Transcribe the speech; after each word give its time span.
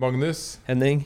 Magnus, 0.00 0.58
Henning. 0.64 1.02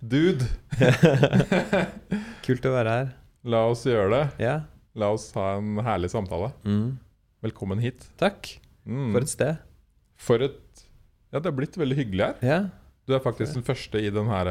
dude, 0.00 0.46
Kult 2.46 2.64
å 2.64 2.72
være 2.72 2.94
her. 2.94 3.10
la 3.44 3.60
oss 3.68 3.82
gjøre 3.84 4.08
det. 4.14 4.22
Ja. 4.46 4.54
La 4.96 5.10
oss 5.14 5.26
ha 5.36 5.50
en 5.58 5.76
herlig 5.84 6.08
samtale. 6.12 6.48
Mm. 6.64 6.94
Velkommen 7.44 7.80
hit. 7.82 8.06
Takk. 8.20 8.54
Mm. 8.88 9.10
For 9.12 9.20
et 9.26 9.32
sted. 9.34 9.60
For 10.20 10.46
et 10.48 10.84
Ja, 11.30 11.38
det 11.38 11.46
har 11.50 11.54
blitt 11.54 11.76
veldig 11.78 11.98
hyggelig 12.00 12.24
her. 12.30 12.40
Ja, 12.42 12.60
Du 13.06 13.14
er 13.16 13.20
faktisk 13.22 13.54
den 13.58 13.64
første 13.66 14.00
i 14.00 14.08
den 14.12 14.26
her 14.30 14.48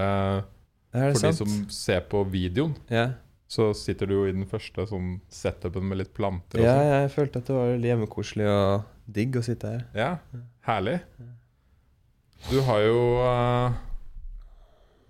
For 0.92 1.00
er 1.00 1.12
det 1.14 1.18
For 1.20 1.28
de 1.28 1.34
som 1.42 1.58
ser 1.74 2.02
på 2.12 2.22
videoen, 2.30 2.76
Ja. 2.90 3.08
så 3.50 3.72
sitter 3.76 4.06
du 4.08 4.14
jo 4.14 4.24
i 4.30 4.32
den 4.36 4.46
første 4.46 4.86
sånn 4.90 5.20
setupen 5.30 5.84
med 5.90 5.98
litt 6.04 6.14
planter 6.14 6.60
og 6.62 6.66
ja, 6.66 6.76
sånn. 6.78 6.90
jeg 6.94 7.12
følte 7.18 7.40
at 7.42 7.46
det 7.50 7.56
var 7.58 7.74
hjemmekoselig 7.90 8.48
og 8.54 8.84
digg 9.10 9.36
å 9.38 9.44
sitte 9.44 9.74
her. 9.74 9.86
Ja, 9.96 10.10
herlig. 10.70 11.00
Du 12.48 12.62
har 12.66 12.80
jo 12.82 13.00
uh, 13.20 13.76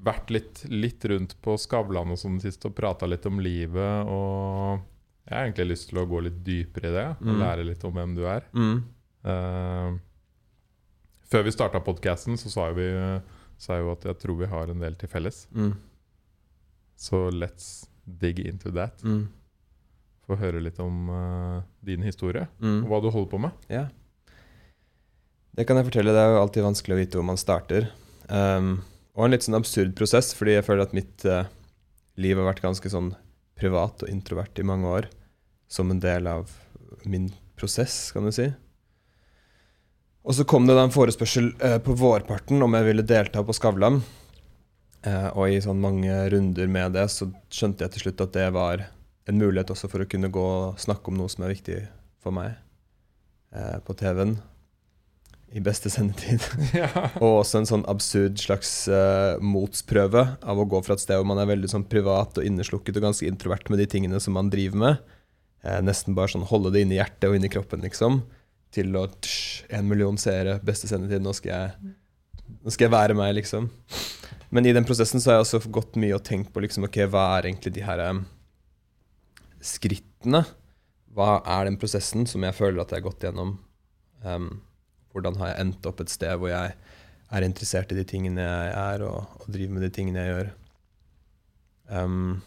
vært 0.03 0.31
litt, 0.33 0.63
litt 0.71 1.05
rundt 1.11 1.35
på 1.43 1.55
Skavlan 1.61 2.11
og 2.15 2.19
sånn 2.19 2.39
sist 2.43 2.65
og 2.67 2.73
prata 2.77 3.07
litt 3.07 3.25
om 3.29 3.39
livet, 3.43 4.09
og 4.09 4.81
jeg 5.29 5.35
har 5.37 5.45
egentlig 5.45 5.69
lyst 5.75 5.89
til 5.91 6.01
å 6.01 6.07
gå 6.09 6.23
litt 6.25 6.39
dypere 6.43 6.89
i 6.89 6.95
det 6.95 7.07
og 7.19 7.27
Mm. 7.29 7.39
lære 7.43 7.65
litt 7.67 7.83
om 7.85 7.93
hvem 7.93 8.15
du 8.17 8.23
er. 8.25 8.47
Mm. 8.57 8.79
Uh, 9.23 9.99
før 11.29 11.43
vi 11.45 11.51
starta 11.53 11.79
podkasten, 11.85 12.37
så 12.39 12.49
sa 12.49 12.71
vi 12.73 12.87
sa 13.59 13.75
jeg 13.75 13.83
jo 13.85 13.91
at 13.91 14.05
jeg 14.07 14.19
tror 14.23 14.37
vi 14.39 14.47
har 14.47 14.69
en 14.71 14.79
del 14.79 14.95
til 14.95 15.09
felles. 15.11 15.43
Mm. 15.53 15.73
Så 16.97 17.29
let's 17.31 17.85
dig 18.07 18.39
into 18.47 18.71
that. 18.71 19.03
Mm. 19.03 19.27
Få 20.25 20.37
høre 20.39 20.61
litt 20.63 20.79
om 20.79 21.09
uh, 21.09 21.61
din 21.85 22.01
historie 22.03 22.47
Mm. 22.59 22.83
og 22.85 22.89
hva 22.89 23.01
du 23.03 23.09
holder 23.11 23.31
på 23.31 23.39
med. 23.39 23.51
Ja. 23.69 23.87
Det 25.57 25.65
kan 25.67 25.79
jeg 25.79 25.89
fortelle. 25.89 26.13
Det 26.13 26.21
er 26.21 26.33
jo 26.33 26.41
alltid 26.43 26.65
vanskelig 26.65 26.95
å 26.95 26.99
vite 26.99 27.19
hvor 27.19 27.27
man 27.27 27.39
starter. 27.39 27.89
Um, 28.29 28.79
og 29.17 29.25
en 29.25 29.33
litt 29.33 29.45
sånn 29.45 29.57
absurd 29.57 29.95
prosess, 29.97 30.31
fordi 30.37 30.57
jeg 30.57 30.65
føler 30.67 30.85
at 30.85 30.95
mitt 30.95 31.25
uh, 31.27 31.49
liv 32.21 32.37
har 32.37 32.51
vært 32.51 32.63
ganske 32.63 32.91
sånn 32.91 33.13
privat 33.59 34.05
og 34.05 34.11
introvert 34.11 34.61
i 34.61 34.67
mange 34.67 34.91
år. 34.99 35.09
Som 35.69 35.91
en 35.93 36.01
del 36.01 36.29
av 36.29 36.51
min 37.03 37.29
prosess, 37.59 38.09
kan 38.15 38.27
du 38.27 38.33
si. 38.35 38.47
Og 40.23 40.35
så 40.37 40.45
kom 40.47 40.67
det 40.67 40.75
da 40.77 40.85
en 40.85 40.93
forespørsel 40.93 41.51
uh, 41.63 41.79
på 41.83 41.97
vårparten 41.97 42.61
om 42.63 42.77
jeg 42.77 42.87
ville 42.91 43.07
delta 43.07 43.43
på 43.45 43.55
Skavlan. 43.57 43.99
Uh, 45.05 45.29
og 45.33 45.49
i 45.49 45.59
sånn 45.63 45.81
mange 45.81 46.13
runder 46.31 46.69
med 46.71 46.95
det 46.97 47.07
så 47.11 47.29
skjønte 47.51 47.85
jeg 47.85 47.95
til 47.95 48.05
slutt 48.05 48.23
at 48.27 48.35
det 48.35 48.47
var 48.55 48.85
en 49.29 49.39
mulighet 49.39 49.71
også 49.73 49.89
for 49.89 50.03
å 50.03 50.09
kunne 50.09 50.31
gå 50.33 50.45
og 50.53 50.79
snakke 50.81 51.11
om 51.11 51.19
noe 51.19 51.31
som 51.31 51.45
er 51.45 51.53
viktig 51.53 51.81
for 52.23 52.35
meg 52.35 52.57
på 53.85 53.93
TV-en 53.97 54.35
i 55.51 55.61
beste 55.63 55.89
sendetid. 55.89 56.43
ja. 56.77 56.89
og 57.19 57.41
også 57.41 57.61
en 57.61 57.69
sånn 57.69 57.85
absurd 57.89 58.39
slags 58.41 58.71
uh, 58.91 59.39
motsprøve 59.41 60.25
av 60.39 60.59
å 60.61 60.67
gå 60.69 60.81
fra 60.85 60.97
et 60.97 61.03
sted 61.03 61.19
hvor 61.19 61.29
man 61.29 61.41
er 61.41 61.49
veldig 61.49 61.71
sånn 61.71 61.87
privat 61.89 62.37
og 62.37 62.45
inneslukket 62.45 62.99
og 62.99 63.09
ganske 63.09 63.29
introvert 63.29 63.71
med 63.71 63.81
de 63.81 63.87
tingene 63.89 64.21
som 64.23 64.37
man 64.37 64.51
driver 64.53 64.83
med, 64.83 65.15
eh, 65.65 65.79
nesten 65.85 66.17
bare 66.17 66.33
sånn 66.33 66.47
holde 66.49 66.73
det 66.75 66.85
inni 66.85 66.99
hjertet 66.99 67.29
og 67.29 67.37
inni 67.37 67.51
kroppen, 67.51 67.81
liksom, 67.85 68.21
til 68.75 68.93
å 68.99 69.07
tsh, 69.17 69.65
En 69.73 69.87
million 69.89 70.17
seere, 70.17 70.59
beste 70.65 70.89
sendetid, 70.89 71.21
nå 71.21 71.33
skal 71.37 71.51
jeg 71.53 71.95
nå 72.49 72.73
skal 72.73 72.87
jeg 72.87 72.93
være 72.95 73.15
meg, 73.17 73.35
liksom. 73.37 73.67
Men 74.49 74.65
i 74.65 74.73
den 74.73 74.85
prosessen 74.87 75.21
så 75.21 75.29
har 75.29 75.37
jeg 75.37 75.45
også 75.45 75.71
gått 75.73 75.97
mye 76.01 76.15
og 76.17 76.23
tenkt 76.25 76.49
på 76.53 76.63
liksom, 76.63 76.87
ok, 76.87 77.03
hva 77.11 77.25
er 77.37 77.49
egentlig 77.51 77.75
de 77.75 77.83
her 77.85 78.01
em, 78.01 78.23
skrittene? 79.61 80.41
Hva 81.13 81.39
er 81.45 81.69
den 81.69 81.77
prosessen 81.81 82.25
som 82.29 82.45
jeg 82.45 82.57
føler 82.57 82.81
at 82.81 82.93
jeg 82.93 83.01
har 83.01 83.05
gått 83.05 83.27
gjennom? 83.27 83.53
Em, 84.25 84.49
hvordan 85.13 85.37
har 85.41 85.51
jeg 85.51 85.65
endt 85.65 85.89
opp 85.89 86.01
et 86.03 86.13
sted 86.13 86.37
hvor 86.39 86.51
jeg 86.51 86.75
er 87.29 87.45
interessert 87.45 87.91
i 87.93 87.97
de 87.97 88.05
tingene 88.07 88.41
jeg 88.41 88.73
er, 88.73 89.05
og, 89.05 89.39
og 89.41 89.51
driver 89.53 89.75
med 89.75 89.85
de 89.85 89.91
tingene 89.93 90.25
jeg 90.25 90.35
gjør? 90.35 90.51
Um, 91.89 92.41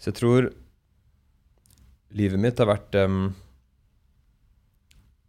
så 0.00 0.10
jeg 0.10 0.18
tror 0.20 0.50
livet 2.16 2.40
mitt 2.40 2.60
har 2.60 2.68
vært 2.68 2.96
um, 3.04 3.30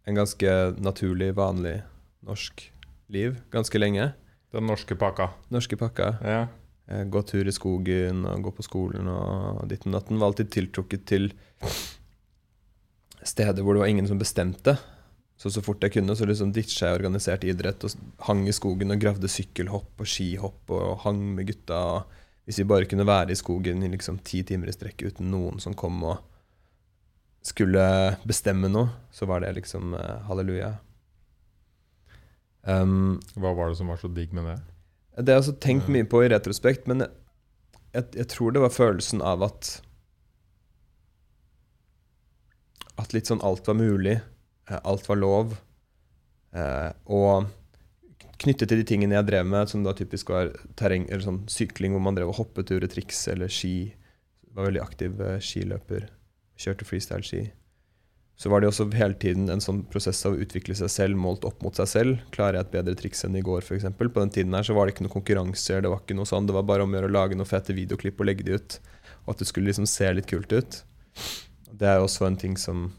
en 0.08 0.18
ganske 0.18 0.56
naturlig, 0.82 1.30
vanlig 1.36 1.78
norsk 2.26 2.66
liv 3.12 3.38
ganske 3.52 3.78
lenge. 3.78 4.10
Den 4.52 4.68
norske 4.68 4.96
pakka. 4.98 5.30
Norske 5.52 5.78
pakka. 5.80 6.08
Ja. 6.24 6.42
Eh, 6.88 7.04
Gå 7.08 7.22
tur 7.28 7.48
i 7.48 7.54
skogen 7.54 8.26
og 8.28 8.46
gå 8.48 8.52
på 8.56 8.66
skolen 8.66 9.08
og 9.08 9.62
ditten 9.70 9.94
datten. 9.94 10.18
Var 10.20 10.32
alltid 10.32 10.52
tiltrukket 10.52 11.06
til 11.08 11.30
steder 13.28 13.62
hvor 13.62 13.76
det 13.76 13.84
var 13.84 13.92
ingen 13.92 14.08
som 14.08 14.20
bestemte. 14.20 14.76
Så 15.36 15.50
så 15.50 15.62
fort 15.64 15.82
jeg 15.82 15.96
kunne, 15.96 16.14
så 16.14 16.26
liksom 16.28 16.52
ditcha 16.54 16.90
jeg 16.90 17.00
organisert 17.00 17.44
idrett 17.48 17.82
og 17.86 17.94
hang 18.28 18.44
i 18.46 18.54
skogen 18.54 18.94
og 18.94 19.00
gravde 19.02 19.30
sykkelhopp 19.30 20.02
og 20.04 20.08
skihopp 20.08 20.70
og 20.70 21.00
hang 21.06 21.22
med 21.36 21.48
gutta. 21.50 22.04
Hvis 22.46 22.60
vi 22.62 22.68
bare 22.70 22.86
kunne 22.90 23.06
være 23.08 23.34
i 23.34 23.38
skogen 23.38 23.82
i 23.82 23.90
liksom 23.90 24.20
ti 24.26 24.44
timer 24.46 24.70
i 24.70 24.76
strekk 24.76 25.02
uten 25.08 25.32
noen 25.34 25.58
som 25.62 25.74
kom 25.78 25.98
og 26.06 26.20
skulle 27.42 27.82
bestemme 28.22 28.70
noe, 28.70 28.92
så 29.10 29.26
var 29.26 29.42
det 29.42 29.56
liksom 29.56 29.96
eh, 29.98 30.18
halleluja. 30.28 30.76
Um, 32.62 33.18
Hva 33.34 33.50
var 33.58 33.72
det 33.72 33.80
som 33.80 33.90
var 33.90 33.98
så 33.98 34.10
digg 34.14 34.30
med 34.36 34.46
det? 34.46 34.60
det 35.18 35.28
har 35.28 35.40
jeg 35.40 35.42
også 35.42 35.58
tenkt 35.60 35.90
mye 35.92 36.06
på 36.08 36.22
i 36.24 36.28
retrospekt, 36.32 36.86
men 36.88 37.04
jeg, 37.04 37.10
jeg, 37.92 38.06
jeg 38.22 38.28
tror 38.32 38.54
det 38.54 38.62
var 38.62 38.72
følelsen 38.72 39.20
av 39.26 39.42
at 39.44 39.74
At 43.02 43.14
litt 43.16 43.30
sånn 43.30 43.42
alt 43.44 43.66
var 43.66 43.78
mulig, 43.78 44.20
eh, 44.70 44.80
alt 44.82 45.08
var 45.08 45.18
lov. 45.18 45.56
Eh, 46.54 46.90
og 47.10 47.48
knyttet 48.42 48.70
til 48.70 48.82
de 48.82 48.86
tingene 48.86 49.16
jeg 49.18 49.28
drev 49.30 49.48
med, 49.48 49.70
som 49.70 49.84
da 49.84 49.94
typisk 49.96 50.30
var 50.34 50.52
terreng, 50.78 51.08
eller 51.08 51.24
sånn 51.24 51.42
sykling 51.50 51.94
hvor 51.94 52.04
man 52.04 52.18
drev 52.18 52.32
og 52.32 52.38
hoppet 52.40 52.70
ure 52.74 52.90
triks, 52.90 53.26
eller 53.32 53.50
ski. 53.52 53.92
Var 54.52 54.68
veldig 54.68 54.84
aktiv 54.84 55.20
eh, 55.24 55.40
skiløper. 55.42 56.08
Kjørte 56.62 56.86
freestyle-ski. 56.86 57.46
Så 58.42 58.50
var 58.50 58.62
det 58.62 58.70
også 58.72 58.88
hele 58.96 59.14
tiden 59.20 59.46
en 59.52 59.62
sånn 59.62 59.82
prosess 59.92 60.18
av 60.26 60.34
å 60.34 60.42
utvikle 60.42 60.74
seg 60.74 60.90
selv 60.90 61.18
målt 61.20 61.44
opp 61.46 61.60
mot 61.62 61.76
seg 61.78 61.88
selv. 61.90 62.22
Klarer 62.34 62.58
jeg 62.58 62.66
et 62.66 62.72
bedre 62.72 62.94
triks 62.98 63.22
enn 63.26 63.36
i 63.38 63.44
går, 63.44 63.62
f.eks.? 63.62 63.86
På 63.98 64.18
den 64.18 64.32
tiden 64.34 64.56
her 64.56 64.66
så 64.66 64.74
var 64.76 64.88
det 64.88 64.96
ikke 64.96 65.06
noen 65.06 65.14
konkurranser, 65.14 65.84
det 65.84 65.92
var 65.92 66.02
ikke 66.02 66.16
noe 66.18 66.28
sånn. 66.28 66.48
Det 66.48 66.56
var 66.56 66.66
bare 66.66 66.86
om 66.86 66.90
å 66.90 66.98
gjøre 66.98 67.10
å 67.10 67.14
lage 67.14 67.38
noen 67.38 67.48
fete 67.48 67.76
videoklipp 67.76 68.20
og 68.20 68.28
legge 68.28 68.46
de 68.48 68.58
ut. 68.58 68.78
Og 69.24 69.34
at 69.34 69.44
det 69.44 69.48
skulle 69.50 69.70
liksom 69.70 69.86
se 69.86 70.10
litt 70.16 70.30
kult 70.30 70.54
ut. 70.56 70.80
Det 71.72 71.88
er 71.88 72.02
også 72.02 72.26
en 72.28 72.36
ting 72.40 72.58
som 72.60 72.90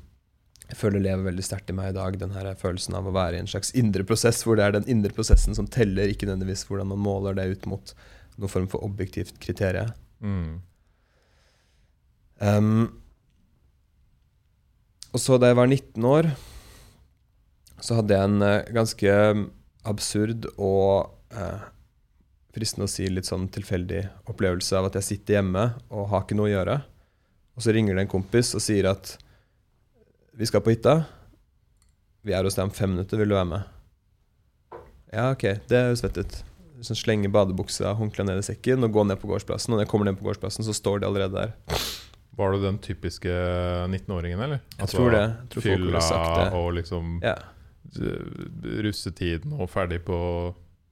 jeg 0.70 0.80
føler 0.80 1.04
lever 1.04 1.28
veldig 1.28 1.44
sterkt 1.46 1.70
i 1.70 1.76
meg 1.76 1.92
i 1.92 1.98
dag. 1.98 2.16
Den 2.18 2.34
her 2.34 2.48
følelsen 2.58 2.96
av 2.98 3.06
å 3.06 3.14
være 3.14 3.38
i 3.38 3.44
en 3.44 3.50
slags 3.52 3.74
indre 3.78 4.06
prosess, 4.08 4.42
hvor 4.46 4.58
det 4.58 4.66
er 4.66 4.78
den 4.78 4.88
indre 4.90 5.14
prosessen 5.14 5.54
som 5.58 5.68
teller, 5.70 6.10
ikke 6.10 6.26
nødvendigvis 6.26 6.66
hvordan 6.70 6.90
man 6.94 7.04
måler 7.04 7.38
det 7.38 7.50
ut 7.52 7.68
mot 7.70 7.94
noen 8.40 8.50
form 8.50 8.70
for 8.72 8.86
objektivt 8.86 9.38
kriterium. 9.44 9.92
Mm. 10.24 10.62
Um, 12.42 12.88
og 15.14 15.22
så 15.22 15.38
da 15.38 15.52
jeg 15.52 15.60
var 15.60 15.70
19 15.70 16.10
år, 16.10 16.32
så 17.84 18.00
hadde 18.00 18.16
jeg 18.16 18.32
en 18.32 18.48
eh, 18.48 18.72
ganske 18.74 19.14
absurd 19.92 20.48
og 20.56 21.12
uh, 21.36 21.68
fristende 22.56 22.88
å 22.88 22.92
si 22.92 23.06
litt 23.12 23.28
sånn 23.28 23.50
tilfeldig 23.52 24.02
opplevelse 24.32 24.80
av 24.80 24.88
at 24.88 24.98
jeg 24.98 25.10
sitter 25.10 25.38
hjemme 25.38 25.68
og 25.92 26.10
har 26.10 26.26
ikke 26.26 26.40
noe 26.40 26.50
å 26.50 26.54
gjøre. 26.56 26.80
Og 27.56 27.62
så 27.66 27.74
ringer 27.76 27.96
det 27.96 28.02
en 28.08 28.12
kompis 28.12 28.54
og 28.58 28.62
sier 28.66 28.88
at 28.90 29.18
vi 30.34 30.46
skal 30.50 30.62
på 30.66 30.74
hytta. 30.74 31.04
Vi 32.26 32.34
er 32.34 32.44
hos 32.48 32.56
deg 32.58 32.64
om 32.66 32.74
fem 32.74 32.90
minutter, 32.96 33.20
vil 33.20 33.30
du 33.30 33.36
være 33.36 33.50
med? 33.52 33.64
Ja, 35.14 35.28
ok, 35.36 35.44
det 35.70 35.84
høres 35.86 36.02
fett 36.02 36.18
ut. 36.18 36.40
Sånn 36.84 36.98
slenge 37.00 37.30
badebuksa, 37.32 37.94
håndkleet 37.96 38.28
ned 38.28 38.40
i 38.42 38.46
sekken 38.48 38.84
og 38.84 38.92
gå 38.96 39.04
ned 39.08 39.20
på 39.22 39.30
gårdsplassen. 39.30 39.72
Og 39.72 39.78
når 39.78 39.86
jeg 39.86 39.92
kommer 39.94 40.10
ned 40.10 40.18
på 40.20 40.26
gårdsplassen, 40.26 40.66
så 40.66 40.74
står 40.76 41.04
de 41.04 41.08
allerede 41.08 41.38
der. 41.46 41.54
Var 42.34 42.52
du 42.56 42.64
den 42.64 42.80
typiske 42.82 43.30
19-åringen, 43.94 44.42
eller? 44.42 44.64
Jeg 44.80 44.90
tror 44.90 45.12
det. 45.14 45.22
Jeg 45.30 45.50
tror 45.54 45.62
folk 45.62 45.70
fylla 45.70 45.86
ville 45.92 46.02
sagt 46.02 46.34
det. 46.40 46.48
og 46.58 46.74
liksom 46.80 47.20
Ja. 47.22 47.36
russetiden 48.64 49.54
og 49.60 49.70
ferdig 49.72 50.02
på 50.08 50.18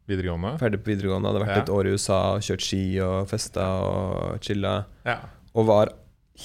videregående? 0.10 0.54
Ferdig 0.62 0.82
på 0.84 0.92
videregående, 0.94 1.32
hadde 1.32 1.44
vært 1.46 1.56
Ja. 1.56 1.62
et 1.64 1.70
år 1.74 1.88
i 1.88 1.94
USA, 1.96 2.20
kjørt 2.40 2.62
ski 2.62 2.84
og 3.02 3.28
festa 3.28 3.66
og 3.82 4.40
chilla. 4.42 4.86
Ja. 5.06 5.18
Og 5.56 5.66
var 5.66 5.94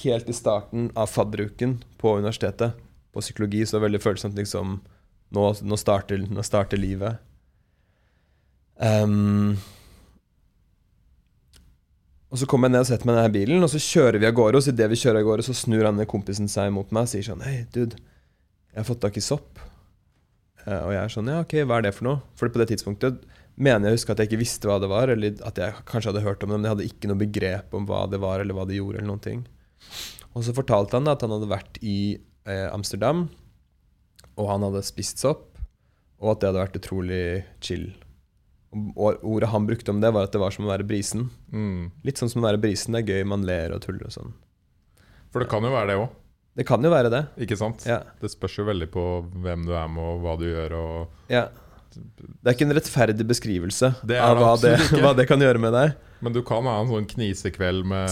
helt 0.03 0.29
i 0.29 0.35
starten 0.35 0.91
av 0.95 1.09
fadderuken 1.11 1.77
på 2.01 2.17
universitetet. 2.17 2.77
På 3.13 3.23
psykologi 3.23 3.65
så 3.65 3.81
veldig 3.83 4.03
følsomt 4.03 4.37
liksom 4.37 4.79
Nå, 5.35 5.41
nå, 5.67 5.75
starter, 5.75 6.21
nå 6.31 6.39
starter 6.39 6.79
livet. 6.79 7.17
Um, 8.79 9.57
og 12.31 12.39
så 12.39 12.47
kommer 12.47 12.69
jeg 12.69 12.77
ned 12.77 12.85
og 12.85 12.87
setter 12.87 13.09
meg 13.09 13.17
i 13.17 13.19
denne 13.19 13.33
bilen, 13.33 13.65
og 13.65 13.71
så 13.73 13.81
kjører 13.81 14.21
vi 14.23 14.29
av 14.29 14.37
gårde. 14.37 14.59
Og 14.59 14.63
så 14.63 14.71
idet 14.71 14.87
vi 14.93 14.99
kjører 15.01 15.19
av 15.19 15.27
gårde, 15.27 15.45
så 15.49 15.55
snur 15.55 15.83
han 15.83 15.99
ned 15.99 16.07
kompisen 16.07 16.47
seg 16.51 16.71
mot 16.75 16.93
meg 16.95 17.09
og 17.09 17.11
sier 17.11 17.27
sånn 17.27 17.43
Hei, 17.43 17.57
dude, 17.75 17.99
jeg 18.71 18.79
har 18.79 18.87
fått 18.87 19.01
tak 19.03 19.19
i 19.19 19.25
sopp. 19.25 19.59
Eh, 20.63 20.79
og 20.79 20.93
jeg 20.95 21.01
er 21.01 21.11
sånn 21.11 21.33
Ja, 21.33 21.41
ok, 21.43 21.57
hva 21.67 21.81
er 21.81 21.87
det 21.87 21.93
for 21.97 22.07
noe? 22.07 22.21
For 22.39 22.51
på 22.51 22.63
det 22.63 22.69
tidspunktet 22.73 23.23
mener 23.57 23.89
jeg 23.89 23.95
å 23.95 23.97
huske 23.97 24.13
at 24.13 24.21
jeg 24.21 24.29
ikke 24.29 24.43
visste 24.43 24.69
hva 24.69 24.77
det 24.83 24.91
var, 24.91 25.09
eller 25.11 25.39
at 25.47 25.59
jeg 25.59 25.85
kanskje 25.89 26.11
hadde 26.11 26.25
hørt 26.27 26.43
om 26.45 26.51
det, 26.51 26.59
men 26.59 26.67
jeg 26.67 26.75
hadde 26.75 26.89
ikke 26.91 27.09
noe 27.09 27.21
begrep 27.23 27.77
om 27.77 27.87
hva 27.89 28.03
det 28.11 28.19
var, 28.21 28.43
eller 28.43 28.55
hva 28.55 28.67
det 28.69 28.77
gjorde, 28.77 28.99
eller 28.99 29.09
noen 29.09 29.23
ting. 29.23 29.45
Og 30.35 30.43
så 30.45 30.53
fortalte 30.53 30.97
han 30.99 31.07
at 31.09 31.23
han 31.25 31.33
hadde 31.33 31.49
vært 31.49 31.79
i 31.81 32.17
eh, 32.45 32.67
Amsterdam, 32.73 33.27
og 34.37 34.49
han 34.51 34.65
hadde 34.67 34.83
spist 34.85 35.17
sopp. 35.23 35.45
og 36.19 36.31
at 36.33 36.39
det 36.41 36.47
hadde 36.49 36.61
vært 36.63 36.77
utrolig 36.79 37.23
chill. 37.61 37.87
Og 38.97 39.21
ordet 39.23 39.49
han 39.49 39.65
brukte 39.67 39.91
om 39.93 39.99
det, 40.01 40.09
var 40.13 40.25
at 40.27 40.33
det 40.33 40.39
var 40.41 40.51
som 40.53 40.65
å 40.65 40.71
være 40.71 40.85
brisen. 40.85 41.27
Mm. 41.53 41.91
Litt 42.05 42.17
sånn 42.17 42.29
som 42.29 42.41
å 42.41 42.47
være 42.47 42.59
brisen. 42.61 42.93
Det 42.97 43.03
er 43.03 43.11
gøy, 43.19 43.25
man 43.29 43.45
ler 43.45 43.73
og 43.75 43.81
tuller 43.85 44.09
og 44.09 44.13
sånn. 44.13 44.33
For 45.31 45.41
det 45.43 45.49
kan 45.51 45.63
jo 45.65 45.71
være 45.73 45.91
det 45.91 45.97
òg, 46.01 46.09
Det 46.57 46.65
kan 46.65 46.81
jo 46.83 46.89
være 46.89 47.09
det. 47.13 47.21
ikke 47.45 47.57
sant? 47.57 47.85
Ja. 47.85 47.99
Det 48.21 48.29
spørs 48.33 48.57
jo 48.57 48.65
veldig 48.65 48.89
på 48.93 49.03
hvem 49.45 49.65
du 49.69 49.73
er 49.77 49.87
med, 49.93 50.01
og 50.03 50.21
hva 50.25 50.33
du 50.41 50.45
gjør. 50.49 50.73
Og 50.73 51.31
ja. 51.33 51.47
Det 51.93 52.49
er 52.51 52.53
ikke 52.57 52.65
en 52.67 52.75
rettferdig 52.77 53.25
beskrivelse 53.25 53.87
Det 54.05 54.17
av 54.21 54.37
hva 54.37 54.51
det, 54.61 54.75
hva 55.01 55.13
det 55.17 55.25
kan 55.29 55.41
gjøre 55.41 55.61
med 55.61 55.73
deg. 55.73 55.93
Men 56.21 56.33
du 56.33 56.41
kan 56.45 56.65
ha 56.65 56.79
en 56.81 56.89
sånn 56.91 57.05
knisekveld 57.09 57.85
med. 57.85 58.09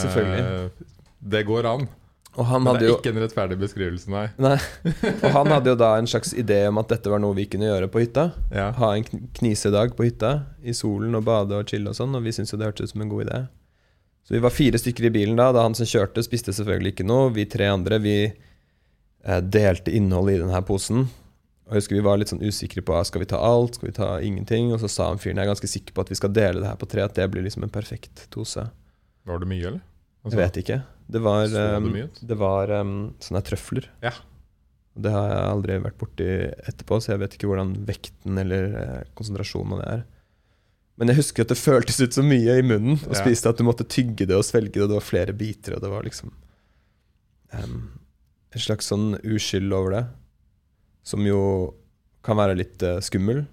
Det 1.26 1.42
går 1.48 1.68
an. 1.70 1.88
Men 2.36 2.76
det 2.76 2.84
er 2.84 2.90
jo 2.90 2.98
ikke 2.98 3.14
en 3.14 3.22
rettferdig 3.24 3.56
beskrivelse, 3.62 4.10
nei. 4.12 4.26
Nei. 4.44 4.58
Og 5.24 5.30
han 5.32 5.52
hadde 5.54 5.72
jo 5.72 5.78
da 5.80 5.94
en 5.96 6.10
slags 6.10 6.34
idé 6.36 6.66
om 6.68 6.82
at 6.82 6.90
dette 6.92 7.12
var 7.12 7.22
noe 7.24 7.36
vi 7.38 7.46
kunne 7.48 7.70
gjøre 7.70 7.88
på 7.92 8.02
hytta. 8.04 8.26
Ja. 8.52 8.70
Ha 8.76 8.90
en 8.98 9.06
knisedag 9.38 9.96
på 9.96 10.08
hytta 10.10 10.34
i 10.60 10.76
solen 10.76 11.16
og 11.16 11.24
bade 11.30 11.56
og 11.56 11.72
chille 11.72 11.94
og 11.94 11.96
sånn, 11.96 12.16
og 12.18 12.26
vi 12.26 12.34
syntes 12.36 12.52
jo 12.52 12.60
det 12.60 12.68
hørtes 12.68 12.92
ut 12.92 12.96
som 12.96 13.06
en 13.06 13.14
god 13.14 13.28
idé. 13.30 13.40
Så 14.28 14.36
vi 14.36 14.42
var 14.44 14.52
fire 14.52 14.82
stykker 14.82 15.08
i 15.08 15.14
bilen 15.16 15.40
da. 15.40 15.52
Da 15.56 15.64
han 15.64 15.78
som 15.78 15.88
kjørte, 15.88 16.24
spiste 16.26 16.54
selvfølgelig 16.58 16.96
ikke 16.96 17.08
noe. 17.08 17.30
Vi 17.36 17.46
tre 17.48 17.70
andre, 17.72 18.02
vi 18.04 18.18
eh, 18.26 19.40
delte 19.40 19.94
innholdet 19.96 20.40
i 20.40 20.42
denne 20.42 20.62
posen. 20.68 21.06
Og 21.66 21.74
jeg 21.74 21.82
husker 21.82 21.98
Vi 21.98 22.06
var 22.06 22.20
litt 22.20 22.34
sånn 22.34 22.44
usikre 22.44 22.84
på 22.86 22.98
skal 23.08 23.24
vi 23.24 23.30
ta 23.30 23.40
alt, 23.42 23.78
skal 23.78 23.90
vi 23.90 23.96
ta 23.96 24.10
ingenting. 24.20 24.74
Og 24.74 24.82
så 24.84 24.90
sa 24.92 25.12
han 25.12 25.22
fyren 25.22 25.40
jeg 25.40 25.48
er 25.48 25.54
ganske 25.54 25.70
sikker 25.70 25.96
på 25.96 26.04
at 26.04 26.12
vi 26.12 26.20
skal 26.20 26.34
dele 26.36 26.62
det 26.62 26.74
her 26.74 26.82
på 26.82 26.90
tre, 26.90 27.06
at 27.06 27.16
det 27.16 27.30
blir 27.32 27.46
liksom 27.46 27.64
en 27.66 27.74
perfekt 27.74 28.28
dose. 28.34 28.68
Var 29.26 29.42
det 29.42 29.50
mye, 29.50 29.72
eller? 29.72 29.86
Jeg 30.26 30.42
vet 30.42 30.60
ikke. 30.62 30.82
Det 31.08 31.22
var, 31.22 31.46
um, 31.78 31.92
det 32.26 32.38
var 32.40 32.72
um, 32.82 32.96
sånne 33.22 33.42
trøfler. 33.46 33.90
Ja. 34.02 34.12
Det 34.96 35.12
har 35.12 35.28
jeg 35.30 35.48
aldri 35.52 35.76
vært 35.84 35.98
borti 36.00 36.28
etterpå, 36.72 36.98
så 37.04 37.12
jeg 37.14 37.22
vet 37.22 37.36
ikke 37.36 37.50
hvordan 37.52 37.74
vekten 37.86 38.40
eller 38.42 38.68
eh, 38.80 39.02
konsentrasjonen 39.18 39.76
av 39.76 39.82
det 39.82 39.88
er. 39.92 40.04
Men 40.96 41.12
jeg 41.12 41.20
husker 41.20 41.44
at 41.44 41.52
det 41.52 41.58
føltes 41.60 42.00
ut 42.00 42.16
så 42.16 42.24
mye 42.24 42.56
i 42.58 42.64
munnen 42.64 42.96
å 43.04 43.12
Ja. 43.12 43.20
spise 43.20 43.44
det 43.44 43.52
at 43.52 43.60
du 43.60 43.66
måtte 43.68 43.84
tygge 43.92 44.24
det 44.30 44.38
og 44.38 44.46
svelge 44.48 44.72
det, 44.78 44.86
og 44.86 44.94
det 44.94 44.98
var 45.02 45.04
flere 45.10 45.36
biter, 45.36 45.76
og 45.76 45.84
det 45.84 45.92
var 45.92 46.08
liksom 46.08 46.32
um, 47.54 47.82
En 48.56 48.64
slags 48.64 48.88
sånn 48.88 49.18
uskyld 49.20 49.74
over 49.76 49.92
det, 49.98 50.04
som 51.04 51.26
jo 51.28 51.42
kan 52.24 52.40
være 52.40 52.56
litt 52.56 52.82
uh, 52.88 53.02
skummel. 53.04 53.44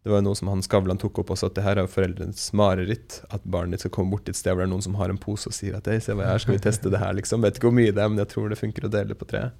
Det 0.00 0.08
var 0.08 0.22
noe 0.24 0.36
som 0.38 0.48
han 0.48 0.62
Skavlan 0.64 0.98
tok 1.00 1.18
opp 1.20 1.34
også, 1.34 1.50
at 1.50 1.58
det 1.58 1.64
her 1.66 1.78
er 1.82 1.88
foreldrenes 1.90 2.46
mareritt. 2.56 3.18
At 3.28 3.44
barnet 3.44 3.76
ditt 3.76 3.84
skal 3.84 3.92
komme 3.98 4.14
bort 4.14 4.30
et 4.32 4.38
sted 4.38 4.54
hvor 4.54 4.64
det 4.64 4.70
er 4.70 4.72
noen 4.72 4.84
som 4.86 4.96
har 4.96 5.12
en 5.12 5.20
pose 5.20 5.50
og 5.50 5.56
sier 5.56 5.76
at 5.76 5.90
hei, 5.90 5.98
se 6.00 6.16
hva 6.16 6.24
jeg 6.24 6.32
har, 6.32 6.44
skal 6.44 6.56
vi 6.56 6.62
teste 6.64 6.92
det 6.92 7.02
her, 7.02 7.12
liksom. 7.18 7.44
Vet 7.44 7.60
ikke 7.60 7.68
hvor 7.68 7.76
mye 7.76 7.92
det 7.92 8.00
er, 8.00 8.08
men 8.08 8.22
jeg 8.22 8.30
tror 8.32 8.48
det 8.48 8.58
funker 8.60 8.88
å 8.88 8.92
dele 8.92 9.16
på 9.18 9.28
tre. 9.28 9.50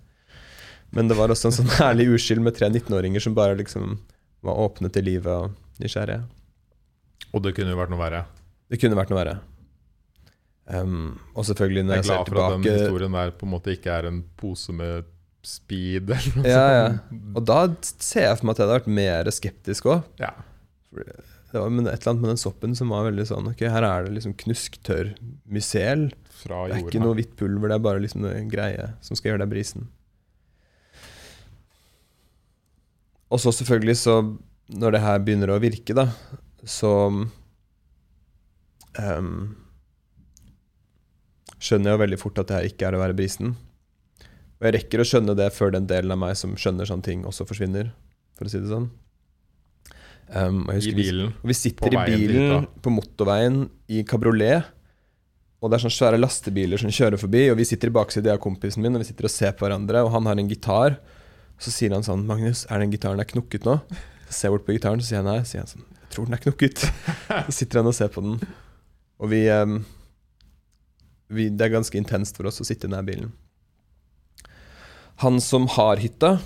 Men 0.97 1.11
det 1.11 1.19
var 1.21 1.31
også 1.31 1.51
en 1.51 1.59
sånn 1.61 1.75
herlig 1.77 2.09
uskyld 2.17 2.43
med 2.47 2.57
tre 2.57 2.71
19-åringer 2.73 3.23
som 3.27 3.37
bare 3.37 3.59
liksom 3.61 3.99
var 4.47 4.65
åpne 4.65 4.89
til 4.95 5.07
livet 5.11 5.31
og 5.31 5.83
nysgjerrige. 5.83 6.25
Og 7.37 7.45
det 7.45 7.55
kunne 7.55 7.75
jo 7.75 7.79
vært 7.79 7.93
noe 7.93 8.01
verre. 8.01 8.25
Det 8.73 8.81
kunne 8.81 8.97
vært 8.99 9.13
noe 9.13 9.21
verre. 9.21 9.39
Um, 10.71 11.19
og 11.35 11.45
selvfølgelig, 11.47 11.85
når 11.85 11.99
Jeg 11.99 12.05
jeg, 12.05 12.15
er 12.15 12.15
glad 12.15 12.29
for 12.31 12.41
at 12.47 12.57
den 12.57 12.79
historien 12.79 13.17
der 13.19 13.33
på 13.37 13.47
en 13.47 13.53
måte 13.53 13.75
ikke 13.75 13.93
er 13.93 14.09
en 14.09 14.23
pose 14.39 14.73
med 14.73 15.09
speed 15.47 16.11
eller 16.13 16.37
noe 16.37 16.51
Ja, 16.53 16.65
ja. 16.75 16.89
Og 17.37 17.45
da 17.49 17.61
ser 17.83 18.27
jeg 18.29 18.39
for 18.41 18.49
meg 18.49 18.57
at 18.57 18.61
jeg 18.61 18.67
hadde 18.67 18.79
vært 18.79 18.97
mer 19.01 19.31
skeptisk 19.35 19.89
òg. 19.91 20.09
Ja. 20.21 20.33
Det 20.91 21.59
var 21.59 21.67
et 21.67 21.71
eller 21.71 22.13
annet 22.13 22.23
med 22.23 22.31
den 22.33 22.41
soppen 22.41 22.75
som 22.79 22.93
var 22.95 23.07
veldig 23.07 23.25
sånn 23.29 23.49
Ok, 23.53 23.63
her 23.71 23.87
er 23.87 24.07
det 24.07 24.17
liksom 24.17 24.35
knusktørr 24.39 25.15
mysel. 25.51 26.11
Det 26.41 26.51
er 26.57 26.83
ikke 26.83 27.03
noe 27.03 27.17
hvitt 27.19 27.35
pulver, 27.39 27.71
det 27.71 27.77
er 27.79 27.85
bare 27.85 28.03
liksom 28.03 28.27
en 28.29 28.51
greie 28.53 28.93
som 29.05 29.19
skal 29.19 29.33
gjøre 29.33 29.43
deg 29.45 29.53
brisen. 29.53 29.89
Og 33.31 33.39
så 33.43 33.53
selvfølgelig, 33.55 33.97
så 34.01 34.15
når 34.71 34.95
det 34.95 35.03
her 35.05 35.19
begynner 35.23 35.53
å 35.55 35.61
virke, 35.63 35.95
da, 35.95 36.07
så 36.67 36.93
um, 37.11 37.29
skjønner 41.59 41.91
jeg 41.91 41.97
jo 41.97 42.03
veldig 42.05 42.21
fort 42.21 42.41
at 42.43 42.49
det 42.51 42.57
her 42.57 42.71
ikke 42.71 42.89
er 42.89 42.97
å 42.97 43.03
være 43.03 43.19
brisen. 43.19 43.55
Og 44.61 44.67
jeg 44.69 44.75
rekker 44.77 45.01
å 45.01 45.07
skjønne 45.09 45.35
det 45.37 45.53
før 45.57 45.73
den 45.73 45.87
delen 45.89 46.13
av 46.13 46.19
meg 46.21 46.37
som 46.37 46.53
skjønner 46.55 46.85
sånne 46.89 47.03
ting, 47.07 47.23
også 47.25 47.47
forsvinner, 47.49 47.93
for 48.37 48.45
å 48.45 48.51
si 48.53 48.59
det 48.61 48.69
sånn. 48.69 48.91
Um, 50.33 50.69
I 50.71 50.79
bilen. 50.95 51.33
vi- 51.43 51.49
vi 51.49 51.55
sitter 51.55 51.89
i 51.95 52.05
bilen 52.07 52.61
dit, 52.61 52.83
på 52.83 52.91
motorveien 52.93 53.69
i 53.89 54.03
kabriolet. 54.05 54.65
Og 55.63 55.71
det 55.71 55.77
er 55.81 55.89
sånne 55.89 55.99
svære 55.99 56.21
lastebiler 56.21 56.79
som 56.79 56.89
kjører 56.91 57.19
forbi, 57.19 57.51
og 57.51 57.57
vi 57.59 57.65
sitter 57.65 57.89
i 57.89 57.91
baksiden 57.97 58.33
av 58.33 58.39
kompisen 58.41 58.81
min 58.83 58.95
og 58.95 59.01
vi 59.03 59.09
sitter 59.11 59.25
og 59.25 59.31
ser 59.31 59.53
på 59.53 59.67
hverandre, 59.67 60.05
og 60.05 60.13
han 60.13 60.25
har 60.27 60.39
en 60.39 60.49
gitar. 60.49 60.99
Så 61.59 61.71
sier 61.71 61.91
han 61.93 62.03
sånn 62.03 62.25
'Magnus, 62.27 62.65
er 62.71 62.79
den 62.79 62.91
gitaren 62.93 63.17
der 63.19 63.25
knukket 63.25 63.65
nå?' 63.65 63.81
Så 64.29 64.33
ser 64.33 64.49
jeg 64.49 64.53
bort 64.59 64.67
på 64.67 64.73
gitaren, 64.79 65.01
så 65.01 65.07
sier 65.09 65.19
jeg 65.19 65.25
nei. 65.25 65.39
Så 65.41 65.51
sier 65.51 65.61
han 65.61 65.67
sånn 65.67 65.85
'Jeg 65.91 66.11
tror 66.11 66.25
den 66.25 66.35
er 66.35 66.45
knukket'. 66.45 66.91
Så 67.47 67.53
sitter 67.53 67.79
han 67.81 67.87
og 67.87 67.95
ser 67.95 68.09
på 68.09 68.23
den. 68.23 68.41
Og 69.21 69.29
vi, 69.29 69.49
um, 69.49 69.85
vi 71.29 71.49
Det 71.51 71.61
er 71.61 71.77
ganske 71.77 71.95
intenst 71.99 72.37
for 72.37 72.47
oss 72.47 72.61
å 72.61 72.65
sitte 72.65 72.85
i 72.87 72.91
den 72.91 73.05
bilen. 73.05 73.33
Han 75.21 75.41
som 75.45 75.67
har 75.69 76.01
hytta, 76.01 76.39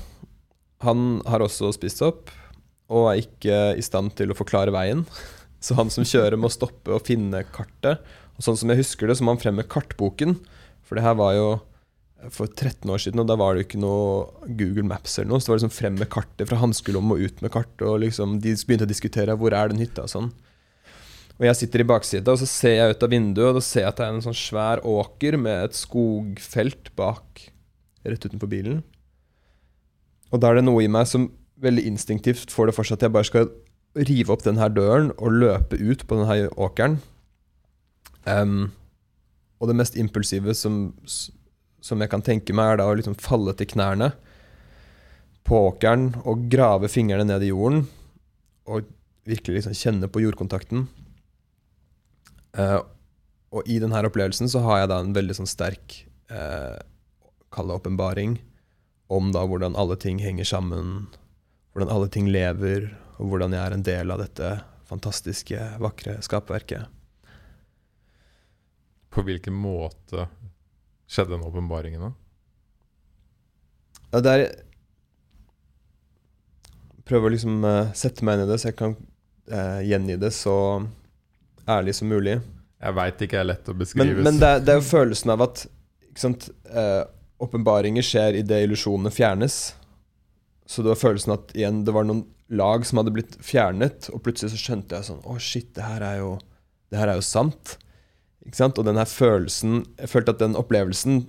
han 0.83 1.21
har 1.31 1.45
også 1.45 1.71
spist 1.77 2.03
opp 2.03 2.33
og 2.91 3.07
er 3.13 3.21
ikke 3.23 3.59
i 3.79 3.85
stand 3.85 4.13
til 4.19 4.33
å 4.33 4.37
forklare 4.37 4.75
veien. 4.75 5.05
Så 5.65 5.77
han 5.79 5.93
som 5.93 6.05
kjører, 6.05 6.37
må 6.37 6.51
stoppe 6.53 6.93
og 6.93 7.07
finne 7.07 7.41
kartet. 7.55 8.03
Og 8.35 8.45
sånn 8.45 8.59
som 8.59 8.69
jeg 8.69 8.83
husker 8.83 9.09
det, 9.09 9.15
så 9.17 9.25
må 9.25 9.33
han 9.33 9.41
frem 9.41 9.55
med 9.57 9.71
kartboken. 9.73 10.35
For 10.85 10.99
det 10.99 11.05
her 11.07 11.15
var 11.17 11.33
jo 11.39 11.47
for 12.35 12.51
13 12.51 12.91
år 12.91 13.01
siden, 13.01 13.23
og 13.23 13.31
da 13.31 13.37
var 13.41 13.55
det 13.55 13.63
jo 13.63 13.69
ikke 13.69 13.81
noe 13.81 14.51
Google 14.59 14.85
Maps 14.91 15.17
eller 15.17 15.31
noe. 15.31 15.41
Så 15.41 15.49
det 15.49 15.55
var 15.55 15.61
liksom 15.63 15.73
frem 15.73 15.97
med 15.97 16.11
kartet 16.13 16.51
fra 16.51 16.59
hanskelommen 16.61 17.17
og 17.17 17.25
ut 17.25 17.41
med 17.47 17.55
kartet. 17.55 17.87
Og 17.87 18.03
liksom 18.03 18.37
de 18.45 18.53
begynte 18.59 18.85
å 18.85 18.91
diskutere 18.91 19.39
hvor 19.41 19.57
er 19.57 19.73
den 19.73 19.81
hytta 19.81 20.05
og 20.05 20.13
sånn. 20.13 20.29
Og 21.39 21.49
jeg 21.49 21.59
sitter 21.63 21.83
i 21.83 21.89
baksida, 21.89 22.35
og 22.35 22.43
så 22.43 22.51
ser 22.51 22.77
jeg 22.77 22.95
ut 22.95 23.07
av 23.07 23.11
vinduet, 23.11 23.49
og 23.49 23.57
da 23.57 23.65
ser 23.65 23.87
jeg 23.87 23.91
at 23.95 24.03
det 24.03 24.05
er 24.05 24.13
en 24.19 24.27
sånn 24.29 24.37
svær 24.39 24.85
åker 24.87 25.39
med 25.41 25.71
et 25.71 25.79
skogfelt 25.79 26.93
bak, 26.99 27.49
rett 28.05 28.27
utenfor 28.27 28.51
bilen. 28.51 28.83
Og 30.33 30.41
da 30.43 30.51
er 30.51 30.59
det 30.59 30.67
noe 30.67 30.83
i 30.85 30.91
meg 30.91 31.09
som 31.09 31.29
veldig 31.63 31.85
instinktivt 31.87 32.53
får 32.53 32.69
det 32.69 32.77
for 32.77 32.87
seg 32.87 32.99
at 32.99 33.07
jeg 33.07 33.15
bare 33.15 33.29
skal 33.29 33.51
rive 34.09 34.35
opp 34.35 34.43
den 34.43 34.59
her 34.59 34.73
døren 34.75 35.13
og 35.15 35.37
løpe 35.39 35.79
ut 35.79 36.03
på 36.07 36.19
den 36.19 36.27
her 36.27 36.49
åkeren. 36.59 36.99
Um, 38.27 38.73
og 39.61 39.71
det 39.71 39.77
mest 39.79 39.99
impulsive 40.01 40.55
som, 40.59 40.89
som 41.85 42.03
jeg 42.03 42.11
kan 42.11 42.25
tenke 42.25 42.57
meg, 42.57 42.73
er 42.73 42.83
da 42.83 42.89
å 42.91 42.97
liksom 42.99 43.17
falle 43.21 43.55
til 43.57 43.71
knærne 43.71 44.11
på 45.45 45.61
åkeren 45.69 46.11
og 46.25 46.49
grave 46.51 46.89
fingrene 46.91 47.27
ned 47.29 47.45
i 47.45 47.53
jorden 47.53 47.85
og 48.65 48.89
virkelig 49.29 49.61
liksom 49.61 49.77
kjenne 49.77 50.09
på 50.11 50.25
jordkontakten. 50.25 50.89
Uh, 52.57 52.81
og 53.55 53.69
i 53.71 53.79
denne 53.83 54.03
opplevelsen 54.09 54.51
så 54.51 54.63
har 54.65 54.83
jeg 54.83 54.91
da 54.91 54.99
en 55.03 55.15
veldig 55.15 55.37
sånn 55.39 55.51
sterk 55.51 56.01
uh, 56.33 56.81
Kall 57.55 57.71
det 57.71 57.79
åpenbaring 57.79 58.39
om 59.13 59.31
da 59.33 59.45
hvordan 59.47 59.77
alle 59.79 59.97
ting 60.01 60.19
henger 60.19 60.45
sammen, 60.49 61.07
hvordan 61.73 61.93
alle 61.93 62.09
ting 62.11 62.29
lever, 62.33 62.89
og 63.19 63.31
hvordan 63.31 63.55
jeg 63.55 63.63
er 63.63 63.77
en 63.77 63.87
del 63.87 64.11
av 64.11 64.23
dette 64.25 64.51
fantastiske, 64.89 65.61
vakre 65.81 66.17
skapverket. 66.25 66.91
På 69.15 69.23
hvilken 69.23 69.55
måte 69.55 70.27
skjedde 71.07 71.37
den 71.37 71.47
åpenbaringen, 71.47 72.09
da? 72.09 72.13
Ja, 74.15 74.23
det 74.23 74.35
er 74.35 74.47
Prøve 77.05 77.29
å 77.29 77.33
liksom 77.35 77.59
uh, 77.69 77.91
sette 77.93 78.25
meg 78.25 78.39
inn 78.39 78.47
i 78.47 78.49
det, 78.49 78.57
så 78.63 78.71
jeg 78.71 78.77
kan 78.79 78.95
uh, 79.53 79.81
gjengi 79.85 80.15
det 80.17 80.31
så 80.33 80.55
ærlig 81.69 81.93
som 81.99 82.09
mulig. 82.09 82.39
Jeg 82.81 82.97
veit 82.97 83.25
ikke 83.27 83.43
er 83.43 83.49
lett 83.51 83.69
å 83.69 83.75
Men, 83.77 84.13
men 84.25 84.39
det, 84.41 84.49
er, 84.49 84.63
det 84.65 84.73
er 84.73 84.79
jo 84.81 84.87
følelsen 84.87 85.35
av 85.35 85.45
at 85.45 85.67
ikke 86.15 86.23
sant, 86.23 86.47
eh, 86.71 87.03
åpenbaringer 87.45 88.05
skjer 88.05 88.41
idet 88.41 88.65
illusjonene 88.67 89.13
fjernes. 89.15 89.59
Så 90.67 90.83
det 90.83 90.95
var 90.95 91.01
følelsen 91.01 91.37
at 91.37 91.53
igjen, 91.57 91.83
det 91.85 91.95
var 91.95 92.07
noen 92.09 92.25
lag 92.53 92.85
som 92.87 93.01
hadde 93.01 93.13
blitt 93.15 93.37
fjernet, 93.45 94.11
og 94.13 94.23
plutselig 94.25 94.55
så 94.55 94.61
skjønte 94.61 94.99
jeg 94.99 95.09
sånn 95.09 95.23
Å, 95.25 95.39
shit, 95.41 95.71
det 95.77 95.87
her 95.87 96.05
er 96.05 96.21
jo, 96.21 96.35
det 96.93 97.01
her 97.01 97.13
er 97.13 97.21
jo 97.21 97.27
sant. 97.27 97.77
Ikke 98.45 98.61
sant? 98.61 98.81
Og 98.81 98.85
den 98.85 99.01
her 99.01 99.09
følelsen 99.09 99.85
Jeg 99.97 100.11
følte 100.13 100.35
at 100.35 100.43
den 100.43 100.59
opplevelsen 100.59 101.25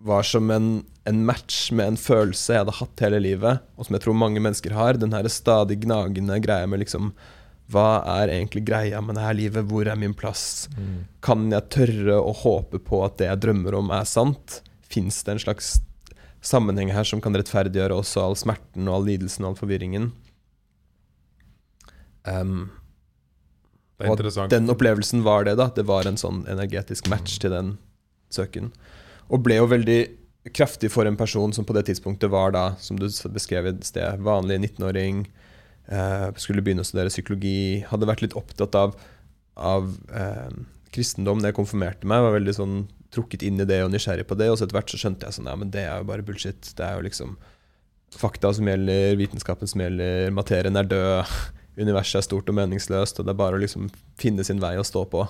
var 0.00 0.24
som 0.24 0.48
en, 0.48 0.68
en 1.04 1.18
match 1.28 1.66
med 1.76 1.90
en 1.92 1.98
følelse 2.00 2.54
jeg 2.54 2.62
hadde 2.62 2.78
hatt 2.78 3.02
hele 3.04 3.18
livet, 3.20 3.60
og 3.76 3.84
som 3.84 3.98
jeg 3.98 4.06
tror 4.06 4.16
mange 4.16 4.40
mennesker 4.40 4.72
har. 4.72 4.96
Den 4.96 5.12
her 5.12 5.28
stadig 5.28 5.82
gnagende 5.82 6.38
greia 6.40 6.64
med 6.70 6.80
liksom 6.80 7.10
Hva 7.70 8.00
er 8.16 8.32
egentlig 8.32 8.64
greia 8.66 9.02
med 9.04 9.18
det 9.18 9.26
her 9.26 9.36
livet? 9.36 9.68
Hvor 9.68 9.86
er 9.86 10.00
min 10.00 10.16
plass? 10.16 10.70
Mm. 10.72 11.04
Kan 11.20 11.50
jeg 11.52 11.68
tørre 11.76 12.16
å 12.16 12.32
håpe 12.32 12.80
på 12.80 13.04
at 13.04 13.20
det 13.20 13.28
jeg 13.28 13.42
drømmer 13.44 13.76
om, 13.82 13.92
er 13.92 14.08
sant? 14.08 14.62
Fins 14.90 15.22
det 15.26 15.36
en 15.36 15.42
slags 15.42 15.78
sammenheng 16.44 16.90
her 16.94 17.04
som 17.04 17.20
kan 17.22 17.36
rettferdiggjøre 17.36 17.96
også 18.00 18.22
all 18.24 18.36
smerten 18.38 18.88
og 18.88 18.98
all 19.00 19.08
lidelsen 19.10 19.44
og 19.44 19.52
all 19.52 19.60
forvirringen? 19.60 20.10
Um, 22.24 22.70
Det 24.00 24.08
og 24.08 24.16
interessant. 24.16 24.52
den 24.52 24.70
opplevelsen 24.72 25.22
var 25.24 25.44
det, 25.44 25.56
da. 25.60 25.68
Det 25.76 25.84
var 25.88 26.08
en 26.08 26.18
sånn 26.20 26.42
energetisk 26.48 27.08
match 27.12 27.38
til 27.42 27.52
den 27.52 27.74
søken. 28.32 28.70
Og 29.30 29.44
ble 29.44 29.60
jo 29.60 29.68
veldig 29.70 30.00
kraftig 30.56 30.88
for 30.90 31.04
en 31.04 31.18
person 31.20 31.52
som 31.52 31.66
på 31.68 31.74
det 31.76 31.84
tidspunktet 31.90 32.32
var 32.32 32.54
da, 32.56 32.64
som 32.80 32.96
du 32.98 33.06
beskrev 33.32 33.68
i 33.68 33.74
sted, 33.84 34.20
vanlig 34.24 34.58
19-åring. 34.62 35.26
eh, 35.90 36.30
skulle 36.38 36.62
begynne 36.62 36.84
å 36.84 36.86
studere 36.86 37.10
psykologi. 37.10 37.84
Hadde 37.90 38.06
vært 38.06 38.22
litt 38.22 38.36
opptatt 38.38 38.76
av, 38.78 38.94
av 39.56 39.88
eh, 40.14 40.52
kristendom 40.94 41.40
da 41.42 41.50
jeg 41.50 41.58
konfirmerte 41.58 42.06
meg. 42.06 42.22
Var 42.22 42.36
veldig 42.38 42.54
sånn 42.54 42.76
trukket 43.14 43.42
inn 43.46 43.60
i 43.62 43.66
det 43.66 43.80
og 43.84 43.90
nysgjerrig 43.92 44.26
på 44.28 44.38
det. 44.38 44.50
Og 44.50 44.58
så 44.58 44.66
etter 44.66 44.78
hvert 44.78 44.92
så 44.92 45.00
skjønte 45.00 45.26
jeg 45.26 45.38
sånn 45.38 45.50
ja, 45.50 45.56
men 45.58 45.72
det 45.74 45.86
er 45.86 46.02
jo 46.02 46.10
bare 46.10 46.26
bullshit. 46.26 46.72
Det 46.78 46.86
er 46.86 46.98
jo 46.98 47.06
liksom 47.06 47.36
fakta 48.16 48.52
som 48.54 48.68
gjelder, 48.68 49.14
vitenskapen 49.20 49.70
som 49.70 49.82
gjelder, 49.84 50.30
materien 50.34 50.78
er 50.78 50.88
død, 50.90 51.34
universet 51.84 52.20
er 52.20 52.26
stort 52.26 52.50
og 52.50 52.56
meningsløst, 52.58 53.20
og 53.20 53.26
det 53.26 53.34
er 53.34 53.40
bare 53.42 53.58
å 53.58 53.62
liksom 53.62 53.90
finne 54.20 54.44
sin 54.46 54.62
vei 54.62 54.74
å 54.80 54.86
stå 54.86 55.04
på. 55.10 55.24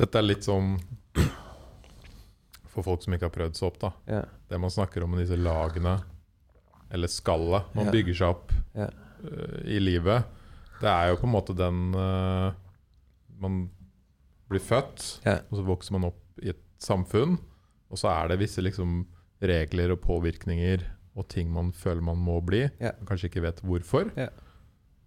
Dette 0.00 0.16
er 0.16 0.24
litt 0.24 0.46
som 0.46 0.78
For 2.70 2.86
folk 2.86 3.02
som 3.04 3.12
ikke 3.12 3.26
har 3.26 3.34
prøvd 3.34 3.58
sopp, 3.58 3.80
da. 3.82 3.90
Yeah. 4.06 4.28
Det 4.48 4.58
man 4.62 4.70
snakker 4.72 5.02
om 5.04 5.10
med 5.12 5.24
disse 5.24 5.36
lagene, 5.36 5.96
eller 6.90 7.10
skallet 7.10 7.72
man 7.74 7.88
yeah. 7.88 7.94
bygger 7.96 8.16
seg 8.20 8.34
opp 8.36 8.54
yeah. 8.78 8.92
uh, 9.26 9.58
i 9.66 9.80
livet, 9.82 10.28
det 10.80 10.88
er 10.88 11.10
jo 11.10 11.18
på 11.20 11.26
en 11.28 11.34
måte 11.34 11.54
den 11.58 11.90
uh, 11.92 12.54
Man 13.42 13.64
blir 14.50 14.60
født, 14.60 15.20
Ja. 15.24 15.38
og 15.50 15.58
så 15.58 15.64
vokser 15.66 15.92
man 15.96 16.04
opp 16.10 16.20
i 16.42 16.50
et 16.50 16.60
samfunn, 16.82 17.38
og 17.90 17.98
så 17.98 18.08
er 18.10 18.28
det 18.28 18.38
visse 18.40 18.62
liksom 18.62 19.06
regler 19.42 19.92
og 19.94 20.00
påvirkninger 20.02 20.82
og 21.16 21.28
ting 21.28 21.50
man 21.52 21.72
føler 21.72 22.02
man 22.02 22.18
må 22.18 22.40
bli, 22.44 22.68
Ja. 22.80 22.92
man 22.98 23.06
kanskje 23.06 23.30
ikke 23.30 23.42
vet 23.42 23.62
hvorfor. 23.62 24.10
Ja. 24.16 24.28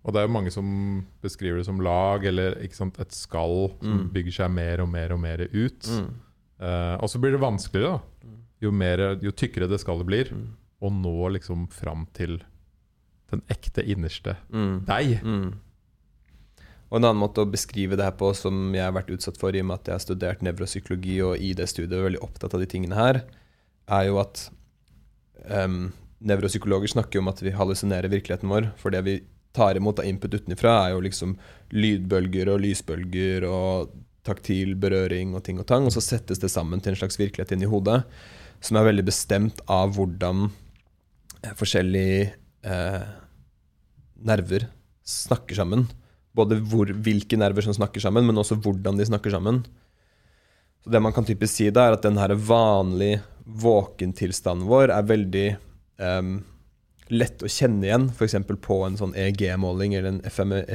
Og 0.06 0.14
det 0.14 0.20
er 0.20 0.28
jo 0.28 0.34
mange 0.34 0.52
som 0.52 1.06
beskriver 1.22 1.58
det 1.62 1.66
som 1.66 1.80
lag, 1.80 2.26
eller 2.26 2.58
sant, 2.72 3.00
et 3.00 3.12
skall 3.16 3.70
som 3.82 4.00
Mm. 4.10 4.10
bygger 4.14 4.32
seg 4.34 4.52
mer 4.52 4.82
og 4.82 4.90
mer 4.90 5.14
og 5.14 5.20
mer 5.20 5.38
ut. 5.48 5.80
Mm. 5.88 6.14
Uh, 6.60 6.98
og 7.02 7.10
så 7.10 7.20
blir 7.20 7.32
det 7.32 7.40
vanskeligere, 7.42 8.00
da. 8.00 8.28
Jo, 8.62 8.72
mer, 8.72 8.98
jo 9.22 9.32
tykkere 9.32 9.68
det 9.70 9.80
skallet 9.80 10.06
blir, 10.06 10.26
Mm. 10.32 10.50
å 10.82 10.90
nå 10.92 11.32
liksom 11.32 11.68
fram 11.72 12.06
til 12.14 12.42
den 13.32 13.42
ekte 13.50 13.82
innerste 13.86 14.36
Mm. 14.52 14.86
deg. 14.86 15.22
Og 16.94 17.00
En 17.00 17.08
annen 17.08 17.24
måte 17.24 17.42
å 17.42 17.50
beskrive 17.50 17.98
det 17.98 18.06
her 18.06 18.14
på, 18.14 18.30
som 18.38 18.68
jeg 18.76 18.86
har 18.86 18.94
vært 18.94 19.10
utsatt 19.16 19.40
for 19.42 19.56
i 19.56 19.64
og 19.64 19.66
med 19.66 19.82
at 19.82 19.90
jeg 19.90 19.96
har 19.96 20.04
studert 20.04 20.44
nevropsykologi 20.46 21.16
og 21.26 21.42
i 21.42 21.50
det 21.58 21.66
studiet 21.72 21.96
er 21.98 22.06
veldig 22.06 22.22
opptatt 22.22 22.54
av 22.54 22.62
de 22.62 22.68
tingene 22.70 23.00
her, 23.00 23.24
er 23.90 24.04
jo 24.12 24.20
at 24.22 24.44
um, 25.50 25.88
nevropsykologer 26.22 26.94
snakker 26.94 27.18
om 27.18 27.32
at 27.32 27.42
vi 27.42 27.56
hallusinerer 27.58 28.14
virkeligheten 28.14 28.52
vår. 28.54 28.70
For 28.78 28.94
det 28.94 29.02
vi 29.08 29.16
tar 29.58 29.80
imot 29.80 30.04
av 30.04 30.06
input 30.06 30.38
utenfra, 30.38 30.76
er 30.84 30.94
jo 30.94 31.02
liksom 31.08 31.34
lydbølger 31.74 32.54
og 32.54 32.62
lysbølger 32.62 33.50
og 33.50 33.98
taktil 34.24 34.78
berøring 34.78 35.34
og 35.34 35.42
ting 35.50 35.58
og 35.58 35.66
tang. 35.74 35.90
Og 35.90 35.98
så 35.98 36.06
settes 36.06 36.46
det 36.46 36.54
sammen 36.54 36.78
til 36.78 36.94
en 36.94 37.02
slags 37.02 37.18
virkelighet 37.18 37.56
inni 37.58 37.74
hodet 37.74 38.04
som 38.64 38.78
er 38.78 38.88
veldig 38.88 39.08
bestemt 39.10 39.66
av 39.72 39.98
hvordan 39.98 40.46
eh, 41.42 41.58
forskjellige 41.60 42.30
eh, 42.70 43.10
nerver 44.30 44.70
snakker 45.04 45.58
sammen. 45.58 45.90
Både 46.34 46.58
hvor, 46.66 46.90
hvilke 47.06 47.38
nerver 47.38 47.66
som 47.66 47.76
snakker 47.78 48.02
sammen, 48.02 48.26
men 48.26 48.40
også 48.42 48.58
hvordan 48.62 48.98
de 48.98 49.06
snakker 49.06 49.34
sammen. 49.34 49.62
Så 50.84 50.92
det 50.92 51.02
man 51.04 51.14
kan 51.16 51.28
typisk 51.28 51.54
si 51.54 51.70
da, 51.72 51.88
er 51.88 51.98
at 51.98 52.06
den 52.06 52.18
vanlige 52.48 53.22
våkentilstanden 53.44 54.68
vår 54.68 54.92
er 54.96 55.08
veldig 55.08 55.48
um, 56.00 56.34
lett 57.14 57.44
å 57.44 57.52
kjenne 57.52 57.88
igjen, 57.88 58.08
f.eks. 58.12 58.36
på 58.64 58.80
en 58.86 58.98
sånn 59.00 59.16
EEG-måling 59.20 59.96
eller 59.98 60.16
en 60.16 60.22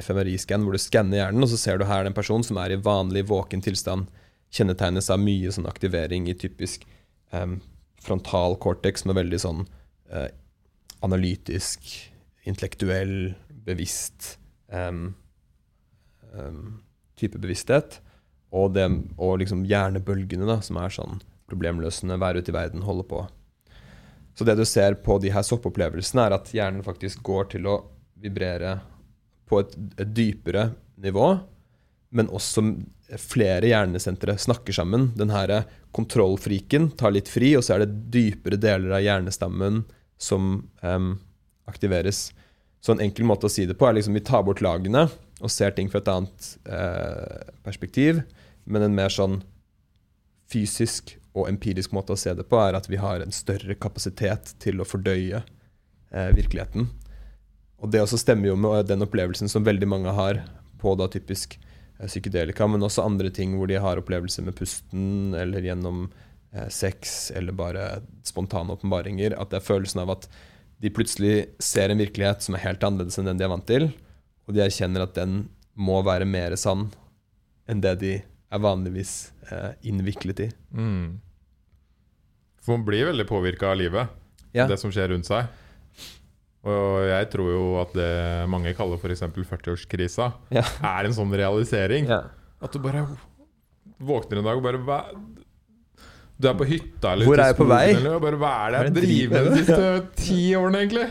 FMRI-skann, 0.02 0.64
hvor 0.64 0.76
du 0.76 0.80
skanner 0.82 1.22
hjernen, 1.22 1.44
og 1.44 1.50
så 1.52 1.60
ser 1.60 1.80
du 1.80 1.86
her 1.88 2.08
en 2.08 2.16
person 2.16 2.44
som 2.44 2.60
er 2.60 2.74
i 2.74 2.80
vanlig 2.80 3.26
våken 3.28 3.64
tilstand, 3.64 4.08
kjennetegnes 4.54 5.10
av 5.12 5.20
mye 5.20 5.52
sånn 5.52 5.68
aktivering 5.68 6.28
i 6.30 6.36
typisk 6.38 6.86
um, 7.36 7.58
frontal 8.04 8.56
cortex, 8.60 9.04
er 9.04 9.18
veldig 9.18 9.40
sånn 9.42 9.64
uh, 10.12 10.28
analytisk, 11.04 11.84
intellektuell, 12.48 13.34
bevisst 13.68 14.36
em, 14.72 15.10
em, 16.34 16.78
type 17.18 17.40
bevissthet. 17.40 18.00
Og, 18.48 18.72
det, 18.76 18.86
og 19.20 19.38
liksom 19.42 19.66
hjernebølgene, 19.68 20.48
da, 20.48 20.60
som 20.64 20.78
er 20.80 20.92
sånn 20.94 21.20
problemløsende, 21.48 22.20
være 22.20 22.42
ute 22.42 22.52
i 22.52 22.56
verden, 22.56 22.84
holde 22.86 23.04
på. 23.08 23.24
Så 24.38 24.46
det 24.46 24.54
du 24.58 24.64
ser 24.68 24.96
på 25.04 25.18
de 25.20 25.32
her 25.34 25.44
soppopplevelsene, 25.44 26.28
er 26.28 26.36
at 26.36 26.52
hjernen 26.54 26.84
faktisk 26.86 27.24
går 27.26 27.50
til 27.56 27.68
å 27.68 27.80
vibrere 28.18 28.78
på 29.48 29.62
et, 29.62 29.74
et 29.98 30.12
dypere 30.14 30.70
nivå, 31.00 31.32
men 32.14 32.30
også 32.32 32.64
flere 33.20 33.68
hjernesentre 33.68 34.36
snakker 34.40 34.76
sammen. 34.76 35.10
Den 35.16 35.32
her 35.32 35.64
kontrollfriken 35.96 36.90
tar 37.00 37.12
litt 37.16 37.28
fri, 37.32 37.54
og 37.56 37.64
så 37.64 37.76
er 37.76 37.84
det 37.84 38.10
dypere 38.14 38.60
deler 38.60 38.96
av 38.96 39.04
hjernestammen 39.04 39.82
som 40.20 40.68
um, 40.82 41.10
aktiveres. 41.68 42.28
Så 42.80 42.94
en 42.94 43.02
enkel 43.04 43.26
måte 43.28 43.48
å 43.48 43.52
si 43.52 43.66
det 43.68 43.76
på 43.78 43.88
er 43.88 43.98
liksom 43.98 44.16
vi 44.16 44.24
tar 44.24 44.44
bort 44.46 44.62
lagene 44.64 45.08
og 45.38 45.52
ser 45.52 45.74
ting 45.76 45.90
fra 45.90 46.02
et 46.02 46.10
annet 46.10 46.50
eh, 46.66 47.52
perspektiv, 47.66 48.22
men 48.68 48.84
en 48.84 48.96
mer 48.96 49.12
sånn 49.12 49.40
fysisk 50.48 51.14
og 51.36 51.48
empirisk 51.50 51.92
måte 51.94 52.14
å 52.14 52.18
se 52.18 52.32
det 52.34 52.46
på 52.48 52.58
er 52.60 52.76
at 52.78 52.88
vi 52.90 52.98
har 53.00 53.22
en 53.22 53.34
større 53.34 53.76
kapasitet 53.78 54.54
til 54.62 54.80
å 54.80 54.88
fordøye 54.88 55.42
eh, 55.42 56.30
virkeligheten. 56.34 56.88
Og 57.78 57.92
det 57.92 58.02
også 58.02 58.18
stemmer 58.18 58.50
jo 58.50 58.58
med 58.58 58.88
den 58.90 59.04
opplevelsen 59.06 59.50
som 59.50 59.66
veldig 59.66 59.88
mange 59.90 60.14
har 60.14 60.42
på 60.82 60.94
da 60.98 61.06
typisk 61.12 61.58
eh, 61.58 62.08
psykedelika, 62.08 62.66
men 62.66 62.82
også 62.82 63.06
andre 63.06 63.30
ting 63.34 63.54
hvor 63.58 63.70
de 63.70 63.78
har 63.82 64.00
opplevelser 64.00 64.46
med 64.48 64.56
pusten 64.58 65.36
eller 65.38 65.68
gjennom 65.68 66.08
eh, 66.52 66.66
sex 66.72 67.30
eller 67.38 67.54
bare 67.54 67.86
spontane 68.26 68.74
åpenbaringer. 68.74 69.36
At 69.38 69.52
det 69.52 69.60
er 69.60 69.68
følelsen 69.68 70.02
av 70.02 70.16
at 70.16 70.28
de 70.82 70.90
plutselig 70.94 71.48
ser 71.62 71.90
en 71.90 72.00
virkelighet 72.00 72.44
som 72.44 72.54
er 72.54 72.64
helt 72.66 72.84
annerledes 72.86 73.18
enn 73.18 73.30
den 73.30 73.40
de 73.40 73.46
er 73.46 73.54
vant 73.54 73.66
til, 73.68 73.90
og 74.48 74.54
de 74.56 74.62
erkjenner 74.64 75.04
at 75.04 75.14
den 75.18 75.42
må 75.78 76.00
være 76.06 76.26
mer 76.26 76.56
sann 76.58 76.88
enn 77.68 77.82
det 77.84 77.94
de 78.00 78.12
er 78.48 78.62
vanligvis 78.64 79.30
eh, 79.52 79.74
innviklet 79.90 80.40
i. 80.46 80.50
Mm. 80.72 81.18
For 82.64 82.74
man 82.78 82.86
blir 82.88 83.10
veldig 83.10 83.26
påvirka 83.28 83.70
av 83.74 83.76
livet, 83.80 84.08
Ja. 84.56 84.64
det 84.66 84.78
som 84.80 84.90
skjer 84.90 85.12
rundt 85.12 85.28
seg. 85.28 85.46
Og 86.68 87.04
jeg 87.06 87.28
tror 87.30 87.50
jo 87.52 87.64
at 87.80 87.92
det 87.96 88.08
mange 88.50 88.72
kaller 88.76 88.98
f.eks. 88.98 89.20
40-årskrisa, 89.36 90.32
Ja. 90.50 90.64
er 90.82 91.04
en 91.06 91.14
sånn 91.16 91.30
realisering. 91.36 92.08
Ja. 92.08 92.22
At 92.60 92.72
du 92.72 92.80
bare 92.82 93.04
våkner 94.00 94.40
en 94.40 94.48
dag 94.48 94.56
og 94.56 94.64
bare 94.64 94.80
hva? 94.82 94.98
Du 96.38 96.46
er 96.48 96.54
på 96.54 96.66
hytta 96.70 97.12
eller 97.12 97.26
Hvor 97.26 97.38
er 97.42 97.48
jeg 97.52 97.56
på 97.58 97.66
vei? 97.68 97.84
Eller, 97.94 98.18
bare, 98.22 98.38
hva 98.38 98.50
er 98.66 98.72
det 98.72 98.80
jeg 98.80 98.94
driver 99.04 99.44
med 99.44 99.52
de 99.52 99.58
siste 99.58 100.24
ti 100.24 100.40
årene, 100.54 100.82
egentlig? 100.84 101.06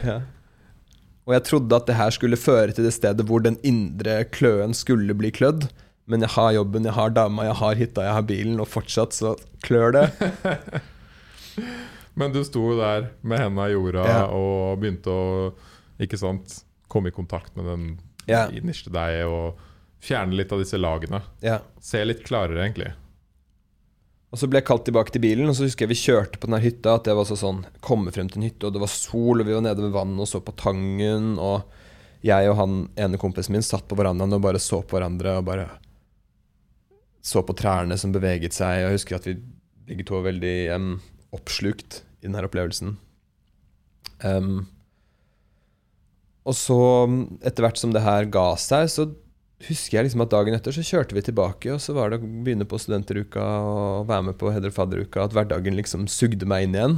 Og 1.27 1.33
jeg 1.35 1.43
trodde 1.43 1.75
at 1.75 1.89
det 1.89 1.97
her 1.99 2.13
skulle 2.15 2.37
føre 2.39 2.71
til 2.71 2.85
det 2.87 2.93
stedet 2.95 3.25
hvor 3.27 3.41
den 3.43 3.57
indre 3.67 4.21
kløen 4.31 4.71
skulle 4.77 5.11
bli 5.17 5.27
klødd. 5.35 5.65
Men 6.07 6.23
jeg 6.23 6.31
har 6.37 6.53
jobben, 6.55 6.85
jeg 6.87 6.95
har 6.95 7.11
dama, 7.11 7.43
jeg 7.49 7.57
har 7.59 7.75
hytta, 7.75 8.05
jeg 8.07 8.15
har 8.15 8.23
bilen, 8.29 8.61
og 8.63 8.69
fortsatt 8.71 9.11
så 9.17 9.33
klør 9.65 9.91
det. 9.97 10.05
Men 12.17 12.31
du 12.33 12.39
sto 12.47 12.63
der 12.79 13.09
med 13.27 13.41
hendene 13.43 13.67
i 13.69 13.75
jorda 13.75 14.05
Ja. 14.07 14.21
og 14.33 14.79
begynte 14.81 15.11
å 15.13 15.25
ikke 16.01 16.17
sant, 16.17 16.61
komme 16.89 17.11
i 17.11 17.15
kontakt 17.15 17.51
med 17.59 17.67
den 17.67 17.83
Ja. 18.27 18.47
innerste 18.49 18.89
deg 18.93 19.25
og 19.27 19.59
fjerne 20.01 20.33
litt 20.37 20.51
av 20.51 20.59
disse 20.63 20.77
lagene. 20.79 21.21
Ja. 21.43 21.59
Se 21.81 22.03
litt 22.05 22.23
klarere, 22.23 22.63
egentlig. 22.63 22.93
Og 24.27 24.39
så 24.41 24.49
ble 24.51 24.59
jeg 24.59 24.67
kalt 24.67 24.83
tilbake 24.87 25.13
til 25.15 25.23
bilen, 25.23 25.47
og 25.47 25.55
så 25.55 25.63
husker 25.63 25.85
jeg 25.85 25.93
vi 25.93 26.01
kjørte 26.01 26.39
på 26.41 26.49
den 26.49 26.59
hytta. 26.59 26.97
At 26.97 27.07
det 27.07 27.15
var 27.15 27.27
så 27.29 27.37
sånn 27.39 27.61
Komme 27.83 28.11
frem 28.15 28.27
til 28.31 28.41
en 28.41 28.47
hytte, 28.49 28.67
og 28.67 28.75
det 28.75 28.83
var 28.83 28.91
sol, 28.91 29.39
og 29.39 29.47
vi 29.47 29.55
var 29.55 29.63
nede 29.63 29.85
ved 29.85 29.95
vannet 29.95 30.23
og 30.25 30.29
så 30.29 30.41
på 30.43 30.55
Tangen. 30.59 31.35
Og 31.39 31.63
jeg 32.27 32.49
og 32.51 32.57
han 32.59 32.79
ene 32.99 33.19
kompisen 33.21 33.55
min 33.55 33.65
satt 33.65 33.87
på 33.87 33.97
verandaen 33.99 34.35
og 34.35 34.43
bare 34.43 34.59
så 34.61 34.81
på 34.83 34.97
hverandre 34.97 35.37
og 35.39 35.47
bare 35.47 35.67
så 37.27 37.43
på 37.43 37.55
trærne 37.59 37.95
som 37.99 38.15
beveget 38.15 38.55
seg. 38.55 38.81
Og 38.81 38.89
jeg 38.89 38.99
husker 38.99 39.19
at 39.19 39.29
vi 39.29 39.37
begge 39.87 40.07
to 40.07 40.17
var 40.17 40.27
veldig 40.31 40.55
um, 40.75 40.89
oppslukt 41.35 42.01
i 42.19 42.27
denne 42.27 42.43
opplevelsen. 42.47 42.97
Um, 44.25 44.65
og 46.47 46.55
så, 46.55 46.79
etter 47.43 47.63
hvert 47.63 47.79
som 47.79 47.93
det 47.95 48.03
her 48.03 48.27
ga 48.31 48.49
seg, 48.59 48.91
så 48.91 49.07
husker 49.65 49.97
jeg 49.97 50.07
liksom 50.07 50.21
at 50.21 50.31
dagen 50.31 50.53
etter 50.53 50.75
så 50.75 50.85
kjørte 50.85 51.17
vi 51.17 51.23
tilbake, 51.25 51.71
og 51.73 51.81
så 51.81 51.95
var 51.97 52.11
det 52.11 52.19
å 52.21 52.29
begynne 52.45 52.67
på 52.69 52.77
studenteruka 52.81 53.41
og 53.41 54.09
være 54.09 54.29
med 54.29 54.37
på 54.37 54.51
heder 54.53 54.73
fadderuka, 54.73 55.25
at 55.25 55.33
hverdagen 55.33 55.77
liksom 55.77 56.05
sugde 56.11 56.45
meg 56.49 56.67
inn 56.67 56.77
igjen. 56.77 56.97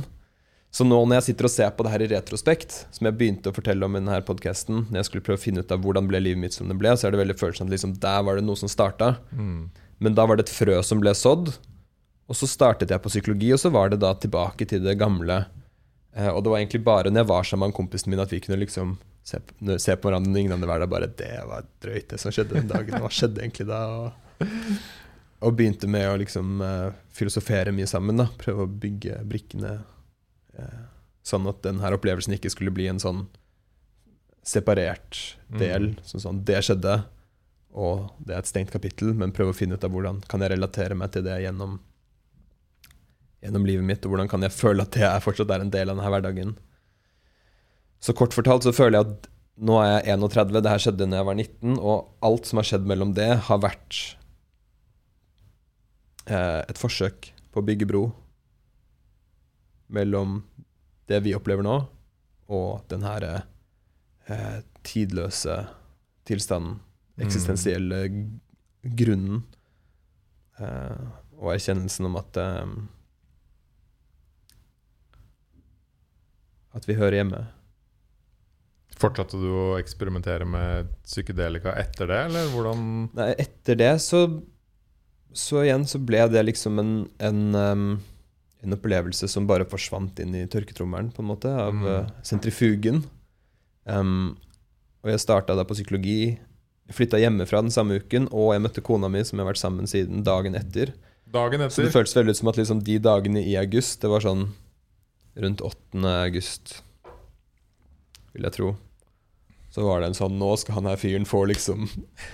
Så 0.70 0.86
nå 0.86 1.00
når 1.02 1.18
jeg 1.18 1.28
sitter 1.32 1.48
og 1.48 1.54
ser 1.54 1.72
på 1.74 1.86
det 1.86 1.94
her 1.94 2.04
i 2.06 2.10
retrospekt, 2.12 2.76
som 2.94 3.08
jeg 3.08 3.18
begynte 3.18 3.50
å 3.50 3.56
fortelle 3.56 3.88
om 3.88 3.96
i 3.96 4.02
denne 4.02 4.20
podkasten, 4.28 4.84
når 4.90 5.00
jeg 5.00 5.08
skulle 5.08 5.26
prøve 5.26 5.40
å 5.40 5.46
finne 5.46 5.64
ut 5.64 5.72
av 5.74 5.82
hvordan 5.82 6.10
ble 6.12 6.22
livet 6.22 6.44
mitt 6.44 6.58
som 6.58 6.70
det 6.70 6.78
ble, 6.78 6.92
så 6.94 7.08
er 7.08 7.16
det 7.16 7.24
veldig 7.24 7.38
følelsen 7.40 7.66
at 7.66 7.74
liksom 7.74 7.96
der 8.04 8.22
var 8.28 8.38
det 8.38 8.46
noe 8.46 8.60
som 8.60 8.70
starta. 8.70 9.16
Mm. 9.34 9.72
Men 10.04 10.20
da 10.20 10.28
var 10.30 10.38
det 10.38 10.46
et 10.46 10.54
frø 10.54 10.78
som 10.86 11.02
ble 11.02 11.16
sådd, 11.18 11.56
og 12.30 12.38
så 12.38 12.46
startet 12.46 12.94
jeg 12.94 13.02
på 13.02 13.10
psykologi, 13.10 13.50
og 13.56 13.64
så 13.64 13.72
var 13.74 13.90
det 13.90 14.04
da 14.04 14.14
tilbake 14.14 14.68
til 14.70 14.84
det 14.86 15.00
gamle. 15.00 15.42
Eh, 16.14 16.30
og 16.30 16.44
det 16.44 16.54
var 16.54 16.62
egentlig 16.62 16.84
bare 16.86 17.10
når 17.10 17.24
jeg 17.24 17.32
var 17.32 17.50
sammen 17.50 17.72
med 17.72 17.80
kompisen 17.80 18.14
min 18.14 18.22
at 18.22 18.30
vi 18.34 18.42
kunne 18.44 18.62
liksom 18.62 19.00
se 19.30 19.40
på, 19.44 19.78
se 19.78 19.96
på 19.96 20.10
hverandre 20.10 20.32
når 20.34 20.42
ingen 20.44 20.66
dag. 20.66 20.86
Bare 20.90 21.10
det 21.20 21.34
var 21.50 21.68
drøyt, 21.84 22.10
det 22.14 22.22
som 22.22 22.34
skjedde 22.34 22.58
den 22.58 22.72
dagen. 22.72 23.02
Hva 23.04 23.12
skjedde 23.14 23.44
egentlig 23.44 23.68
da? 23.70 23.82
Og, 24.00 24.48
og 25.46 25.58
begynte 25.58 25.90
med 25.92 26.08
å 26.10 26.18
liksom 26.20 26.64
uh, 26.64 26.90
filosofere 27.16 27.74
mye 27.76 27.90
sammen. 27.90 28.22
da 28.22 28.30
Prøve 28.42 28.66
å 28.66 28.72
bygge 28.86 29.22
brikkene 29.30 29.76
uh, 30.60 30.88
sånn 31.26 31.48
at 31.52 31.62
denne 31.66 31.94
opplevelsen 31.96 32.36
ikke 32.38 32.52
skulle 32.54 32.74
bli 32.74 32.90
en 32.92 33.02
sånn 33.02 33.28
separert 34.46 35.38
del. 35.60 35.92
Mm. 35.94 36.08
sånn, 36.08 36.42
det 36.48 36.64
skjedde, 36.66 36.96
og 37.76 38.10
det 38.26 38.34
er 38.34 38.42
et 38.42 38.50
stengt 38.50 38.74
kapittel, 38.74 39.14
men 39.18 39.34
prøve 39.36 39.54
å 39.54 39.58
finne 39.58 39.78
ut 39.78 39.86
av 39.86 39.94
hvordan 39.94 40.24
kan 40.32 40.42
jeg 40.42 40.56
relatere 40.56 40.98
meg 40.98 41.14
til 41.14 41.26
det 41.28 41.38
gjennom, 41.44 41.78
gjennom 43.44 43.68
livet 43.68 43.86
mitt, 43.86 44.06
og 44.06 44.16
hvordan 44.16 44.32
kan 44.32 44.46
jeg 44.46 44.56
føle 44.56 44.86
at 44.88 44.96
det 44.96 45.12
fortsatt 45.26 45.54
er 45.54 45.66
en 45.66 45.74
del 45.74 45.92
av 45.92 46.00
denne 46.00 46.14
hverdagen. 46.16 46.56
Så 48.00 48.14
kort 48.16 48.34
fortalt 48.36 48.64
så 48.64 48.72
føler 48.76 49.00
jeg 49.02 49.08
at 49.12 49.28
nå 49.60 49.76
er 49.84 49.90
jeg 50.08 50.16
31, 50.22 50.62
det 50.64 50.72
her 50.72 50.80
skjedde 50.86 51.08
da 51.12 51.18
jeg 51.20 51.28
var 51.28 51.36
19, 51.36 51.74
og 51.84 52.14
alt 52.24 52.48
som 52.48 52.62
har 52.62 52.68
skjedd 52.70 52.86
mellom 52.88 53.10
det, 53.18 53.28
har 53.50 53.60
vært 53.60 53.98
eh, 56.32 56.62
et 56.64 56.80
forsøk 56.80 57.32
på 57.52 57.60
å 57.60 57.66
bygge 57.68 57.88
bro 57.90 58.06
mellom 59.92 60.38
det 61.10 61.20
vi 61.26 61.34
opplever 61.36 61.66
nå, 61.66 61.76
og 62.54 62.86
den 62.94 63.04
her 63.04 63.26
eh, 63.28 64.62
tidløse 64.88 65.58
tilstanden, 66.30 66.78
eksistensielle 67.20 68.04
g- 68.14 68.94
grunnen, 69.02 69.42
eh, 70.62 71.04
og 71.40 71.52
erkjennelsen 71.58 72.08
om 72.08 72.16
at 72.22 72.40
eh, 72.40 72.66
At 76.78 76.86
vi 76.86 76.94
hører 76.94 77.16
hjemme. 77.18 77.40
Fortsatte 79.00 79.40
du 79.40 79.48
å 79.56 79.66
eksperimentere 79.80 80.44
med 80.50 80.90
psykedelika 81.08 81.72
etter 81.80 82.10
det, 82.12 82.18
eller 82.28 82.50
hvordan 82.52 82.82
Nei, 83.16 83.30
etter 83.40 83.78
det 83.80 83.94
så 84.04 84.26
Så 85.32 85.62
igjen 85.64 85.86
så 85.88 86.02
ble 86.04 86.26
det 86.34 86.42
liksom 86.48 86.80
en, 86.82 86.92
en, 87.24 87.40
um, 87.56 87.84
en 88.66 88.76
opplevelse 88.76 89.28
som 89.30 89.46
bare 89.48 89.68
forsvant 89.70 90.20
inn 90.20 90.34
i 90.36 90.48
tørketrommelen, 90.50 91.12
på 91.16 91.22
en 91.24 91.30
måte, 91.30 91.52
av 91.54 91.74
Mm. 91.78 91.86
uh, 91.86 92.10
sentrifugen. 92.26 93.04
Um, 93.86 94.36
og 95.06 95.12
jeg 95.14 95.22
starta 95.24 95.56
da 95.56 95.64
på 95.64 95.78
psykologi. 95.78 96.40
Flytta 96.92 97.22
hjemmefra 97.22 97.62
den 97.62 97.72
samme 97.72 98.02
uken, 98.02 98.26
og 98.34 98.52
jeg 98.56 98.64
møtte 98.66 98.82
kona 98.84 99.08
mi, 99.08 99.22
som 99.24 99.38
jeg 99.38 99.46
har 99.46 99.52
vært 99.54 99.62
sammen 99.62 99.88
siden 99.88 100.24
dagen 100.26 100.58
etter. 100.58 100.92
Dagen 101.30 101.62
Så 101.70 101.86
det 101.86 101.94
føltes 101.94 102.18
veldig 102.18 102.34
ut 102.34 102.40
som 102.42 102.50
at 102.50 102.58
liksom 102.58 102.82
de 102.84 102.98
dagene 103.00 103.44
i 103.46 103.54
august, 103.62 104.02
det 104.02 104.10
var 104.10 104.26
sånn 104.26 104.48
rundt 105.38 105.62
8. 105.62 106.02
august, 106.26 106.80
vil 108.34 108.50
jeg 108.50 108.56
tro. 108.58 108.72
Så 109.70 109.86
var 109.86 110.02
det 110.02 110.10
en 110.10 110.18
sånn 110.18 110.40
Nå 110.42 110.54
skal 110.58 110.80
han 110.80 110.90
her 110.90 110.98
fyren 111.00 111.28
få 111.30 111.44
liksom 111.50 111.88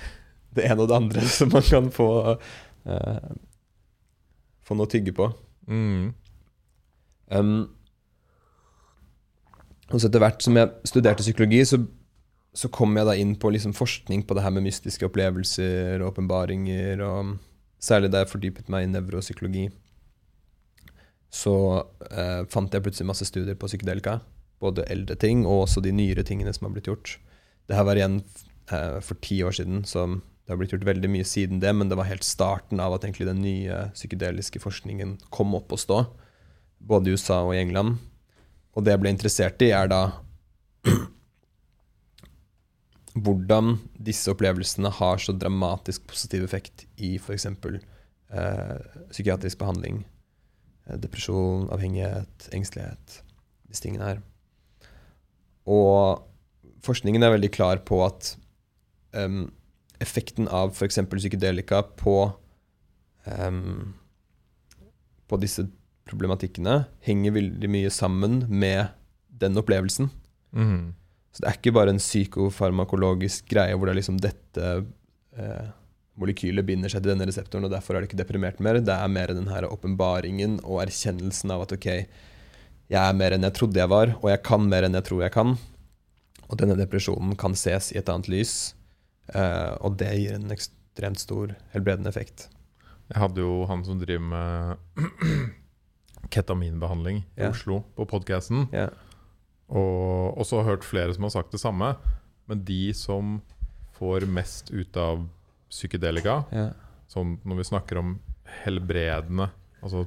det 0.56 0.68
ene 0.70 0.86
og 0.86 0.92
det 0.92 1.00
andre 1.00 1.26
som 1.38 1.52
man 1.54 1.66
kan 1.68 1.90
få 1.94 2.10
uh, 2.36 3.32
Få 4.66 4.74
noe 4.74 4.88
å 4.88 4.90
tygge 4.90 5.12
på. 5.14 5.28
Mm. 5.70 6.14
Um, 7.30 7.68
og 9.92 10.00
så 10.02 10.08
etter 10.08 10.24
hvert 10.24 10.42
som 10.42 10.58
jeg 10.58 10.90
studerte 10.90 11.22
psykologi, 11.22 11.60
så, 11.70 11.78
så 12.58 12.72
kom 12.74 12.96
jeg 12.98 13.06
da 13.06 13.14
inn 13.22 13.36
på 13.38 13.52
liksom 13.54 13.76
forskning 13.78 14.24
på 14.26 14.34
det 14.34 14.42
her 14.42 14.56
med 14.56 14.66
mystiske 14.66 15.06
opplevelser 15.06 16.02
og 16.02 16.16
åpenbaringer, 16.16 17.04
og 17.06 17.36
særlig 17.78 18.10
da 18.14 18.24
jeg 18.24 18.32
fordypet 18.32 18.72
meg 18.74 18.88
i 18.88 18.92
nevropsykologi, 18.96 19.68
så 21.36 21.56
uh, 21.84 22.42
fant 22.50 22.74
jeg 22.74 22.86
plutselig 22.86 23.10
masse 23.12 23.28
studier 23.28 23.58
på 23.60 23.70
psykedelika. 23.70 24.20
Både 24.64 24.88
eldre 24.90 25.18
ting 25.20 25.44
og 25.46 25.66
også 25.66 25.84
de 25.84 25.94
nyere 25.94 26.24
tingene 26.26 26.54
som 26.56 26.66
har 26.70 26.74
blitt 26.78 26.90
gjort. 26.90 27.18
Det 27.66 27.78
her 27.78 27.86
var 27.88 28.00
igjen 28.00 28.20
eh, 28.72 29.00
for 29.02 29.20
ti 29.26 29.40
år 29.46 29.56
siden, 29.58 29.84
så 29.90 30.08
det 30.46 30.54
har 30.54 30.60
blitt 30.62 30.76
gjort 30.76 30.86
veldig 30.86 31.10
mye 31.10 31.26
siden 31.26 31.62
det, 31.64 31.72
men 31.74 31.90
det 31.90 31.98
var 31.98 32.10
helt 32.10 32.26
starten 32.26 32.82
av 32.84 32.94
at 32.94 33.06
egentlig 33.06 33.26
den 33.26 33.42
nye 33.42 33.88
psykedeliske 33.96 34.62
forskningen 34.62 35.18
kom 35.34 35.56
opp 35.58 35.74
å 35.74 35.82
stå 35.82 36.04
både 36.86 37.10
i 37.10 37.16
USA 37.18 37.40
og 37.48 37.56
i 37.56 37.64
England. 37.64 37.98
Og 38.76 38.86
det 38.86 38.94
jeg 38.94 39.02
ble 39.02 39.14
interessert 39.16 39.64
i, 39.66 39.72
er 39.74 39.90
da 39.90 40.02
hvordan 43.26 43.78
disse 44.06 44.30
opplevelsene 44.34 44.92
har 45.00 45.24
så 45.24 45.34
dramatisk 45.34 46.06
positiv 46.12 46.46
effekt 46.46 46.86
i 47.02 47.16
f.eks. 47.18 47.48
Eh, 47.50 48.78
psykiatrisk 49.10 49.62
behandling. 49.62 50.04
Eh, 50.86 51.00
depresjon, 51.02 51.70
avhengighet, 51.74 52.50
engstelighet. 52.54 53.22
Disse 53.70 53.88
tingene 53.88 54.12
her. 54.12 54.24
Og 55.66 56.26
forskningen 56.86 57.26
er 57.26 57.36
veldig 57.36 57.52
klar 57.56 57.82
på 57.88 58.00
at 58.06 58.34
um, 59.18 59.48
effekten 60.04 60.50
av 60.52 60.74
f.eks. 60.76 61.02
psykedelika 61.10 61.82
på 61.98 62.18
um, 63.26 63.96
på 65.26 65.40
disse 65.42 65.66
problematikkene 66.06 66.84
henger 67.06 67.34
veldig 67.40 67.70
mye 67.72 67.92
sammen 67.94 68.44
med 68.50 68.94
den 69.42 69.58
opplevelsen. 69.58 70.12
Mm. 70.56 70.94
Så 71.34 71.44
det 71.44 71.50
er 71.50 71.58
ikke 71.58 71.74
bare 71.76 71.96
en 71.96 72.02
psykofarmakologisk 72.02 73.50
greie 73.52 73.76
hvor 73.76 73.90
det 73.90 73.96
er 73.96 74.00
liksom 74.00 74.20
dette 74.24 74.70
eh, 75.36 75.66
molekylet 76.16 76.68
binder 76.68 76.92
seg 76.92 77.04
til 77.04 77.12
denne 77.12 77.28
reseptoren, 77.28 77.68
og 77.68 77.74
derfor 77.74 77.96
er 77.96 78.04
det 78.04 78.12
ikke 78.12 78.22
deprimert 78.22 78.62
mer. 78.64 78.80
Det 78.80 78.94
er 78.94 79.12
mer 79.12 79.34
den 79.36 79.50
her 79.52 79.68
åpenbaringen 79.68 80.62
og 80.64 80.86
erkjennelsen 80.86 81.52
av 81.52 81.66
at 81.66 81.76
ok, 81.76 81.90
jeg 82.94 83.02
er 83.02 83.18
mer 83.18 83.36
enn 83.36 83.48
jeg 83.48 83.58
trodde 83.58 83.82
jeg 83.82 83.92
var, 83.92 84.14
og 84.22 84.30
jeg 84.32 84.44
kan 84.46 84.70
mer 84.72 84.88
enn 84.88 84.96
jeg 84.96 85.10
tror 85.10 85.26
jeg 85.26 85.36
kan. 85.36 85.58
Og 86.50 86.60
denne 86.62 86.78
depresjonen 86.78 87.36
kan 87.40 87.56
ses 87.58 87.92
i 87.94 88.00
et 88.00 88.10
annet 88.12 88.30
lys, 88.32 88.76
eh, 89.34 89.74
og 89.82 89.98
det 90.02 90.12
gir 90.20 90.36
en 90.38 90.54
ekstremt 90.54 91.22
stor 91.22 91.56
helbredende 91.74 92.12
effekt. 92.12 92.50
Jeg 93.10 93.22
hadde 93.22 93.42
jo 93.42 93.66
han 93.70 93.84
som 93.86 94.00
driver 94.02 94.26
med 94.26 95.56
ketaminbehandling 96.34 97.24
i 97.24 97.42
yeah. 97.42 97.54
Oslo, 97.54 97.84
på 97.98 98.08
podkasten. 98.10 98.68
Yeah. 98.74 98.94
Og 99.70 100.38
også 100.42 100.62
har 100.62 100.76
hørt 100.76 100.86
flere 100.86 101.14
som 101.14 101.26
har 101.26 101.34
sagt 101.34 101.54
det 101.54 101.62
samme. 101.62 101.94
Men 102.50 102.62
de 102.66 102.94
som 102.98 103.40
får 103.98 104.28
mest 104.30 104.70
ut 104.74 104.98
av 104.98 105.26
psykedelika, 105.74 106.44
yeah. 106.54 106.74
sånn 107.10 107.38
når 107.46 107.62
vi 107.62 107.70
snakker 107.72 108.02
om 108.02 108.18
helbredende 108.64 109.50
Altså 109.86 110.06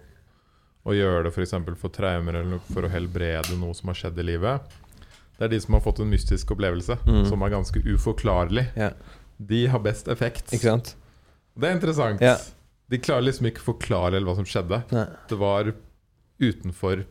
å 0.88 0.94
gjøre 0.96 1.26
det 1.26 1.30
f.eks. 1.34 1.52
For, 1.52 1.76
for 1.78 1.94
traumer 1.94 2.40
eller 2.40 2.62
for 2.72 2.86
å 2.86 2.90
helbrede 2.90 3.58
noe 3.60 3.76
som 3.76 3.92
har 3.92 3.98
skjedd 4.00 4.18
i 4.18 4.24
livet, 4.26 4.76
det 5.38 5.44
er 5.46 5.52
de 5.54 5.60
som 5.62 5.74
har 5.76 5.82
fått 5.84 6.00
en 6.02 6.10
mystisk 6.10 6.50
opplevelse 6.54 6.98
Mm. 7.06 7.24
som 7.28 7.42
er 7.46 7.50
ganske 7.54 7.82
uforklarlig. 7.84 8.66
Ja. 8.76 8.90
De 9.38 9.66
har 9.70 9.78
best 9.84 10.08
effekt. 10.08 10.52
Ikke 10.52 10.70
sant? 10.72 10.94
Det 11.58 11.68
er 11.68 11.74
interessant. 11.76 12.20
Ja. 12.20 12.36
De 12.90 12.98
klarer 12.98 13.22
liksom 13.28 13.46
ikke 13.46 13.62
å 13.62 13.68
forklare 13.74 14.20
hva 14.24 14.34
som 14.34 14.44
skjedde. 14.48 14.82
Nei. 14.90 15.06
Det 15.28 15.38
var 15.38 15.72
utenfor 16.40 17.04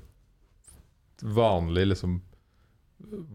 vanlig 1.22 1.88
liksom 1.88 2.22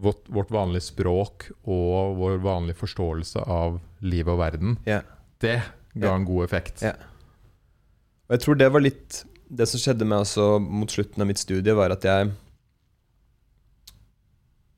vårt, 0.03 0.27
vårt 0.29 0.51
vanlige 0.51 0.81
språk 0.91 1.47
og 1.63 2.17
vår 2.19 2.37
vanlige 2.43 2.77
forståelse 2.81 3.45
av 3.47 3.79
livet 4.03 4.33
og 4.33 4.39
verden. 4.41 4.77
Ja. 4.85 5.01
Det 5.39 5.61
ga 5.95 6.13
en 6.15 6.25
god 6.27 6.43
effekt. 6.45 6.83
Og 6.83 8.35
jeg 8.37 8.43
tror 8.45 8.55
det 8.59 8.71
var 8.73 8.81
litt 8.83 9.23
Det 9.53 9.67
som 9.69 9.77
skjedde 9.79 10.05
med 10.07 10.23
også 10.23 10.57
mot 10.63 10.89
slutten 10.89 11.21
av 11.21 11.27
mitt 11.29 11.37
studie, 11.37 11.73
var 11.77 11.91
at 11.93 12.01
jeg 12.07 12.31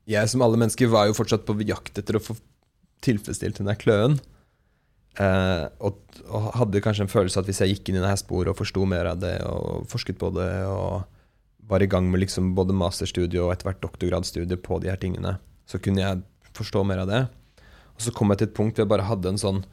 Jeg 0.06 0.30
som 0.30 0.44
alle 0.44 0.58
mennesker 0.60 0.90
var 0.92 1.08
jo 1.08 1.16
fortsatt 1.18 1.46
på 1.48 1.56
jakt 1.66 1.98
etter 1.98 2.18
å 2.18 2.22
få 2.22 2.36
tilfredsstilt 3.04 3.58
den 3.58 3.70
der 3.70 3.78
kløen. 3.78 4.20
Eh, 5.16 5.64
og, 5.80 5.98
og 6.28 6.50
hadde 6.60 6.82
kanskje 6.84 7.06
en 7.06 7.12
følelse 7.12 7.40
at 7.40 7.48
hvis 7.48 7.62
jeg 7.62 7.72
gikk 7.72 7.90
inn 7.90 7.98
i 7.98 8.02
det 8.04 8.10
her 8.10 8.20
sporet 8.20 8.52
og 8.52 8.58
forsto 8.58 8.84
mer 8.88 9.08
av 9.12 9.20
det, 9.22 9.38
og 9.48 9.86
forsket 9.90 10.20
på 10.20 10.30
det, 10.36 10.50
og 10.68 11.06
var 11.66 11.82
i 11.82 11.88
gang 11.90 12.06
med 12.10 12.22
liksom 12.22 12.52
både 12.58 12.76
masterstudie 12.76 13.42
og 13.42 13.50
etter 13.54 13.70
hvert 13.70 13.82
doktorgradsstudie 13.82 14.60
på 14.62 14.78
de 14.82 14.92
her 14.92 15.00
tingene, 15.02 15.36
så 15.66 15.80
kunne 15.82 16.04
jeg 16.04 16.22
forstå 16.56 16.84
mer 16.86 17.02
av 17.02 17.10
det. 17.10 17.22
Og 17.96 18.04
så 18.04 18.12
kom 18.14 18.30
jeg 18.30 18.42
til 18.42 18.50
et 18.50 18.56
punkt 18.56 18.76
hvor 18.76 18.84
jeg 18.84 18.92
bare 18.92 19.08
hadde 19.08 19.32
en 19.32 19.40
sånn 19.40 19.64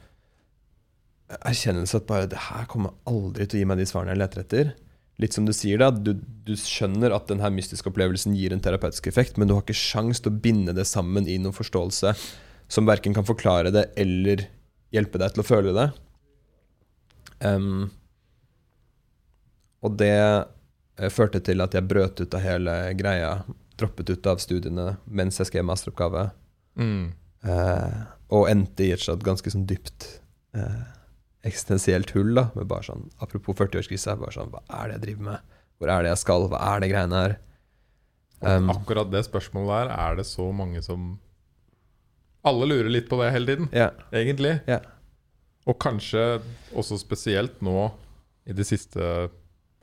erkjennelse 1.44 2.00
at 2.00 2.08
bare 2.08 2.28
det 2.30 2.40
her 2.48 2.66
kommer 2.70 2.96
aldri 3.08 3.46
til 3.46 3.58
å 3.58 3.62
gi 3.62 3.68
meg 3.68 3.80
de 3.80 3.86
svarene 3.88 4.14
jeg 4.14 4.22
leter 4.22 4.42
etter. 4.42 4.72
Litt 5.22 5.36
som 5.36 5.46
du 5.46 5.52
sier, 5.54 5.78
da. 5.78 5.90
Du, 5.94 6.14
du 6.16 6.54
skjønner 6.58 7.14
at 7.14 7.28
denne 7.30 7.50
mystiske 7.54 7.90
opplevelsen 7.90 8.34
gir 8.34 8.54
en 8.54 8.62
terapeutisk 8.62 9.06
effekt, 9.10 9.38
men 9.38 9.48
du 9.48 9.54
har 9.54 9.62
ikke 9.62 9.76
sjans 9.78 10.22
til 10.22 10.32
å 10.32 10.40
binde 10.46 10.74
det 10.74 10.86
sammen 10.90 11.28
i 11.30 11.38
noen 11.38 11.54
forståelse 11.54 12.14
som 12.74 12.88
verken 12.88 13.14
kan 13.14 13.26
forklare 13.26 13.70
det 13.74 13.90
eller 14.00 14.48
hjelpe 14.94 15.20
deg 15.20 15.34
til 15.34 15.44
å 15.44 15.46
føle 15.46 15.74
det. 15.76 15.88
Um, 17.44 17.90
og 19.84 19.98
det 20.00 20.14
eh, 20.16 21.10
førte 21.12 21.42
til 21.44 21.60
at 21.60 21.74
jeg 21.76 21.86
brøt 21.86 22.22
ut 22.22 22.34
av 22.34 22.42
hele 22.42 22.76
greia. 22.98 23.36
Droppet 23.78 24.14
ut 24.14 24.26
av 24.30 24.40
studiene 24.42 24.94
mens 25.04 25.40
jeg 25.40 25.50
skrev 25.50 25.66
masteroppgave. 25.68 26.28
Mm. 26.80 27.12
Uh, 27.44 28.06
og 28.32 28.48
endte 28.48 28.86
i 28.86 28.92
et 28.94 29.26
ganske 29.26 29.50
sånn 29.52 29.66
dypt 29.68 30.06
eh, 30.56 30.84
eksistensielt 31.44 32.10
hull. 32.16 32.34
da 32.34 32.48
med 32.54 32.68
bare 32.70 32.86
sånn, 32.86 33.08
Apropos 33.20 33.56
40-årskrisa. 33.58 34.16
bare 34.20 34.32
sånn, 34.32 34.50
Hva 34.52 34.62
er 34.68 34.88
det 34.88 34.96
jeg 34.98 35.04
driver 35.06 35.24
med? 35.30 35.40
Hvor 35.78 35.90
er 35.90 36.02
det 36.02 36.14
jeg 36.14 36.22
skal? 36.22 36.48
Hva 36.48 36.60
er 36.74 36.80
det 36.80 36.90
greiene 36.92 37.20
her? 37.20 37.36
Um, 38.44 38.70
Akkurat 38.70 39.10
det 39.12 39.24
spørsmålet 39.24 39.70
der 39.72 39.92
er 39.94 40.16
det 40.18 40.26
så 40.28 40.50
mange 40.52 40.82
som 40.84 41.14
Alle 42.44 42.66
lurer 42.68 42.90
litt 42.90 43.08
på 43.08 43.16
det 43.22 43.30
hele 43.32 43.46
tiden, 43.46 43.68
yeah. 43.72 43.94
egentlig. 44.12 44.58
Yeah. 44.68 44.84
Og 45.64 45.78
kanskje 45.80 46.42
også 46.76 46.98
spesielt 47.00 47.62
nå 47.64 47.86
i 48.44 48.52
de 48.52 48.66
siste 48.68 49.00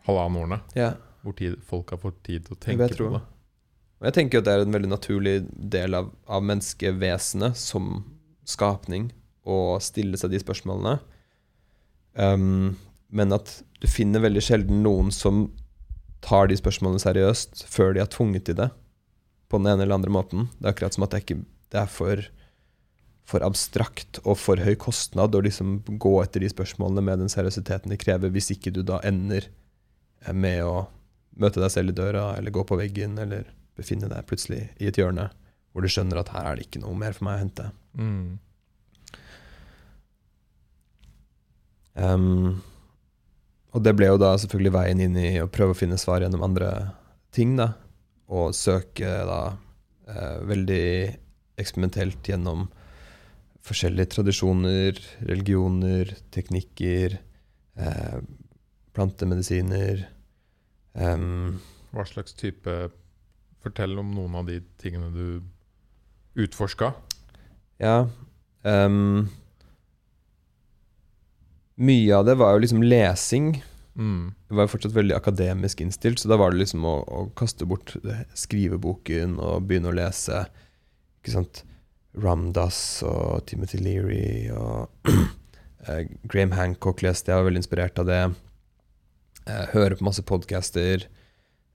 halvannen 0.05 0.43
årene, 0.43 0.59
yeah. 0.77 0.93
hvor 1.23 1.33
tid, 1.33 1.57
folk 1.65 1.89
har 1.89 1.97
fått 2.03 2.19
tid 2.21 2.45
til 2.45 2.53
å 2.53 2.59
tenke 2.61 2.91
på 2.93 3.09
det. 3.15 3.23
Og 4.01 4.07
jeg 4.09 4.13
tenker 4.13 4.41
at 4.41 4.45
det 4.45 4.53
er 4.53 4.63
en 4.67 4.77
veldig 4.77 4.91
naturlig 4.91 5.33
del 5.73 5.97
av, 5.97 6.11
av 6.29 6.45
menneskevesenet 6.45 7.57
som 7.57 8.03
skapning 8.45 9.09
å 9.41 9.79
stille 9.81 10.17
seg 10.21 10.33
de 10.33 10.39
spørsmålene. 10.41 10.99
Um, 12.13 12.77
men 13.11 13.33
at 13.35 13.59
du 13.81 13.87
finner 13.89 14.23
veldig 14.23 14.43
sjelden 14.43 14.83
noen 14.85 15.11
som 15.15 15.47
tar 16.21 16.49
de 16.51 16.57
spørsmålene 16.59 17.01
seriøst 17.01 17.65
før 17.71 17.95
de 17.95 18.03
er 18.03 18.11
tvunget 18.11 18.47
til 18.49 18.59
det. 18.59 18.69
På 19.51 19.59
den 19.59 19.71
ene 19.71 19.85
eller 19.85 19.97
andre 19.97 20.13
måten. 20.13 20.47
Det 20.59 20.69
er 20.69 20.75
akkurat 20.75 20.95
som 20.95 21.05
at 21.07 21.15
det, 21.15 21.23
ikke, 21.25 21.41
det 21.73 21.81
er 21.81 21.89
for, 21.91 22.21
for 23.27 23.43
abstrakt 23.43 24.21
og 24.23 24.37
for 24.39 24.61
høy 24.63 24.77
kostnad 24.79 25.35
å 25.35 25.43
liksom 25.43 25.81
gå 25.99 26.13
etter 26.23 26.43
de 26.43 26.51
spørsmålene 26.53 27.03
med 27.09 27.23
den 27.23 27.33
seriøsiteten 27.33 27.91
de 27.91 27.99
krever, 27.99 28.31
hvis 28.31 28.53
ikke 28.55 28.73
du 28.75 28.83
da 28.87 29.01
ender 29.07 29.49
med 30.31 30.61
å 30.63 30.85
møte 31.41 31.63
deg 31.63 31.73
selv 31.73 31.91
i 31.91 31.97
døra, 31.97 32.35
eller 32.37 32.53
gå 32.53 32.63
på 32.67 32.77
veggen, 32.77 33.17
eller 33.19 33.49
befinne 33.79 34.09
deg 34.11 34.27
plutselig 34.29 34.65
i 34.79 34.89
et 34.91 34.99
hjørne 34.99 35.29
hvor 35.71 35.85
du 35.85 35.91
skjønner 35.91 36.19
at 36.19 36.31
her 36.33 36.47
er 36.47 36.57
det 36.59 36.67
ikke 36.67 36.81
noe 36.83 36.97
mer 36.99 37.15
for 37.15 37.27
meg 37.27 37.37
å 37.37 37.43
hente. 37.45 37.67
Mm. 37.95 38.39
Um, 41.95 42.61
og 43.71 43.83
det 43.85 43.93
ble 43.95 44.09
jo 44.11 44.19
da 44.19 44.33
selvfølgelig 44.39 44.73
veien 44.75 45.03
inn 45.05 45.17
i 45.19 45.31
å 45.41 45.49
prøve 45.51 45.75
å 45.75 45.79
finne 45.79 45.99
svar 45.99 46.23
gjennom 46.23 46.43
andre 46.43 46.71
ting, 47.35 47.55
da. 47.59 47.71
Og 48.31 48.55
søke 48.55 49.07
da 49.27 49.41
eh, 50.07 50.37
veldig 50.47 50.85
eksperimentelt 51.59 52.27
gjennom 52.27 52.65
forskjellige 53.67 54.15
tradisjoner, 54.15 54.99
religioner, 55.27 56.11
teknikker, 56.33 57.17
eh, 57.79 58.17
plantemedisiner. 58.95 60.05
Um, 60.95 61.61
Hva 61.95 62.03
slags 62.07 62.35
type 62.35 62.73
Fortell 63.61 63.93
om 64.01 64.09
noen 64.15 64.35
av 64.39 64.47
de 64.49 64.57
tingene 64.81 65.11
du 65.13 66.41
utforska. 66.41 66.95
Ja. 67.77 68.07
Um, 68.65 69.29
mye 71.79 72.15
av 72.17 72.25
det 72.27 72.35
var 72.39 72.55
jo 72.55 72.63
liksom 72.63 72.83
lesing. 72.83 73.53
Mm. 73.95 74.33
Jeg 74.49 74.57
var 74.57 74.67
jo 74.67 74.73
fortsatt 74.73 74.95
veldig 74.95 75.15
akademisk 75.17 75.81
innstilt, 75.83 76.21
så 76.21 76.31
da 76.31 76.37
var 76.39 76.53
det 76.53 76.61
liksom 76.61 76.85
å, 76.87 76.95
å 77.03 77.23
kaste 77.37 77.67
bort 77.67 77.93
skriveboken 78.37 79.37
og 79.41 79.67
begynne 79.67 79.91
å 79.91 79.95
lese 79.95 80.45
ikke 81.21 81.35
sant, 81.35 81.63
Ramdas 82.17 82.77
og 83.07 83.45
Timothy 83.47 83.79
Leary 83.79 84.49
og 84.51 84.89
eh, 85.87 86.07
Graham 86.27 86.55
Hancock 86.57 87.03
leste 87.05 87.31
jeg, 87.31 87.39
var 87.39 87.47
veldig 87.47 87.61
inspirert 87.61 88.01
av 88.01 88.09
det. 88.09 88.21
Eh, 89.45 89.65
høre 89.75 89.97
på 89.99 90.07
masse 90.07 90.25
podcaster. 90.27 91.05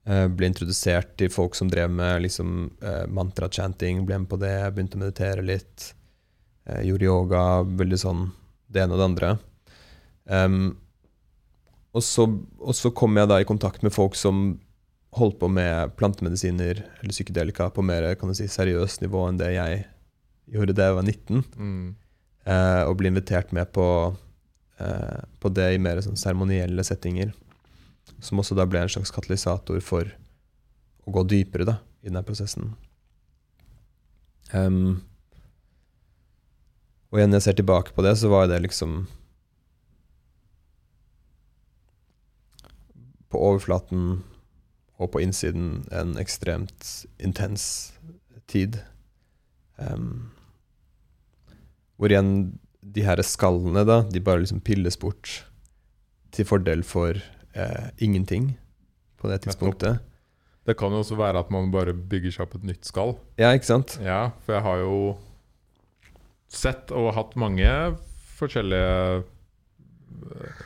Eh, 0.07 0.27
ble 0.27 0.51
introdusert 0.51 1.15
til 1.19 1.31
folk 1.33 1.55
som 1.57 1.71
drev 1.71 1.89
med 1.91 2.25
liksom, 2.27 2.69
eh, 2.83 3.05
mantra-chanting. 3.07 4.05
Ble 4.05 4.21
med 4.23 4.29
på 4.31 4.39
det, 4.41 4.55
begynte 4.75 4.99
å 4.99 5.03
meditere 5.05 5.45
litt. 5.45 5.93
Eh, 6.67 6.83
gjorde 6.91 7.09
yoga. 7.09 7.43
Veldig 7.63 7.99
sånn 8.03 8.27
det 8.67 8.83
ene 8.83 8.95
og 8.95 9.01
det 9.01 9.09
andre. 9.11 9.33
Um, 10.27 10.77
og, 11.95 12.03
så, 12.03 12.27
og 12.59 12.75
så 12.75 12.91
kom 12.95 13.17
jeg 13.17 13.29
da 13.31 13.39
i 13.41 13.47
kontakt 13.47 13.83
med 13.85 13.95
folk 13.95 14.17
som 14.19 14.57
holdt 15.17 15.39
på 15.39 15.47
med 15.49 15.95
plantemedisiner 15.97 16.83
eller 16.83 17.15
psykedelika 17.15 17.69
på 17.73 17.85
mer 17.85 18.09
kan 18.19 18.29
du 18.29 18.35
si, 18.37 18.45
seriøst 18.51 19.01
nivå 19.01 19.23
enn 19.29 19.39
det 19.39 19.53
jeg 19.55 19.85
gjorde 20.51 20.75
da 20.77 20.89
jeg 20.89 20.97
var 20.97 21.07
19. 21.07 21.43
Mm. 21.57 21.87
Uh, 22.47 22.83
og 22.87 22.95
ble 22.99 23.11
invitert 23.11 23.51
med 23.55 23.71
på, 23.75 23.87
uh, 24.79 25.19
på 25.41 25.51
det 25.51 25.71
i 25.75 25.81
mer 25.81 25.99
sånn 26.03 26.19
seremonielle 26.19 26.85
settinger. 26.87 27.33
Som 28.23 28.39
også 28.39 28.55
da 28.55 28.67
ble 28.69 28.85
en 28.85 28.91
slags 28.91 29.11
katalysator 29.13 29.81
for 29.83 30.07
å 31.07 31.13
gå 31.17 31.23
dypere 31.27 31.67
da, 31.67 31.79
i 32.03 32.11
denne 32.11 32.23
prosessen. 32.27 32.71
Um, 34.53 35.01
og 37.11 37.19
igjen, 37.19 37.31
når 37.31 37.41
jeg 37.41 37.47
ser 37.49 37.59
tilbake 37.59 37.95
på 37.95 38.03
det, 38.03 38.15
så 38.19 38.31
var 38.31 38.47
det 38.51 38.61
liksom 38.63 39.01
På 43.31 43.41
overflaten 43.49 44.23
og 44.97 45.11
på 45.13 45.21
innsiden 45.21 45.83
en 45.93 46.15
ekstremt 46.21 47.05
intens 47.21 47.93
tid. 48.49 48.79
Um, 49.77 50.31
hvor 51.97 52.13
igjen 52.13 52.57
de 52.81 53.03
her 53.05 53.21
skallene, 53.25 53.83
da, 53.87 54.01
de 54.07 54.23
bare 54.23 54.41
liksom 54.43 54.61
pilles 54.63 54.97
bort 54.99 55.41
til 56.33 56.47
fordel 56.47 56.83
for 56.85 57.17
eh, 57.57 57.87
ingenting 58.03 58.51
på 59.17 59.29
det 59.31 59.41
tidspunktet. 59.45 59.99
Det 60.67 60.75
kan 60.77 60.91
jo 60.91 61.01
også 61.01 61.17
være 61.19 61.41
at 61.41 61.51
man 61.53 61.71
bare 61.71 61.95
bygger 61.95 62.33
seg 62.35 62.45
opp 62.45 62.57
et 62.59 62.67
nytt 62.67 62.87
skall. 62.87 63.15
Ja, 63.39 63.53
ikke 63.55 63.69
sant? 63.69 63.97
Ja, 64.03 64.31
for 64.45 64.57
jeg 64.57 64.65
har 64.65 64.83
jo 64.83 64.97
sett 66.51 66.91
og 66.95 67.13
hatt 67.15 67.35
mange 67.39 67.69
forskjellige 68.37 69.23
øh, 69.23 70.65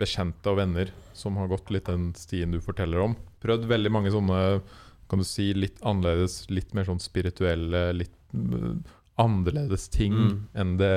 bekjente 0.00 0.50
og 0.50 0.58
venner 0.62 0.92
som 1.22 1.38
har 1.40 1.50
gått 1.52 1.70
litt 1.74 1.86
den 1.88 2.10
stien 2.18 2.52
du 2.54 2.58
forteller 2.62 3.04
om. 3.06 3.14
Prøvd 3.42 3.68
veldig 3.70 3.92
mange 3.94 4.10
sånne 4.14 4.38
kan 5.10 5.20
du 5.20 5.26
si, 5.28 5.50
litt 5.54 5.78
annerledes, 5.86 6.46
litt 6.50 6.70
mer 6.74 6.86
sånn 6.88 7.00
spirituelle, 7.02 7.82
litt 7.94 8.14
øh, 8.34 8.78
annerledes 9.20 9.88
ting 9.92 10.14
Mm. 10.16 10.36
enn 10.56 10.76
det 10.80 10.94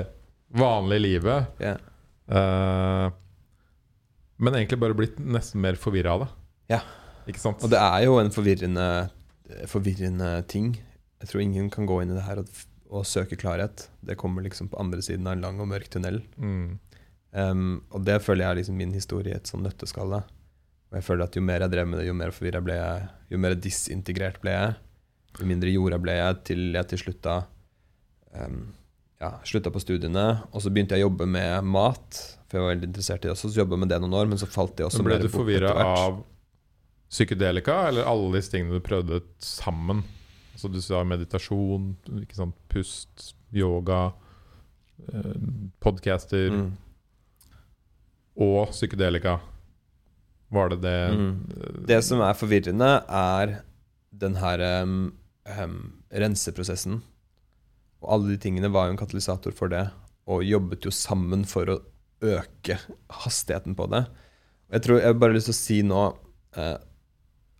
vanlige 0.56 1.04
livet. 1.04 1.50
Ja. 1.60 1.74
Uh, 2.32 3.10
men 4.42 4.56
egentlig 4.56 4.80
bare 4.82 4.96
blitt 4.98 5.20
nesten 5.20 5.62
mer 5.64 5.76
forvirra 5.80 6.16
av 6.16 6.24
det. 6.26 6.30
Ja. 6.76 6.80
Ikke 7.28 7.42
sant? 7.42 7.64
Og 7.66 7.72
det 7.74 7.80
er 7.82 8.06
jo 8.06 8.18
en 8.22 8.32
forvirrende, 8.34 8.88
forvirrende 9.72 10.32
ting. 10.52 10.74
Jeg 11.22 11.32
tror 11.32 11.44
ingen 11.44 11.70
kan 11.74 11.88
gå 11.90 12.00
inn 12.04 12.12
i 12.14 12.18
det 12.18 12.26
her 12.28 12.42
og, 12.44 12.50
og 12.92 13.06
søke 13.10 13.38
klarhet. 13.40 13.88
Det 14.06 14.18
kommer 14.22 14.46
liksom 14.46 14.70
på 14.72 14.80
andre 14.82 15.02
siden 15.06 15.28
av 15.28 15.36
en 15.38 15.46
lang 15.46 15.62
og 15.64 15.70
mørk 15.72 15.90
tunnel. 15.94 16.22
mm. 16.38 16.80
Um, 17.36 17.84
og 17.91 18.06
det 18.08 18.21
føler 18.24 18.45
jeg 18.45 18.52
er 18.54 18.60
liksom 18.62 18.78
min 18.80 18.93
historie 18.95 19.34
i 19.34 19.38
et 19.38 19.50
sånn 19.50 19.65
nøtteskall. 19.65 20.15
Og 20.15 20.95
jeg 20.95 21.04
føler 21.04 21.28
at 21.28 21.36
jo 21.36 21.43
mer 21.43 21.65
jeg 21.65 21.74
drev 21.74 21.89
med 21.91 22.00
det, 22.00 22.08
jo 22.08 22.15
mer 22.15 22.32
forvirra 22.36 22.62
ble 22.63 22.78
jeg. 22.80 23.10
Jo 23.34 23.41
mer 23.43 23.58
disintegrert 23.60 24.39
ble 24.43 24.54
jeg. 24.56 24.78
Jo 25.41 25.50
mindre 25.50 25.74
jorda 25.74 26.00
ble 26.00 26.15
jeg, 26.15 26.41
til 26.48 26.65
jeg 26.78 26.91
til 26.91 27.02
slutta 27.02 27.41
um, 28.39 28.62
ja, 29.19 29.34
slutta 29.48 29.71
på 29.74 29.82
studiene. 29.84 30.26
Og 30.52 30.63
så 30.63 30.71
begynte 30.71 30.95
jeg 30.95 31.04
å 31.04 31.10
jobbe 31.10 31.28
med 31.30 31.67
mat, 31.67 32.21
for 32.48 32.60
jeg 32.60 32.65
var 32.65 32.74
veldig 32.74 32.89
interessert 32.91 33.26
i 33.26 33.28
det 33.30 33.36
også. 33.36 33.52
Så 33.52 33.62
jobba 33.63 33.80
med 33.82 33.91
det 33.91 34.00
noen 34.04 34.15
år, 34.15 34.32
men 34.32 34.39
så 34.41 34.50
falt 34.50 34.76
det 34.80 34.88
også 34.88 35.04
Men 35.04 35.12
ble 35.12 35.19
du 35.26 35.32
forvirra 35.34 35.74
av 35.84 36.21
psykedelika, 37.12 37.82
eller 37.89 38.08
alle 38.10 38.32
disse 38.36 38.52
tingene 38.54 38.80
du 38.80 38.84
prøvde 38.84 39.21
sammen? 39.43 40.04
Altså 40.56 40.71
Du 40.71 40.80
sa 40.84 41.04
meditasjon, 41.08 41.93
ikke 42.21 42.38
sant? 42.38 42.56
pust, 42.71 43.34
yoga, 43.56 44.13
eh, 45.12 45.36
podcaster 45.84 46.52
Mm. 46.52 46.74
Og 48.38 48.71
psykedelika. 48.71 49.38
Var 50.52 50.69
det 50.69 50.82
det 50.82 50.98
Mm. 51.15 51.86
Det 51.88 52.04
som 52.04 52.21
er 52.21 52.34
forvirrende, 52.38 53.04
er 53.10 53.62
den 54.15 54.36
her 54.36 54.84
um, 54.84 55.13
um, 55.60 55.78
renseprosessen. 56.12 57.02
Og 58.02 58.12
alle 58.13 58.30
de 58.36 58.38
tingene 58.38 58.71
var 58.71 58.86
jo 58.88 58.91
en 58.95 58.98
katalysator 59.02 59.52
for 59.56 59.67
det, 59.71 59.89
og 60.28 60.43
jobbet 60.43 60.86
jo 60.86 60.91
sammen 60.91 61.45
for 61.45 61.65
å 61.65 61.80
øke 62.21 62.78
hastigheten 63.10 63.76
på 63.76 63.88
det. 63.91 64.06
Jeg 64.71 64.82
tror 64.82 65.00
jeg 65.00 65.08
har 65.08 65.13
bare 65.19 65.34
lyst 65.34 65.50
til 65.50 65.56
å 65.56 65.60
si 65.62 65.82
nå 65.86 66.04
eh, 66.58 66.78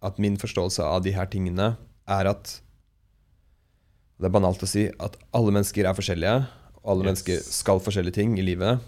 at 0.02 0.18
min 0.20 0.38
forståelse 0.38 0.84
av 0.84 1.04
de 1.06 1.12
her 1.12 1.26
tingene 1.26 1.76
er 2.08 2.26
at 2.32 2.62
Det 4.18 4.26
er 4.30 4.32
banalt 4.32 4.64
å 4.64 4.68
si 4.70 4.86
at 4.88 5.18
alle 5.36 5.52
mennesker 5.52 5.84
er 5.86 5.94
forskjellige, 5.98 6.48
og 6.84 6.92
alle 6.94 7.04
Yes. 7.04 7.08
mennesker 7.10 7.42
skal 7.52 7.82
forskjellige 7.84 8.14
ting 8.16 8.38
i 8.40 8.46
livet. 8.48 8.80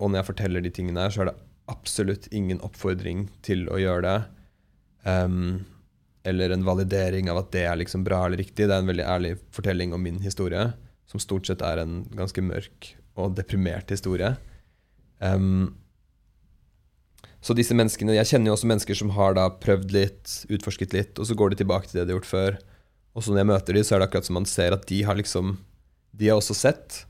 Og 0.00 0.10
når 0.10 0.20
jeg 0.20 0.30
forteller 0.30 0.64
de 0.64 0.72
tingene 0.74 1.04
her, 1.04 1.12
så 1.14 1.24
er 1.24 1.30
det 1.30 1.38
absolutt 1.70 2.26
ingen 2.34 2.60
oppfordring 2.64 3.28
til 3.46 3.68
å 3.72 3.78
gjøre 3.80 4.02
det. 4.04 4.18
Um, 5.04 5.64
eller 6.24 6.54
en 6.54 6.64
validering 6.64 7.28
av 7.32 7.42
at 7.42 7.52
det 7.52 7.64
er 7.68 7.78
liksom 7.80 8.04
bra 8.06 8.24
eller 8.24 8.40
riktig. 8.40 8.66
Det 8.66 8.72
er 8.72 8.82
en 8.82 8.90
veldig 8.90 9.06
ærlig 9.06 9.36
fortelling 9.54 9.94
om 9.96 10.02
min 10.04 10.20
historie, 10.24 10.70
som 11.08 11.22
stort 11.22 11.48
sett 11.48 11.64
er 11.64 11.82
en 11.82 12.02
ganske 12.16 12.44
mørk 12.44 12.94
og 13.20 13.36
deprimert 13.38 13.92
historie. 13.92 14.34
Um, 15.20 15.74
så 17.44 17.54
disse 17.56 17.76
menneskene 17.76 18.16
Jeg 18.16 18.26
kjenner 18.28 18.50
jo 18.50 18.54
også 18.56 18.68
mennesker 18.68 18.96
som 18.98 19.12
har 19.14 19.36
da 19.36 19.50
prøvd 19.60 19.92
litt, 19.94 20.32
utforsket 20.48 20.96
litt, 20.96 21.18
og 21.20 21.28
så 21.28 21.36
går 21.36 21.52
de 21.52 21.60
tilbake 21.60 21.90
til 21.90 22.00
det 22.00 22.06
de 22.08 22.14
har 22.14 22.18
gjort 22.18 22.30
før. 22.30 22.56
Og 23.14 23.22
så 23.24 23.30
når 23.30 23.42
jeg 23.42 23.50
møter 23.52 23.76
dem, 23.76 23.84
så 23.84 23.94
er 23.94 24.00
det 24.00 24.08
akkurat 24.08 24.28
som 24.28 24.38
man 24.40 24.48
ser 24.48 24.74
at 24.74 24.86
de 24.88 25.02
har 25.06 25.18
liksom 25.18 25.58
De 26.14 26.30
har 26.30 26.38
også 26.38 26.54
sett, 26.54 27.04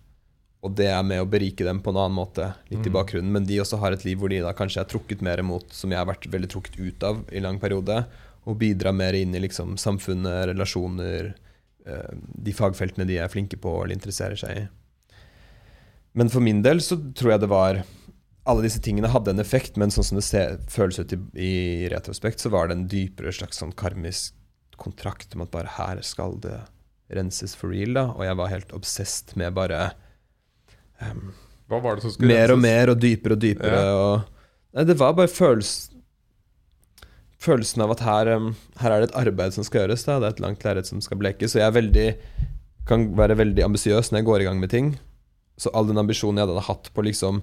og 0.65 0.73
det 0.79 0.87
er 0.89 1.03
med 1.05 1.21
å 1.21 1.29
berike 1.29 1.65
dem 1.67 1.83
på 1.85 1.93
en 1.93 1.99
annen 2.01 2.17
måte, 2.17 2.55
litt 2.71 2.87
i 2.87 2.91
Mm. 2.91 2.95
bakgrunnen. 2.97 3.33
Men 3.33 3.45
de 3.45 3.59
også 3.61 3.79
har 3.79 3.93
et 3.93 4.05
liv 4.07 4.17
hvor 4.19 4.31
de 4.33 4.41
da 4.41 4.53
kanskje 4.57 4.81
er 4.81 4.89
trukket 4.89 5.21
mer 5.21 5.43
mot, 5.43 5.65
som 5.71 5.91
jeg 5.91 5.99
har 6.01 6.09
vært 6.09 6.31
veldig 6.31 6.49
trukket 6.49 6.79
ut 6.81 7.03
av 7.05 7.25
i 7.31 7.41
lang 7.45 7.59
periode, 7.61 8.07
og 8.47 8.59
bidrar 8.59 8.95
mer 8.97 9.13
inn 9.13 9.35
i 9.35 9.41
liksom 9.41 9.77
samfunnet, 9.77 10.47
relasjoner, 10.49 11.35
eh, 11.87 12.15
de 12.43 12.53
fagfeltene 12.53 13.07
de 13.07 13.19
er 13.19 13.29
flinke 13.29 13.57
på 13.61 13.85
eller 13.85 13.95
interesserer 13.95 14.37
seg 14.37 14.57
i. 14.57 14.69
Men 16.15 16.29
for 16.31 16.41
min 16.41 16.63
del 16.63 16.79
så 16.79 16.97
tror 17.15 17.33
jeg 17.33 17.41
det 17.41 17.49
var 17.51 17.85
Alle 18.47 18.61
disse 18.61 18.79
tingene 18.79 19.09
hadde 19.09 19.31
en 19.31 19.41
effekt, 19.41 19.79
men 19.79 19.89
sånn 19.89 20.05
som 20.05 20.17
det 20.19 20.25
ser, 20.27 20.59
føles 20.69 20.99
ut 20.99 21.15
i, 21.15 21.19
i 21.41 21.89
retrospekt, 21.89 22.41
så 22.41 22.51
var 22.53 22.69
det 22.69 22.75
en 22.77 22.89
dypere 22.93 23.33
slags 23.33 23.57
sånn 23.57 23.73
karmisk 23.73 24.35
kontrakt 24.77 25.35
om 25.35 25.41
at 25.47 25.51
bare 25.51 25.67
her 25.79 26.03
skal 26.03 26.37
det 26.45 26.59
renses 27.09 27.55
for 27.57 27.73
real, 27.73 27.95
da. 27.95 28.03
Og 28.13 28.21
jeg 28.27 28.37
var 28.37 28.53
helt 28.53 28.75
obsessed 28.77 29.33
med 29.41 29.55
bare 29.57 29.95
em, 31.05 31.33
Hva 31.71 31.81
var 31.85 31.97
det 31.97 32.07
som 32.07 32.15
skulle 32.15 32.35
mer 32.35 32.53
og 32.55 32.61
mer 32.63 32.93
og 32.93 33.01
dypere 33.03 33.37
og 33.37 33.43
dypere. 33.43 33.83
Ja. 33.83 33.99
Og, 33.99 34.55
nei, 34.77 34.87
det 34.91 34.99
var 35.01 35.17
bare 35.19 35.33
følelsen 35.33 35.93
Følelsen 37.45 37.83
av 37.85 37.91
at 37.93 38.01
her, 38.01 38.29
em, 38.33 38.47
her 38.81 38.93
er 38.95 39.03
det 39.03 39.11
et 39.11 39.19
arbeid 39.21 39.53
som 39.53 39.67
skal 39.67 39.83
gjøres. 39.83 40.07
Da. 40.07 40.17
Det 40.17 40.29
er 40.31 40.37
et 40.37 40.41
langt 40.41 40.63
lerret 40.65 40.89
som 40.89 41.03
skal 41.05 41.19
blekes. 41.21 41.53
Så 41.53 41.61
jeg 41.61 41.75
veldig, 41.77 42.07
kan 42.89 43.11
være 43.19 43.37
veldig 43.37 43.67
ambisiøs 43.67 44.09
når 44.09 44.23
jeg 44.23 44.29
går 44.31 44.41
i 44.41 44.47
gang 44.49 44.63
med 44.63 44.73
ting. 44.73 44.95
Så 45.61 45.69
all 45.77 45.87
den 45.91 46.01
ambisjonen 46.01 46.41
jeg 46.41 46.49
hadde 46.49 46.65
hatt 46.67 46.89
på 46.95 47.05
liksom 47.07 47.43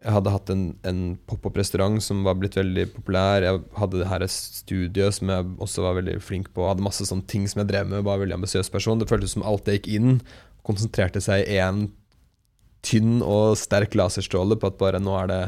Jeg 0.00 0.14
hadde 0.14 0.32
hatt 0.32 0.48
en, 0.52 0.60
en 0.88 1.00
pop-opp-restaurant 1.28 1.98
som 2.00 2.22
var 2.24 2.38
blitt 2.40 2.56
veldig 2.56 2.86
populær. 2.94 3.44
Jeg 3.44 3.62
hadde 3.76 3.98
det 4.00 4.06
her 4.08 4.22
studio 4.32 5.10
som 5.12 5.28
jeg 5.28 5.48
også 5.60 5.82
var 5.84 5.98
veldig 5.98 6.14
flink 6.24 6.52
på. 6.56 6.64
Hadde 6.64 6.84
masse 6.84 7.04
sånne 7.04 7.28
ting 7.28 7.44
som 7.48 7.60
jeg 7.60 7.68
drev 7.68 7.90
med. 7.90 8.04
Var 8.04 8.16
en 8.16 8.22
veldig 8.24 8.38
ambisiøs 8.38 8.72
person. 8.72 9.00
Det 9.00 9.08
føltes 9.10 9.34
som 9.36 9.44
alt 9.44 9.66
det 9.68 9.76
gikk 9.76 9.90
inn. 9.98 10.14
Konsentrerte 10.64 11.20
seg 11.20 11.44
i 11.44 11.58
én 11.60 11.90
tynn 12.86 13.20
og 13.22 13.58
sterk 13.60 13.94
laserstråle 13.98 14.56
på 14.60 14.66
at 14.70 14.78
bare 14.80 15.00
nå 15.02 15.12
er 15.22 15.26
det 15.30 15.42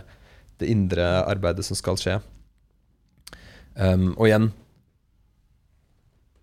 det 0.63 0.71
indre 0.71 1.07
arbeidet 1.27 1.65
som 1.67 1.77
skal 1.79 1.97
skje. 2.01 2.17
Um, 3.73 4.13
og 4.19 4.27
igjen 4.29 4.51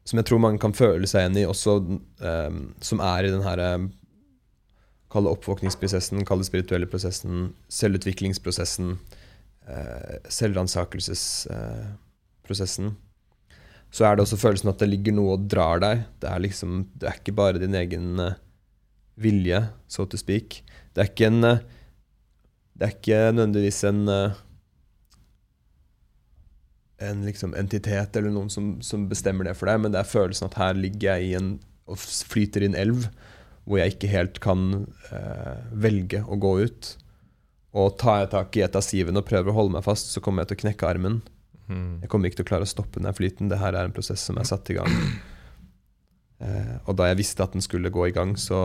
Som 0.02 0.17
jeg 0.17 0.25
tror 0.25 0.39
mange 0.41 0.58
kan 0.58 0.73
føle 0.73 1.06
seg 1.06 1.21
igjen 1.21 1.38
i, 1.43 1.45
også 1.45 1.75
um, 1.78 2.73
som 2.82 2.97
er 3.06 3.28
i 3.28 3.30
den 3.30 3.45
her 3.45 3.62
um, 3.75 3.93
Kall 5.13 5.23
det 5.25 5.34
oppvåkningsprosessen, 5.36 6.25
kall 6.25 6.39
det 6.41 6.49
spirituelle 6.49 6.88
prosessen, 6.89 7.54
selvutviklingsprosessen, 7.73 8.88
uh, 9.65 10.15
selvransakelsesprosessen. 10.30 12.88
så 13.89 14.06
er 14.06 14.15
det 14.15 14.21
også 14.25 14.38
følelsen 14.38 14.69
at 14.69 14.80
det 14.82 14.91
ligger 14.91 15.13
noe 15.17 15.34
og 15.34 15.47
drar 15.49 15.78
deg. 15.82 15.95
Det 16.21 16.30
er 16.30 16.39
liksom 16.45 16.69
Det 16.93 17.06
er 17.10 17.15
ikke 17.17 17.39
bare 17.41 17.62
din 17.62 17.73
egen 17.73 18.19
eh, 18.21 18.38
vilje, 19.22 19.62
so 19.92 20.06
to 20.10 20.20
speak. 20.20 20.62
Det 20.94 21.04
er 21.04 21.12
ikke 21.12 21.30
en 21.30 21.48
eh, 21.48 21.66
Det 22.80 22.88
er 22.88 22.94
ikke 22.96 23.18
nødvendigvis 23.36 23.84
en 23.90 24.06
eh, 24.08 24.38
En 27.10 27.26
liksom 27.28 27.54
entitet 27.56 28.16
eller 28.16 28.32
noen 28.36 28.50
som, 28.52 28.74
som 28.84 29.08
bestemmer 29.08 29.48
det 29.48 29.56
for 29.56 29.72
deg, 29.72 29.80
men 29.80 29.94
det 29.94 30.02
er 30.02 30.08
følelsen 30.08 30.50
at 30.50 30.58
her 30.60 30.74
ligger 30.76 31.16
jeg 31.16 31.30
i 31.30 31.36
en 31.40 31.54
og 31.90 31.98
flyter 31.98 32.62
i 32.64 32.70
en 32.70 32.78
elv 32.78 33.06
hvor 33.70 33.80
jeg 33.80 33.94
ikke 33.94 34.10
helt 34.10 34.40
kan 34.42 34.62
eh, 35.14 35.58
velge 35.78 36.24
å 36.26 36.38
gå 36.42 36.56
ut. 36.66 36.90
Og 37.78 37.94
tar 38.02 38.24
jeg 38.24 38.32
tak 38.34 38.58
i 38.58 38.64
et 38.66 38.78
av 38.78 38.82
sivene 38.82 39.22
og 39.22 39.28
prøver 39.30 39.52
å 39.52 39.58
holde 39.60 39.76
meg 39.76 39.86
fast, 39.86 40.10
så 40.10 40.24
kommer 40.26 40.42
jeg 40.42 40.52
til 40.52 40.58
å 40.58 40.62
knekke 40.64 40.90
armen. 40.90 41.20
Mm. 41.70 42.00
Jeg 42.02 42.10
kommer 42.10 42.30
ikke 42.30 42.42
til 42.42 42.48
å 42.48 42.50
klare 42.50 42.66
å 42.66 42.72
stoppe 42.72 43.02
den 43.02 43.14
flyten. 43.14 43.52
Det 43.52 43.60
her 43.62 43.78
er 43.78 43.86
en 43.86 43.94
prosess 43.94 44.24
som 44.26 44.42
er 44.42 44.50
satt 44.50 44.72
i 44.74 44.80
gang. 44.80 44.96
Eh, 46.39 46.75
og 46.88 46.95
da 46.95 47.10
jeg 47.10 47.19
visste 47.19 47.43
at 47.43 47.56
den 47.56 47.63
skulle 47.63 47.91
gå 47.91 48.06
i 48.08 48.13
gang, 48.15 48.36
så 48.39 48.58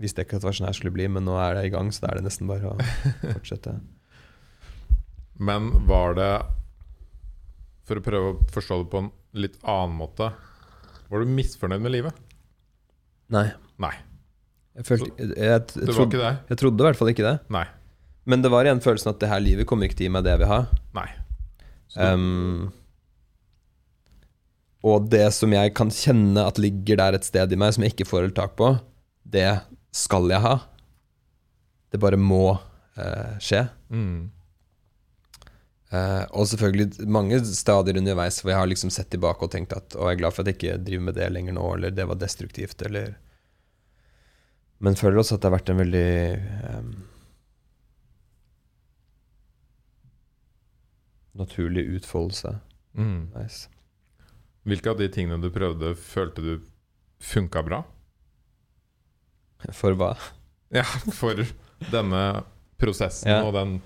visste 0.00 0.20
jeg 0.20 0.28
ikke 0.28 0.36
at 0.38 0.44
det 0.44 0.48
var 0.50 0.56
sånn 0.58 0.68
her 0.68 0.76
skulle 0.76 0.92
bli, 0.96 1.06
men 1.08 1.24
nå 1.24 1.36
er 1.40 1.56
det 1.56 1.66
i 1.70 1.72
gang, 1.72 1.88
så 1.94 2.04
da 2.04 2.12
er 2.12 2.20
det 2.20 2.26
nesten 2.26 2.50
bare 2.50 2.74
å 2.74 2.88
fortsette. 3.38 3.78
Men 5.40 5.70
var 5.88 6.14
det 6.14 6.32
For 7.88 7.98
å 7.98 8.02
prøve 8.04 8.28
å 8.30 8.36
forstå 8.54 8.76
det 8.84 8.90
på 8.92 9.00
en 9.02 9.08
litt 9.34 9.56
annen 9.66 9.96
måte 9.98 10.28
Var 11.10 11.24
du 11.24 11.32
misfornøyd 11.34 11.82
med 11.82 11.90
livet? 11.90 12.20
Nei. 13.34 13.48
Nei. 13.82 13.90
Jeg, 14.78 14.86
følte, 14.86 15.08
jeg, 15.18 15.32
jeg, 15.34 15.48
jeg, 15.48 15.64
Det 15.74 15.88
trodde, 15.96 16.30
jeg 16.52 16.60
trodde 16.60 16.84
i 16.84 16.86
hvert 16.86 17.00
fall 17.00 17.10
ikke 17.10 17.26
det. 17.26 17.34
Nei. 17.50 17.64
Men 18.30 18.44
det 18.44 18.52
var 18.54 18.66
igjen 18.66 18.82
følelsen 18.84 19.10
at 19.10 19.18
det 19.22 19.32
her 19.32 19.42
livet 19.42 19.66
kommer 19.66 19.88
ikke 19.88 19.98
til 19.98 20.06
å 20.06 20.08
gi 20.08 20.14
meg 20.14 20.24
det 20.26 20.36
jeg 20.36 20.42
vil 20.44 20.52
ha. 20.52 20.62
Nei. 21.00 21.08
Så 21.90 22.08
Um, 22.14 22.70
og 24.84 25.08
det 25.08 25.26
som 25.32 25.52
jeg 25.54 25.72
kan 25.76 25.90
kjenne 25.92 26.44
at 26.44 26.60
ligger 26.60 27.00
der 27.00 27.16
et 27.16 27.24
sted 27.26 27.52
i 27.52 27.58
meg, 27.58 27.72
som 27.72 27.86
jeg 27.86 27.94
ikke 27.94 28.08
får 28.08 28.26
helt 28.26 28.36
tak 28.36 28.52
på, 28.58 28.74
det 29.24 29.48
skal 29.94 30.28
jeg 30.28 30.44
ha. 30.44 30.58
Det 31.88 32.00
bare 32.02 32.20
må 32.20 32.58
eh, 33.00 33.36
skje. 33.42 33.66
mm. 33.88 34.30
Eh, 35.94 36.22
og 36.34 36.48
selvfølgelig 36.50 37.06
mange 37.12 37.36
stadier 37.44 38.00
underveis 38.00 38.40
hvor 38.40 38.50
jeg 38.50 38.58
har 38.58 38.66
liksom 38.66 38.90
sett 38.90 39.12
tilbake 39.12 39.46
og 39.46 39.52
tenkt 39.52 39.74
at 39.76 39.94
å, 39.94 40.08
jeg 40.08 40.16
er 40.16 40.20
glad 40.24 40.34
for 40.34 40.42
at 40.42 40.48
jeg 40.50 40.56
ikke 40.56 40.78
driver 40.88 41.04
med 41.06 41.14
det 41.20 41.28
lenger 41.30 41.54
nå, 41.54 41.66
eller 41.76 41.94
det 41.94 42.06
var 42.10 42.18
destruktivt, 42.18 42.82
eller 42.88 43.14
Men 44.82 44.98
føler 44.98 45.20
også 45.20 45.36
at 45.36 45.44
det 45.44 45.48
har 45.48 45.54
vært 45.54 45.70
en 45.70 45.78
veldig 45.78 46.08
eh, 46.34 46.88
naturlig 51.38 51.86
utfoldelse. 52.00 52.56
Mm. 52.98 53.30
Nice. 53.36 53.68
Hvilke 54.64 54.90
av 54.94 54.98
de 55.00 55.08
tingene 55.12 55.40
du 55.42 55.50
prøvde, 55.52 55.94
følte 55.98 56.42
du 56.44 56.52
funka 57.24 57.62
bra? 57.66 57.82
For 59.72 59.96
hva? 59.96 60.14
Ja, 60.74 60.84
for 61.14 61.38
denne 61.92 62.22
prosessen 62.80 63.30
Ja. 63.30 63.42
og 63.44 63.52
den 63.56 63.76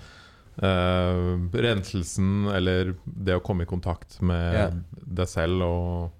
uh, 0.63 1.35
renselsen, 1.55 2.47
eller 2.55 2.95
det 3.07 3.37
å 3.39 3.43
komme 3.45 3.67
i 3.67 3.71
kontakt 3.71 4.21
med 4.23 4.55
Ja. 4.55 4.71
deg 5.07 5.29
selv 5.29 5.63
og 5.67 6.15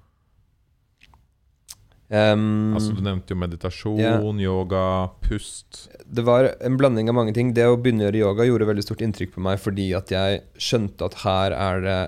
Um, 2.09 2.73
Altså, 2.73 2.95
du 2.97 3.03
nevnte 3.05 3.35
jo 3.35 3.37
meditasjon, 3.37 4.39
yoga, 4.41 5.11
pust. 5.21 5.91
Det 6.09 6.23
var 6.25 6.55
en 6.65 6.79
blanding 6.81 7.11
av 7.11 7.15
mange 7.19 7.35
ting. 7.37 7.51
Det 7.53 7.67
å 7.69 7.77
begynne 7.77 8.07
å 8.07 8.09
gjøre 8.09 8.23
yoga 8.23 8.47
gjorde 8.49 8.69
veldig 8.71 8.85
stort 8.87 9.03
inntrykk 9.05 9.35
på 9.35 9.43
meg 9.45 9.59
fordi 9.61 9.91
at 9.93 10.09
jeg 10.15 10.39
skjønte 10.57 11.05
at 11.05 11.19
her 11.27 11.53
er 11.53 11.83
det 11.85 11.99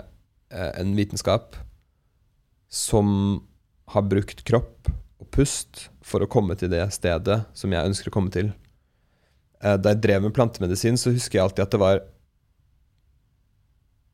eh, 0.57 0.71
en 0.81 0.95
vitenskap 0.97 1.59
som 2.71 3.41
har 3.91 4.07
brukt 4.07 4.45
kropp 4.47 4.89
og 5.21 5.29
pust 5.35 5.89
for 6.07 6.23
å 6.23 6.31
komme 6.31 6.55
til 6.59 6.71
det 6.73 6.85
stedet 6.95 7.43
som 7.57 7.75
jeg 7.75 7.91
ønsker 7.91 8.11
å 8.11 8.15
komme 8.15 8.33
til. 8.35 8.53
Eh, 9.61 9.77
Da 9.77 9.93
jeg 9.93 10.03
drev 10.07 10.23
med 10.23 10.35
plantemedisin, 10.35 10.97
så 10.97 11.13
husker 11.13 11.39
jeg 11.39 11.45
alltid 11.45 11.67
at 11.67 11.75
det 11.75 11.83
var 11.83 12.01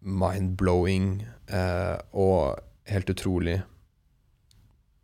mind-blowing 0.07 1.27
eh, 1.51 1.99
og 2.15 2.61
helt 2.87 3.11
utrolig 3.11 3.61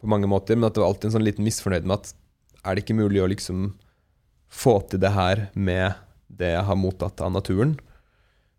på 0.01 0.11
mange 0.11 0.27
måter, 0.31 0.57
men 0.57 0.69
at 0.69 0.75
det 0.75 0.83
var 0.83 0.93
alltid 0.93 1.11
en 1.11 1.17
sånn 1.19 1.27
liten 1.27 1.47
misfornøyd 1.47 1.87
med 1.87 2.01
at 2.01 2.13
er 2.63 2.75
det 2.75 2.85
ikke 2.85 2.99
mulig 2.99 3.23
å 3.23 3.31
liksom 3.31 3.73
få 4.53 4.81
til 4.91 5.01
det 5.03 5.13
her 5.15 5.49
med 5.55 5.99
det 6.33 6.53
jeg 6.55 6.67
har 6.69 6.79
mottatt 6.79 7.23
av 7.23 7.33
naturen? 7.35 7.77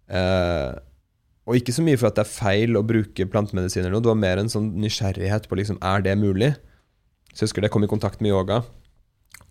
Eh, 0.08 0.72
og 1.44 1.58
ikke 1.58 1.76
så 1.76 1.84
mye 1.84 2.00
for 2.00 2.10
at 2.10 2.20
det 2.20 2.24
er 2.24 2.32
feil 2.32 2.78
å 2.80 2.86
bruke 2.88 3.28
plantemedisin, 3.28 3.84
eller 3.84 3.98
noe, 3.98 4.04
det 4.06 4.12
var 4.14 4.22
mer 4.22 4.40
en 4.40 4.52
sånn 4.52 4.70
nysgjerrighet 4.80 5.50
på 5.52 5.60
liksom, 5.60 5.80
er 5.84 6.06
det 6.06 6.16
mulig? 6.20 6.54
Så 7.34 7.44
jeg 7.44 7.50
husker 7.50 7.64
det 7.64 7.72
jeg 7.72 7.76
kom 7.76 7.88
i 7.88 7.92
kontakt 7.92 8.24
med 8.24 8.32
yoga, 8.32 8.62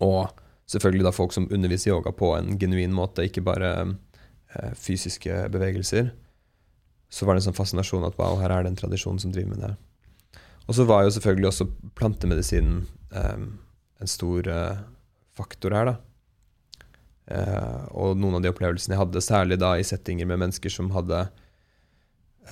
og 0.01 0.33
selvfølgelig 0.71 1.05
da 1.05 1.13
folk 1.13 1.35
som 1.35 1.49
underviser 1.53 1.91
yoga 1.91 2.13
på 2.15 2.31
en 2.37 2.55
genuin 2.57 2.95
måte, 2.95 3.27
ikke 3.27 3.43
bare 3.45 3.73
eh, 3.83 4.71
fysiske 4.79 5.45
bevegelser. 5.53 6.09
Så 7.13 7.27
var 7.27 7.35
det 7.35 7.43
en 7.43 7.51
sånn 7.51 7.59
fascinasjon 7.59 8.07
at 8.07 8.17
wow, 8.17 8.39
her 8.41 8.55
er 8.55 8.65
det 8.65 8.73
en 8.73 8.79
tradisjon 8.79 9.21
som 9.21 9.33
driver 9.35 9.53
med 9.53 9.61
det. 9.67 9.73
Og 10.65 10.77
så 10.77 10.87
var 10.87 11.03
jo 11.03 11.13
selvfølgelig 11.13 11.49
også 11.51 11.69
plantemedisinen 11.99 12.87
eh, 13.13 13.45
en 14.01 14.09
stor 14.09 14.49
eh, 14.49 14.81
faktor 15.37 15.77
her, 15.77 15.91
da. 15.91 15.95
Eh, 17.33 17.83
og 17.95 18.17
noen 18.19 18.39
av 18.39 18.43
de 18.43 18.51
opplevelsene 18.51 18.95
jeg 18.95 19.03
hadde, 19.03 19.23
særlig 19.23 19.59
da 19.61 19.75
i 19.77 19.85
settinger 19.87 20.27
med 20.29 20.41
mennesker 20.41 20.73
som 20.73 20.89
hadde 20.95 21.25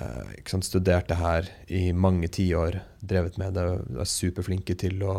eh, 0.00 0.34
ikke 0.38 0.54
sant, 0.54 0.66
studert 0.68 1.08
det 1.10 1.18
her 1.20 1.48
i 1.72 1.84
mange 1.92 2.30
tiår, 2.32 2.78
drevet 3.00 3.38
med 3.40 3.56
det, 3.58 3.64
var 3.98 4.08
superflinke 4.08 4.76
til 4.78 5.02
å, 5.04 5.16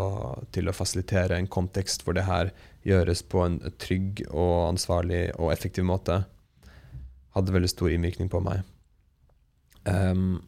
til 0.55 0.69
å 0.69 0.75
fasilitere 0.75 1.37
en 1.37 1.49
kontekst 1.51 2.05
hvor 2.05 2.17
det 2.17 2.27
her 2.27 2.53
gjøres 2.87 3.23
på 3.29 3.43
en 3.45 3.59
trygg 3.81 4.25
og 4.29 4.69
ansvarlig 4.71 5.25
og 5.37 5.53
effektiv 5.53 5.87
måte, 5.87 6.23
hadde 7.33 7.55
veldig 7.55 7.71
stor 7.71 7.93
innvirkning 7.93 8.29
på 8.31 8.41
meg. 8.45 8.63
Um, 9.89 10.43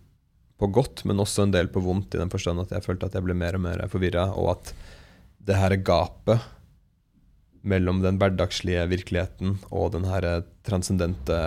på 0.55 0.69
godt, 0.71 1.03
men 1.07 1.19
også 1.19 1.43
en 1.43 1.55
del 1.55 1.67
på 1.71 1.83
vondt, 1.83 2.15
i 2.15 2.21
den 2.21 2.31
forstand 2.31 2.61
at 2.63 2.71
jeg 2.71 2.85
følte 2.85 3.09
at 3.09 3.15
jeg 3.17 3.25
ble 3.25 3.35
mer 3.37 3.57
og 3.57 3.65
mer 3.65 3.83
forvirra, 3.91 4.29
og 4.39 4.53
at 4.55 4.75
det 5.45 5.57
her 5.59 5.75
gapet 5.83 6.45
mellom 7.65 8.03
den 8.03 8.19
hverdagslige 8.21 8.85
virkeligheten 8.91 9.57
og 9.73 9.91
den 9.95 10.05
her 10.07 10.45
transcendente 10.67 11.37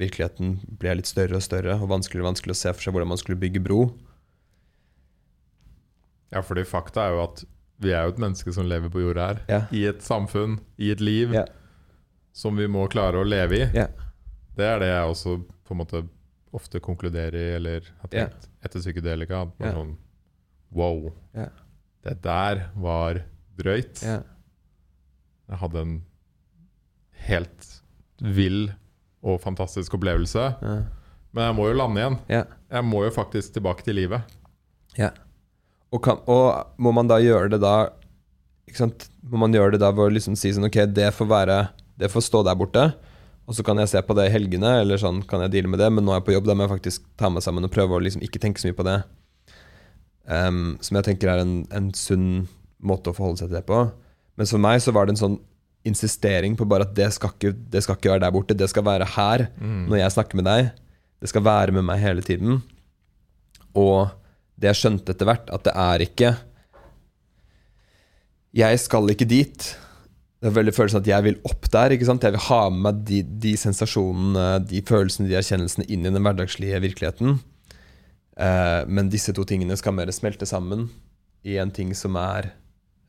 virkeligheten 0.00 0.54
ble 0.80 0.94
litt 0.98 1.06
større 1.10 1.36
og 1.36 1.42
større, 1.44 1.74
og 1.80 1.88
vanskeligere 1.90 2.24
og 2.24 2.30
vanskeligere 2.32 2.56
å 2.56 2.62
se 2.62 2.72
for 2.72 2.82
seg 2.86 2.94
hvordan 2.96 3.10
man 3.12 3.20
skulle 3.20 3.38
bygge 3.42 3.62
bro. 3.62 3.82
Ja, 6.32 6.40
fordi 6.42 6.64
fakta 6.64 7.06
er 7.08 7.16
jo 7.16 7.22
at 7.26 7.42
vi 7.82 7.92
er 7.92 8.06
jo 8.06 8.14
et 8.14 8.20
menneske 8.22 8.52
som 8.54 8.68
lever 8.70 8.92
på 8.92 9.02
jorda 9.02 9.26
her. 9.32 9.40
Ja. 9.50 9.60
I 9.74 9.82
et 9.90 10.04
samfunn, 10.06 10.58
i 10.80 10.92
et 10.94 11.00
liv, 11.02 11.32
Ja. 11.34 11.44
som 12.32 12.56
vi 12.56 12.66
må 12.70 12.86
klare 12.88 13.20
å 13.20 13.26
leve 13.28 13.58
i. 13.58 13.64
Ja. 13.76 13.88
Det 14.56 14.64
er 14.64 14.78
det 14.80 14.88
jeg 14.88 15.10
også 15.10 15.34
på 15.64 15.74
en 15.74 15.78
måte 15.82 16.08
ofte 16.52 16.80
konkluderer 16.80 17.34
i, 17.34 17.54
eller 17.56 17.80
har 18.00 18.08
tenkt 18.12 18.48
etter 18.64 18.80
psykedelika. 18.80 19.42
at 19.42 19.58
man. 19.60 19.72
Sånn, 19.74 19.96
wow, 20.70 21.12
Ja. 21.34 21.48
det 22.04 22.22
der 22.22 22.70
var 22.76 23.24
drøyt. 23.56 24.00
Jeg 24.02 25.58
hadde 25.58 25.76
en 25.80 26.02
helt 27.26 27.82
vill 28.20 28.72
og 29.22 29.40
fantastisk 29.42 29.94
opplevelse. 29.96 30.48
Ja. 30.62 30.76
Men 31.32 31.48
jeg 31.48 31.56
må 31.56 31.68
jo 31.70 31.76
lande 31.78 32.02
igjen. 32.02 32.18
Ja. 32.32 32.42
Jeg 32.72 32.86
må 32.88 33.04
jo 33.06 33.12
faktisk 33.14 33.54
tilbake 33.54 33.84
til 33.86 33.96
livet. 33.96 34.26
Ja. 34.98 35.12
Og, 35.92 36.02
kan, 36.04 36.20
og 36.28 36.74
må 36.82 36.92
man 36.96 37.08
da 37.08 37.20
gjøre 37.22 37.54
det 37.54 37.62
da 37.62 37.76
ikke 38.68 38.82
sant? 38.84 39.08
Må 39.22 39.40
man 39.40 39.54
gjøre 39.54 39.76
det 39.76 39.82
da 39.82 39.92
ved 39.94 40.10
å 40.10 40.12
liksom 40.16 40.36
si 40.38 40.52
sånn 40.52 40.66
Ok, 40.68 40.78
det 40.92 41.08
får 41.14 41.28
være 41.28 41.56
Det 42.00 42.08
får 42.12 42.24
stå 42.26 42.42
der 42.46 42.58
borte. 42.58 42.84
Og 43.48 43.56
så 43.56 43.64
kan 43.66 43.78
jeg 43.80 43.90
se 43.90 44.00
på 44.06 44.14
det 44.16 44.28
i 44.28 44.32
helgene, 44.32 44.70
eller 44.84 45.00
sånn 45.00 45.20
kan 45.28 45.42
jeg 45.44 45.52
deale 45.56 45.70
med 45.72 45.80
det. 45.82 45.88
Men 45.92 46.06
nå 46.06 46.14
er 46.14 46.20
jeg 46.20 46.28
på 46.28 46.36
jobb, 46.36 46.46
da 46.48 46.56
må 46.56 46.66
jeg 46.66 46.74
faktisk 46.76 47.08
ta 47.20 47.30
meg 47.32 47.44
sammen 47.44 47.66
og 47.66 47.72
prøve 47.74 47.96
å 47.96 48.02
liksom 48.02 48.22
ikke 48.24 48.40
tenke 48.42 48.62
så 48.62 48.70
mye 48.70 48.78
på 48.78 48.86
det. 48.86 48.98
Um, 50.30 50.60
som 50.84 50.98
jeg 50.98 51.08
tenker 51.08 51.32
er 51.32 51.42
en, 51.42 51.56
en 51.74 51.88
sunn 51.98 52.46
måte 52.82 53.10
å 53.10 53.16
forholde 53.16 53.42
seg 53.42 53.50
til 53.50 53.58
det 53.58 53.66
på. 53.66 53.80
Mens 54.38 54.54
for 54.54 54.62
meg 54.62 54.78
så 54.84 54.94
var 54.94 55.08
det 55.08 55.16
en 55.16 55.22
sånn 55.24 55.40
insistering 55.88 56.54
på 56.56 56.66
bare 56.68 56.86
at 56.86 56.94
det 56.94 57.08
skal 57.16 57.32
ikke, 57.34 57.52
det 57.72 57.82
skal 57.82 57.96
ikke 57.98 58.10
være 58.12 58.22
der 58.24 58.34
borte. 58.34 58.54
Det 58.58 58.68
skal 58.70 58.84
være 58.86 59.08
her 59.16 59.46
Mm. 59.58 59.88
når 59.90 59.96
jeg 60.02 60.12
snakker 60.12 60.36
med 60.36 60.44
deg. 60.44 60.70
Det 61.20 61.28
skal 61.28 61.44
være 61.44 61.72
med 61.72 61.82
meg 61.84 61.98
hele 62.00 62.22
tiden. 62.22 62.62
Og 63.74 64.10
det 64.60 64.70
jeg 64.70 64.78
skjønte 64.82 65.10
etter 65.14 65.26
hvert, 65.26 65.50
at 65.50 65.64
det 65.64 65.72
er 65.74 65.98
ikke 66.06 66.36
Jeg 68.54 68.78
skal 68.82 69.08
ikke 69.10 69.24
dit. 69.28 69.68
Det 70.42 70.50
er 70.50 70.56
veldig 70.58 70.74
følelsen 70.74 71.00
at 71.00 71.06
jeg 71.08 71.24
vil 71.24 71.38
opp 71.48 71.68
der. 71.72 71.94
ikke 71.94 72.04
sant? 72.08 72.22
Jeg 72.26 72.34
vil 72.34 72.44
ha 72.48 72.68
med 72.68 72.82
meg 72.84 73.04
de, 73.08 73.22
de 73.22 73.52
sensasjonene, 73.56 74.58
de 74.68 74.82
følelsene, 74.82 75.28
de 75.30 75.38
erkjennelsene 75.38 75.86
inn 75.88 76.04
i 76.04 76.10
den 76.12 76.20
hverdagslige 76.22 76.80
virkeligheten. 76.82 77.38
Eh, 78.36 78.82
men 78.88 79.08
disse 79.12 79.32
to 79.32 79.44
tingene 79.48 79.76
skal 79.78 79.94
mer 79.96 80.10
smelte 80.12 80.44
sammen 80.48 80.90
i 81.44 81.56
en 81.62 81.70
ting 81.74 81.94
som 81.96 82.16
er 82.20 82.50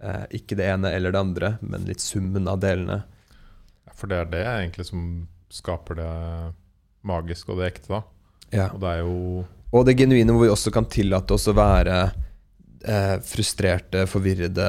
eh, 0.03 0.25
ikke 0.39 0.57
det 0.59 0.67
ene 0.69 0.91
eller 0.93 1.15
det 1.15 1.21
andre, 1.21 1.53
men 1.61 1.87
litt 1.87 2.03
summen 2.03 2.49
av 2.51 2.61
delene. 2.63 3.01
For 3.95 4.11
det 4.11 4.19
er 4.19 4.31
det 4.31 4.43
egentlig 4.43 4.87
som 4.89 5.03
skaper 5.53 5.99
det 5.99 6.11
magiske 7.07 7.51
og 7.53 7.61
det 7.61 7.71
ekte, 7.71 7.99
da. 7.99 8.01
Ja. 8.53 8.67
Og 8.71 8.81
det 8.83 8.89
er 8.89 8.99
jo 9.01 9.45
Og 9.73 9.87
det 9.87 9.97
genuine 9.97 10.33
hvor 10.35 10.45
vi 10.45 10.51
også 10.53 10.71
kan 10.73 10.85
tillate 10.85 11.33
oss 11.33 11.47
å 11.49 11.55
være 11.57 11.95
eh, 12.85 13.15
frustrerte, 13.25 14.05
forvirrede, 14.09 14.67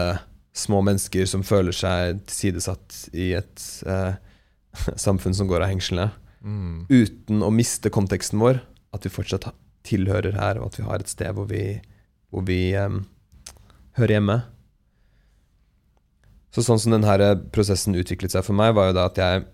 små 0.54 0.80
mennesker 0.86 1.26
som 1.26 1.42
føler 1.42 1.74
seg 1.74 2.20
tilsidesatt 2.28 3.08
i 3.12 3.32
et 3.36 3.64
eh, 3.90 4.14
samfunn 5.06 5.34
som 5.36 5.50
går 5.50 5.64
av 5.64 5.72
hengslene, 5.72 6.12
mm, 6.40 6.86
uten 6.88 7.42
å 7.42 7.50
miste 7.52 7.92
konteksten 7.92 8.40
vår. 8.42 8.62
At 8.94 9.02
vi 9.02 9.10
fortsatt 9.10 9.48
tilhører 9.84 10.38
her, 10.38 10.60
og 10.60 10.70
at 10.70 10.78
vi 10.78 10.86
har 10.86 11.02
et 11.02 11.10
sted 11.10 11.34
hvor 11.34 11.48
vi, 11.50 11.80
hvor 12.30 12.44
vi 12.46 12.72
em, 12.78 13.02
hører 13.98 14.16
hjemme. 14.16 14.36
Så 16.54 16.62
sånn 16.62 16.78
som 16.78 16.94
denne 16.94 17.30
prosessen 17.50 17.96
utviklet 17.98 18.30
seg 18.30 18.44
for 18.46 18.54
meg, 18.54 18.76
var 18.76 18.92
jo 18.92 18.94
da 18.94 19.08
at 19.10 19.18
jeg 19.18 19.46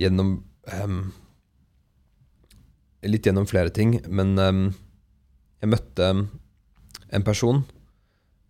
gjennom 0.00 0.38
um, 0.72 1.02
Litt 3.02 3.26
gjennom 3.26 3.48
flere 3.50 3.72
ting, 3.74 3.96
men 4.06 4.36
um, 4.38 4.60
jeg 5.58 5.72
møtte 5.72 6.06
en 7.10 7.24
person, 7.26 7.64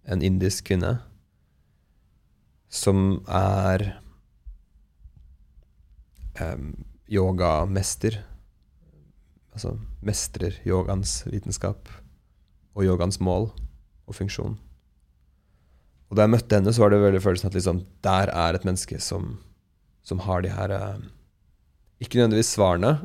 en 0.05 0.21
indisk 0.21 0.67
kvinne, 0.69 0.91
som 2.69 3.23
er 3.25 3.87
um, 6.37 6.75
yogamester. 7.09 8.19
Altså 9.57 9.79
mestrer 10.05 10.61
yogaens 10.69 11.23
vitenskap 11.33 11.89
og 12.77 12.85
yogaens 12.85 13.23
mål 13.25 13.49
og 14.05 14.21
funksjon. 14.21 14.61
Og 16.13 16.19
da 16.19 16.27
jeg 16.27 16.35
møtte 16.35 16.59
henne, 16.59 16.75
så 16.77 16.85
var 16.85 16.93
det 16.93 17.01
veldig 17.01 17.25
følelsen 17.25 17.49
at 17.49 17.57
liksom, 17.57 17.83
der 18.05 18.29
er 18.37 18.59
et 18.59 18.67
menneske 18.69 18.99
som, 19.01 19.39
som 20.05 20.21
har 20.27 20.45
de 20.45 20.53
her 20.53 20.75
eh, 20.77 21.05
Ikke 22.05 22.21
nødvendigvis 22.21 22.53
svarene, 22.53 22.99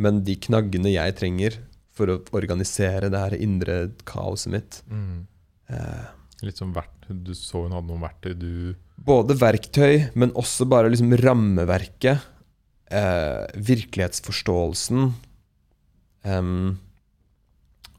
men 0.00 0.22
de 0.24 0.38
knaggene 0.48 0.94
jeg 0.94 1.18
trenger 1.18 1.58
for 1.92 2.08
å 2.08 2.20
organisere 2.38 3.10
det 3.12 3.20
her 3.20 3.36
indre 3.36 3.80
kaoset 4.08 4.54
mitt. 4.54 4.82
mm. 4.88 5.26
Eh, 5.68 6.06
Litt 6.46 6.56
som 6.56 6.70
vert, 6.72 6.94
Du 7.10 7.34
så 7.36 7.66
hun 7.66 7.74
hadde 7.74 7.90
noen 7.90 8.04
verktøy 8.06 8.32
du 8.38 8.52
både 9.04 9.36
verktøy, 9.38 10.08
men 10.18 10.34
også 10.38 10.66
bare 10.68 10.90
liksom 10.92 11.14
rammeverket. 11.20 12.26
Eh, 12.90 13.44
virkelighetsforståelsen. 13.54 15.12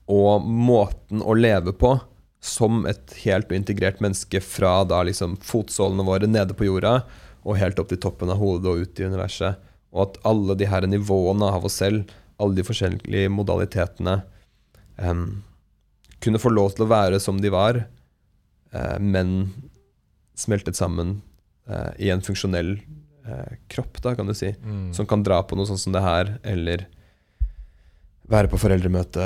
og 0.10 0.46
måten 0.46 1.22
å 1.22 1.34
leve 1.38 1.72
på 1.74 1.94
som 2.40 2.86
et 2.88 3.16
helt 3.26 3.50
og 3.52 3.58
integrert 3.58 4.00
menneske 4.04 4.40
fra 4.44 4.80
da 4.88 5.02
liksom 5.04 5.36
fotsålene 5.44 6.06
våre 6.08 6.30
nede 6.30 6.56
på 6.56 6.70
jorda 6.70 7.02
og 7.44 7.60
helt 7.60 7.80
opp 7.82 7.92
til 7.92 8.00
toppen 8.02 8.32
av 8.32 8.40
hodet 8.40 8.72
og 8.72 8.84
ut 8.84 9.00
i 9.00 9.08
universet. 9.08 9.60
Og 9.92 10.06
at 10.06 10.20
alle 10.28 10.56
de 10.60 10.68
her 10.70 10.86
nivåene 10.88 11.50
av 11.50 11.66
oss 11.68 11.80
selv, 11.82 12.12
alle 12.40 12.60
de 12.60 12.66
forskjellige 12.66 13.32
modalitetene, 13.34 14.20
um, 15.02 15.42
kunne 16.24 16.42
få 16.42 16.52
lov 16.52 16.76
til 16.76 16.86
å 16.86 16.92
være 16.92 17.20
som 17.24 17.40
de 17.42 17.52
var, 17.52 17.82
uh, 18.76 18.98
men 19.00 19.52
smeltet 20.40 20.80
sammen 20.80 21.18
uh, 21.72 21.92
i 22.00 22.12
en 22.14 22.24
funksjonell 22.24 22.76
uh, 23.28 23.56
kropp, 23.72 24.00
da, 24.04 24.16
kan 24.16 24.30
du 24.30 24.36
si. 24.38 24.54
mm. 24.54 24.92
Som 24.96 25.08
kan 25.10 25.24
dra 25.26 25.42
på 25.44 25.58
noe 25.60 25.68
sånt 25.68 25.82
som 25.84 25.96
det 25.96 26.04
her, 26.06 26.38
eller 26.44 26.86
være 28.30 28.52
på 28.52 28.60
foreldremøte 28.62 29.26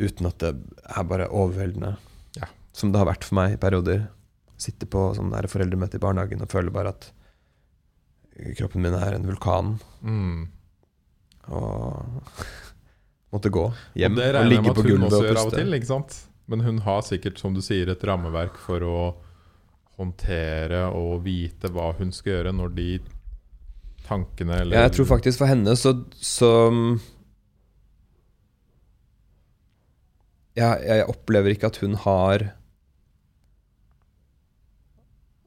uten 0.00 0.28
at 0.30 0.40
det 0.42 0.54
er 0.88 1.06
bare 1.08 1.28
overveldende. 1.28 1.94
Ja. 2.38 2.48
Som 2.76 2.92
det 2.92 3.02
har 3.02 3.10
vært 3.10 3.26
for 3.28 3.38
meg 3.40 3.56
i 3.56 3.60
perioder. 3.60 4.06
Sitte 4.60 4.88
på 4.90 5.10
sånn 5.16 5.32
der 5.34 5.48
foreldremøte 5.50 6.00
i 6.00 6.02
barnehagen 6.02 6.44
og 6.44 6.52
føle 6.52 6.72
bare 6.74 6.94
at 6.94 7.10
kroppen 8.58 8.84
min 8.84 8.96
er 8.96 9.16
en 9.16 9.28
vulkan. 9.28 9.76
Mm. 10.00 10.48
Og 11.50 12.34
måtte 13.34 13.52
gå 13.52 13.68
hjem 14.00 14.18
og 14.18 14.26
og, 14.26 14.50
ligge 14.50 14.74
på 14.74 14.86
gulvet 14.88 15.16
og 15.16 15.30
puste. 15.30 15.60
til? 15.60 16.20
Men 16.50 16.64
hun 16.66 16.80
har 16.82 17.04
sikkert, 17.06 17.38
som 17.38 17.54
du 17.54 17.62
sier, 17.62 17.92
et 17.92 18.04
rammeverk 18.04 18.56
for 18.58 18.82
å 18.82 19.00
håndtere 20.00 20.86
og 20.96 21.20
vite 21.26 21.68
hva 21.70 21.92
hun 21.98 22.12
skal 22.14 22.38
gjøre 22.38 22.52
når 22.56 22.76
de 22.76 22.90
tankene 24.06 24.62
eller 24.62 24.86
jeg 24.86 24.94
tror 24.96 25.08
faktisk 25.12 25.42
for 25.42 25.50
henne 25.50 25.74
så, 25.78 25.92
så 26.16 26.50
ja, 30.60 30.74
Jeg 30.84 31.08
opplever 31.08 31.54
ikke 31.54 31.70
at 31.70 31.80
hun 31.82 31.96
har 32.04 32.50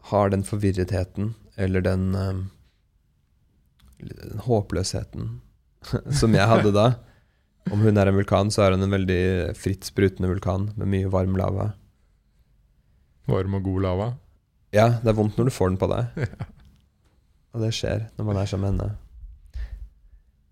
Har 0.10 0.34
den 0.34 0.43
forvirretheten 0.43 1.34
eller 1.56 1.84
den, 1.86 2.15
eh, 2.17 2.39
den 4.02 4.39
håpløsheten 4.41 5.28
som 6.19 6.34
jeg 6.34 6.49
hadde 6.49 6.71
da. 6.73 6.88
Om 7.71 7.84
hun 7.86 7.99
er 8.02 8.10
en 8.10 8.17
vulkan, 8.17 8.49
så 8.52 8.65
er 8.65 8.73
hun 8.73 8.84
en 8.88 8.95
veldig 8.95 9.54
fritt 9.56 9.86
sprutende 9.86 10.32
vulkan 10.32 10.71
med 10.80 10.89
mye 10.89 11.12
varm 11.13 11.38
lava. 11.38 11.69
Varm 13.30 13.60
og 13.60 13.69
god 13.69 13.86
lava. 13.86 14.10
Ja, 14.73 14.88
det 15.04 15.13
er 15.13 15.19
vondt 15.19 15.38
når 15.38 15.47
du 15.52 15.54
får 15.54 15.71
den 15.71 15.80
på 15.80 15.91
deg. 15.93 16.26
Og 17.54 17.62
det 17.62 17.69
skjer 17.78 18.08
når 18.17 18.26
man 18.26 18.39
er 18.41 18.49
sammen 18.49 18.80
med 18.80 18.82
henne. 18.82 18.95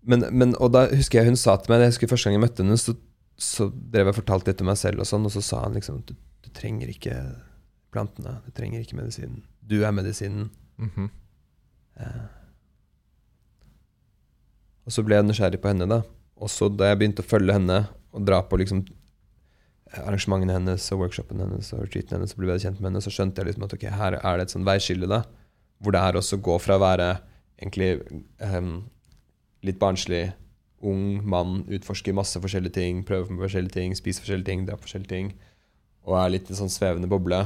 Men, 0.06 0.24
men, 0.30 0.52
og 0.58 0.72
da 0.74 0.84
husker 0.90 1.20
jeg 1.20 1.30
hun 1.30 1.36
sa 1.38 1.52
til 1.62 1.70
meg 1.70 1.84
Jeg 1.84 1.92
husker 1.92 2.08
Første 2.10 2.26
gang 2.26 2.34
jeg 2.34 2.42
møtte 2.42 2.64
henne, 2.64 2.78
så, 2.78 2.94
så 3.42 3.68
drev 3.70 4.10
jeg 4.10 4.20
fortalte 4.20 4.52
litt 4.52 4.62
om 4.62 4.70
meg 4.70 4.78
selv, 4.80 5.02
og 5.02 5.08
sånn, 5.08 5.26
og 5.26 5.34
så 5.34 5.42
sa 5.44 5.64
han 5.64 5.74
liksom 5.76 6.02
du, 6.06 6.14
du 6.14 6.48
trenger 6.54 6.92
ikke 6.92 7.16
plantene. 7.92 8.38
Du 8.46 8.54
trenger 8.54 8.84
ikke 8.84 8.98
medisinen. 8.98 9.42
Du 9.60 9.82
er 9.82 9.94
medisinen. 9.94 10.48
Mhm. 10.80 11.10
Eh. 12.00 12.24
Og 14.82 14.94
så 14.94 15.04
ble 15.06 15.18
jeg 15.18 15.28
nysgjerrig 15.28 15.60
på 15.62 15.70
henne, 15.70 15.86
da. 15.90 16.00
Og 16.42 16.50
så 16.50 16.66
da 16.72 16.90
jeg 16.90 16.98
begynte 16.98 17.22
å 17.22 17.28
følge 17.28 17.54
henne 17.54 17.84
og 18.12 18.24
dra 18.26 18.40
på 18.46 18.58
liksom 18.58 18.82
arrangementene 19.92 20.56
hennes 20.56 20.86
og 20.94 21.04
workshopen 21.04 21.42
hennes 21.42 21.68
og 21.76 21.84
retreaten 21.84 22.16
hennes, 22.16 22.32
så 22.32 22.40
ble 22.40 22.54
jeg 22.54 22.64
kjent 22.64 22.80
med 22.80 22.90
henne, 22.90 23.02
så 23.04 23.12
skjønte 23.12 23.42
jeg 23.42 23.50
liksom 23.50 23.66
at 23.66 23.74
ok, 23.76 23.84
her 23.92 24.16
er 24.18 24.38
det 24.38 24.46
et 24.46 24.54
sånn 24.54 24.66
veiskille, 24.66 25.08
da. 25.10 25.22
Hvor 25.82 25.94
det 25.94 26.02
er 26.02 26.18
også 26.18 26.38
å 26.38 26.44
gå 26.48 26.56
fra 26.62 26.78
å 26.78 26.82
være 26.82 27.08
egentlig 27.60 27.90
um, 28.40 28.74
litt 29.66 29.78
barnslig, 29.82 30.32
ung 30.82 31.22
mann, 31.28 31.62
utforsker 31.70 32.14
masse 32.16 32.40
forskjellige 32.42 32.76
ting, 32.76 33.02
prøver 33.06 33.30
på 33.30 33.44
forskjellige 33.44 33.76
ting, 33.76 33.96
spiser 33.96 34.24
forskjellige 34.24 34.48
ting, 34.48 34.64
drar 34.66 34.80
på 34.80 34.88
forskjellige 34.88 35.12
ting, 35.12 35.32
og 36.06 36.18
er 36.18 36.32
litt 36.34 36.50
i 36.50 36.58
sånn 36.58 36.72
svevende 36.72 37.10
boble. 37.10 37.44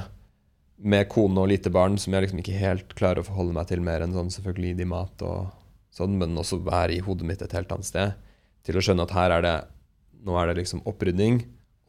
Med 0.76 1.08
kone 1.12 1.40
og 1.42 1.50
lite 1.50 1.72
barn, 1.72 1.96
som 2.00 2.14
jeg 2.14 2.26
liksom 2.26 2.40
ikke 2.42 2.60
helt 2.60 2.94
klarer 2.98 3.22
å 3.22 3.28
forholde 3.28 3.56
meg 3.56 3.68
til 3.70 3.84
mer 3.84 4.04
enn 4.04 4.16
sånn 4.16 4.32
selvfølgelig 4.32 4.72
gi 4.72 4.78
de 4.80 4.88
mat 4.88 5.24
og 5.24 5.50
sånn, 5.96 6.16
men 6.20 6.36
også 6.36 6.60
være 6.64 6.96
i 6.96 7.02
hodet 7.04 7.28
mitt 7.28 7.44
et 7.44 7.56
helt 7.56 7.72
annet 7.72 7.88
sted. 7.88 8.16
Til 8.66 8.78
å 8.78 8.84
skjønne 8.84 9.06
at 9.06 9.16
her 9.16 9.38
er 9.38 9.46
det 9.46 9.56
Nå 10.26 10.34
er 10.40 10.48
det 10.48 10.56
liksom 10.56 10.80
opprydning 10.90 11.36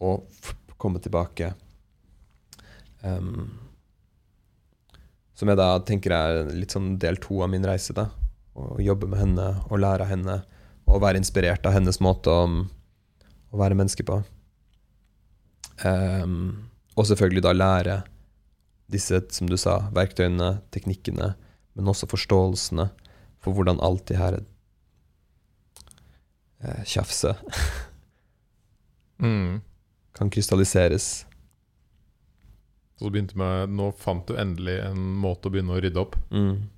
og 0.04 0.28
komme 0.78 1.00
tilbake. 1.02 1.48
Um, 3.02 3.48
som 5.34 5.50
jeg 5.50 5.58
da 5.58 5.72
tenker 5.86 6.14
er 6.14 6.52
litt 6.54 6.76
sånn 6.76 6.96
del 7.02 7.18
to 7.24 7.40
av 7.42 7.50
min 7.50 7.66
reise. 7.66 7.96
da 7.98 8.12
Å 8.54 8.78
jobbe 8.82 9.10
med 9.10 9.24
henne 9.24 9.48
og 9.72 9.82
lære 9.82 10.06
av 10.06 10.12
henne 10.12 10.38
og 10.88 11.02
være 11.04 11.20
inspirert 11.20 11.66
av 11.68 11.76
hennes 11.76 12.00
måte 12.04 12.32
å, 12.32 12.48
å 13.52 13.60
være 13.60 13.78
menneske 13.78 14.06
på. 14.08 14.22
Um, 15.84 16.70
og 16.98 17.06
selvfølgelig 17.10 17.44
da 17.46 17.54
lære 17.54 17.98
disse, 18.92 19.20
som 19.36 19.50
du 19.52 19.58
sa, 19.60 19.92
verktøyene, 19.94 20.62
teknikkene, 20.74 21.34
men 21.78 21.92
også 21.92 22.08
forståelsene 22.10 22.88
for 23.44 23.54
hvordan 23.54 23.82
alt 23.84 24.08
det 24.10 24.18
her 24.18 24.40
eh, 26.64 26.84
tjafset 26.88 27.38
Mm. 29.18 29.64
kan 30.14 30.30
krystalliseres 30.30 31.26
Så 33.00 33.06
du 33.08 33.10
begynte 33.10 33.34
med 33.34 33.72
Nå 33.74 33.88
fant 33.98 34.28
du 34.30 34.36
endelig 34.38 34.76
en 34.86 35.00
måte 35.18 35.50
å 35.50 35.54
begynne 35.56 35.74
å 35.74 35.80
rydde 35.82 35.98
opp. 36.04 36.14
Mm. 36.30 36.70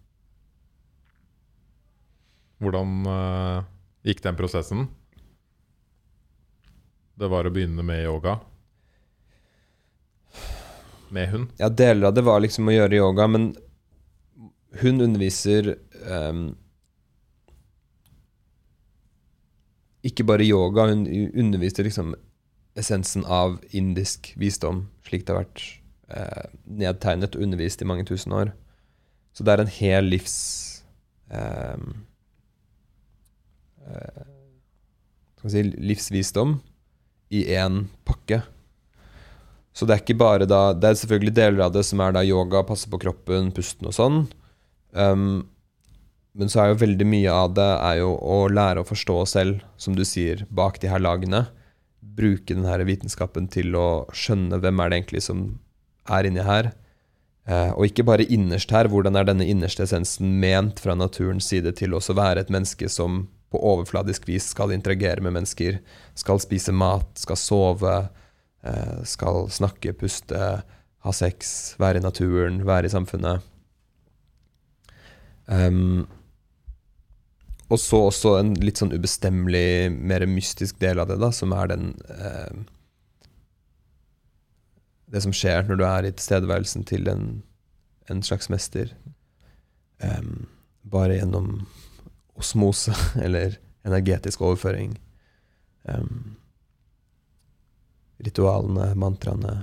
Hvordan 2.64 2.94
eh, 3.12 3.68
gikk 4.04 4.24
den 4.24 4.38
prosessen? 4.40 4.88
Det 7.20 7.28
var 7.28 7.48
å 7.48 7.52
begynne 7.52 7.84
med 7.84 8.04
yoga. 8.06 8.38
Med 11.10 11.30
hund. 11.34 11.52
Ja, 11.60 11.70
deler 11.70 12.08
av 12.08 12.16
det 12.16 12.24
var 12.24 12.40
liksom 12.40 12.70
å 12.70 12.76
gjøre 12.76 13.00
yoga, 13.02 13.28
men 13.28 13.52
hun 14.80 15.02
underviser 15.02 15.74
um, 16.06 16.52
Ikke 20.06 20.24
bare 20.24 20.46
yoga, 20.46 20.86
hun 20.88 21.02
underviser 21.10 21.84
liksom 21.84 22.14
essensen 22.80 23.26
av 23.28 23.58
indisk 23.76 24.30
visdom, 24.40 24.86
slik 25.04 25.26
det 25.28 25.34
har 25.34 25.42
vært 25.42 25.64
uh, 26.14 26.46
nedtegnet 26.64 27.36
og 27.36 27.44
undervist 27.44 27.84
i 27.84 27.88
mange 27.90 28.06
tusen 28.08 28.32
år. 28.32 28.54
Så 29.36 29.44
det 29.44 29.52
er 29.52 29.66
en 29.66 29.74
hel 29.74 30.08
livs 30.08 30.38
vi 31.30 32.09
si, 35.46 35.64
livsvisdom 35.64 36.58
i 37.30 37.46
én 37.56 37.86
pakke. 38.08 38.42
Så 39.74 39.86
det 39.86 39.96
er 39.96 40.02
ikke 40.04 40.18
bare 40.20 40.48
da 40.50 40.74
Det 40.74 40.90
er 40.90 40.98
selvfølgelig 40.98 41.36
deler 41.38 41.66
av 41.68 41.76
det 41.76 41.86
som 41.88 42.02
er 42.04 42.16
da 42.16 42.26
yoga, 42.26 42.66
passe 42.68 42.90
på 42.90 43.00
kroppen, 43.00 43.54
pusten 43.56 43.88
og 43.88 43.96
sånn. 43.96 44.20
Um, 44.92 45.48
men 46.34 46.52
så 46.52 46.62
er 46.62 46.72
jo 46.72 46.82
veldig 46.84 47.08
mye 47.10 47.32
av 47.34 47.54
det 47.58 47.70
er 47.78 48.02
jo 48.02 48.12
å 48.16 48.42
lære 48.52 48.82
å 48.84 48.88
forstå 48.88 49.16
oss 49.24 49.36
selv, 49.38 49.64
som 49.78 49.96
du 49.98 50.04
sier, 50.08 50.46
bak 50.50 50.80
de 50.82 50.92
her 50.92 51.02
lagene. 51.02 51.48
Bruke 52.02 52.54
den 52.54 52.68
her 52.68 52.84
vitenskapen 52.88 53.50
til 53.52 53.76
å 53.78 54.06
skjønne 54.16 54.60
hvem 54.62 54.80
er 54.80 54.92
det 54.92 55.00
egentlig 55.02 55.24
som 55.26 55.44
er 56.10 56.30
inni 56.30 56.46
her. 56.46 56.72
Eh, 57.50 57.72
og 57.74 57.88
ikke 57.88 58.06
bare 58.06 58.28
innerst 58.30 58.72
her, 58.76 58.90
hvordan 58.92 59.18
er 59.18 59.28
denne 59.30 59.48
innerste 59.50 59.86
essensen 59.86 60.38
ment 60.42 60.82
fra 60.84 60.96
naturens 60.98 61.50
side 61.50 61.74
til 61.80 61.96
også 61.98 62.16
være 62.18 62.46
et 62.46 62.54
menneske 62.54 62.90
som 62.94 63.24
på 63.50 63.62
overfladisk 63.72 64.28
vis 64.30 64.52
skal 64.54 64.74
interagere 64.76 65.24
med 65.26 65.34
mennesker, 65.34 65.80
skal 66.18 66.42
spise 66.42 66.74
mat, 66.76 67.10
skal 67.18 67.40
sove, 67.40 67.96
eh, 68.64 69.00
skal 69.04 69.50
snakke, 69.50 69.94
puste, 69.98 70.62
ha 71.00 71.12
sex, 71.16 71.76
være 71.80 72.02
i 72.02 72.06
naturen, 72.06 72.62
være 72.68 72.90
i 72.90 72.94
samfunnet. 72.94 73.46
Um, 75.50 76.06
og 77.70 77.80
så 77.82 78.04
også 78.10 78.36
en 78.38 78.54
litt 78.62 78.82
sånn 78.82 78.94
ubestemmelig, 78.94 79.90
mer 79.94 80.26
mystisk 80.30 80.78
del 80.82 81.02
av 81.02 81.10
det, 81.10 81.18
da, 81.22 81.32
som 81.34 81.54
er 81.58 81.72
den 81.72 81.94
uh, 82.10 82.66
Det 85.10 85.24
som 85.26 85.34
skjer 85.34 85.66
når 85.66 85.80
du 85.80 85.86
er 85.88 86.06
i 86.06 86.12
tilstedeværelsen 86.14 86.86
til 86.86 87.10
en, 87.10 87.42
en 88.14 88.22
slags 88.22 88.50
mester. 88.54 88.92
Um, 90.06 90.46
bare 90.86 91.18
gjennom 91.18 91.64
osmose, 92.40 92.96
eller 93.26 93.58
energetisk 93.88 94.42
overføring. 94.42 94.96
Um, 95.84 96.36
ritualene, 98.20 98.94
mantraene. 99.00 99.58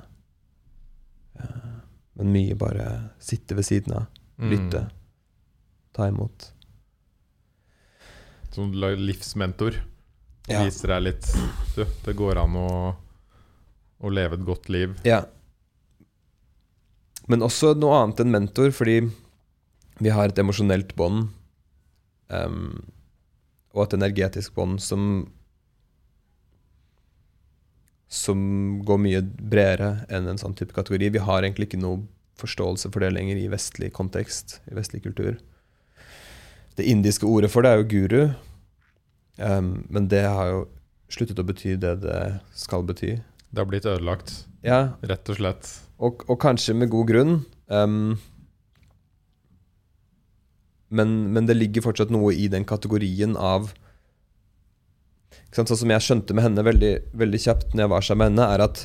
Uh, 1.36 1.72
men 2.16 2.32
mye 2.32 2.56
bare 2.56 2.86
sitte 3.20 3.56
ved 3.58 3.66
siden 3.68 3.98
av, 3.98 4.06
lytte, 4.40 4.86
ta 5.92 6.08
imot. 6.08 6.52
Som 8.56 8.72
livsmentor. 8.72 9.82
Ja. 10.46 10.62
Viser 10.64 10.94
deg 10.94 11.02
litt 11.02 11.26
Du, 11.74 11.82
det 12.04 12.12
går 12.14 12.38
an 12.38 12.54
å, 12.56 12.68
å 13.98 14.12
leve 14.12 14.38
et 14.38 14.44
godt 14.46 14.70
liv. 14.72 14.94
Ja. 15.04 15.24
Men 17.26 17.42
også 17.42 17.74
noe 17.76 17.98
annet 18.00 18.22
enn 18.22 18.32
mentor, 18.32 18.70
fordi 18.72 19.00
vi 19.98 20.12
har 20.14 20.30
et 20.30 20.38
emosjonelt 20.38 20.94
bånd. 20.96 21.32
Um, 22.28 22.84
og 23.76 23.84
et 23.84 23.96
energetisk 23.98 24.54
bånd 24.56 24.80
som 24.82 25.26
Som 28.08 28.82
går 28.86 28.98
mye 29.02 29.20
bredere 29.22 30.06
enn 30.08 30.28
en 30.30 30.38
sånn 30.38 30.54
type 30.54 30.74
kategori. 30.76 31.08
Vi 31.16 31.22
har 31.26 31.42
egentlig 31.42 31.66
ikke 31.68 31.80
noe 31.82 32.04
forståelse 32.38 32.90
for 32.94 33.02
det 33.02 33.10
lenger 33.16 33.38
i 33.40 33.48
vestlig 33.50 33.88
kontekst, 33.96 34.60
i 34.70 34.76
vestlig 34.78 35.02
kultur. 35.02 35.38
Det 36.76 36.86
indiske 36.86 37.26
ordet 37.26 37.50
for 37.50 37.64
det 37.64 37.72
er 37.72 37.80
jo 37.80 37.88
guru, 37.90 38.20
um, 39.40 39.70
men 39.90 40.06
det 40.12 40.22
har 40.22 40.52
jo 40.52 40.60
sluttet 41.10 41.40
å 41.40 41.46
bety 41.48 41.74
det 41.80 41.96
det 42.04 42.20
skal 42.54 42.84
bety. 42.86 43.16
Det 43.50 43.62
har 43.62 43.68
blitt 43.70 43.88
ødelagt, 43.88 44.44
Ja, 44.62 44.98
rett 45.02 45.28
og 45.32 45.38
slett. 45.40 45.70
og, 45.98 46.22
og 46.28 46.38
kanskje 46.42 46.74
med 46.76 46.90
god 46.92 47.08
grunn. 47.08 47.34
Um, 47.66 48.18
men, 50.88 51.16
men 51.34 51.48
det 51.48 51.56
ligger 51.58 51.84
fortsatt 51.84 52.12
noe 52.14 52.34
i 52.34 52.48
den 52.52 52.66
kategorien 52.68 53.36
av 53.36 53.72
Sånn 55.54 55.68
som 55.68 55.88
jeg 55.88 56.04
skjønte 56.04 56.34
med 56.36 56.44
henne 56.44 56.62
veldig, 56.66 56.90
veldig 57.16 57.38
kjapt 57.40 57.72
når 57.72 57.82
jeg 57.82 57.90
var 57.92 58.04
sammen 58.04 58.34
med 58.34 58.42
henne, 58.42 58.46
er 58.52 58.62
at 58.66 58.82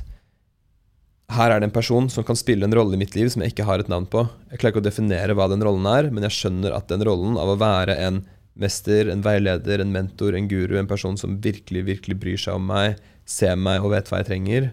her 1.35 1.51
er 1.51 1.59
det 1.59 1.67
en 1.67 1.73
person 1.75 2.07
som 2.11 2.23
kan 2.27 2.37
spille 2.39 2.63
en 2.63 2.75
rolle 2.75 2.95
i 2.95 2.99
mitt 3.01 3.15
liv 3.17 3.27
som 3.33 3.43
jeg 3.43 3.51
ikke 3.51 3.65
har 3.67 3.83
et 3.83 3.89
navn 3.91 4.05
på. 4.07 4.23
Jeg 4.51 4.61
klarer 4.61 4.71
ikke 4.75 4.83
å 4.83 4.85
definere 4.85 5.35
hva 5.35 5.49
den 5.51 5.63
rollen 5.67 5.87
er, 5.89 6.07
men 6.15 6.23
jeg 6.27 6.37
skjønner 6.37 6.75
at 6.77 6.87
den 6.91 7.03
rollen 7.07 7.35
av 7.41 7.51
å 7.51 7.57
være 7.59 7.97
en 8.05 8.21
mester, 8.61 9.11
en 9.11 9.23
veileder, 9.25 9.83
en 9.83 9.91
mentor, 9.91 10.37
en 10.37 10.47
guru, 10.51 10.77
en 10.79 10.87
person 10.87 11.19
som 11.19 11.41
virkelig, 11.43 11.83
virkelig 11.89 12.19
bryr 12.23 12.39
seg 12.39 12.59
om 12.59 12.71
meg, 12.71 13.01
ser 13.27 13.59
meg 13.59 13.83
og 13.83 13.91
vet 13.97 14.11
hva 14.11 14.21
jeg 14.21 14.31
trenger 14.31 14.71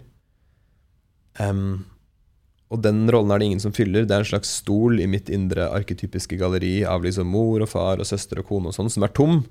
Em, 1.39 1.85
Og 2.69 2.81
den 2.85 3.07
rollen 3.09 3.33
er 3.33 3.41
det 3.41 3.47
ingen 3.49 3.63
som 3.63 3.73
fyller. 3.73 4.05
Det 4.05 4.13
er 4.13 4.23
en 4.23 4.31
slags 4.31 4.51
stol 4.61 4.99
i 5.01 5.07
mitt 5.09 5.31
indre 5.33 5.71
arketypiske 5.73 6.37
galleri 6.37 6.83
av 6.85 7.05
liksom 7.05 7.31
mor 7.33 7.63
og 7.65 7.71
far 7.71 8.01
og 8.01 8.09
søster 8.09 8.41
og 8.41 8.49
kone 8.51 8.69
og 8.69 8.75
sånn, 8.75 8.91
som 8.93 9.05
er 9.05 9.13
tom. 9.17 9.41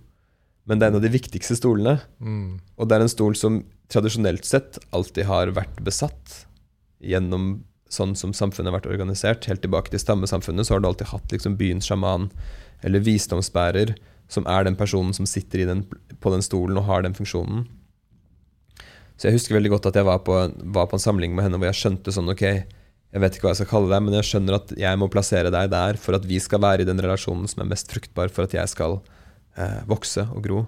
Men 0.68 0.78
det 0.78 0.86
er 0.86 0.92
en 0.92 1.00
av 1.00 1.06
de 1.06 1.10
viktigste 1.10 1.56
stolene. 1.58 1.96
Mm. 2.22 2.60
Og 2.78 2.86
det 2.86 2.94
er 2.94 3.04
en 3.04 3.10
stol 3.10 3.34
som 3.38 3.62
tradisjonelt 3.90 4.46
sett 4.46 4.78
alltid 4.94 5.26
har 5.26 5.50
vært 5.56 5.80
besatt 5.82 6.44
gjennom 7.02 7.64
sånn 7.90 8.12
som 8.18 8.34
samfunnet 8.36 8.70
har 8.70 8.78
vært 8.78 8.90
organisert. 8.92 9.48
Helt 9.48 9.64
tilbake 9.64 9.90
til 9.90 10.02
stammesamfunnet 10.02 10.68
så 10.68 10.76
har 10.76 10.84
du 10.84 10.90
alltid 10.90 11.10
hatt 11.10 11.34
liksom 11.34 11.56
byens 11.58 11.88
sjaman 11.88 12.28
eller 12.86 13.02
visdomsbærer, 13.02 13.96
som 14.30 14.46
er 14.46 14.68
den 14.68 14.76
personen 14.78 15.16
som 15.16 15.26
sitter 15.26 15.64
i 15.64 15.68
den, 15.68 15.86
på 16.20 16.30
den 16.30 16.44
stolen 16.44 16.78
og 16.78 16.86
har 16.86 17.02
den 17.02 17.16
funksjonen. 17.16 17.64
Så 19.18 19.26
jeg 19.26 19.38
husker 19.40 19.56
veldig 19.56 19.72
godt 19.72 19.88
at 19.90 19.96
jeg 19.98 20.06
var 20.06 20.20
på, 20.22 20.36
var 20.76 20.86
på 20.86 20.98
en 20.98 21.02
samling 21.02 21.32
med 21.34 21.48
henne 21.48 21.58
hvor 21.58 21.72
jeg 21.72 21.80
skjønte 21.80 22.12
sånn 22.14 22.30
Ok, 22.30 22.44
jeg 23.12 23.22
vet 23.22 23.36
ikke 23.36 23.46
hva 23.46 23.52
jeg 23.54 23.61
skal 23.62 23.70
kalle 23.70 23.92
deg, 23.94 24.02
men 24.04 24.16
jeg 24.18 24.26
skjønner 24.28 24.56
at 24.59 24.72
jeg 24.76 24.98
må 25.00 25.09
plassere 25.12 25.52
deg 25.54 25.70
der 25.72 25.96
for 26.00 26.18
at 26.18 26.26
vi 26.28 26.38
skal 26.44 26.61
være 26.61 26.84
i 26.84 26.88
den 26.88 27.00
relasjonen 27.00 27.48
som 27.48 27.62
er 27.64 27.70
mest 27.70 27.88
fruktbar 27.92 28.28
for 28.34 28.44
at 28.44 28.56
jeg 28.56 28.68
skal 28.68 28.98
eh, 29.56 29.78
vokse 29.88 30.26
og 30.28 30.42
gro. 30.44 30.59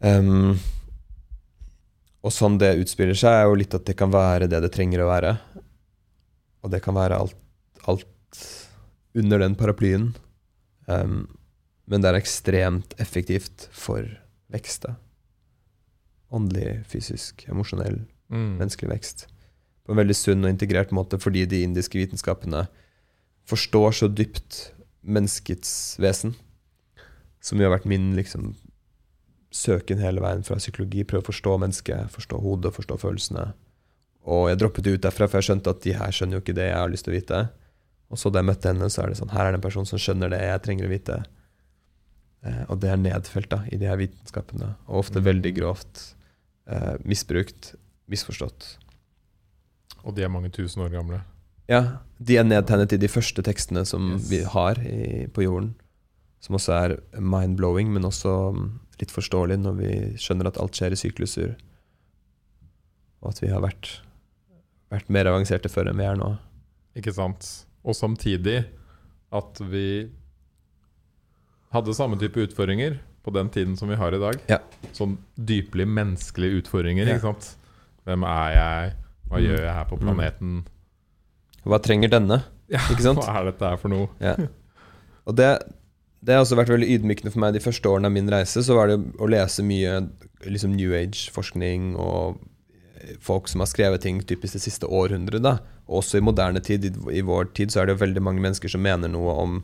Um, 0.00 0.56
og 2.24 2.32
sånn 2.34 2.58
det 2.60 2.74
utspiller 2.82 3.16
seg, 3.16 3.32
er 3.32 3.46
jo 3.48 3.58
litt 3.60 3.74
at 3.76 3.86
det 3.88 3.96
kan 4.00 4.12
være 4.12 4.48
det 4.50 4.60
det 4.64 4.72
trenger 4.74 5.04
å 5.04 5.10
være. 5.10 5.34
Og 6.64 6.72
det 6.72 6.82
kan 6.84 6.96
være 6.96 7.16
alt, 7.22 7.36
alt 7.88 8.40
under 9.16 9.40
den 9.40 9.56
paraplyen. 9.60 10.10
Um, 10.90 11.28
men 11.90 12.02
det 12.02 12.10
er 12.10 12.18
ekstremt 12.20 12.92
effektivt 13.02 13.68
for 13.72 14.04
vekst. 14.52 14.84
da. 14.88 14.96
Åndelig, 16.34 16.80
fysisk, 16.90 17.46
emosjonell, 17.50 18.02
Mm. 18.30 18.58
menneskelig 18.60 18.90
vekst. 18.92 19.24
På 19.86 19.94
en 19.94 20.00
veldig 20.00 20.16
sunn 20.16 20.44
og 20.44 20.52
integrert 20.52 20.92
måte 20.94 21.18
fordi 21.20 21.46
de 21.50 21.62
indiske 21.66 21.98
vitenskapene 21.98 22.66
forstår 23.50 23.96
så 23.96 24.08
dypt 24.08 24.70
menneskets 25.02 25.98
vesen. 26.02 26.36
Som 27.40 27.58
jo 27.58 27.66
har 27.68 27.78
vært 27.78 27.88
min 27.88 28.12
liksom, 28.18 28.52
søken 29.50 30.02
hele 30.02 30.22
veien 30.22 30.44
fra 30.46 30.60
psykologi. 30.60 31.06
Prøve 31.08 31.24
å 31.24 31.30
forstå 31.30 31.56
mennesket, 31.62 32.12
forstå 32.14 32.40
hodet, 32.44 32.74
forstå 32.76 32.98
følelsene. 33.00 33.48
Og 34.30 34.50
jeg 34.50 34.60
droppet 34.60 34.84
det 34.84 34.98
ut 34.98 35.06
derfra, 35.06 35.26
for 35.26 35.40
jeg 35.40 35.48
skjønte 35.48 35.72
at 35.72 35.82
de 35.86 35.96
her 35.96 36.12
skjønner 36.14 36.36
jo 36.36 36.44
ikke 36.44 36.56
det 36.58 36.68
jeg 36.68 36.76
har 36.76 36.92
lyst 36.92 37.06
til 37.08 37.14
å 37.14 37.16
vite. 37.16 37.40
Og 38.10 38.20
så 38.20 38.30
da 38.30 38.42
jeg 38.42 38.50
møtte 38.50 38.68
henne, 38.68 38.90
så 38.92 39.02
er 39.02 39.10
det 39.10 39.20
sånn 39.20 39.32
Her 39.32 39.46
er 39.46 39.54
det 39.54 39.60
en 39.60 39.64
person 39.64 39.86
som 39.88 40.00
skjønner 40.02 40.32
det 40.32 40.42
jeg 40.42 40.62
trenger 40.66 40.86
å 40.88 40.92
vite. 40.92 41.18
Eh, 42.44 42.62
og 42.68 42.80
det 42.82 42.90
er 42.92 43.00
nedfelt 43.00 43.50
da, 43.52 43.62
i 43.72 43.78
de 43.80 43.88
her 43.88 43.98
vitenskapene. 44.00 44.74
Og 44.88 45.04
ofte 45.04 45.20
Mm. 45.20 45.26
veldig 45.30 45.54
grovt 45.56 46.14
eh, 46.66 46.96
misbrukt, 47.04 47.74
misforstått. 48.06 48.76
Og 50.04 50.14
de 50.16 50.24
er 50.24 50.32
mange 50.32 50.50
tusen 50.54 50.82
år 50.84 50.92
gamle. 50.94 51.20
Ja, 51.70 51.98
de 52.18 52.36
er 52.40 52.46
nedtegnet 52.46 52.92
i 52.96 52.98
de 52.98 53.08
første 53.10 53.42
tekstene 53.46 53.84
som 53.86 54.14
Yes. 54.16 54.28
vi 54.30 54.42
har 54.42 54.78
i, 54.82 55.26
på 55.30 55.44
jorden. 55.44 55.74
Som 56.40 56.56
også 56.56 56.72
er 56.72 56.94
mind-blowing, 57.20 57.90
men 57.92 58.04
også 58.08 58.32
mm, 58.56 58.68
litt 59.02 59.12
forståelig 59.12 59.58
når 59.60 59.74
vi 59.78 59.90
skjønner 60.18 60.48
at 60.48 60.58
alt 60.60 60.74
skjer 60.78 60.96
i 60.96 60.98
sykluser. 60.98 61.52
Og 63.20 63.30
at 63.34 63.42
vi 63.42 63.50
har 63.52 63.60
vært, 63.60 64.00
vært 64.90 65.10
mer 65.12 65.28
avanserte 65.28 65.68
før 65.68 65.90
enn 65.92 66.00
vi 66.00 66.08
er 66.08 66.16
nå. 66.18 66.32
Ikke 66.96 67.12
sant? 67.14 67.46
Og 67.84 67.94
samtidig 67.94 68.64
at 69.36 69.60
vi 69.70 70.08
hadde 71.70 71.94
samme 71.94 72.18
type 72.18 72.40
utfordringer 72.48 72.98
på 73.22 73.30
den 73.36 73.50
tiden 73.52 73.76
som 73.76 73.92
vi 73.92 73.98
har 74.00 74.16
i 74.16 74.18
dag. 74.22 74.40
Ja. 74.50 74.58
Sånn 74.96 75.18
dypelig 75.36 75.86
menneskelige 75.86 76.62
utfordringer. 76.64 77.06
Ja. 77.06 77.18
ikke 77.20 77.28
sant? 77.30 77.52
Hvem 78.08 78.24
er 78.26 78.54
jeg? 78.56 78.94
Hva 79.30 79.38
Mm. 79.38 79.44
gjør 79.46 79.60
jeg 79.62 79.74
her 79.74 79.84
på 79.90 79.96
Mm. 79.98 80.02
planeten? 80.06 80.64
Hva 81.64 81.78
trenger 81.82 82.08
denne? 82.10 82.42
Ja, 82.68 82.78
Ikke 82.90 83.02
sant? 83.02 83.18
Hva 83.22 83.40
er 83.40 83.44
dette 83.52 83.68
her 83.68 83.76
for 83.76 83.88
noe? 83.88 84.08
Ja. 84.20 84.36
Og 85.26 85.36
det, 85.36 85.48
det 86.24 86.34
har 86.34 86.42
også 86.44 86.56
vært 86.58 86.72
veldig 86.72 86.88
ydmykende 86.98 87.30
for 87.32 87.40
meg 87.40 87.52
de 87.54 87.60
første 87.60 87.86
årene 87.88 88.06
av 88.06 88.12
min 88.12 88.28
reise. 88.30 88.62
Så 88.64 88.74
var 88.74 88.88
det 88.88 88.98
å 89.18 89.28
lese 89.28 89.62
mye 89.62 90.08
liksom 90.46 90.74
New 90.74 90.92
Age-forskning 90.96 91.94
og 92.00 92.40
folk 93.20 93.48
som 93.48 93.60
har 93.60 93.66
skrevet 93.70 94.00
ting 94.02 94.20
typisk 94.22 94.52
det 94.54 94.62
siste 94.62 94.86
århundret. 94.88 95.42
da. 95.42 95.58
Også 95.88 96.18
i 96.18 96.20
moderne 96.24 96.60
tid, 96.62 96.84
i, 96.84 97.18
i 97.18 97.22
vår 97.22 97.52
tid, 97.54 97.68
så 97.70 97.80
er 97.82 97.86
det 97.86 97.98
jo 97.98 98.04
veldig 98.06 98.22
mange 98.22 98.40
mennesker 98.40 98.68
som 98.70 98.82
mener 98.82 99.08
noe 99.08 99.32
om 99.36 99.62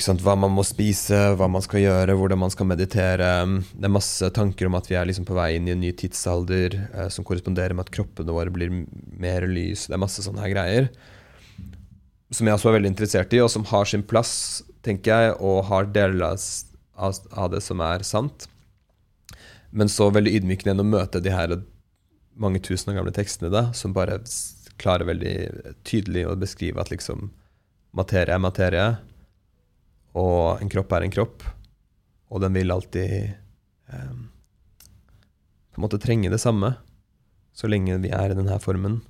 sant, 0.00 0.22
hva 0.24 0.32
man 0.38 0.54
må 0.56 0.62
spise, 0.64 1.18
hva 1.36 1.44
man 1.52 1.60
skal 1.60 1.82
gjøre, 1.82 2.14
hvordan 2.16 2.40
man 2.40 2.52
skal 2.52 2.68
meditere. 2.70 3.28
Det 3.76 3.84
er 3.84 3.92
masse 3.92 4.30
tanker 4.32 4.70
om 4.70 4.78
at 4.78 4.88
vi 4.88 4.96
er 4.96 5.08
liksom 5.08 5.26
på 5.28 5.36
vei 5.36 5.50
inn 5.58 5.68
i 5.68 5.74
en 5.74 5.82
ny 5.84 5.90
tidsalder 5.92 6.78
eh, 6.78 7.10
som 7.12 7.26
korresponderer 7.28 7.76
med 7.76 7.84
at 7.84 7.92
kroppene 7.92 8.32
våre 8.32 8.54
blir 8.54 8.72
mer 8.72 9.44
lys. 9.50 9.84
Det 9.90 9.98
er 9.98 10.00
masse 10.00 10.24
sånne 10.24 10.40
her 10.46 10.54
greier. 10.54 10.88
Som 12.32 12.48
jeg 12.48 12.56
også 12.56 12.70
er 12.70 12.78
veldig 12.78 12.92
interessert 12.94 13.36
i, 13.36 13.42
og 13.44 13.52
som 13.52 13.68
har 13.68 13.90
sin 13.90 14.06
plass, 14.08 14.62
tenker 14.80 15.12
jeg, 15.12 15.36
og 15.44 15.66
har 15.68 15.92
deler 15.92 16.24
av, 16.24 17.20
av, 17.36 17.52
det 17.52 17.60
som 17.60 17.84
er 17.84 18.08
sant. 18.08 18.48
Men 19.76 19.92
så 19.92 20.08
veldig 20.08 20.38
ydmykende 20.40 20.72
enn 20.72 20.86
å 20.86 20.88
møte 20.88 21.20
de 21.20 21.36
her 21.36 21.58
mange 22.40 22.64
tusen 22.64 22.94
år 22.94 23.02
gamle 23.02 23.12
tekstene, 23.12 23.52
da, 23.52 23.68
som 23.76 23.92
bare 23.92 24.22
klarer 24.80 25.04
veldig 25.12 25.36
tydelig 25.84 26.24
å 26.30 26.36
beskrive 26.40 26.80
at 26.80 26.88
liksom 26.88 27.28
materie 27.92 28.32
er 28.32 28.40
materie, 28.40 28.86
og 30.18 30.60
en 30.62 30.70
kropp 30.72 30.92
er 30.92 31.06
en 31.06 31.14
kropp, 31.14 31.46
og 32.32 32.42
den 32.44 32.56
vil 32.56 32.72
alltid 32.72 33.32
eh, 33.32 34.12
på 35.72 35.80
en 35.80 35.86
måte 35.86 36.00
trenge 36.00 36.32
det 36.32 36.40
samme, 36.42 36.74
så 37.56 37.68
lenge 37.68 37.98
vi 38.02 38.12
er 38.12 38.32
i 38.32 38.36
denne 38.36 38.58
formen. 38.60 39.00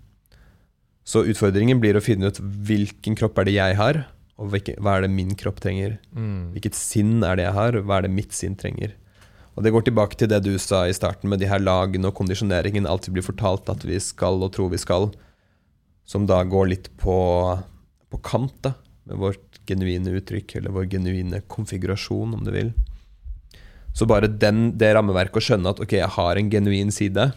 Så 1.03 1.25
utfordringen 1.27 1.81
blir 1.83 1.99
å 1.99 2.03
finne 2.03 2.31
ut 2.31 2.39
hvilken 2.39 3.17
kropp 3.19 3.41
er 3.43 3.49
det 3.49 3.57
jeg 3.57 3.79
har, 3.79 4.05
og 4.39 4.51
hvilke, 4.55 4.75
hva 4.83 4.97
er 4.97 5.05
det 5.05 5.15
min 5.15 5.35
kropp 5.39 5.61
trenger. 5.63 5.99
Mm. 6.15 6.53
Hvilket 6.55 6.79
sinn 6.79 7.23
er 7.27 7.39
det 7.39 7.47
jeg 7.49 7.57
har, 7.59 7.79
og 7.79 7.87
hva 7.87 7.99
er 7.99 8.07
det 8.07 8.15
mitt 8.15 8.35
sinn 8.35 8.57
trenger. 8.59 8.95
Og 9.53 9.67
Det 9.67 9.73
går 9.75 9.85
tilbake 9.85 10.17
til 10.17 10.31
det 10.33 10.41
du 10.47 10.55
sa 10.63 10.87
i 10.89 10.97
starten, 10.97 11.29
med 11.29 11.43
de 11.43 11.51
her 11.51 11.61
lagene 11.61 12.09
og 12.09 12.17
kondisjoneringen. 12.17 12.89
Alt 12.89 13.09
vi 13.09 13.19
blir 13.19 13.27
fortalt 13.27 13.69
at 13.69 13.85
vi 13.85 13.99
skal 14.01 14.41
og 14.41 14.55
tror 14.55 14.71
vi 14.73 14.81
skal. 14.81 15.11
Som 16.09 16.25
da 16.31 16.41
går 16.43 16.71
litt 16.71 16.89
på, 16.99 17.17
på 18.11 18.23
kant 18.25 18.57
da, 18.65 18.73
med 19.11 19.21
vårt 19.21 19.52
genuine 19.69 20.17
uttrykk, 20.19 20.57
eller 20.59 20.75
vår 20.75 20.89
genuine 20.93 21.41
konfigurasjon, 21.53 22.35
om 22.35 22.43
du 22.45 22.51
vil. 22.55 22.73
Så 23.95 24.07
bare 24.09 24.29
den, 24.31 24.71
det 24.81 24.95
rammeverket 24.97 25.41
å 25.41 25.45
skjønne 25.45 25.73
at 25.75 25.81
ok, 25.85 25.97
jeg 26.01 26.13
har 26.17 26.41
en 26.41 26.51
genuin 26.53 26.93
side, 26.95 27.31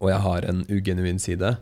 og 0.00 0.10
jeg 0.12 0.20
har 0.26 0.46
en 0.50 0.62
ugenuin 0.70 1.18
side, 1.22 1.54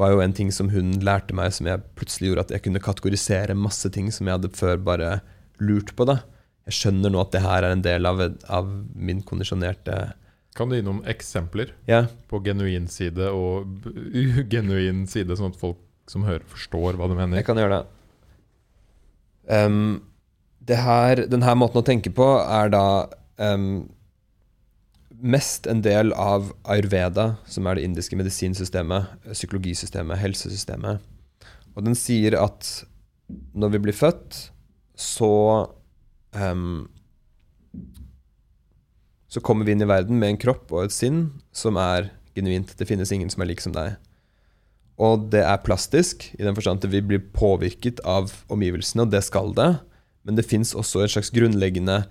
var 0.00 0.14
jo 0.14 0.22
en 0.24 0.32
ting 0.32 0.48
som 0.54 0.70
hun 0.72 0.94
lærte 1.04 1.36
meg, 1.36 1.52
som 1.52 1.68
jeg 1.68 1.82
plutselig 1.98 2.30
gjorde 2.30 2.46
at 2.46 2.54
jeg 2.56 2.64
kunne 2.64 2.82
kategorisere 2.82 3.56
masse 3.58 3.90
ting 3.92 4.08
som 4.14 4.26
jeg 4.26 4.38
hadde 4.38 4.50
før 4.56 4.80
bare 4.80 5.10
lurt 5.60 5.92
på. 5.98 6.06
da. 6.08 6.22
Jeg 6.66 6.78
skjønner 6.78 7.12
nå 7.12 7.20
at 7.20 7.32
det 7.34 7.42
her 7.44 7.66
er 7.66 7.74
en 7.76 7.84
del 7.84 8.08
av, 8.08 8.22
av 8.48 8.68
min 8.94 9.20
kondisjonerte 9.26 10.14
Kan 10.56 10.70
du 10.70 10.76
gi 10.76 10.84
noen 10.84 11.00
eksempler 11.08 11.72
Ja, 11.88 12.04
på 12.30 12.38
genuin 12.44 12.86
side 12.92 13.30
og 13.34 13.86
ugenuin 14.14 15.06
side, 15.10 15.36
sånn 15.36 15.52
at 15.52 15.58
folk 15.60 15.80
som 16.10 16.24
hører, 16.26 16.44
forstår 16.50 16.98
hva 16.98 17.08
du 17.10 17.14
mener? 17.16 17.38
jeg 17.38 17.46
kan 17.46 17.58
gjøre 17.60 17.78
det. 17.82 18.01
Det 19.48 20.78
her, 20.78 21.24
den 21.26 21.42
her 21.42 21.56
måten 21.58 21.80
å 21.80 21.86
tenke 21.86 22.12
på 22.14 22.26
er 22.42 22.70
da 22.70 22.86
um, 23.42 23.88
mest 25.22 25.66
en 25.70 25.82
del 25.82 26.12
av 26.18 26.52
ayurveda, 26.70 27.36
som 27.46 27.66
er 27.66 27.78
det 27.78 27.86
indiske 27.86 28.18
medisinsystemet, 28.18 29.10
psykologisystemet, 29.32 30.18
helsesystemet. 30.22 31.02
Og 31.74 31.86
den 31.86 31.98
sier 31.98 32.36
at 32.38 32.84
når 33.54 33.74
vi 33.74 33.82
blir 33.88 33.96
født, 33.96 34.48
så 34.98 35.34
um, 36.36 36.88
Så 39.32 39.40
kommer 39.40 39.64
vi 39.64 39.72
inn 39.72 39.80
i 39.80 39.88
verden 39.88 40.18
med 40.20 40.28
en 40.28 40.36
kropp 40.36 40.68
og 40.76 40.82
et 40.84 40.92
sinn 40.92 41.30
som 41.56 41.78
er 41.80 42.10
genuint. 42.36 42.74
Det 42.76 42.84
finnes 42.84 43.08
ingen 43.16 43.30
som 43.32 43.40
er 43.40 43.48
lik 43.48 43.62
som 43.64 43.72
deg. 43.72 43.94
Og 45.00 45.28
det 45.32 45.40
er 45.46 45.62
plastisk, 45.64 46.28
i 46.36 46.44
den 46.44 46.56
forstand 46.56 46.82
at 46.84 46.92
vi 46.92 47.00
blir 47.04 47.22
påvirket 47.34 48.02
av 48.04 48.32
omgivelsene, 48.52 49.06
og 49.06 49.14
det 49.14 49.22
skal 49.24 49.54
det. 49.56 49.70
Men 50.26 50.38
det 50.38 50.46
fins 50.46 50.74
også 50.78 51.02
et 51.02 51.14
slags 51.14 51.32
grunnleggende 51.34 52.02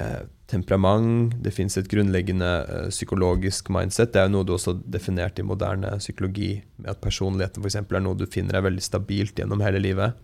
eh, 0.00 0.24
temperament, 0.50 1.36
det 1.44 1.52
fins 1.54 1.76
et 1.78 1.88
grunnleggende 1.90 2.48
eh, 2.64 2.88
psykologisk 2.90 3.70
mindset. 3.74 4.14
Det 4.14 4.22
er 4.22 4.26
jo 4.28 4.34
noe 4.38 4.48
du 4.48 4.54
også 4.56 4.74
har 4.74 4.82
definert 4.96 5.38
i 5.38 5.46
moderne 5.46 5.92
psykologi, 6.00 6.56
med 6.80 6.94
at 6.94 7.04
personligheten 7.04 7.62
f.eks. 7.62 7.78
er 7.84 8.02
noe 8.02 8.18
du 8.18 8.26
finner 8.30 8.58
er 8.58 8.66
veldig 8.66 8.84
stabilt 8.84 9.38
gjennom 9.38 9.62
hele 9.64 9.82
livet 9.82 10.18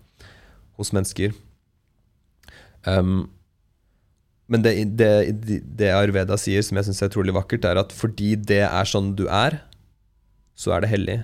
hos 0.80 0.92
mennesker. 0.96 1.36
Um, 2.86 3.28
men 4.50 4.62
det, 4.62 4.74
det, 4.98 5.62
det 5.78 5.94
Arveda 5.94 6.36
sier, 6.38 6.62
som 6.62 6.78
jeg 6.78 6.88
syns 6.88 7.02
er 7.02 7.10
utrolig 7.10 7.34
vakkert, 7.34 7.66
er 7.66 7.80
at 7.82 7.94
fordi 7.94 8.34
det 8.38 8.62
er 8.66 8.86
sånn 8.88 9.14
du 9.18 9.26
er, 9.26 9.60
så 10.56 10.76
er 10.76 10.84
det 10.84 10.92
hellig. 10.92 11.16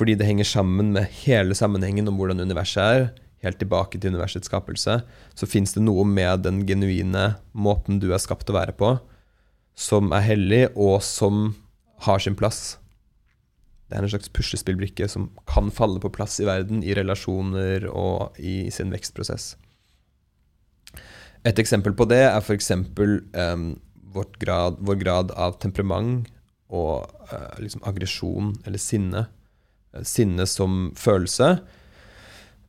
Fordi 0.00 0.16
det 0.16 0.24
henger 0.24 0.48
sammen 0.48 0.94
med 0.94 1.10
hele 1.26 1.52
sammenhengen 1.56 2.08
om 2.08 2.16
hvordan 2.16 2.40
universet 2.40 2.80
er, 2.80 3.10
helt 3.44 3.58
tilbake 3.60 3.98
til 4.00 4.14
universets 4.14 4.48
skapelse, 4.48 5.00
så 5.36 5.48
fins 5.48 5.74
det 5.76 5.84
noe 5.84 6.06
med 6.08 6.46
den 6.46 6.62
genuine 6.68 7.34
måten 7.52 8.00
du 8.00 8.08
er 8.12 8.20
skapt 8.20 8.48
å 8.48 8.56
være 8.56 8.72
på, 8.76 8.94
som 9.76 10.08
er 10.16 10.24
hellig, 10.24 10.62
og 10.72 11.02
som 11.04 11.50
har 12.06 12.20
sin 12.20 12.36
plass. 12.36 12.78
Det 13.90 13.98
er 13.98 14.06
en 14.06 14.12
slags 14.12 14.32
puslespillbrikke 14.32 15.08
som 15.10 15.28
kan 15.50 15.68
falle 15.74 16.00
på 16.00 16.12
plass 16.14 16.38
i 16.40 16.46
verden, 16.48 16.80
i 16.80 16.94
relasjoner 16.96 17.88
og 17.90 18.38
i 18.40 18.70
sin 18.72 18.92
vekstprosess. 18.94 19.54
Et 21.44 21.60
eksempel 21.60 21.96
på 21.96 22.06
det 22.08 22.22
er 22.28 22.40
f.eks. 22.40 22.70
Um, 22.72 23.72
vårt 24.14 24.36
grad, 24.40 24.80
vår 24.80 25.00
grad 25.00 25.32
av 25.36 25.60
temperament 25.62 26.28
og 26.70 27.08
uh, 27.32 27.56
liksom 27.60 27.84
aggresjon 27.88 28.54
eller 28.64 28.80
sinne. 28.80 29.26
Eh, 29.94 30.06
Sinne 30.06 30.46
som 30.46 30.90
følelse, 30.98 31.58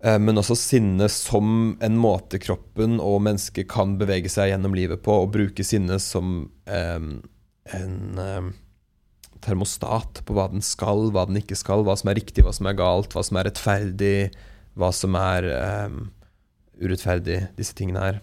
eh, 0.04 0.18
men 0.18 0.42
også 0.42 0.58
sinne 0.58 1.10
som 1.10 1.78
en 1.82 2.00
måte 2.02 2.42
kroppen 2.42 3.00
og 3.00 3.22
mennesket 3.28 3.70
kan 3.72 3.98
bevege 4.02 4.30
seg 4.32 4.54
gjennom 4.54 4.76
livet 4.78 5.04
på, 5.06 5.22
og 5.24 5.34
bruke 5.38 5.66
sinne 5.66 6.00
som 6.02 6.50
en 7.72 8.54
termostat 9.42 10.22
på 10.26 10.36
hva 10.38 10.48
den 10.52 10.64
skal, 10.66 11.10
hva 11.14 11.26
den 11.30 11.40
ikke 11.42 11.58
skal, 11.58 11.84
hva 11.86 11.96
som 12.00 12.12
er 12.12 12.20
riktig, 12.20 12.44
hva 12.46 12.54
som 12.56 12.70
er 12.70 12.78
galt, 12.78 13.14
hva 13.14 13.24
som 13.26 13.40
er 13.40 13.50
rettferdig, 13.50 14.32
hva 14.80 14.92
som 14.96 15.18
er 15.20 15.48
eh, 15.52 15.96
urettferdig, 16.82 17.40
disse 17.58 17.76
tingene 17.78 18.06
her. 18.06 18.22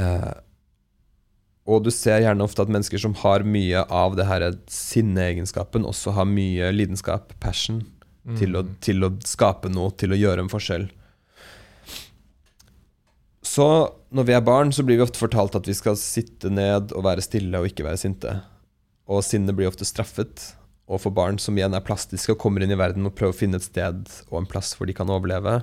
Eh, 0.00 0.32
og 1.66 1.84
du 1.86 1.90
ser 1.94 2.24
gjerne 2.24 2.42
ofte 2.42 2.64
at 2.64 2.70
mennesker 2.72 2.98
som 2.98 3.14
har 3.22 3.44
mye 3.46 3.84
av 3.86 4.16
det 4.18 4.26
her 4.26 4.48
sinneegenskapen, 4.70 5.86
også 5.86 6.14
har 6.16 6.26
mye 6.28 6.72
lidenskap, 6.74 7.34
passion, 7.42 7.84
Mm. 8.22 8.36
til, 8.38 8.54
å, 8.54 8.60
til 8.78 9.02
å 9.02 9.08
skape 9.26 9.66
noe, 9.66 9.90
til 9.98 10.14
å 10.14 10.18
gjøre 10.18 10.44
en 10.44 10.50
forskjell. 10.52 10.84
Så 13.42 13.66
når 14.14 14.28
vi 14.28 14.34
er 14.36 14.44
barn, 14.46 14.70
så 14.70 14.84
blir 14.86 15.00
vi 15.00 15.04
ofte 15.04 15.18
fortalt 15.18 15.56
at 15.58 15.66
vi 15.66 15.74
skal 15.74 15.98
sitte 15.98 16.52
ned 16.52 16.94
og 16.94 17.02
være 17.02 17.24
stille 17.24 17.58
og 17.58 17.66
ikke 17.66 17.86
være 17.88 17.98
sinte. 17.98 18.36
Og 19.10 19.24
sinne 19.26 19.54
blir 19.56 19.66
ofte 19.72 19.88
straffet. 19.88 20.52
Og 20.86 21.02
for 21.02 21.14
barn 21.14 21.40
som 21.42 21.58
igjen 21.58 21.74
er 21.74 21.82
plastiske 21.82 22.36
og 22.36 22.40
kommer 22.42 22.62
inn 22.62 22.70
i 22.70 22.78
verden 22.78 23.08
og 23.08 23.16
prøver 23.18 23.34
å 23.34 23.40
finne 23.40 23.58
et 23.58 23.66
sted 23.66 24.06
og 24.30 24.38
en 24.38 24.48
plass 24.48 24.74
hvor 24.76 24.86
de 24.86 24.94
kan 24.94 25.10
overleve, 25.10 25.58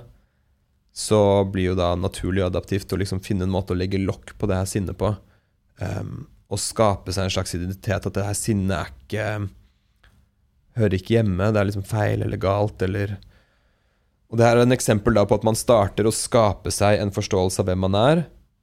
så 0.92 1.46
blir 1.48 1.72
jo 1.72 1.80
da 1.80 1.94
naturlig 1.96 2.44
og 2.44 2.50
adaptivt 2.52 2.92
å 2.92 3.00
liksom 3.00 3.24
finne 3.24 3.48
en 3.48 3.54
måte 3.54 3.72
å 3.72 3.80
legge 3.80 4.02
lokk 4.02 4.36
på 4.36 4.50
det 4.52 4.60
her 4.60 4.68
sinnet 4.68 5.00
på. 5.00 5.14
Um, 5.80 6.28
og 6.50 6.62
skape 6.62 7.14
seg 7.14 7.28
en 7.28 7.34
slags 7.34 7.54
identitet. 7.56 8.06
At 8.06 8.16
det 8.16 8.26
her 8.26 8.38
sinnet 8.38 8.76
er 8.76 8.94
ikke 8.94 9.30
Hører 10.80 10.96
ikke 10.96 11.16
hjemme. 11.18 11.50
Det 11.52 11.60
er 11.60 11.68
liksom 11.68 11.88
feil 11.88 12.24
eller 12.24 12.40
galt 12.40 12.82
eller 12.86 13.18
Og 14.30 14.38
det 14.40 14.46
her 14.46 14.60
er 14.60 14.68
en 14.68 14.76
eksempel 14.76 15.18
da 15.18 15.26
på 15.28 15.40
at 15.40 15.46
man 15.48 15.58
starter 15.58 16.08
å 16.08 16.14
skape 16.14 16.72
seg 16.72 17.00
en 17.02 17.12
forståelse 17.12 17.64
av 17.64 17.66
hvem 17.66 17.82
man 17.82 17.96
er, 17.98 18.20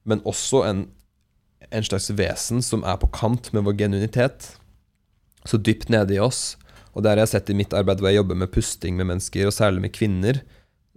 men 0.06 0.22
også 0.22 0.60
en, 0.62 0.84
en 1.74 1.86
slags 1.88 2.06
vesen 2.14 2.62
som 2.62 2.84
er 2.86 3.00
på 3.02 3.08
kant 3.10 3.50
med 3.50 3.66
vår 3.66 3.74
genuinitet. 3.80 4.52
Så 5.42 5.58
dypt 5.58 5.90
nede 5.90 6.14
i 6.14 6.22
oss. 6.22 6.54
Og 6.94 7.02
det 7.02 7.10
har 7.10 7.24
jeg 7.24 7.32
sett 7.34 7.50
i 7.50 7.58
mitt 7.58 7.74
arbeid 7.74 7.98
hvor 7.98 8.12
jeg 8.12 8.20
jobber 8.20 8.38
med 8.38 8.52
pusting 8.54 8.94
med 8.94 9.10
mennesker, 9.10 9.50
og 9.50 9.56
særlig 9.58 9.82
med 9.82 9.94
kvinner, 9.98 10.38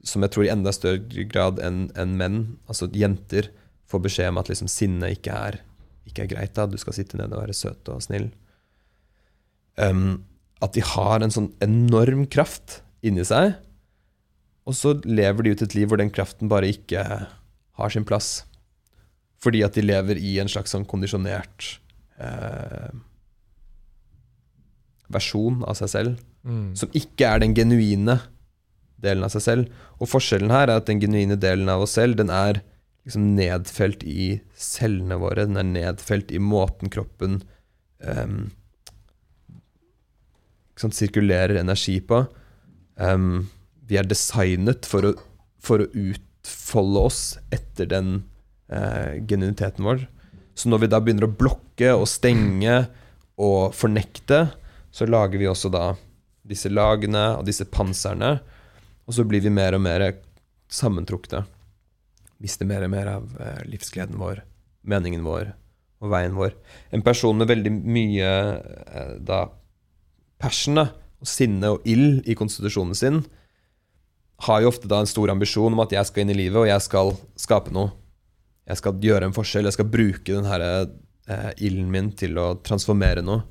som 0.06 0.22
jeg 0.24 0.36
tror 0.36 0.46
i 0.46 0.54
enda 0.54 0.72
større 0.72 1.26
grad 1.34 1.58
enn 1.66 1.88
en 2.00 2.14
menn, 2.22 2.38
altså 2.70 2.88
jenter, 2.94 3.50
får 3.90 4.06
beskjed 4.06 4.32
om 4.32 4.40
at 4.40 4.54
liksom 4.54 4.70
sinne 4.70 5.10
ikke 5.18 5.34
er, 5.34 5.60
ikke 6.10 6.26
er 6.26 6.32
greit. 6.34 6.54
da, 6.58 6.66
Du 6.68 6.78
skal 6.82 6.94
sitte 6.98 7.18
nede 7.20 7.34
og 7.38 7.44
være 7.46 7.56
søt 7.58 7.90
og 7.94 8.02
snill. 8.04 8.30
Um, 9.80 10.26
at 10.62 10.74
de 10.76 10.82
har 10.84 11.24
en 11.24 11.32
sånn 11.32 11.54
enorm 11.64 12.26
kraft 12.28 12.82
inni 13.06 13.24
seg, 13.24 13.54
og 14.68 14.76
så 14.76 14.92
lever 15.08 15.46
de 15.48 15.54
ut 15.56 15.62
et 15.64 15.76
liv 15.78 15.88
hvor 15.90 15.98
den 16.02 16.12
kraften 16.14 16.50
bare 16.52 16.68
ikke 16.70 17.04
har 17.80 17.94
sin 17.94 18.04
plass. 18.06 18.44
Fordi 19.40 19.64
at 19.64 19.78
de 19.80 19.86
lever 19.86 20.20
i 20.20 20.36
en 20.44 20.52
slags 20.52 20.74
sånn 20.76 20.84
kondisjonert 20.86 21.78
eh, 22.20 22.92
versjon 25.10 25.64
av 25.66 25.78
seg 25.80 25.90
selv, 25.96 26.26
Mm. 26.46 26.76
som 26.76 26.90
ikke 26.96 27.26
er 27.28 27.40
den 27.40 27.54
genuine 27.54 28.22
delen 29.02 29.24
av 29.24 29.32
seg 29.34 29.42
selv. 29.42 29.72
Og 30.00 30.08
forskjellen 30.08 30.52
her 30.52 30.70
er 30.70 30.78
at 30.78 30.86
den 30.88 31.00
genuine 31.02 31.36
delen 31.40 31.68
av 31.68 31.82
oss 31.82 31.92
selv, 31.98 32.16
den 32.16 32.30
er 32.30 32.62
liksom 33.10 33.36
nedfelt 33.36 34.04
i 34.06 34.40
cellene 34.54 35.18
våre. 35.18 35.48
Den 35.50 35.58
er 35.58 35.66
nedfelt 35.66 36.32
i 36.32 36.40
måten 36.42 36.92
kroppen 36.94 37.42
um, 38.06 38.52
liksom 40.76 40.94
sirkulerer 40.94 41.58
energi 41.58 41.98
på. 42.06 42.22
Um, 42.96 43.50
vi 43.90 43.98
er 43.98 44.06
designet 44.06 44.86
for 44.86 45.10
å, 45.10 45.16
for 45.58 45.82
å 45.82 45.90
utfolde 45.90 47.06
oss 47.10 47.24
etter 47.50 47.90
den 47.90 48.14
uh, 48.70 49.18
genuiniteten 49.26 49.90
vår. 49.90 50.06
Så 50.54 50.70
når 50.70 50.86
vi 50.86 50.94
da 50.94 51.02
begynner 51.02 51.26
å 51.26 51.34
blokke 51.34 51.96
og 51.98 52.06
stenge 52.12 52.84
og 53.42 53.74
fornekte, 53.74 54.52
så 54.94 55.10
lager 55.10 55.42
vi 55.42 55.50
også 55.50 55.72
da 55.74 55.96
disse 56.46 56.70
lagene 56.70 57.40
og 57.40 57.48
disse 57.50 57.66
panserne, 57.66 58.38
og 59.10 59.16
så 59.18 59.26
blir 59.26 59.42
vi 59.42 59.52
mer 59.54 59.74
og 59.74 59.82
mer 59.82 60.12
sammentrukne. 60.70 61.48
Mister 62.40 62.68
mer 62.68 62.86
og 62.86 62.94
mer 62.94 63.10
av 63.12 63.34
eh, 63.42 63.64
livsgleden 63.68 64.20
vår, 64.20 64.44
meningen 64.88 65.26
vår 65.28 65.52
og 66.00 66.14
veien 66.14 66.36
vår. 66.38 66.56
En 66.96 67.04
person 67.04 67.36
med 67.36 67.50
veldig 67.52 67.74
mye 67.84 68.30
eh, 68.30 69.16
da 69.20 69.44
passion 70.40 70.80
og 70.80 71.28
sinne 71.28 71.74
og 71.76 71.88
ild 71.90 72.24
i 72.30 72.38
konstitusjonen 72.40 72.96
sin, 72.96 73.22
har 74.48 74.62
jo 74.64 74.70
ofte 74.72 74.88
da 74.88 75.02
en 75.02 75.10
stor 75.10 75.34
ambisjon 75.34 75.76
om 75.76 75.84
at 75.84 75.92
jeg 75.92 76.08
skal 76.08 76.24
inn 76.24 76.32
i 76.32 76.38
livet, 76.38 76.62
og 76.62 76.70
jeg 76.70 76.86
skal 76.86 77.12
skape 77.36 77.74
noe. 77.76 77.92
Jeg 78.70 78.80
skal 78.80 79.04
gjøre 79.04 79.28
en 79.28 79.36
forskjell, 79.36 79.68
jeg 79.68 79.76
skal 79.76 79.90
bruke 79.92 80.30
den 80.30 80.48
her 80.48 80.64
eh, 80.64 81.52
ilden 81.58 81.90
min 81.92 82.14
til 82.16 82.40
å 82.40 82.54
transformere 82.64 83.26
noe. 83.26 83.44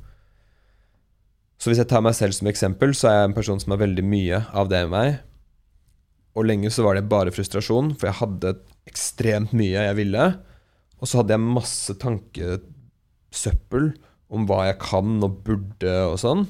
Så 1.59 1.68
hvis 1.68 1.82
jeg 1.82 1.91
tar 1.91 2.05
meg 2.07 2.14
selv 2.16 2.36
som 2.36 2.49
eksempel, 2.49 2.95
så 2.95 3.11
er 3.11 3.16
jeg 3.18 3.28
en 3.28 3.36
person 3.36 3.61
som 3.61 3.74
har 3.74 3.82
veldig 3.82 4.05
mye 4.07 4.45
av 4.57 4.70
det 4.70 4.84
i 4.86 4.91
meg. 4.93 5.18
Og 6.39 6.47
lenge 6.47 6.70
så 6.70 6.84
var 6.86 6.95
det 6.95 7.09
bare 7.11 7.34
frustrasjon, 7.34 7.97
for 7.99 8.11
jeg 8.11 8.20
hadde 8.20 8.55
ekstremt 8.89 9.55
mye 9.59 9.89
jeg 9.89 9.99
ville. 9.99 10.26
Og 10.99 11.11
så 11.11 11.20
hadde 11.20 11.34
jeg 11.34 11.45
masse 11.59 11.95
tankesøppel 12.03 13.93
om 14.34 14.47
hva 14.49 14.64
jeg 14.68 14.78
kan 14.82 15.18
og 15.24 15.41
burde 15.47 15.95
og 16.07 16.18
sånn. 16.22 16.47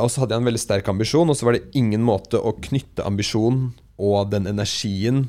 Og 0.00 0.08
så 0.10 0.22
hadde 0.22 0.34
jeg 0.34 0.42
en 0.42 0.48
veldig 0.48 0.62
sterk 0.62 0.88
ambisjon, 0.90 1.30
og 1.30 1.38
så 1.38 1.46
var 1.46 1.56
det 1.56 1.76
ingen 1.78 2.02
måte 2.06 2.40
å 2.40 2.56
knytte 2.58 3.04
ambisjon 3.06 3.68
og 4.02 4.32
den 4.32 4.48
energien 4.50 5.28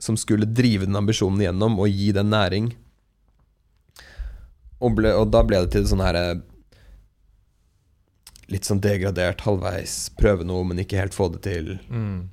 som 0.00 0.16
skulle 0.16 0.48
drive 0.48 0.86
den 0.86 0.96
ambisjonen 0.96 1.42
igjennom 1.42 1.80
og 1.82 1.90
gi 1.90 2.12
den 2.16 2.30
næring. 2.32 2.70
Og, 4.80 4.94
ble, 4.96 5.12
og 5.12 5.28
da 5.34 5.42
ble 5.44 5.64
det 5.64 5.74
til 5.74 5.88
sånn 5.90 6.04
her 6.04 6.16
Litt 8.50 8.66
sånn 8.66 8.80
degradert, 8.82 9.44
halvveis, 9.46 10.08
prøve 10.18 10.42
noe, 10.42 10.64
men 10.66 10.80
ikke 10.82 10.98
helt 10.98 11.14
få 11.14 11.28
det 11.30 11.44
til 11.44 11.76
Mm. 11.86 12.30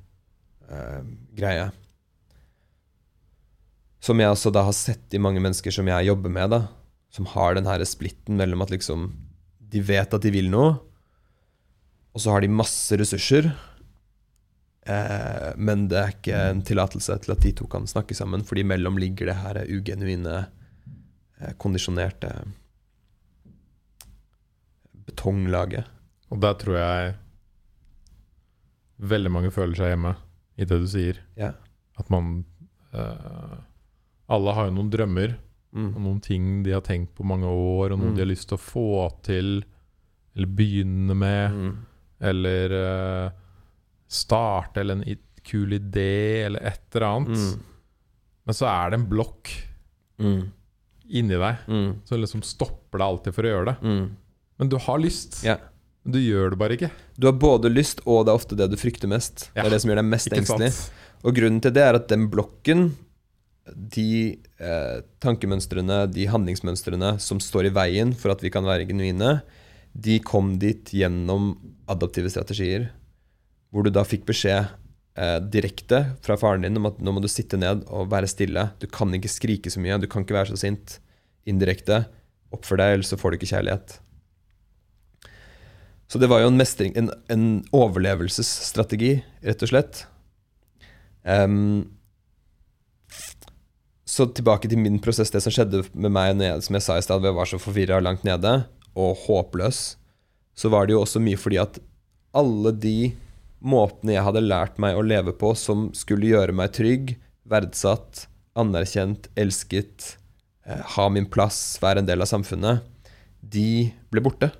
Eh, 0.70 1.04
greie. 1.36 1.68
Som 4.00 4.20
jeg 4.22 4.30
også 4.30 4.52
da 4.54 4.64
har 4.66 4.76
sett 4.76 5.14
i 5.14 5.20
mange 5.22 5.42
mennesker 5.42 5.74
som 5.74 5.88
jeg 5.90 6.08
jobber 6.08 6.32
med, 6.32 6.52
da. 6.54 6.60
Som 7.12 7.28
har 7.34 7.56
den 7.56 7.68
her 7.68 7.82
splitten 7.88 8.38
mellom 8.38 8.62
at 8.62 8.72
liksom 8.74 9.10
De 9.68 9.80
vet 9.84 10.14
at 10.14 10.24
de 10.24 10.30
vil 10.32 10.46
noe, 10.48 10.78
og 12.16 12.22
så 12.24 12.32
har 12.32 12.40
de 12.40 12.48
masse 12.48 12.96
ressurser. 12.96 13.50
Eh, 14.88 15.50
men 15.60 15.82
det 15.90 15.98
er 16.00 16.14
ikke 16.14 16.38
en 16.54 16.62
tillatelse 16.64 17.18
til 17.20 17.34
at 17.34 17.42
de 17.44 17.52
to 17.52 17.66
kan 17.68 17.84
snakke 17.84 18.16
sammen, 18.16 18.46
fordi 18.48 18.64
mellom 18.64 18.96
ligger 18.96 19.28
det 19.28 19.36
her 19.42 19.60
ugenuine, 19.68 20.38
eh, 21.36 21.52
kondisjonerte 21.60 22.32
betonglaget. 25.04 25.84
Og 26.32 26.40
der 26.40 26.56
tror 26.64 26.80
jeg 26.80 27.12
veldig 29.12 29.34
mange 29.36 29.52
føler 29.52 29.76
seg 29.76 29.92
hjemme 29.92 30.16
i 30.58 30.64
det 30.66 30.78
du 30.82 30.86
sier. 30.90 31.18
Ja. 31.38 31.52
At 31.98 32.10
man 32.10 32.44
uh, 32.94 33.58
Alle 34.28 34.52
har 34.54 34.66
jo 34.68 34.74
noen 34.76 34.90
drømmer 34.92 35.36
og 35.38 35.44
Mm. 35.78 35.90
noen 36.02 36.20
ting 36.24 36.62
de 36.64 36.70
har 36.72 36.80
tenkt 36.80 37.14
på 37.14 37.24
mange 37.28 37.44
år, 37.44 37.92
og 37.92 37.98
noe 38.00 38.08
Mm. 38.10 38.14
de 38.16 38.22
har 38.22 38.26
lyst 38.30 38.48
til 38.48 38.56
å 38.56 38.60
få 38.60 39.22
til, 39.22 39.62
eller 40.34 40.46
begynne 40.48 41.14
med, 41.14 41.50
Mm. 41.52 41.76
eller 42.20 42.72
uh, 42.72 43.30
starte, 44.08 44.80
eller 44.80 44.94
en 45.02 45.16
kul 45.44 45.72
idé, 45.76 46.44
eller 46.46 46.60
et 46.64 46.80
eller 46.94 47.06
annet. 47.06 47.36
Mm. 47.36 47.60
Men 48.46 48.54
så 48.54 48.66
er 48.66 48.90
det 48.90 49.00
en 49.00 49.08
blokk 49.10 49.50
Mm. 50.18 50.50
inni 51.10 51.36
deg 51.38 51.56
Mm. 51.68 52.00
som 52.04 52.20
liksom 52.20 52.42
stopper 52.42 52.98
deg 52.98 53.06
alltid 53.06 53.34
for 53.34 53.42
å 53.42 53.52
gjøre 53.52 53.64
det. 53.66 53.76
Mm. 53.82 54.16
Men 54.58 54.68
du 54.68 54.76
har 54.78 54.98
lyst, 54.98 55.44
Ja. 55.44 55.58
Du 56.08 56.18
gjør 56.22 56.54
det 56.54 56.58
bare 56.60 56.76
ikke. 56.78 56.88
Du 57.20 57.26
har 57.28 57.36
både 57.36 57.70
lyst, 57.72 58.00
og 58.08 58.24
det 58.26 58.32
er 58.32 58.38
ofte 58.40 58.56
det 58.58 58.70
du 58.72 58.78
frykter 58.80 59.10
mest. 59.10 59.48
Ja, 59.54 59.62
Det 59.62 59.68
er 59.68 59.74
det 59.76 59.82
som 59.84 59.90
gjør 59.92 60.00
deg 60.00 60.08
mest 60.08 60.30
Ikke 60.30 60.40
engstelig. 60.42 60.72
sant? 60.72 61.04
Og 61.26 61.34
grunnen 61.36 61.60
til 61.60 61.74
det 61.74 61.82
er 61.84 61.98
at 61.98 62.08
den 62.08 62.28
blokken, 62.32 62.84
de 63.68 64.38
eh, 64.62 64.98
tankemønstrene, 65.20 66.06
de 66.08 66.26
handlingsmønstrene 66.30 67.16
som 67.20 67.40
står 67.42 67.68
i 67.68 67.74
veien 67.76 68.14
for 68.16 68.32
at 68.32 68.40
vi 68.44 68.52
kan 68.54 68.64
være 68.64 68.86
genuine, 68.88 69.40
de 69.92 70.18
kom 70.24 70.54
dit 70.62 70.88
gjennom 70.94 71.50
adaptive 71.90 72.30
strategier. 72.32 72.88
Hvor 73.74 73.84
du 73.84 73.90
da 73.92 74.04
fikk 74.08 74.24
beskjed 74.30 74.70
eh, 75.18 75.38
direkte 75.52 76.04
fra 76.24 76.38
faren 76.40 76.64
din 76.64 76.78
om 76.80 76.88
at 76.88 77.02
nå 77.02 77.12
må 77.12 77.20
du 77.20 77.28
sitte 77.28 77.58
ned 77.60 77.84
og 77.92 78.08
være 78.14 78.30
stille. 78.30 78.70
Du 78.80 78.86
kan 78.88 79.12
ikke 79.12 79.28
skrike 79.32 79.72
så 79.72 79.82
mye, 79.82 79.98
du 80.00 80.08
kan 80.08 80.24
ikke 80.24 80.38
være 80.38 80.54
så 80.54 80.60
sint. 80.64 81.00
Indirekte. 81.48 82.06
Oppfør 82.54 82.80
deg, 82.80 82.94
ellers 82.96 83.10
så 83.12 83.18
får 83.20 83.34
du 83.34 83.40
ikke 83.40 83.52
kjærlighet. 83.52 83.98
Så 86.08 86.20
det 86.20 86.30
var 86.30 86.40
jo 86.40 86.48
en 86.48 86.56
mestring, 86.56 86.94
en, 86.96 87.10
en 87.28 87.46
overlevelsesstrategi, 87.76 89.18
rett 89.44 89.64
og 89.64 89.70
slett. 89.70 90.06
Um, 91.28 91.84
så 94.08 94.24
tilbake 94.32 94.70
til 94.70 94.80
min 94.80 94.96
prosess, 95.04 95.28
det 95.34 95.42
som 95.44 95.52
skjedde 95.52 95.82
med 95.92 96.14
meg 96.14 96.40
jeg, 96.40 96.64
som 96.64 96.78
jeg 96.78 96.86
sa 96.86 96.96
i 96.96 97.04
stad, 97.04 97.26
jeg 97.28 97.36
var 97.36 97.50
så 97.50 97.60
forvirra 97.60 98.00
langt 98.00 98.24
nede 98.24 98.62
og 98.96 99.20
håpløs, 99.26 99.82
så 100.56 100.70
var 100.72 100.88
det 100.88 100.96
jo 100.96 101.02
også 101.04 101.20
mye 101.22 101.38
fordi 101.38 101.60
at 101.60 101.76
alle 102.36 102.72
de 102.72 103.12
måtene 103.60 104.14
jeg 104.14 104.24
hadde 104.24 104.46
lært 104.46 104.78
meg 104.80 104.96
å 104.96 105.04
leve 105.04 105.34
på 105.36 105.52
som 105.58 105.90
skulle 105.96 106.30
gjøre 106.30 106.56
meg 106.56 106.72
trygg, 106.76 107.12
verdsatt, 107.48 108.24
anerkjent, 108.58 109.28
elsket, 109.38 110.14
eh, 110.64 110.80
ha 110.96 111.08
min 111.12 111.28
plass, 111.28 111.78
være 111.82 112.02
en 112.02 112.08
del 112.08 112.24
av 112.24 112.30
samfunnet, 112.30 112.86
de 113.44 113.90
ble 114.10 114.24
borte. 114.24 114.50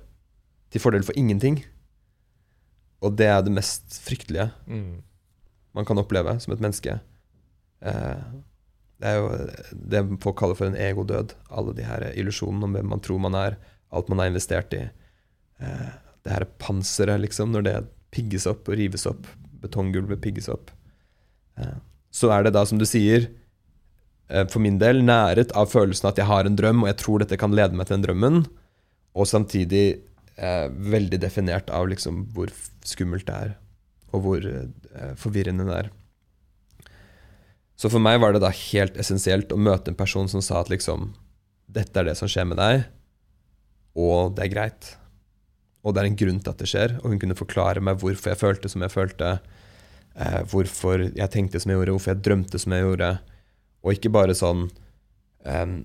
Til 0.69 0.81
fordel 0.83 1.05
for 1.05 1.17
ingenting. 1.17 1.63
Og 3.01 3.15
det 3.17 3.29
er 3.31 3.41
det 3.41 3.53
mest 3.55 4.01
fryktelige 4.03 4.51
Mm. 4.67 5.01
man 5.73 5.85
kan 5.85 5.97
oppleve 5.97 6.39
som 6.41 6.53
et 6.53 6.59
menneske. 6.59 6.99
Eh, 7.81 8.23
det 8.99 9.07
er 9.07 9.15
jo 9.15 9.27
det 9.71 10.01
folk 10.21 10.37
kaller 10.37 10.55
for 10.55 10.67
en 10.67 10.75
egodød. 10.75 11.33
Alle 11.49 11.73
de 11.73 11.83
her 11.83 12.11
illusjonene 12.15 12.63
om 12.63 12.73
hvem 12.73 12.89
man 12.89 12.99
tror 12.99 13.19
man 13.19 13.35
er, 13.35 13.55
alt 13.91 14.09
man 14.09 14.19
har 14.19 14.27
investert 14.27 14.73
i. 14.73 14.89
Eh, 15.59 15.89
det 16.23 16.33
her 16.33 16.45
panseret, 16.59 17.21
liksom, 17.21 17.53
når 17.53 17.63
det 17.63 17.75
pigges 18.11 18.47
opp 18.49 18.67
og 18.67 18.75
rives 18.75 19.05
opp. 19.07 19.27
Betonggulvet 19.61 20.21
pigges 20.21 20.49
opp. 20.49 20.71
Eh, 21.57 21.77
så 22.11 22.31
er 22.33 22.43
det 22.43 22.53
da, 22.53 22.65
som 22.65 22.77
du 22.77 22.85
sier, 22.85 23.29
eh, 24.29 24.45
for 24.47 24.59
min 24.59 24.79
del 24.79 25.01
næret 25.05 25.53
av 25.55 25.69
følelsen 25.71 26.09
at 26.09 26.17
jeg 26.17 26.25
har 26.25 26.45
en 26.45 26.57
drøm, 26.57 26.83
og 26.83 26.87
jeg 26.91 26.97
tror 26.97 27.19
dette 27.19 27.37
kan 27.37 27.51
lede 27.55 27.73
meg 27.77 27.87
til 27.87 27.97
den 27.97 28.07
drømmen, 28.07 28.47
og 29.15 29.25
samtidig 29.27 30.01
eh, 30.39 30.67
veldig 30.69 31.19
definert 31.21 31.69
av 31.73 31.89
liksom 31.91 32.23
hvor 32.35 32.51
skummelt 32.87 33.27
det 33.27 33.35
er, 33.35 33.55
og 34.13 34.23
hvor 34.25 34.45
eh, 34.45 35.13
forvirrende 35.19 35.67
det 35.67 35.79
er. 35.83 35.91
Så 37.79 37.91
for 37.91 38.03
meg 38.03 38.19
var 38.19 38.35
det 38.35 38.43
da 38.43 38.51
helt 38.51 38.97
essensielt 38.99 39.53
å 39.55 39.59
møte 39.59 39.91
en 39.91 39.99
person 39.99 40.27
som 40.31 40.43
sa 40.43 40.61
at 40.63 40.71
liksom 40.71 41.13
Dette 41.69 42.01
er 42.01 42.07
det 42.07 42.15
som 42.17 42.25
skjer 42.25 42.47
med 42.49 42.57
deg, 42.57 42.79
og 43.93 44.31
det 44.33 44.47
er 44.47 44.49
greit. 44.49 44.87
Og 45.85 45.93
det 45.93 46.01
er 46.01 46.07
en 46.09 46.15
grunn 46.17 46.39
til 46.41 46.49
at 46.49 46.63
det 46.63 46.69
skjer, 46.71 46.95
og 46.97 47.11
hun 47.11 47.19
kunne 47.21 47.37
forklare 47.37 47.83
meg 47.85 47.99
hvorfor 48.01 48.31
jeg 48.31 48.39
følte 48.39 48.71
som 48.73 48.81
jeg 48.81 48.89
følte, 48.89 49.35
eh, 50.17 50.39
hvorfor 50.49 51.03
jeg 51.05 51.29
tenkte 51.29 51.61
som 51.61 51.69
jeg 51.69 51.77
gjorde, 51.77 51.93
hvorfor 51.93 52.15
jeg 52.15 52.23
drømte 52.25 52.61
som 52.63 52.73
jeg 52.73 52.87
gjorde, 52.87 53.11
og 53.85 53.93
ikke 53.93 54.11
bare 54.17 54.35
sånn 54.35 54.65
em, 55.45 55.75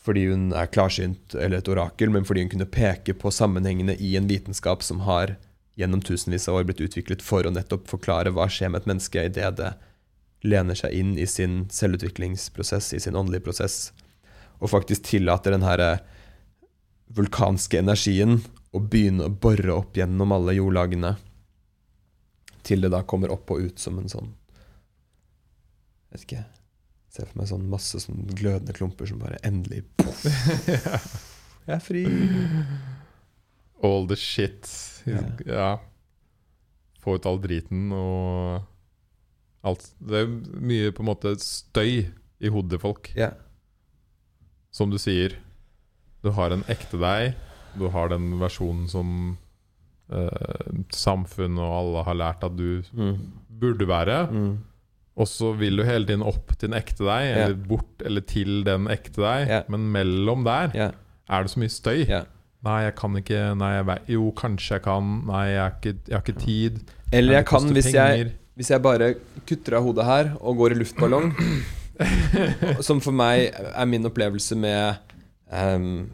fordi 0.00 0.26
hun 0.30 0.48
er 0.56 0.70
klarsynt 0.72 1.34
eller 1.36 1.60
et 1.60 1.68
orakel, 1.68 2.10
men 2.12 2.24
fordi 2.24 2.46
hun 2.46 2.52
kunne 2.54 2.70
peke 2.72 3.14
på 3.14 3.32
sammenhengene 3.34 3.96
i 4.00 4.14
en 4.16 4.28
vitenskap 4.30 4.84
som 4.84 5.04
har 5.04 5.36
gjennom 5.80 6.02
tusenvis 6.04 6.48
av 6.48 6.60
år 6.60 6.66
blitt 6.68 6.82
utviklet 6.84 7.22
for 7.24 7.46
å 7.46 7.52
nettopp 7.52 7.88
forklare 7.88 8.32
hva 8.34 8.48
skjer 8.50 8.72
med 8.72 8.82
et 8.82 8.90
menneske 8.90 9.24
idet 9.28 9.52
det 9.60 9.74
lener 10.46 10.78
seg 10.78 10.94
inn 10.96 11.16
i 11.20 11.26
sin 11.28 11.66
selvutviklingsprosess, 11.72 12.94
i 12.96 13.00
sin 13.00 13.16
åndelige 13.16 13.44
prosess, 13.44 13.90
og 14.60 14.72
faktisk 14.72 15.04
tillater 15.08 15.52
den 15.52 15.66
herre 15.66 15.98
vulkanske 17.12 17.80
energien 17.80 18.38
å 18.72 18.80
begynne 18.80 19.26
å 19.28 19.34
bore 19.42 19.74
opp 19.74 19.98
gjennom 19.98 20.32
alle 20.32 20.56
jordlagene, 20.56 21.16
til 22.64 22.84
det 22.84 22.92
da 22.92 23.02
kommer 23.08 23.32
opp 23.34 23.52
og 23.52 23.68
ut 23.68 23.80
som 23.80 23.98
en 24.00 24.08
sånn 24.12 24.32
Vet 26.10 26.24
ikke 26.26 26.42
Se 27.10 27.24
for 27.26 27.40
meg 27.40 27.48
sånn 27.50 27.64
masse 27.70 27.98
sånn 28.04 28.20
glødende 28.38 28.74
klumper 28.76 29.08
som 29.10 29.18
bare 29.18 29.40
endelig 29.46 29.80
poff, 29.98 30.22
Jeg 31.66 31.74
er 31.76 31.82
fri. 31.82 32.04
All 33.82 34.06
the 34.10 34.16
shit. 34.18 34.68
Ja. 35.08 35.22
Ja. 35.46 35.68
Få 37.00 37.16
ut 37.18 37.26
all 37.28 37.38
driten 37.42 37.90
og 37.96 38.62
alt. 39.66 39.86
Det 40.00 40.22
er 40.24 40.30
mye 40.60 40.90
på 40.96 41.02
en 41.04 41.08
måte 41.10 41.34
støy 41.42 42.06
i 42.40 42.50
hodet 42.52 42.74
til 42.76 42.82
folk. 42.82 43.10
Ja. 43.18 43.30
Som 44.72 44.92
du 44.92 44.98
sier, 45.00 45.34
du 46.24 46.30
har 46.36 46.52
en 46.54 46.64
ekte 46.70 47.00
deg. 47.00 47.34
Du 47.78 47.86
har 47.94 48.10
den 48.12 48.34
versjonen 48.40 48.86
som 48.90 49.12
eh, 50.10 50.82
samfunnet 50.92 51.62
og 51.62 51.76
alle 51.80 52.04
har 52.08 52.18
lært 52.18 52.44
at 52.48 52.56
du 52.58 52.82
Mm. 52.92 53.16
burde 53.60 53.86
være. 53.88 54.18
Mm. 54.32 54.52
Og 55.20 55.28
så 55.28 55.52
vil 55.58 55.76
du 55.76 55.84
hele 55.84 56.08
tiden 56.08 56.24
opp 56.24 56.54
til 56.56 56.70
den 56.70 56.78
ekte 56.78 57.04
deg, 57.04 57.30
eller 57.36 57.56
bort 57.68 58.04
eller 58.06 58.24
til 58.24 58.62
den 58.66 58.88
ekte 58.92 59.20
deg. 59.20 59.48
Yeah. 59.50 59.64
Men 59.72 59.88
mellom 59.92 60.46
der 60.46 60.76
yeah. 60.76 60.94
er 61.28 61.44
det 61.44 61.52
så 61.52 61.60
mye 61.62 61.74
støy. 61.74 62.04
Nei, 62.60 62.76
jeg 62.84 62.94
kan 62.98 63.16
ikke 63.16 63.42
Nei, 63.56 63.70
jeg 63.78 63.86
vet 63.88 64.08
Jo, 64.12 64.30
kanskje 64.36 64.76
jeg 64.76 64.84
kan. 64.84 65.10
Nei, 65.28 65.44
jeg, 65.48 65.60
er 65.64 65.76
ikke, 65.76 65.94
jeg 66.08 66.16
har 66.16 66.24
ikke 66.24 66.44
tid. 66.44 66.80
Eller 67.12 67.38
jeg 67.38 67.48
kan, 67.50 67.68
hvis 67.76 67.90
jeg, 67.94 68.30
hvis 68.58 68.72
jeg 68.72 68.84
bare 68.84 69.12
kutter 69.48 69.78
av 69.78 69.86
hodet 69.86 70.06
her 70.06 70.32
og 70.38 70.58
går 70.60 70.74
i 70.74 70.80
luftballong 70.82 71.30
Som 72.86 73.00
for 73.04 73.16
meg 73.16 73.50
er 73.52 73.88
min 73.88 74.08
opplevelse 74.08 74.56
med 74.56 75.00
um, 75.52 76.06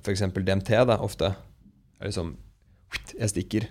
f.eks. 0.00 0.24
DMT, 0.34 0.72
da, 0.88 0.98
ofte. 1.02 1.32
Er 2.00 2.10
liksom 2.10 2.34
Jeg 3.14 3.30
stikker. 3.30 3.68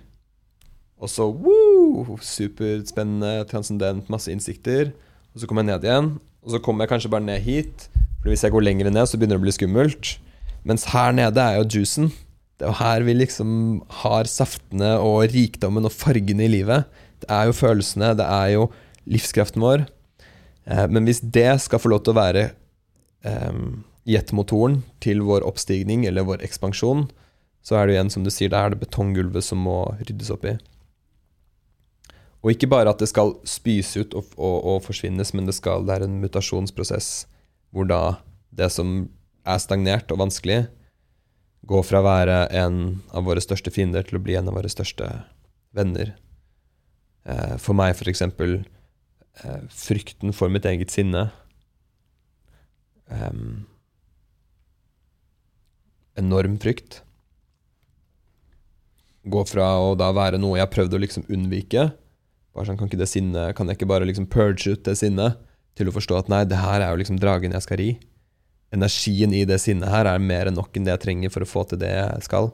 Og 1.00 1.08
så 1.08 1.26
woo, 1.32 2.18
superspennende, 2.20 3.46
transcendent, 3.48 4.08
masse 4.12 4.32
innsikter. 4.32 4.92
Og 5.32 5.40
så 5.40 5.48
kommer 5.48 5.64
jeg 5.64 5.72
ned 5.72 5.86
igjen. 5.88 6.10
Og 6.44 6.54
så 6.54 6.60
kommer 6.62 6.84
jeg 6.84 6.92
kanskje 6.94 7.12
bare 7.12 7.24
ned 7.24 7.40
hit. 7.44 7.86
For 8.20 8.28
hvis 8.28 8.44
jeg 8.44 8.52
går 8.52 8.66
lenger 8.66 8.90
ned, 8.92 9.06
så 9.08 9.16
begynner 9.16 9.38
det 9.38 9.42
å 9.42 9.46
bli 9.46 9.56
skummelt. 9.56 10.10
Mens 10.68 10.84
her 10.92 11.14
nede 11.16 11.40
er 11.40 11.60
jo 11.60 11.80
juicen. 11.80 12.10
Det 12.60 12.66
er 12.66 12.74
jo 12.74 12.80
her 12.82 13.06
vi 13.06 13.14
liksom 13.16 13.52
har 14.02 14.28
saftene 14.28 14.98
og 15.00 15.30
rikdommen 15.32 15.88
og 15.88 15.94
fargene 15.96 16.44
i 16.44 16.52
livet. 16.52 16.84
Det 17.24 17.30
er 17.32 17.48
jo 17.48 17.56
følelsene, 17.56 18.12
det 18.16 18.26
er 18.26 18.50
jo 18.58 18.66
livskraften 19.08 19.64
vår. 19.64 19.86
Eh, 20.68 20.86
men 20.92 21.08
hvis 21.08 21.22
det 21.24 21.48
skal 21.64 21.80
få 21.80 21.92
lov 21.92 22.04
til 22.04 22.12
å 22.12 22.20
være 22.20 22.50
eh, 23.24 23.62
jetmotoren 24.08 24.82
til 25.00 25.24
vår 25.24 25.46
oppstigning 25.48 26.04
eller 26.08 26.28
vår 26.28 26.44
ekspansjon, 26.44 27.08
så 27.64 27.76
er 27.76 27.88
det 27.88 27.96
igjen, 27.96 28.12
som 28.12 28.24
du 28.24 28.32
sier, 28.32 28.52
det 28.52 28.60
er 28.60 28.72
det 28.72 28.82
betonggulvet 28.84 29.44
som 29.44 29.60
må 29.64 29.82
ryddes 30.00 30.32
opp 30.32 30.44
i. 30.48 30.56
Og 32.40 32.54
ikke 32.54 32.70
bare 32.72 32.92
at 32.92 33.00
det 33.02 33.10
skal 33.10 33.34
spys 33.48 33.92
ut 34.00 34.14
og, 34.16 34.32
og, 34.38 34.56
og 34.72 34.82
forsvinnes, 34.86 35.34
men 35.36 35.48
det, 35.48 35.58
skal, 35.58 35.84
det 35.84 35.98
er 35.98 36.06
en 36.06 36.20
mutasjonsprosess 36.22 37.26
hvor 37.70 37.86
da 37.86 38.00
det 38.56 38.70
som 38.72 39.04
er 39.46 39.60
stagnert 39.62 40.10
og 40.10 40.22
vanskelig, 40.24 40.64
går 41.70 41.84
fra 41.86 42.00
å 42.00 42.06
være 42.06 42.38
en 42.56 42.78
av 43.14 43.26
våre 43.28 43.42
største 43.44 43.70
fiender 43.72 44.06
til 44.06 44.18
å 44.18 44.24
bli 44.24 44.36
en 44.38 44.48
av 44.50 44.56
våre 44.56 44.70
største 44.72 45.06
venner. 45.76 46.14
Eh, 47.28 47.56
for 47.60 47.76
meg, 47.76 47.94
for 47.98 48.10
eksempel, 48.10 48.64
eh, 49.44 49.60
frykten 49.68 50.34
for 50.34 50.48
mitt 50.48 50.66
eget 50.66 50.90
sinne. 50.90 51.28
Em, 53.10 53.66
enorm 56.16 56.58
frykt. 56.58 57.02
Gå 59.30 59.44
fra 59.46 59.76
å 59.78 59.96
da 59.98 60.10
være 60.16 60.40
noe 60.40 60.56
jeg 60.56 60.66
har 60.66 60.74
prøvd 60.74 60.96
å 60.96 61.02
liksom 61.04 61.26
unnvike. 61.28 61.90
Bare 62.54 62.66
sånn, 62.66 62.78
Kan 62.80 62.90
ikke 62.90 62.98
det 63.00 63.10
sinnet 63.10 63.54
Kan 63.56 63.70
jeg 63.70 63.78
ikke 63.78 63.90
bare 63.90 64.06
liksom 64.08 64.26
purge 64.30 64.74
ut 64.74 64.84
det 64.86 64.96
sinnet? 64.98 65.38
Til 65.78 65.88
å 65.88 65.94
forstå 65.94 66.16
at 66.18 66.30
nei, 66.32 66.42
det 66.50 66.58
her 66.58 66.82
er 66.82 66.90
jo 66.90 66.98
liksom 67.00 67.20
dragen 67.22 67.54
jeg 67.54 67.62
skal 67.64 67.78
ri. 67.78 67.90
Energien 68.74 69.32
i 69.32 69.44
det 69.48 69.60
sinnet 69.62 69.88
her 69.88 70.08
er 70.10 70.18
mer 70.22 70.50
enn 70.50 70.56
nok 70.58 70.74
enn 70.76 70.84
det 70.84 70.92
jeg 70.96 71.02
trenger 71.04 71.32
for 71.32 71.46
å 71.46 71.48
få 71.48 71.62
til 71.70 71.78
det 71.80 71.92
jeg 71.94 72.24
skal. 72.26 72.50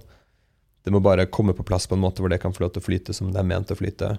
Det 0.85 0.93
må 0.95 1.01
bare 1.03 1.25
komme 1.27 1.57
på 1.57 1.65
plass 1.67 1.89
på 1.89 1.97
en 1.97 2.05
måte 2.05 2.23
hvor 2.23 2.31
det 2.31 2.39
kan 2.43 2.55
få 2.55 2.67
lov 2.67 2.75
til 2.75 2.85
å 2.85 2.87
flyte 2.87 3.17
som 3.17 3.33
det 3.33 3.41
er 3.41 3.49
ment 3.49 3.73
å 3.73 3.77
flyte. 3.79 4.13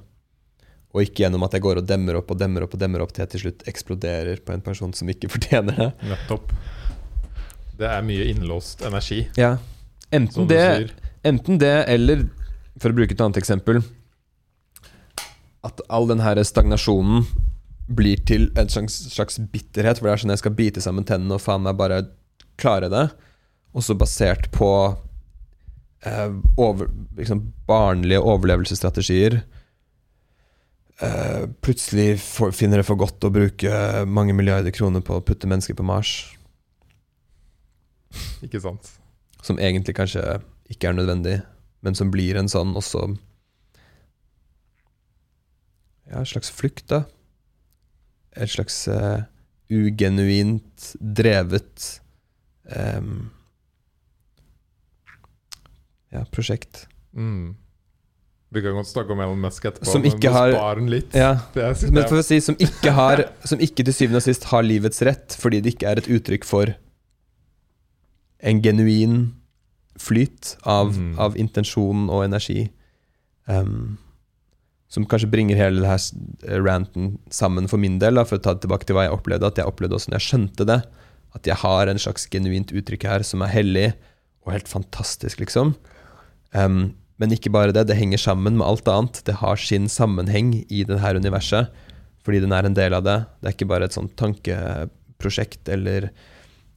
Og 0.97 1.05
ikke 1.05 1.23
gjennom 1.23 1.45
at 1.45 1.53
jeg 1.55 1.63
går 1.63 1.79
og 1.79 1.87
demmer 1.87 2.17
opp 2.19 2.33
og 2.33 2.41
demmer 2.41 2.65
opp 2.65 2.73
og 2.75 2.81
demmer 2.81 3.05
opp 3.05 3.13
til 3.13 3.23
jeg 3.23 3.31
til 3.35 3.43
slutt 3.45 3.63
eksploderer 3.69 4.41
på 4.43 4.55
en 4.57 4.65
person 4.65 4.91
som 4.97 5.13
ikke 5.13 5.29
fortjener 5.35 5.77
det. 5.77 5.89
Nettopp. 6.09 6.51
Det 7.77 7.87
er 7.87 8.01
mye 8.05 8.25
innlåst 8.33 8.81
energi, 8.87 9.27
Ja, 9.37 9.59
Enten 10.09 10.47
det, 10.47 10.89
enten 11.27 11.57
det 11.59 11.83
eller, 11.91 12.25
for 12.79 12.93
å 12.93 12.95
bruke 12.97 13.11
et 13.13 13.21
annet 13.21 13.37
eksempel 13.41 13.81
At 15.67 15.83
all 15.91 16.07
den 16.09 16.23
her 16.23 16.39
stagnasjonen 16.43 17.25
blir 17.87 18.19
til 18.27 18.49
en 18.59 18.69
slags, 18.71 18.97
slags 19.13 19.39
bitterhet, 19.51 19.99
hvor 19.99 20.09
det 20.09 20.15
er 20.17 20.23
sånn 20.23 20.35
jeg 20.35 20.43
skal 20.43 20.55
bite 20.57 20.83
sammen 20.83 21.07
tennene 21.07 21.37
og 21.37 21.43
faen 21.43 21.63
meg 21.63 21.77
bare 21.79 22.01
klare 22.59 22.89
det. 22.91 23.05
Også 23.77 23.95
basert 23.99 24.49
på 24.55 24.69
eh, 26.07 26.33
over, 26.59 26.89
liksom 27.19 27.45
barnlige 27.69 28.23
overlevelsesstrategier. 28.23 29.39
Eh, 30.97 31.43
plutselig 31.61 32.17
for, 32.23 32.55
finner 32.55 32.81
det 32.81 32.87
for 32.87 32.99
godt 32.99 33.23
å 33.27 33.33
bruke 33.33 34.03
mange 34.09 34.35
milliarder 34.35 34.73
kroner 34.75 35.03
på 35.05 35.19
å 35.19 35.23
putte 35.23 35.49
mennesker 35.49 35.77
på 35.77 35.85
Mars. 35.87 36.15
Ikke 38.43 38.61
sant? 38.63 38.95
Som 39.45 39.61
egentlig 39.61 39.95
kanskje 39.97 40.39
ikke 40.71 40.89
er 40.89 40.97
nødvendig, 40.97 41.37
men 41.85 41.95
som 41.95 42.11
blir 42.11 42.39
en 42.39 42.49
sånn 42.51 42.73
også 42.75 43.05
Ja, 46.07 46.21
en 46.21 46.29
slags 46.29 46.51
flukt, 46.53 46.87
da. 46.91 47.03
Et 48.37 48.49
slags 48.51 48.85
uh, 48.87 49.23
ugenuint 49.73 50.91
drevet 50.99 52.01
um, 52.71 53.29
Ja, 56.13 56.21
prosjekt. 56.31 56.85
Mm. 57.11 57.55
Vi 58.49 58.61
kan 58.63 58.77
godt 58.77 58.87
snakke 58.87 59.11
om 59.11 59.19
Elon 59.19 59.41
Musk 59.43 59.65
etterpå, 59.67 59.89
Som 59.91 60.05
ikke 60.07 60.29
men 60.29 60.33
har- 60.37 60.53
spar 60.55 60.79
den 60.79 60.89
litt. 60.89 61.15
Ja, 61.15 61.33
men 61.91 62.03
for 62.07 62.21
å 62.21 62.23
si 62.23 62.39
som 62.39 62.55
ikke 62.63 62.93
har 62.95 63.25
Som 63.43 63.59
ikke 63.59 63.83
til 63.83 63.95
syvende 63.95 64.21
og 64.21 64.27
sist 64.27 64.47
har 64.53 64.63
livets 64.63 65.01
rett, 65.03 65.35
fordi 65.35 65.59
det 65.61 65.75
ikke 65.75 65.89
er 65.91 65.99
et 65.99 66.07
uttrykk 66.07 66.47
for 66.47 66.71
en 68.39 68.61
genuin 68.61 69.17
flyt 69.99 70.53
av, 70.63 70.93
mm. 70.93 71.15
av 71.19 71.35
intensjon 71.41 72.05
og 72.13 72.23
energi. 72.23 72.69
em, 73.49 73.97
som 74.91 75.05
kanskje 75.09 75.29
bringer 75.31 75.59
hele 75.59 75.83
det 75.83 75.89
her 75.89 76.61
ranten 76.63 77.17
sammen 77.33 77.67
for 77.67 77.81
min 77.81 77.97
del, 77.99 78.15
da, 78.15 78.23
for 78.27 78.39
å 78.39 78.43
ta 78.43 78.55
det 78.55 78.63
tilbake 78.63 78.87
til 78.87 78.95
hva 78.95 79.07
jeg 79.07 79.17
opplevde. 79.17 79.49
At 79.49 79.59
jeg 79.59 79.67
opplevde 79.67 79.97
også 79.97 80.11
når 80.11 80.21
jeg 80.21 80.27
skjønte 80.29 80.67
det, 80.69 80.79
at 81.35 81.49
jeg 81.49 81.59
har 81.63 81.91
en 81.91 81.99
slags 81.99 82.27
genuint 82.31 82.71
uttrykk 82.71 83.03
her 83.09 83.25
som 83.27 83.43
er 83.43 83.51
hellig 83.51 83.89
og 84.47 84.53
helt 84.55 84.71
fantastisk, 84.71 85.41
liksom. 85.43 85.75
Um, 86.55 86.95
men 87.19 87.33
ikke 87.33 87.51
bare 87.51 87.73
det, 87.75 87.87
det 87.89 87.97
henger 87.97 88.21
sammen 88.21 88.55
med 88.59 88.65
alt 88.67 88.87
annet. 88.91 89.19
Det 89.27 89.39
har 89.41 89.59
sin 89.59 89.89
sammenheng 89.91 90.53
i 90.69 90.85
dette 90.87 91.17
universet, 91.17 91.73
fordi 92.25 92.43
den 92.43 92.53
er 92.55 92.67
en 92.67 92.77
del 92.77 92.95
av 92.95 93.03
det. 93.03 93.17
Det 93.41 93.49
er 93.49 93.55
ikke 93.57 93.69
bare 93.73 93.89
et 93.89 93.95
sånt 93.95 94.13
tankeprosjekt 94.19 95.71
eller 95.73 96.11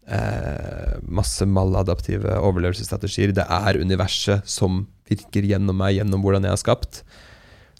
eh, 0.08 0.94
masse 1.04 1.44
maladaptive 1.44 2.38
overlevelsesstrategier. 2.40 3.34
Det 3.36 3.44
er 3.44 3.80
universet 3.84 4.48
som 4.48 4.86
virker 5.10 5.44
gjennom 5.44 5.76
meg, 5.76 5.98
gjennom 5.98 6.24
hvordan 6.24 6.48
jeg 6.48 6.56
er 6.56 6.62
skapt. 6.62 7.02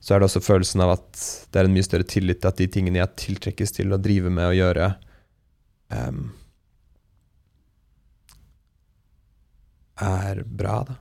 Så 0.01 0.14
er 0.14 0.20
det 0.20 0.30
også 0.30 0.40
følelsen 0.42 0.80
av 0.84 0.94
at 0.96 1.22
det 1.53 1.61
er 1.61 1.68
en 1.68 1.74
mye 1.76 1.84
større 1.84 2.09
tillit 2.09 2.40
til 2.40 2.48
at 2.48 2.61
de 2.61 2.68
tingene 2.72 3.03
jeg 3.03 3.16
tiltrekkes 3.20 3.76
til 3.76 3.92
å 3.92 4.01
drive 4.01 4.32
med 4.32 4.48
og 4.48 4.57
gjøre, 4.57 4.86
um, 5.92 6.22
er 10.01 10.42
bra, 10.44 10.80
da. 10.88 10.96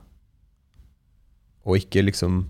Og 1.68 1.76
ikke 1.80 2.02
liksom 2.04 2.42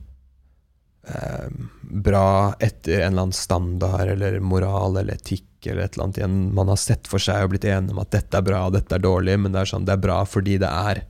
eh, 1.07 1.48
bra 1.82 2.55
etter 2.62 3.01
en 3.01 3.12
eller 3.12 3.26
annen 3.26 3.36
standard 3.36 4.12
eller 4.14 4.38
moral 4.42 5.01
eller 5.01 5.18
etikk 5.18 5.66
eller 5.66 5.84
et 5.84 5.96
eller 5.96 6.07
annet 6.07 6.20
igjen 6.20 6.38
man 6.57 6.70
har 6.72 6.78
sett 6.80 7.11
for 7.11 7.22
seg 7.22 7.44
og 7.44 7.53
blitt 7.53 7.66
enige 7.68 7.92
om 7.94 8.01
at 8.03 8.12
dette 8.14 8.38
er 8.38 8.46
bra 8.46 8.62
og 8.66 8.76
dette 8.78 8.96
er 8.96 9.03
dårlig, 9.05 9.36
men 9.42 9.53
det 9.53 9.62
er 9.62 9.72
sånn 9.72 9.86
det 9.88 9.96
er 9.96 10.05
bra 10.07 10.20
fordi 10.28 10.57
det 10.62 10.70
er 10.70 11.03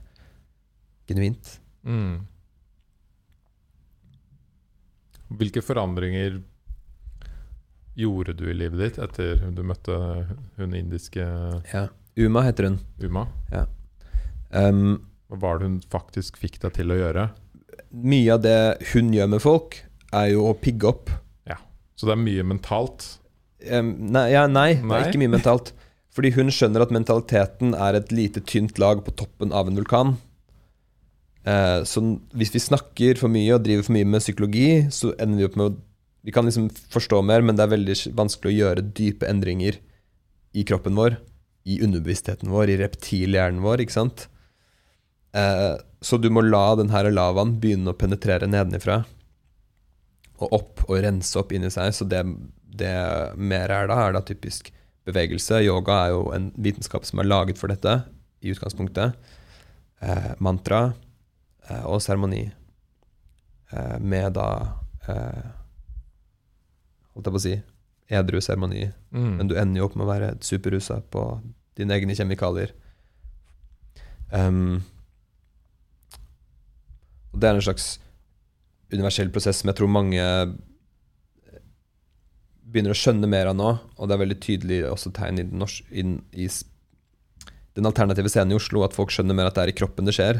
genuint. 1.09 1.55
Mm. 1.87 2.25
Hvilke 5.39 5.63
forandringer 5.63 6.41
gjorde 7.95 8.33
du 8.39 8.45
i 8.49 8.55
livet 8.55 8.79
ditt 8.79 8.99
etter 9.03 9.41
du 9.51 9.61
møtte 9.67 9.95
hun 10.57 10.75
indiske 10.77 11.23
Ja. 11.73 11.87
Uma 12.19 12.41
heter 12.43 12.67
hun. 12.67 12.79
Uma? 12.99 13.25
Um, 14.51 14.99
Hva 15.31 15.37
var 15.39 15.59
det 15.59 15.69
hun 15.69 15.77
faktisk 15.91 16.35
fikk 16.39 16.59
deg 16.63 16.73
til 16.75 16.91
å 16.91 16.99
gjøre? 16.99 17.29
mye 17.91 18.33
av 18.33 18.41
det 18.43 18.57
hun 18.93 19.11
gjør 19.13 19.29
med 19.33 19.41
folk, 19.43 19.77
er 20.15 20.31
jo 20.33 20.45
å 20.49 20.55
pigge 20.57 20.87
opp. 20.87 21.11
Ja, 21.47 21.57
Så 21.95 22.07
det 22.07 22.15
er 22.15 22.23
mye 22.23 22.43
mentalt. 22.47 23.07
Um, 23.67 23.93
nei, 24.11 24.29
ja, 24.31 24.45
nei, 24.47 24.75
det 24.79 24.95
er 24.97 25.09
ikke 25.09 25.21
mye 25.21 25.35
mentalt. 25.35 25.73
Fordi 26.11 26.33
hun 26.35 26.51
skjønner 26.51 26.83
at 26.83 26.91
mentaliteten 26.91 27.75
er 27.75 27.95
et 27.99 28.11
lite, 28.11 28.41
tynt 28.43 28.79
lag 28.81 29.03
på 29.05 29.13
toppen 29.15 29.53
av 29.55 29.69
en 29.69 29.77
vulkan. 29.79 30.17
Eh, 31.41 31.79
så 31.89 32.03
hvis 32.37 32.53
vi 32.53 32.61
snakker 32.61 33.17
for 33.17 33.33
mye 33.33 33.55
og 33.55 33.63
driver 33.65 33.87
for 33.87 33.95
mye 33.95 34.09
med 34.09 34.21
psykologi, 34.21 34.67
så 34.93 35.15
ender 35.17 35.41
vi 35.41 35.47
opp 35.49 35.57
med 35.59 35.71
å 35.71 35.79
Vi 36.21 36.29
kan 36.29 36.45
liksom 36.45 36.67
forstå 36.69 37.23
mer, 37.25 37.41
men 37.41 37.55
det 37.57 37.63
er 37.63 37.71
veldig 37.71 37.95
vanskelig 38.13 38.51
å 38.51 38.57
gjøre 38.59 38.83
dype 38.93 39.25
endringer 39.25 39.79
i 40.53 40.61
kroppen 40.61 40.93
vår. 40.93 41.15
I 41.65 41.79
underbevisstheten 41.81 42.51
vår, 42.53 42.69
i 42.69 42.75
reptilhjernen 42.77 43.63
vår, 43.65 43.81
ikke 43.81 43.95
sant? 43.95 44.27
Eh, 45.33 45.81
så 45.97 46.19
du 46.21 46.29
må 46.29 46.43
la 46.45 46.75
den 46.77 46.93
her 46.93 47.09
lavaen 47.09 47.55
begynne 47.57 47.89
å 47.89 47.97
penetrere 47.97 48.45
nedenifra 48.45 48.99
og 50.41 50.53
opp 50.57 50.85
og 50.85 51.01
rense 51.05 51.37
opp 51.41 51.57
inni 51.57 51.73
seg. 51.73 51.89
Så 51.89 52.05
det, 52.05 52.21
det 52.69 52.93
mer 53.37 53.73
er 53.73 53.89
da, 53.89 53.97
er 54.05 54.13
da 54.13 54.21
typisk 54.21 54.69
bevegelse. 55.09 55.63
Yoga 55.65 56.03
er 56.05 56.15
jo 56.15 56.25
en 56.35 56.51
vitenskap 56.53 57.05
som 57.07 57.21
er 57.21 57.29
laget 57.29 57.57
for 57.61 57.73
dette 57.73 58.03
i 58.41 58.53
utgangspunktet. 58.53 59.17
Eh, 60.01 60.33
mantra 60.37 60.91
og 61.87 62.01
seremoni. 62.03 62.45
Eh, 63.71 63.97
med 63.99 64.35
da 64.35 64.47
eh, 65.07 65.49
Holdt 67.11 67.27
jeg 67.27 67.35
på 67.35 67.39
å 67.39 67.43
si 67.43 67.55
edru 68.11 68.39
seremoni. 68.43 68.85
Mm. 69.11 69.31
Men 69.39 69.49
du 69.49 69.57
ender 69.59 69.81
jo 69.81 69.87
opp 69.89 69.97
med 69.99 70.05
å 70.05 70.11
være 70.11 70.29
superrusa 70.43 71.01
på 71.11 71.25
dine 71.79 71.95
egne 71.95 72.15
kjemikalier. 72.15 72.71
Um, 74.31 74.79
og 77.31 77.39
det 77.43 77.49
er 77.49 77.59
en 77.59 77.65
slags 77.65 77.87
universell 78.91 79.31
prosess 79.31 79.59
som 79.59 79.71
jeg 79.71 79.79
tror 79.79 79.91
mange 79.91 80.23
begynner 82.71 82.95
å 82.95 82.99
skjønne 82.99 83.27
mer 83.27 83.51
av 83.51 83.57
nå, 83.59 83.71
og 83.99 84.07
det 84.07 84.15
er 84.15 84.23
veldig 84.23 84.39
tydelig 84.43 84.79
også 84.87 85.11
tegn 85.15 85.41
i 85.41 85.47
den, 85.47 85.59
norsk, 85.59 85.83
inn, 85.91 86.19
i 86.31 86.47
den 87.75 87.87
alternative 87.87 88.31
scenen 88.31 88.55
i 88.55 88.59
Oslo 88.59 88.85
at 88.85 88.95
folk 88.95 89.11
skjønner 89.11 89.35
mer 89.35 89.49
at 89.49 89.57
det 89.57 89.65
er 89.65 89.73
i 89.73 89.75
kroppen 89.75 90.07
det 90.07 90.15
skjer. 90.15 90.39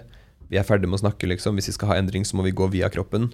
Vi 0.51 0.59
er 0.59 0.67
ferdig 0.67 0.89
med 0.91 0.99
å 0.99 1.03
snakke, 1.05 1.29
liksom. 1.31 1.55
Hvis 1.55 1.69
vi 1.71 1.77
skal 1.77 1.93
ha 1.93 1.95
endring, 2.01 2.25
så 2.27 2.35
må 2.35 2.43
vi 2.43 2.51
gå 2.51 2.67
via 2.73 2.89
kroppen. 2.91 3.29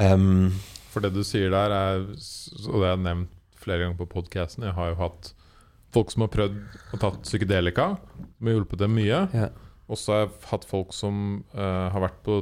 Um, 0.00 0.52
For 0.92 1.04
det 1.04 1.12
du 1.12 1.20
sier 1.26 1.52
der, 1.52 1.72
er, 1.76 2.06
og 2.08 2.78
det 2.80 2.86
har 2.86 2.94
jeg 2.94 3.02
nevnt 3.04 3.38
flere 3.62 3.84
ganger 3.84 3.98
på 4.00 4.06
podkasten 4.16 4.64
Jeg 4.64 4.72
har 4.74 4.88
jo 4.90 4.96
hatt 4.98 5.28
folk 5.92 6.08
som 6.10 6.24
har 6.24 6.30
prøvd 6.32 6.56
å 6.96 6.98
tatt 7.02 7.18
psykedelika, 7.26 7.90
som 8.00 8.48
har 8.48 8.56
hjulpet 8.56 8.80
dem 8.80 8.94
mye. 8.96 9.26
ja. 9.36 9.50
Og 9.92 9.98
så 10.00 10.12
har 10.14 10.20
jeg 10.22 10.30
hatt 10.48 10.64
folk 10.64 10.94
som 10.96 11.16
uh, 11.52 11.90
har 11.92 12.00
vært 12.00 12.22
på 12.24 12.38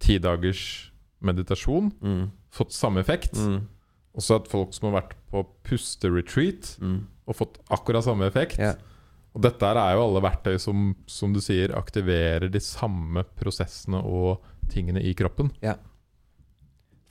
ti 0.00 0.16
dagers 0.22 0.90
meditasjon, 1.24 1.90
Mm. 2.00 2.30
fått 2.54 2.72
samme 2.72 3.00
effekt. 3.02 3.34
Mm. 3.36 3.66
Og 4.14 4.22
så 4.22 4.32
har 4.32 4.38
jeg 4.38 4.44
hatt 4.46 4.52
folk 4.54 4.72
som 4.72 4.88
har 4.88 5.02
vært 5.02 5.12
på 5.30 5.42
pusteretreat 5.68 6.78
Mm. 6.80 7.02
og 7.28 7.36
fått 7.36 7.58
akkurat 7.68 8.04
samme 8.06 8.24
effekt. 8.30 8.56
Ja. 8.58 8.72
Og 9.34 9.42
dette 9.42 9.66
er 9.66 9.96
jo 9.96 10.04
alle 10.04 10.22
verktøy 10.22 10.58
som, 10.62 10.92
som 11.10 11.32
du 11.34 11.40
sier, 11.42 11.74
aktiverer 11.74 12.46
de 12.52 12.62
samme 12.62 13.24
prosessene 13.38 13.98
og 13.98 14.44
tingene 14.70 15.02
i 15.02 15.14
kroppen. 15.18 15.50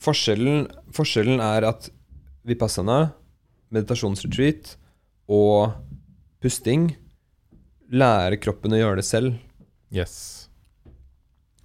Forskjellen, 0.03 0.69
forskjellen 0.95 1.43
er 1.43 1.67
at 1.67 1.89
vipassana, 2.47 3.13
meditasjonsretreat 3.73 4.75
og 5.31 5.75
pusting 6.43 6.93
lærer 7.93 8.39
kroppen 8.41 8.75
å 8.75 8.79
gjøre 8.79 9.01
det 9.01 9.07
selv. 9.07 9.37
Yes. 9.93 10.15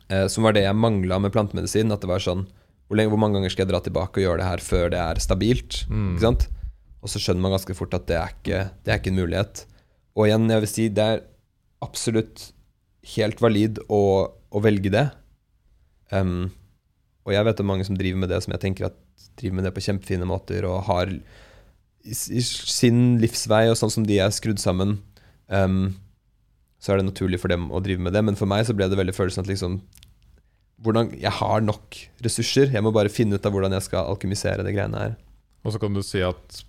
Eh, 0.08 0.26
som 0.30 0.46
var 0.46 0.56
det 0.56 0.66
jeg 0.66 0.76
mangla 0.76 1.20
med 1.22 1.32
plantemedisin. 1.34 1.92
At 1.94 2.04
det 2.04 2.10
var 2.10 2.22
sånn 2.24 2.46
hvor, 2.88 2.98
lenge, 2.98 3.12
hvor 3.12 3.20
mange 3.20 3.38
ganger 3.38 3.52
skal 3.52 3.66
jeg 3.66 3.72
dra 3.72 3.82
tilbake 3.84 4.20
og 4.20 4.26
gjøre 4.26 4.42
det 4.42 4.50
her 4.50 4.64
før 4.64 4.92
det 4.92 5.00
er 5.02 5.22
stabilt? 5.22 5.82
Mm. 5.92 6.16
Og 6.18 7.10
så 7.12 7.20
skjønner 7.22 7.44
man 7.44 7.54
ganske 7.54 7.76
fort 7.78 7.94
at 7.96 8.08
det 8.10 8.16
er 8.18 8.32
ikke, 8.34 8.62
det 8.84 8.92
er 8.92 9.02
ikke 9.02 9.12
en 9.12 9.20
mulighet. 9.20 9.66
Og 10.18 10.26
igjen, 10.26 10.48
jeg 10.50 10.64
vil 10.64 10.70
si 10.70 10.86
det 10.90 11.04
er 11.04 11.20
absolutt 11.84 12.48
helt 13.14 13.40
valid 13.42 13.78
å, 13.86 14.02
å 14.50 14.62
velge 14.64 14.90
det. 14.92 15.06
Um, 16.10 16.50
og 17.28 17.34
jeg 17.36 17.46
vet 17.46 17.60
om 17.62 17.68
mange 17.70 17.86
som 17.86 17.98
driver 17.98 18.24
med 18.24 18.32
det 18.32 18.40
som 18.42 18.54
jeg 18.54 18.64
tenker 18.64 18.88
at 18.88 18.96
driver 19.38 19.60
med 19.60 19.68
det 19.68 19.74
på 19.76 19.84
kjempefine 19.84 20.26
måter 20.26 20.64
og 20.66 20.86
har 20.88 21.12
i, 21.12 22.10
i 22.10 22.42
sin 22.42 23.18
livsvei 23.22 23.68
og 23.70 23.76
sånn 23.78 23.92
som 23.92 24.06
de 24.08 24.18
er 24.22 24.34
skrudd 24.34 24.58
sammen, 24.62 24.96
um, 25.52 25.92
så 26.82 26.92
er 26.92 27.00
det 27.00 27.08
naturlig 27.10 27.40
for 27.42 27.52
dem 27.52 27.68
å 27.74 27.82
drive 27.84 28.02
med 28.02 28.14
det. 28.16 28.24
Men 28.26 28.38
for 28.38 28.50
meg 28.50 28.66
så 28.66 28.74
ble 28.76 28.88
det 28.90 28.98
veldig 28.98 29.14
følelsen 29.14 29.44
at 29.44 29.50
liksom 29.50 29.80
hvordan, 30.78 31.10
Jeg 31.18 31.34
har 31.34 31.62
nok 31.64 31.96
ressurser. 32.22 32.68
Jeg 32.70 32.84
må 32.86 32.92
bare 32.94 33.10
finne 33.10 33.34
ut 33.34 33.46
av 33.46 33.50
hvordan 33.50 33.74
jeg 33.74 33.88
skal 33.88 34.12
alkymisere 34.12 34.62
det 34.62 34.76
greiene 34.76 35.00
her. 35.00 35.16
Og 35.66 35.74
så 35.74 35.80
kan 35.82 35.94
du 35.94 36.04
si 36.06 36.22
at 36.22 36.60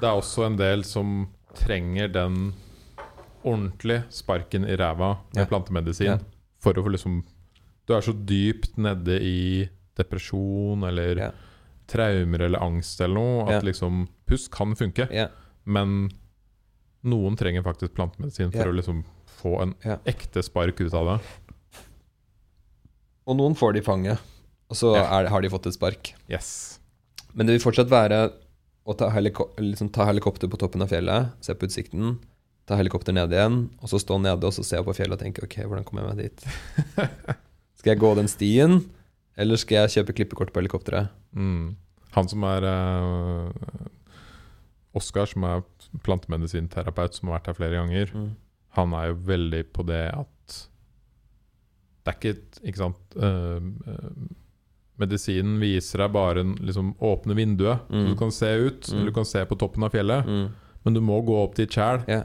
det 0.00 0.06
er 0.08 0.14
også 0.20 0.46
en 0.46 0.56
del 0.60 0.82
som 0.84 1.26
trenger 1.56 2.08
den 2.12 2.52
ordentlige 3.46 4.04
sparken 4.12 4.66
i 4.68 4.76
ræva 4.76 5.14
med 5.34 5.44
Ja. 5.44 5.46
plantemedisin. 5.46 6.06
Ja. 6.06 6.18
For 6.60 6.72
å 6.74 6.82
få 6.84 6.90
liksom 6.92 7.24
Du 7.86 7.94
er 7.94 8.00
så 8.02 8.12
dypt 8.12 8.76
nede 8.76 9.20
i 9.22 9.68
depresjon 9.96 10.82
eller 10.88 11.16
Ja. 11.16 11.30
traumer 11.86 12.40
eller 12.42 12.58
angst 12.58 13.00
eller 13.00 13.14
noe 13.14 13.48
at 13.56 13.62
liksom 13.62 14.08
Pust 14.26 14.50
kan 14.50 14.74
funke, 14.74 15.06
men 15.64 16.10
noen 17.04 17.36
trenger 17.36 17.62
faktisk 17.62 17.94
plantemedisin 17.94 18.50
for 18.50 18.64
å 18.66 18.74
liksom 18.74 19.04
få 19.38 19.62
en 19.62 19.74
ekte 20.04 20.42
spark 20.42 20.80
ut 20.80 20.92
av 20.92 21.06
det. 21.20 21.24
Og 23.28 23.36
noen 23.36 23.54
får 23.54 23.74
det 23.74 23.82
i 23.82 23.86
fanget, 23.86 24.18
og 24.68 24.76
så 24.76 24.96
er, 24.96 25.28
har 25.28 25.40
de 25.42 25.48
fått 25.48 25.66
et 25.66 25.74
spark. 25.74 26.12
Yes. 26.28 26.80
Men 27.34 27.46
det 27.46 27.56
vil 27.60 27.72
fortsatt 27.72 27.88
være 27.88 28.32
å 28.86 28.94
ta, 28.94 29.08
heliko 29.10 29.48
liksom 29.58 29.90
ta 29.94 30.06
helikopter 30.06 30.50
på 30.50 30.58
toppen 30.60 30.84
av 30.84 30.92
fjellet, 30.92 31.32
se 31.42 31.54
på 31.58 31.66
utsikten, 31.66 32.16
ta 32.66 32.78
helikopter 32.78 33.14
ned 33.14 33.34
igjen, 33.34 33.58
og 33.82 33.90
så 33.90 33.98
stå 34.02 34.18
nede 34.22 34.46
og 34.46 34.54
så 34.54 34.64
se 34.66 34.78
på 34.82 34.94
fjellet 34.94 35.18
og 35.18 35.24
tenke 35.24 35.42
ok, 35.46 35.58
hvordan 35.66 35.86
kommer 35.86 36.04
jeg 36.04 36.12
meg 36.12 36.22
dit? 36.22 36.46
skal 37.78 37.92
jeg 37.92 38.02
gå 38.02 38.12
den 38.18 38.30
stien, 38.30 38.78
eller 39.38 39.58
skal 39.60 39.84
jeg 39.84 39.98
kjøpe 39.98 40.16
klippekort 40.20 40.54
på 40.54 40.62
helikopteret? 40.62 41.10
Mm. 41.36 41.74
Han 42.16 42.30
som 42.30 42.46
er 42.48 42.64
uh, 42.64 43.50
Oskar, 44.96 45.28
som 45.28 45.44
er 45.44 45.64
plantemedisinterapeut, 46.06 47.18
som 47.18 47.28
har 47.28 47.40
vært 47.40 47.50
her 47.52 47.58
flere 47.58 47.80
ganger, 47.82 48.14
Mm. 48.16 48.30
han 48.78 48.94
er 48.96 49.10
jo 49.10 49.20
veldig 49.28 49.62
på 49.76 49.84
det 49.88 50.06
at 50.14 50.56
Det 52.06 52.12
er 52.12 52.18
ikke 52.20 52.62
Ikke 52.70 52.78
sant 52.78 53.16
uh, 53.18 53.58
uh, 53.58 54.26
Medisinen 54.98 55.58
viser 55.60 55.98
deg 55.98 56.12
bare 56.12 56.40
en 56.40 56.54
liksom, 56.64 56.94
åpne 57.00 57.34
vinduet, 57.36 57.78
så 57.90 57.94
Mm. 57.94 58.06
du 58.08 58.16
kan 58.16 58.30
se 58.32 58.46
ut. 58.56 58.88
Mm. 58.88 58.94
Eller 58.96 59.06
du 59.06 59.12
kan 59.12 59.24
se 59.24 59.44
på 59.44 59.58
toppen 59.58 59.82
av 59.84 59.90
fjellet. 59.92 60.24
Mm. 60.26 60.48
Men 60.84 60.94
du 60.94 61.00
må 61.00 61.20
gå 61.26 61.36
opp 61.44 61.54
dit 61.54 61.68
sjæl. 61.70 62.04
Yeah. 62.08 62.24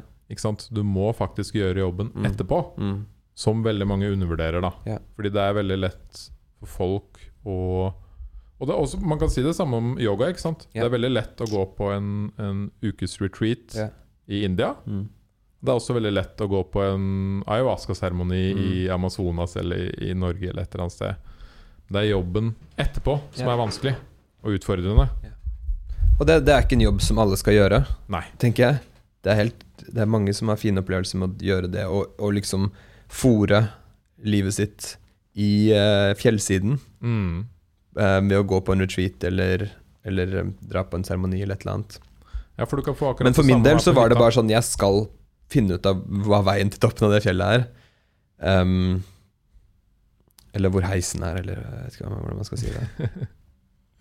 Du 0.72 0.84
må 0.84 1.14
faktisk 1.14 1.54
gjøre 1.56 1.78
jobben 1.84 2.12
Mm. 2.16 2.26
etterpå. 2.26 2.78
Mm. 2.78 3.06
Som 3.36 3.64
veldig 3.64 3.88
mange 3.88 4.12
undervurderer. 4.12 4.62
da 4.62 4.72
yeah. 4.88 5.00
Fordi 5.18 5.30
det 5.32 5.42
er 5.42 5.54
veldig 5.54 5.80
lett 5.80 6.30
for 6.60 6.66
folk 6.68 7.20
å 7.46 7.94
Og 8.62 8.68
det 8.68 8.76
er 8.76 8.80
også, 8.80 9.02
Man 9.02 9.18
kan 9.18 9.28
si 9.30 9.42
det 9.42 9.56
samme 9.56 9.74
om 9.76 9.98
yoga. 10.00 10.28
ikke 10.30 10.40
sant? 10.40 10.68
Yeah. 10.76 10.88
Det 10.88 10.94
er 10.94 10.98
veldig 11.00 11.14
lett 11.14 11.38
å 11.38 11.46
gå 11.50 11.76
på 11.76 11.92
en, 11.98 12.32
en 12.38 12.72
ukes 12.84 13.20
retreat 13.20 13.76
i 14.30 14.44
India. 14.46 14.76
Mm. 14.88 15.10
Det 15.64 15.70
er 15.70 15.76
også 15.80 15.94
veldig 15.96 16.14
lett 16.14 16.38
å 16.38 16.48
gå 16.48 16.64
på 16.72 16.82
en 16.94 17.44
ayahuasca-seremoni 17.48 18.54
i. 18.86 18.90
Amazonas 18.90 19.56
eller 19.58 19.76
i, 19.78 20.12
i 20.12 20.14
Norge 20.14 20.50
eller 20.50 20.62
et 20.64 20.74
eller 20.76 20.84
annet 20.86 20.92
sted. 20.94 21.16
Det 21.92 22.00
er 22.06 22.10
jobben 22.14 22.54
etterpå 22.80 23.18
som 23.36 23.48
Ja. 23.48 23.54
er 23.54 23.60
vanskelig 23.60 23.96
og 24.44 24.56
utfordrende. 24.58 25.10
Og 26.20 26.28
det, 26.30 26.46
det 26.46 26.54
er 26.54 26.64
ikke 26.64 26.78
en 26.78 26.86
jobb 26.86 27.02
som 27.02 27.20
alle 27.20 27.38
skal 27.40 27.54
gjøre, 27.58 27.80
Nei. 28.14 28.24
tenker 28.42 28.64
jeg. 28.68 28.80
Det 29.26 29.32
er, 29.32 29.38
helt, 29.42 29.64
det 29.86 30.02
er 30.02 30.10
mange 30.10 30.34
som 30.34 30.50
har 30.50 30.58
fine 30.62 30.82
opplevelser 30.82 31.18
med 31.22 31.36
å 31.42 31.46
gjøre 31.46 31.70
det, 31.74 31.86
og, 31.90 32.14
og 32.22 32.34
liksom 32.38 32.70
fòre 33.12 33.64
livet 34.24 34.54
sitt 34.56 34.96
i 35.36 35.72
uh, 35.74 36.14
fjellsiden 36.20 36.80
Mm. 37.02 37.46
uh, 37.98 38.20
med 38.22 38.38
å 38.38 38.44
gå 38.46 38.60
på 38.66 38.74
en 38.76 38.84
retreat 38.84 39.24
eller, 39.26 39.68
eller 40.06 40.36
eh, 40.42 40.50
dra 40.70 40.84
på 40.86 41.00
en 41.00 41.04
seremoni 41.08 41.42
eller 41.42 41.56
et 41.58 41.64
eller 41.66 41.80
annet. 41.80 42.00
Ja, 42.60 42.66
for 42.70 42.82
Men 43.24 43.34
for 43.34 43.44
min 43.48 43.64
del 43.64 43.80
så 43.82 43.94
var 43.96 44.10
det 44.10 44.20
bare 44.20 44.36
sånn 44.36 44.50
jeg 44.52 44.62
skal 44.68 45.08
finne 45.50 45.80
ut 45.80 45.86
av 45.90 46.04
hva 46.28 46.44
veien 46.46 46.70
til 46.70 46.80
toppen 46.84 47.08
av 47.08 47.16
det 47.16 47.24
fjellet 47.26 47.56
er. 47.58 47.64
Ehm, 48.42 49.02
eller 50.54 50.74
hvor 50.74 50.86
heisen 50.86 51.24
er, 51.24 51.40
eller 51.42 51.60
jeg 51.62 51.86
vet 51.86 51.98
ikke 51.98 52.12
hvordan 52.12 52.40
man 52.42 52.48
skal 52.50 52.62
si 52.62 52.74
det. 52.74 53.10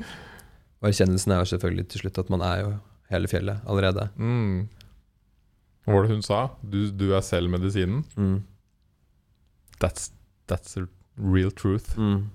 Og 0.80 0.88
erkjennelsen 0.88 1.34
er 1.34 1.42
jo 1.42 1.50
selvfølgelig 1.52 1.86
til 1.92 2.04
slutt 2.04 2.20
at 2.22 2.30
man 2.32 2.44
er 2.44 2.62
jo 2.64 2.70
hele 3.12 3.30
fjellet 3.30 3.66
allerede. 3.68 4.08
mm. 4.16 4.68
Hva 5.84 5.96
var 5.96 6.04
det 6.04 6.12
hun 6.12 6.22
sa? 6.24 6.40
Du, 6.62 6.82
du 6.92 7.06
er 7.16 7.22
selv 7.24 7.50
medisinen? 7.50 8.02
Mm. 8.14 8.42
That's, 9.80 10.10
that's 10.50 10.76
the 10.76 10.84
real 11.16 11.50
truth. 11.50 11.96
Mm. 11.98 12.28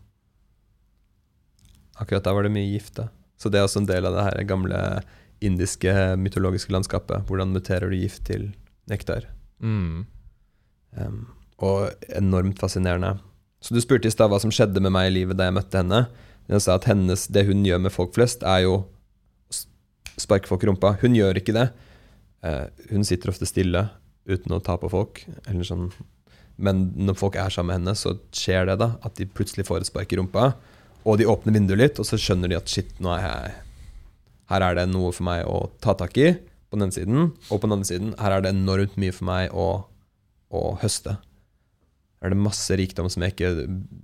Akkurat 2.02 2.26
der 2.26 2.36
var 2.36 2.44
det 2.44 2.52
mye 2.52 2.74
gift, 2.74 2.96
da. 2.98 3.08
Så 3.38 3.52
det 3.52 3.60
er 3.60 3.68
også 3.68 3.84
en 3.84 3.88
del 3.88 4.08
av 4.08 4.18
det 4.18 4.26
her 4.26 4.48
gamle 4.50 4.82
indiske 5.46 5.94
mytologiske 6.20 6.74
landskapet. 6.74 7.28
Hvordan 7.30 7.54
muterer 7.54 7.92
du 7.92 7.96
gift 8.00 8.26
til 8.28 8.50
nektar? 8.90 9.30
Mm. 9.60 10.06
Um, 10.98 11.22
og 11.64 11.92
enormt 12.10 12.60
fascinerende. 12.60 13.16
Så 13.66 13.74
du 13.74 13.82
spurte 13.82 14.06
i 14.06 14.14
stad 14.14 14.30
hva 14.30 14.38
som 14.42 14.52
skjedde 14.54 14.82
med 14.84 14.94
meg 14.94 15.10
i 15.10 15.16
livet 15.16 15.40
da 15.40 15.48
jeg 15.48 15.56
møtte 15.58 15.82
henne. 15.82 16.04
Hun 16.46 16.62
sa 16.62 16.76
at 16.78 16.86
hennes, 16.86 17.26
det 17.34 17.48
hun 17.48 17.64
gjør 17.66 17.82
med 17.82 17.94
folk 17.94 18.14
flest, 18.14 18.46
er 18.46 18.62
jo 18.68 18.76
å 18.78 20.22
sparke 20.22 20.50
folk 20.50 20.62
i 20.62 20.70
rumpa. 20.70 20.94
Hun 21.02 21.18
gjør 21.18 21.40
ikke 21.42 21.56
det. 21.56 21.72
Eh, 22.46 22.68
hun 22.92 23.08
sitter 23.08 23.34
ofte 23.34 23.50
stille 23.50 23.88
uten 24.30 24.54
å 24.54 24.62
ta 24.62 24.78
på 24.78 24.92
folk. 24.94 25.24
Eller 25.50 25.66
sånn. 25.66 25.90
Men 26.62 26.92
når 26.94 27.18
folk 27.18 27.40
er 27.42 27.50
sammen 27.50 27.74
med 27.74 27.82
henne, 27.82 27.98
så 27.98 28.14
skjer 28.30 28.70
det 28.70 28.78
da 28.84 28.94
at 29.02 29.18
de 29.18 29.26
plutselig 29.26 29.66
får 29.66 29.82
et 29.82 29.90
spark 29.90 30.14
i 30.14 30.22
rumpa. 30.22 30.52
Og 31.06 31.18
de 31.18 31.28
åpner 31.30 31.58
vinduet 31.58 31.82
litt, 31.82 32.02
og 32.02 32.06
så 32.06 32.22
skjønner 32.22 32.54
de 32.54 32.60
at 32.60 32.70
shit, 32.70 32.94
nå 33.02 33.12
er 33.18 33.26
jeg 33.26 33.56
Her 34.54 34.62
er 34.62 34.76
det 34.78 34.90
noe 34.92 35.10
for 35.10 35.26
meg 35.26 35.42
å 35.50 35.72
ta 35.82 35.96
tak 35.98 36.18
i 36.22 36.36
på 36.70 36.78
den 36.78 36.86
ene 36.86 36.94
siden. 36.94 37.32
Og 37.50 37.58
på 37.58 37.66
den 37.66 37.80
andre 37.80 37.90
siden, 37.90 38.14
her 38.22 38.36
er 38.36 38.46
det 38.46 38.54
enormt 38.54 38.94
mye 39.02 39.14
for 39.14 39.26
meg 39.26 39.54
å, 39.58 39.70
å 40.54 40.62
høste. 40.84 41.18
Er 42.26 42.34
det 42.34 42.42
masse 42.42 42.74
rikdom 42.80 43.08
som 43.12 43.22
jeg 43.22 43.36
ikke 43.36 43.54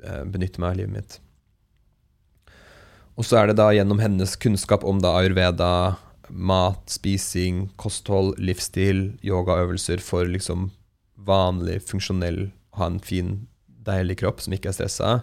eh, 0.05 0.24
benytter 0.30 0.61
meg 0.61 0.69
av 0.69 0.76
i 0.76 0.82
livet 0.84 0.93
mitt. 0.93 1.19
Og 3.17 3.26
så 3.28 3.41
er 3.41 3.49
det 3.49 3.57
da 3.59 3.72
gjennom 3.74 3.99
hennes 4.01 4.38
kunnskap 4.39 4.86
om 4.88 5.01
da 5.01 5.15
ayurveda, 5.19 5.97
mat, 6.30 6.86
spising, 6.89 7.65
kosthold, 7.82 8.38
livsstil, 8.39 9.09
yogaøvelser 9.26 10.01
for 10.05 10.30
liksom 10.30 10.69
vanlig, 11.28 11.82
funksjonell, 11.89 12.45
ha 12.78 12.88
en 12.88 13.01
fin, 13.03 13.34
deilig 13.82 14.19
kropp 14.22 14.41
som 14.45 14.55
ikke 14.55 14.72
er 14.72 14.78
stressa. 14.78 15.13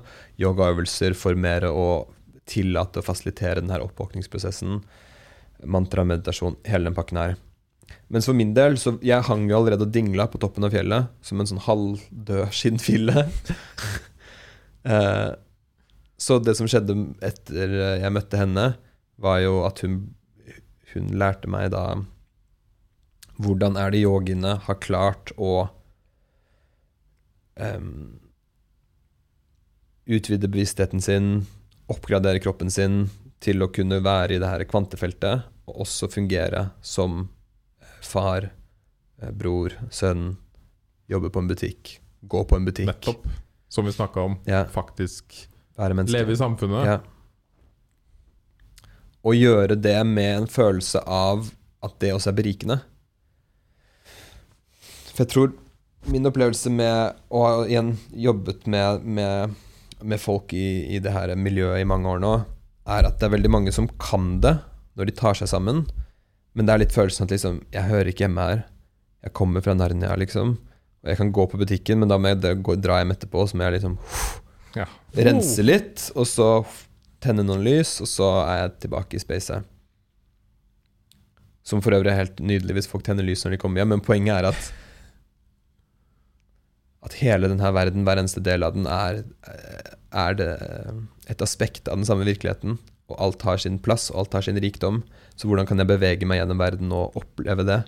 Yogaøvelser 0.42 1.14
for 1.16 1.38
mer 1.38 1.68
å 1.70 2.08
tillate 2.48 3.00
og 3.00 3.06
fasilitere 3.06 3.62
den 3.62 3.72
her 3.72 3.84
oppvåkningsprosessen. 3.86 4.82
Mantra, 5.64 6.04
meditasjon, 6.06 6.58
hele 6.68 6.90
den 6.90 6.98
pakken 6.98 7.22
her. 7.22 7.38
Mens 8.08 8.28
for 8.28 8.36
min 8.36 8.54
del, 8.56 8.78
så 8.80 8.94
jeg 9.04 9.26
hang 9.28 9.46
jo 9.50 9.58
allerede 9.58 9.84
og 9.84 9.92
dingla 9.92 10.28
på 10.32 10.40
toppen 10.40 10.64
av 10.64 10.72
fjellet 10.72 11.10
som 11.24 11.40
en 11.40 11.48
sånn 11.50 11.64
halvdød 11.66 12.54
skinnfille. 12.56 13.26
eh, 14.92 15.30
så 16.18 16.38
det 16.42 16.56
som 16.58 16.68
skjedde 16.70 16.96
etter 17.24 17.74
jeg 18.02 18.14
møtte 18.14 18.40
henne, 18.40 18.70
var 19.18 19.42
jo 19.42 19.60
at 19.66 19.82
hun, 19.84 20.00
hun 20.94 21.10
lærte 21.18 21.50
meg 21.50 21.72
da 21.74 21.88
Hvordan 23.38 23.76
er 23.78 23.92
det 23.94 24.00
yogiene 24.02 24.56
har 24.64 24.80
klart 24.82 25.30
å 25.38 25.68
um, 27.54 28.18
utvide 30.10 30.50
bevisstheten 30.50 30.98
sin, 30.98 31.28
oppgradere 31.86 32.42
kroppen 32.42 32.66
sin 32.66 33.04
til 33.38 33.62
å 33.62 33.70
kunne 33.70 34.00
være 34.02 34.34
i 34.34 34.40
det 34.42 34.50
her 34.50 34.64
kvantefeltet, 34.66 35.46
og 35.70 35.84
også 35.84 36.10
fungere 36.10 36.72
som 36.82 37.28
far, 38.04 38.50
eh, 39.22 39.30
bror, 39.30 39.74
sønn, 39.90 40.36
jobbe 41.08 41.30
på 41.30 41.42
en 41.42 41.48
butikk, 41.50 41.98
gå 42.22 42.44
på 42.44 42.56
en 42.56 42.66
butikk. 42.68 42.90
Nettopp. 42.90 43.26
Som 43.68 43.84
vi 43.84 43.92
snakka 43.92 44.20
om. 44.20 44.38
Ja, 44.48 44.64
Faktisk 44.64 45.48
leve 45.78 46.32
i 46.32 46.36
samfunnet. 46.36 46.86
Ja. 46.86 46.98
Og 49.22 49.36
gjøre 49.36 49.76
det 49.76 49.98
med 50.06 50.36
en 50.36 50.46
følelse 50.50 51.02
av 51.04 51.50
at 51.84 51.98
det 52.02 52.14
også 52.14 52.32
er 52.32 52.38
berikende. 52.38 52.78
For 55.12 55.24
jeg 55.24 55.32
tror 55.34 55.52
min 56.08 56.26
opplevelse 56.26 56.70
med 56.72 57.18
å 57.34 57.42
ha 57.44 57.54
igjen 57.66 57.96
jobbet 58.14 58.66
med, 58.70 59.04
med, 59.04 59.54
med 60.00 60.22
folk 60.22 60.54
i, 60.56 60.96
i 60.96 61.00
det 61.02 61.12
her 61.12 61.34
miljøet 61.36 61.82
i 61.82 61.88
mange 61.88 62.08
år 62.08 62.22
nå, 62.22 62.34
er 62.88 63.08
at 63.08 63.18
det 63.20 63.28
er 63.28 63.34
veldig 63.36 63.52
mange 63.52 63.74
som 63.74 63.90
kan 64.00 64.38
det 64.42 64.56
når 64.98 65.10
de 65.10 65.16
tar 65.18 65.38
seg 65.38 65.50
sammen. 65.50 65.84
Men 66.58 66.66
det 66.66 66.74
er 66.74 66.80
litt 66.82 66.94
følelsen 66.96 67.26
at 67.28 67.32
liksom 67.36 67.60
Jeg 67.74 67.86
hører 67.86 68.10
ikke 68.10 68.24
hjemme 68.26 68.44
her. 68.48 68.64
Jeg 69.22 69.32
kommer 69.38 69.62
fra 69.62 69.74
Narnia, 69.78 70.16
liksom. 70.18 70.56
Og 71.04 71.10
jeg 71.12 71.18
kan 71.20 71.30
gå 71.34 71.44
på 71.52 71.58
butikken, 71.60 72.00
men 72.02 72.10
da 72.10 72.18
må 72.18 72.32
jeg 72.32 72.40
dra- 72.42 72.56
gå- 72.66 72.76
dra 72.82 72.96
hjem 73.00 73.12
etterpå, 73.14 73.44
så 73.46 73.54
må 73.58 73.66
jeg 73.68 73.78
liksom 73.78 73.96
Ja. 74.76 74.84
rense 75.16 75.62
litt, 75.64 76.10
og 76.14 76.26
så 76.26 76.48
tenne 77.22 77.42
noen 77.46 77.62
lys, 77.64 78.00
og 78.02 78.06
så 78.10 78.26
er 78.46 78.56
jeg 78.68 78.74
tilbake 78.84 79.14
i 79.14 79.22
spacet. 79.22 79.64
Som 81.66 81.80
for 81.82 81.90
øvrig 81.96 82.10
er 82.12 82.20
helt 82.24 82.36
nydelig 82.40 82.74
hvis 82.78 82.86
folk 82.90 83.04
tenner 83.06 83.22
lys 83.26 83.42
når 83.44 83.50
de 83.56 83.60
kommer 83.62 83.80
hjem, 83.82 83.88
men 83.94 84.00
poenget 84.04 84.38
er 84.38 84.48
at 84.50 84.72
at 87.02 87.14
hele 87.22 87.48
denne 87.48 87.70
verden, 87.72 88.04
hver 88.04 88.18
eneste 88.18 88.42
del 88.42 88.64
av 88.66 88.74
den, 88.74 88.86
er, 88.90 89.22
er 90.12 90.34
det 90.34 90.48
et 91.30 91.42
aspekt 91.44 91.88
av 91.88 91.96
den 92.00 92.04
samme 92.08 92.26
virkeligheten. 92.26 92.78
Og 93.08 93.16
alt 93.24 93.44
har 93.46 93.60
sin 93.62 93.78
plass, 93.80 94.10
og 94.12 94.24
alt 94.24 94.36
har 94.36 94.44
sin 94.44 94.58
rikdom. 94.60 95.02
Så 95.38 95.48
hvordan 95.48 95.68
kan 95.68 95.80
jeg 95.80 95.88
bevege 95.88 96.28
meg 96.28 96.42
gjennom 96.42 96.60
verden 96.60 96.92
og 96.92 97.16
oppleve 97.16 97.64
det? 97.64 97.82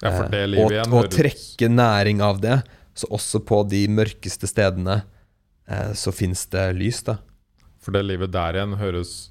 ja, 0.00 0.12
for 0.14 0.30
det 0.32 0.42
Eh, 0.44 0.48
livet 0.48 0.64
og, 0.64 0.74
igjen 0.74 0.94
og 0.96 1.10
trekke 1.12 1.68
næring 1.68 2.22
av 2.24 2.40
det. 2.42 2.60
Så 2.96 3.08
også 3.12 3.40
på 3.46 3.62
de 3.70 3.84
mørkeste 3.88 4.48
stedene 4.50 5.02
eh, 5.68 5.92
så 5.96 6.12
fins 6.12 6.46
det 6.52 6.66
lys, 6.78 7.02
da. 7.06 7.18
For 7.80 7.96
det 7.96 8.04
livet 8.04 8.32
der 8.32 8.58
igjen 8.58 8.76
høres 8.80 9.30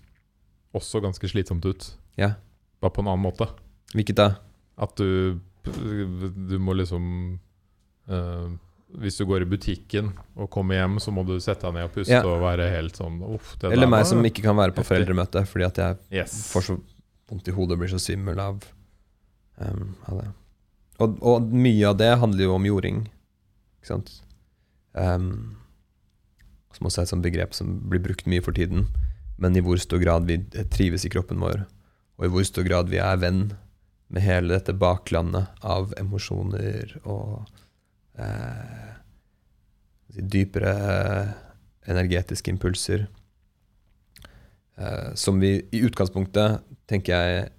også 0.74 1.02
ganske 1.04 1.30
slitsomt 1.30 1.66
ut. 1.66 1.92
Ja. 2.18 2.36
Bare 2.82 2.94
på 2.94 3.04
en 3.04 3.12
annen 3.12 3.26
måte. 3.26 3.50
Hvilket 3.94 4.20
da? 4.22 4.30
At 4.80 4.96
du 4.98 5.40
Du 5.66 6.56
må 6.58 6.74
liksom 6.74 7.38
eh, 8.08 8.48
Hvis 8.98 9.18
du 9.20 9.26
går 9.30 9.44
i 9.44 9.46
butikken 9.46 10.14
og 10.36 10.50
kommer 10.50 10.80
hjem, 10.80 10.96
så 11.00 11.12
må 11.14 11.22
du 11.28 11.36
sette 11.40 11.62
deg 11.68 11.74
ned 11.76 11.84
og 11.86 11.92
puste 11.94 12.10
Ja. 12.16 12.24
og 12.26 12.42
være 12.42 12.70
helt 12.74 12.96
sånn 12.98 13.20
Uff, 13.36 13.52
det 13.60 13.72
Eller 13.72 13.86
meg 13.88 14.00
var- 14.02 14.10
som 14.10 14.24
ikke 14.26 14.42
kan 14.42 14.56
være 14.58 14.74
på 14.74 14.84
foreldremøte 14.84 15.46
fordi 15.46 15.66
at 15.66 15.76
jeg 15.78 15.98
Yes. 16.12 16.52
får 16.54 16.62
så 16.64 16.82
vondt 17.30 17.48
i 17.48 17.52
hodet 17.52 17.74
og 17.74 17.80
blir 17.80 17.90
så 17.94 18.00
svimmel 18.02 18.40
av, 18.40 18.64
um, 19.60 19.96
av 20.08 20.22
det. 20.22 20.28
Og, 21.00 21.20
og 21.22 21.52
mye 21.54 21.86
av 21.88 21.98
det 21.98 22.18
handler 22.18 22.44
jo 22.44 22.56
om 22.56 22.66
jording, 22.66 23.08
ikke 23.80 23.88
sant. 23.88 24.22
Um, 24.96 25.56
som 26.74 26.88
også 26.88 26.98
er 27.00 27.02
et 27.04 27.10
sånt 27.14 27.24
begrep 27.24 27.54
som 27.54 27.80
blir 27.90 28.02
brukt 28.02 28.26
mye 28.26 28.42
for 28.44 28.52
tiden. 28.52 28.88
Men 29.38 29.56
i 29.56 29.62
hvor 29.62 29.78
stor 29.80 30.00
grad 30.02 30.26
vi 30.26 30.38
trives 30.70 31.06
i 31.06 31.10
kroppen 31.10 31.40
vår, 31.40 31.66
og 32.18 32.26
i 32.26 32.28
hvor 32.30 32.44
stor 32.44 32.64
grad 32.68 32.90
vi 32.90 32.98
er 32.98 33.16
venn 33.18 33.52
med 34.10 34.24
hele 34.24 34.50
dette 34.58 34.74
baklandet 34.78 35.48
av 35.64 35.94
emosjoner 35.98 36.98
og 37.06 37.46
eh, 38.20 38.90
dypere 40.20 40.74
energetiske 41.90 42.52
impulser. 42.52 43.08
Eh, 44.80 45.14
som 45.14 45.40
vi 45.40 45.56
i 45.72 45.82
utgangspunktet, 45.84 46.64
tenker 46.90 47.16
jeg, 47.16 47.50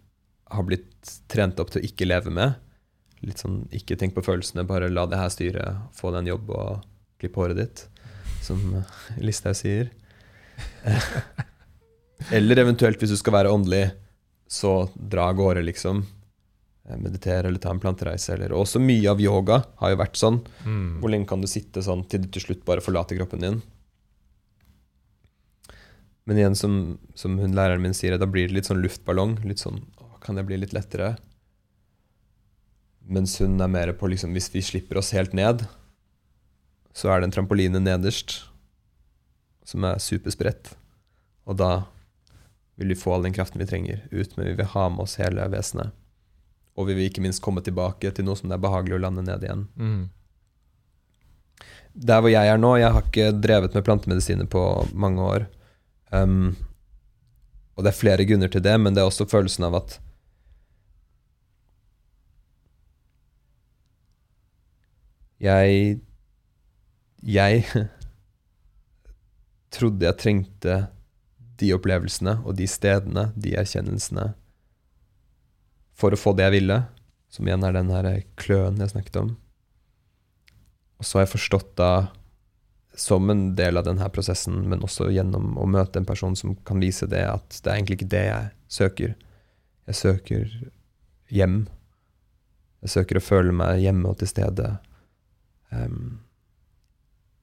har 0.50 0.66
blitt 0.66 1.14
trent 1.30 1.60
opp 1.62 1.70
til 1.72 1.82
å 1.82 1.86
ikke 1.86 2.08
leve 2.08 2.32
med. 2.34 2.56
Litt 3.24 3.42
sånn 3.42 3.62
ikke 3.76 3.98
tenk 4.00 4.16
på 4.16 4.24
følelsene, 4.24 4.64
bare 4.68 4.90
la 4.90 5.04
det 5.08 5.20
her 5.20 5.32
styre. 5.32 5.66
Få 5.96 6.12
deg 6.14 6.24
en 6.24 6.32
jobb 6.34 6.52
og 6.56 6.86
klippe 7.20 7.42
håret 7.42 7.60
ditt, 7.60 7.84
som 8.44 8.62
eh, 8.80 8.94
Listhaug 9.26 9.58
sier. 9.58 9.92
Eh, 10.84 11.12
Eller 12.36 12.60
eventuelt, 12.60 13.00
hvis 13.00 13.14
du 13.14 13.18
skal 13.20 13.38
være 13.38 13.52
åndelig, 13.52 13.90
så 14.50 14.90
dra 14.94 15.30
av 15.30 15.38
gårde, 15.38 15.62
liksom. 15.64 16.02
Eh, 16.90 16.98
Meditere 16.98 17.48
eller 17.48 17.58
ta 17.58 17.70
en 17.70 17.80
plantereise. 17.80 18.34
Eller. 18.34 18.52
Og 18.52 18.64
også 18.64 18.82
mye 18.82 19.10
av 19.10 19.20
yoga 19.22 19.62
har 19.80 19.92
jo 19.92 20.00
vært 20.00 20.18
sånn. 20.20 20.40
Mm. 20.64 21.00
Hvor 21.00 21.12
lenge 21.12 21.28
kan 21.30 21.42
du 21.42 21.48
sitte 21.50 21.84
sånn 21.84 22.04
til 22.10 22.24
du 22.24 22.30
til 22.34 22.48
slutt 22.48 22.64
bare 22.68 22.84
forlater 22.84 23.18
kroppen 23.20 23.44
din? 23.44 23.60
Men 26.28 26.38
igjen, 26.38 26.56
som, 26.58 26.74
som 27.18 27.38
hun 27.40 27.56
læreren 27.56 27.82
min 27.82 27.96
sier, 27.96 28.18
da 28.20 28.28
blir 28.28 28.48
det 28.48 28.58
litt 28.58 28.70
sånn 28.70 28.82
luftballong. 28.82 29.38
Litt 29.46 29.62
sånn 29.62 29.82
å, 29.98 30.12
Kan 30.22 30.36
det 30.36 30.46
bli 30.48 30.58
litt 30.60 30.74
lettere? 30.76 31.14
Mens 33.10 33.38
hun 33.40 33.58
er 33.58 33.70
mer 33.72 33.90
på 33.96 34.10
liksom 34.12 34.34
Hvis 34.36 34.50
vi 34.52 34.62
slipper 34.62 35.00
oss 35.00 35.14
helt 35.16 35.32
ned, 35.34 35.64
så 36.94 37.10
er 37.10 37.20
det 37.20 37.30
en 37.30 37.38
trampoline 37.38 37.80
nederst 37.80 38.42
som 39.66 39.86
er 39.86 40.02
superspredt. 40.02 40.72
Og 41.46 41.56
da 41.58 41.86
vil 42.80 42.90
vi 42.90 42.98
få 42.98 43.14
all 43.14 43.26
den 43.26 43.34
kraften 43.36 43.60
vi 43.62 43.68
trenger 43.70 44.02
ut, 44.10 44.34
men 44.36 44.48
vi 44.48 44.54
vil 44.58 44.70
ha 44.72 44.88
med 44.90 45.04
oss 45.04 45.18
hele 45.20 45.44
vesenet. 45.52 45.94
Og 46.78 46.86
vi 46.88 46.94
vil 46.96 47.08
ikke 47.10 47.22
minst 47.24 47.42
komme 47.42 47.62
tilbake 47.64 48.10
til 48.14 48.24
noe 48.24 48.38
som 48.38 48.48
det 48.50 48.56
er 48.56 48.64
behagelig 48.64 48.96
å 48.98 49.04
lande 49.04 49.26
ned 49.26 49.42
igjen 49.46 49.66
Mm. 49.76 50.08
der 51.94 52.20
hvor 52.22 52.30
jeg 52.30 52.46
er 52.48 52.58
nå, 52.58 52.76
jeg 52.78 52.92
har 52.94 53.02
ikke 53.02 53.32
drevet 53.42 53.74
med 53.74 53.84
plantemedisiner 53.84 54.46
på 54.46 54.62
mange 54.94 55.20
år. 55.20 55.46
Um, 56.14 56.56
og 57.76 57.84
det 57.84 57.90
er 57.90 57.98
flere 57.98 58.24
grunner 58.24 58.48
til 58.48 58.62
det, 58.62 58.76
men 58.80 58.94
det 58.94 59.02
er 59.02 59.10
også 59.10 59.26
følelsen 59.30 59.64
av 59.66 59.74
at 59.80 59.98
Jeg 65.40 66.00
Jeg 67.24 67.64
trodde 69.74 70.04
jeg 70.04 70.18
trengte 70.20 70.76
de 71.60 71.72
opplevelsene 71.76 72.38
og 72.44 72.56
de 72.56 72.66
stedene, 72.68 73.30
de 73.36 73.54
erkjennelsene, 73.60 74.30
for 76.00 76.14
å 76.14 76.18
få 76.18 76.32
det 76.36 76.48
jeg 76.48 76.56
ville, 76.60 76.80
som 77.30 77.46
igjen 77.46 77.64
er 77.66 77.76
den 77.76 77.92
her 77.92 78.08
kløen 78.40 78.80
jeg 78.80 78.94
snakket 78.94 79.20
om. 79.20 79.34
Og 81.00 81.06
så 81.06 81.18
har 81.18 81.26
jeg 81.26 81.34
forstått 81.36 81.74
da, 81.80 81.90
som 82.98 83.30
en 83.32 83.54
del 83.56 83.80
av 83.80 83.86
denne 83.86 84.08
prosessen, 84.12 84.58
men 84.68 84.82
også 84.84 85.08
gjennom 85.14 85.54
å 85.60 85.68
møte 85.70 86.00
en 86.00 86.08
person 86.08 86.34
som 86.36 86.56
kan 86.68 86.82
vise 86.82 87.08
det, 87.08 87.22
at 87.24 87.60
det 87.62 87.70
er 87.70 87.78
egentlig 87.78 88.00
ikke 88.00 88.12
det 88.16 88.24
jeg 88.26 88.50
søker. 88.80 89.14
Jeg 89.88 89.98
søker 90.00 90.56
hjem. 91.32 91.62
Jeg 92.84 92.94
søker 92.96 93.20
å 93.20 93.24
føle 93.24 93.54
meg 93.56 93.80
hjemme 93.84 94.10
og 94.10 94.20
til 94.20 94.30
stede 94.30 94.74
um, 95.70 96.20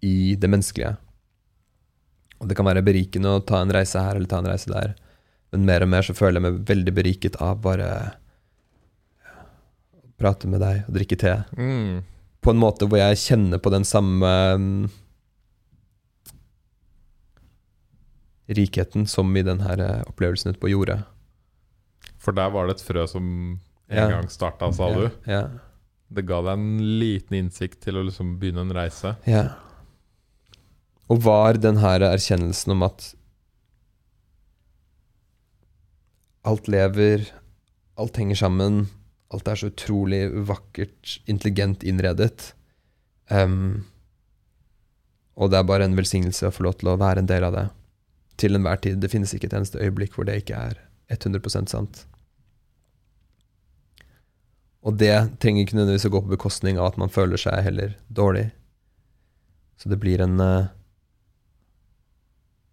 i 0.06 0.36
det 0.38 0.52
menneskelige. 0.52 0.94
Og 2.38 2.50
det 2.50 2.58
kan 2.58 2.68
være 2.68 2.86
berikende 2.86 3.34
å 3.34 3.42
ta 3.42 3.64
en 3.64 3.74
reise 3.74 4.02
her 4.04 4.18
eller 4.18 4.30
ta 4.30 4.44
en 4.44 4.52
reise 4.52 4.70
der, 4.70 4.94
men 5.56 5.66
mer 5.66 5.86
og 5.86 5.90
mer 5.90 6.06
så 6.06 6.14
føler 6.14 6.38
jeg 6.38 6.46
meg 6.46 6.64
veldig 6.68 6.94
beriket 6.94 7.38
av 7.42 7.62
bare 7.64 7.90
prate 10.18 10.48
med 10.50 10.62
deg 10.64 10.84
og 10.88 10.96
drikke 10.98 11.18
te 11.22 11.34
Mm. 11.58 12.04
på 12.42 12.50
en 12.54 12.58
måte 12.62 12.88
hvor 12.88 12.98
jeg 12.98 13.18
kjenner 13.22 13.60
på 13.62 13.70
den 13.74 13.84
samme 13.86 14.30
um, 14.56 14.90
rikheten 18.48 19.06
som 19.08 19.36
i 19.38 19.44
den 19.44 19.60
her 19.66 19.80
eh, 19.84 20.04
opplevelsen 20.08 20.54
ute 20.54 20.62
på 20.62 20.70
jordet. 20.72 21.02
For 22.18 22.32
der 22.36 22.50
var 22.54 22.68
det 22.70 22.78
et 22.78 22.86
frø 22.88 23.06
som 23.08 23.26
en 23.90 23.98
Ja. 23.98 24.08
gang 24.10 24.28
starta, 24.30 24.72
sa 24.74 24.90
ja, 24.90 24.96
du. 24.96 25.10
Ja. 25.32 25.42
det 26.10 26.26
ga 26.26 26.42
deg 26.42 26.54
en 26.54 27.00
liten 27.00 27.36
innsikt 27.38 27.82
til 27.84 27.96
å 28.00 28.04
liksom 28.08 28.38
begynne 28.40 28.62
en 28.64 28.72
reise. 28.76 29.16
Ja. 29.28 29.56
Og 31.10 31.22
var 31.24 31.54
den 31.54 31.78
her 31.78 32.00
erkjennelsen 32.02 32.72
om 32.72 32.84
at 32.84 33.14
alt 36.48 36.68
lever, 36.68 37.28
alt 37.98 38.16
henger 38.16 38.36
sammen, 38.36 38.88
alt 39.34 39.48
er 39.52 39.60
så 39.60 39.72
utrolig 39.72 40.22
vakkert, 40.48 41.18
intelligent 41.28 41.84
innredet. 41.84 42.54
Um, 43.28 43.86
og 45.36 45.52
det 45.52 45.60
er 45.60 45.68
bare 45.68 45.88
en 45.88 45.98
velsignelse 45.98 46.48
å 46.48 46.54
få 46.54 46.66
lov 46.66 46.78
til 46.80 46.94
å 46.94 47.00
være 47.00 47.24
en 47.24 47.30
del 47.30 47.46
av 47.48 47.56
det. 47.56 47.66
Til 48.40 48.56
enhver 48.58 48.80
tid. 48.82 49.02
Det 49.02 49.12
finnes 49.12 49.34
ikke 49.34 49.50
et 49.50 49.58
eneste 49.58 49.82
øyeblikk 49.84 50.16
hvor 50.16 50.28
det 50.28 50.40
ikke 50.42 50.62
er 50.70 50.80
100% 51.14 51.74
sant. 51.74 52.06
Og 54.88 54.96
det 54.96 55.14
trenger 55.42 55.66
ikke 55.66 55.76
nødvendigvis 55.76 56.08
å 56.08 56.14
gå 56.14 56.24
på 56.24 56.34
bekostning 56.36 56.80
av 56.80 56.94
at 56.94 57.02
man 57.02 57.12
føler 57.12 57.42
seg 57.42 57.60
heller 57.66 57.98
dårlig. 58.08 58.48
Så 59.78 59.92
det 59.92 60.00
blir 60.02 60.24
en 60.24 60.40
eh, 60.42 60.74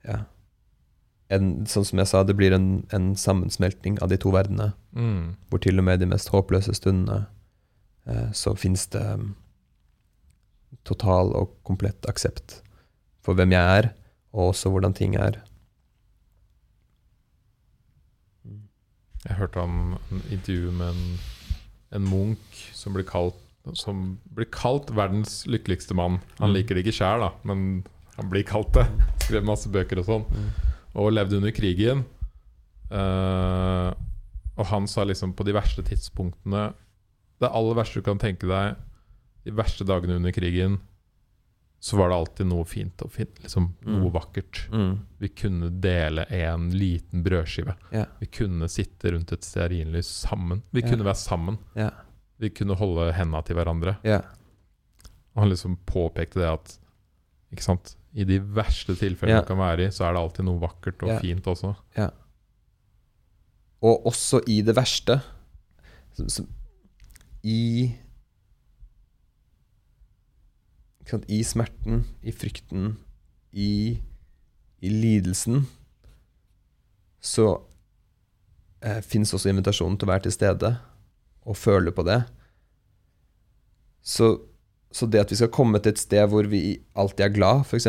Ja. 0.04 0.18
En, 1.32 1.64
sånn 1.66 1.84
som 1.88 1.98
jeg 1.98 2.06
sa, 2.10 2.22
det 2.22 2.36
blir 2.36 2.52
en, 2.52 2.84
en 2.92 3.14
sammensmeltning 3.16 3.96
av 4.04 4.10
de 4.12 4.18
to 4.20 4.30
verdenene. 4.34 4.72
Mm. 4.92 5.34
Hvor 5.48 5.58
til 5.64 5.78
og 5.80 5.84
med 5.84 6.00
de 6.02 6.06
mest 6.10 6.28
håpløse 6.28 6.74
stundene 6.76 7.26
eh, 8.06 8.28
så 8.36 8.52
fins 8.60 8.86
det 8.92 9.02
mm, 9.02 9.30
total 10.84 11.32
og 11.34 11.54
komplett 11.64 12.04
aksept 12.10 12.58
for 13.24 13.34
hvem 13.38 13.54
jeg 13.56 13.78
er, 13.78 13.88
og 14.36 14.50
også 14.52 14.68
hvordan 14.74 14.92
ting 14.92 15.16
er. 15.16 15.40
Jeg 19.24 19.38
hørte 19.38 19.62
om 19.64 19.94
en 20.12 20.20
intervju 20.28 20.70
med 20.76 20.90
en, 20.92 21.18
en 21.96 22.08
munk 22.10 22.60
som 22.76 22.92
blir 22.96 23.06
kalt 23.08 23.40
som 23.72 24.18
blir 24.36 24.44
kalt 24.52 24.90
verdens 24.92 25.46
lykkeligste 25.48 25.94
mann. 25.96 26.18
Han 26.36 26.50
Mm. 26.50 26.54
liker 26.58 26.74
det 26.76 26.84
ikke 26.84 26.98
sjæl, 26.98 27.22
men 27.48 27.84
han 28.18 28.28
blir 28.28 28.44
kalt 28.44 28.74
det. 28.76 28.84
Skrev 29.24 29.42
masse 29.48 29.70
bøker 29.72 30.02
og 30.02 30.04
sånn. 30.04 30.26
Og 30.94 31.12
levde 31.12 31.36
under 31.40 31.54
krigen. 31.54 32.04
Uh, 32.90 33.90
og 34.54 34.66
han 34.70 34.86
sa 34.86 35.02
liksom 35.04 35.32
på 35.34 35.42
de 35.48 35.54
verste 35.56 35.82
tidspunktene 35.82 36.66
Det 37.40 37.48
aller 37.48 37.74
verste 37.74 37.98
du 37.98 38.04
kan 38.06 38.20
tenke 38.20 38.46
deg, 38.46 38.76
de 39.44 39.54
verste 39.56 39.84
dagene 39.88 40.20
under 40.20 40.30
krigen, 40.36 40.76
så 41.84 41.98
var 41.98 42.08
det 42.08 42.16
alltid 42.16 42.46
noe 42.48 42.64
fint 42.64 43.02
og 43.04 43.10
fint, 43.12 43.34
liksom 43.42 43.66
noe 43.84 44.06
Mm. 44.06 44.12
vakkert. 44.14 44.60
Mm. 44.72 44.92
Vi 45.18 45.28
kunne 45.28 45.68
dele 45.82 46.24
en 46.30 46.70
liten 46.70 47.24
brødskive. 47.26 47.74
Yeah. 47.92 48.06
Vi 48.20 48.26
kunne 48.26 48.68
sitte 48.72 49.12
rundt 49.12 49.32
et 49.32 49.44
stearinlys 49.44 50.06
sammen. 50.06 50.62
Vi 50.70 50.80
yeah. 50.80 50.90
kunne 50.90 51.04
være 51.04 51.20
sammen. 51.20 51.58
Yeah. 51.76 51.92
Vi 52.40 52.48
kunne 52.50 52.78
holde 52.78 53.10
henda 53.12 53.42
til 53.42 53.56
hverandre. 53.58 53.98
Og 55.34 55.42
han 55.42 55.50
liksom 55.50 55.76
påpekte 55.84 56.40
det 56.40 56.48
at 56.52 56.78
Ikke 57.52 57.62
sant? 57.66 57.96
I 58.14 58.24
de 58.28 58.38
verste 58.54 58.94
tilfellene 58.94 59.40
Ja. 59.40 59.42
du 59.42 59.48
kan 59.48 59.58
være 59.58 59.88
i, 59.88 59.90
så 59.90 60.04
er 60.06 60.12
det 60.14 60.20
alltid 60.22 60.44
noe 60.46 60.60
vakkert 60.62 61.02
og 61.02 61.08
Ja. 61.08 61.18
fint 61.18 61.44
også. 61.50 61.74
Ja. 61.96 62.10
Og 63.82 64.06
også 64.06 64.40
i 64.48 64.60
det 64.62 64.76
verste 64.76 65.20
som, 66.14 66.28
som, 66.28 66.46
I 67.42 67.92
sant, 71.06 71.24
I 71.28 71.42
smerten, 71.44 72.04
i 72.22 72.32
frykten, 72.32 72.96
i, 73.52 73.98
i 74.82 74.88
lidelsen 74.90 75.66
Så 77.24 77.44
eh, 78.84 79.00
fins 79.04 79.32
også 79.36 79.48
invitasjonen 79.52 79.98
til 79.98 80.08
å 80.08 80.12
være 80.12 80.26
til 80.26 80.32
stede 80.34 80.70
og 81.44 81.56
føle 81.56 81.92
på 81.92 82.02
det. 82.04 82.22
Så, 84.04 84.26
så 84.94 85.06
det 85.10 85.24
at 85.24 85.32
vi 85.32 85.38
skal 85.40 85.52
komme 85.54 85.80
til 85.82 85.94
et 85.94 86.00
sted 86.02 86.28
hvor 86.30 86.46
vi 86.50 86.78
alltid 86.98 87.26
er 87.26 87.34
glad, 87.34 87.64
f.eks., 87.66 87.88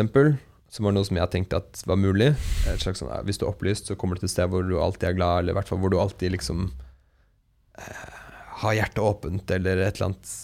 som 0.76 0.88
var 0.88 0.94
noe 0.96 1.06
som 1.06 1.18
jeg 1.18 1.30
tenkte 1.32 1.60
at 1.60 1.82
var 1.86 1.98
mulig 2.00 2.32
et 2.68 2.82
slags 2.82 2.98
sånn, 3.00 3.12
Hvis 3.28 3.38
du 3.38 3.46
er 3.46 3.52
opplyst, 3.52 3.86
så 3.86 3.94
kommer 3.98 4.16
du 4.16 4.24
til 4.24 4.30
et 4.30 4.34
sted 4.34 4.50
hvor 4.50 4.66
du 4.66 4.74
alltid 4.82 5.12
er 5.12 5.18
glad, 5.18 5.38
eller 5.40 5.54
i 5.54 5.58
hvert 5.60 5.70
fall 5.70 5.78
hvor 5.82 5.92
du 5.92 5.98
alltid 6.02 6.34
liksom 6.34 6.66
eh, 7.78 8.16
har 8.62 8.78
hjertet 8.80 9.04
åpent, 9.04 9.50
eller 9.54 9.84
et 9.84 9.96
eller 9.96 10.10
annet 10.10 10.34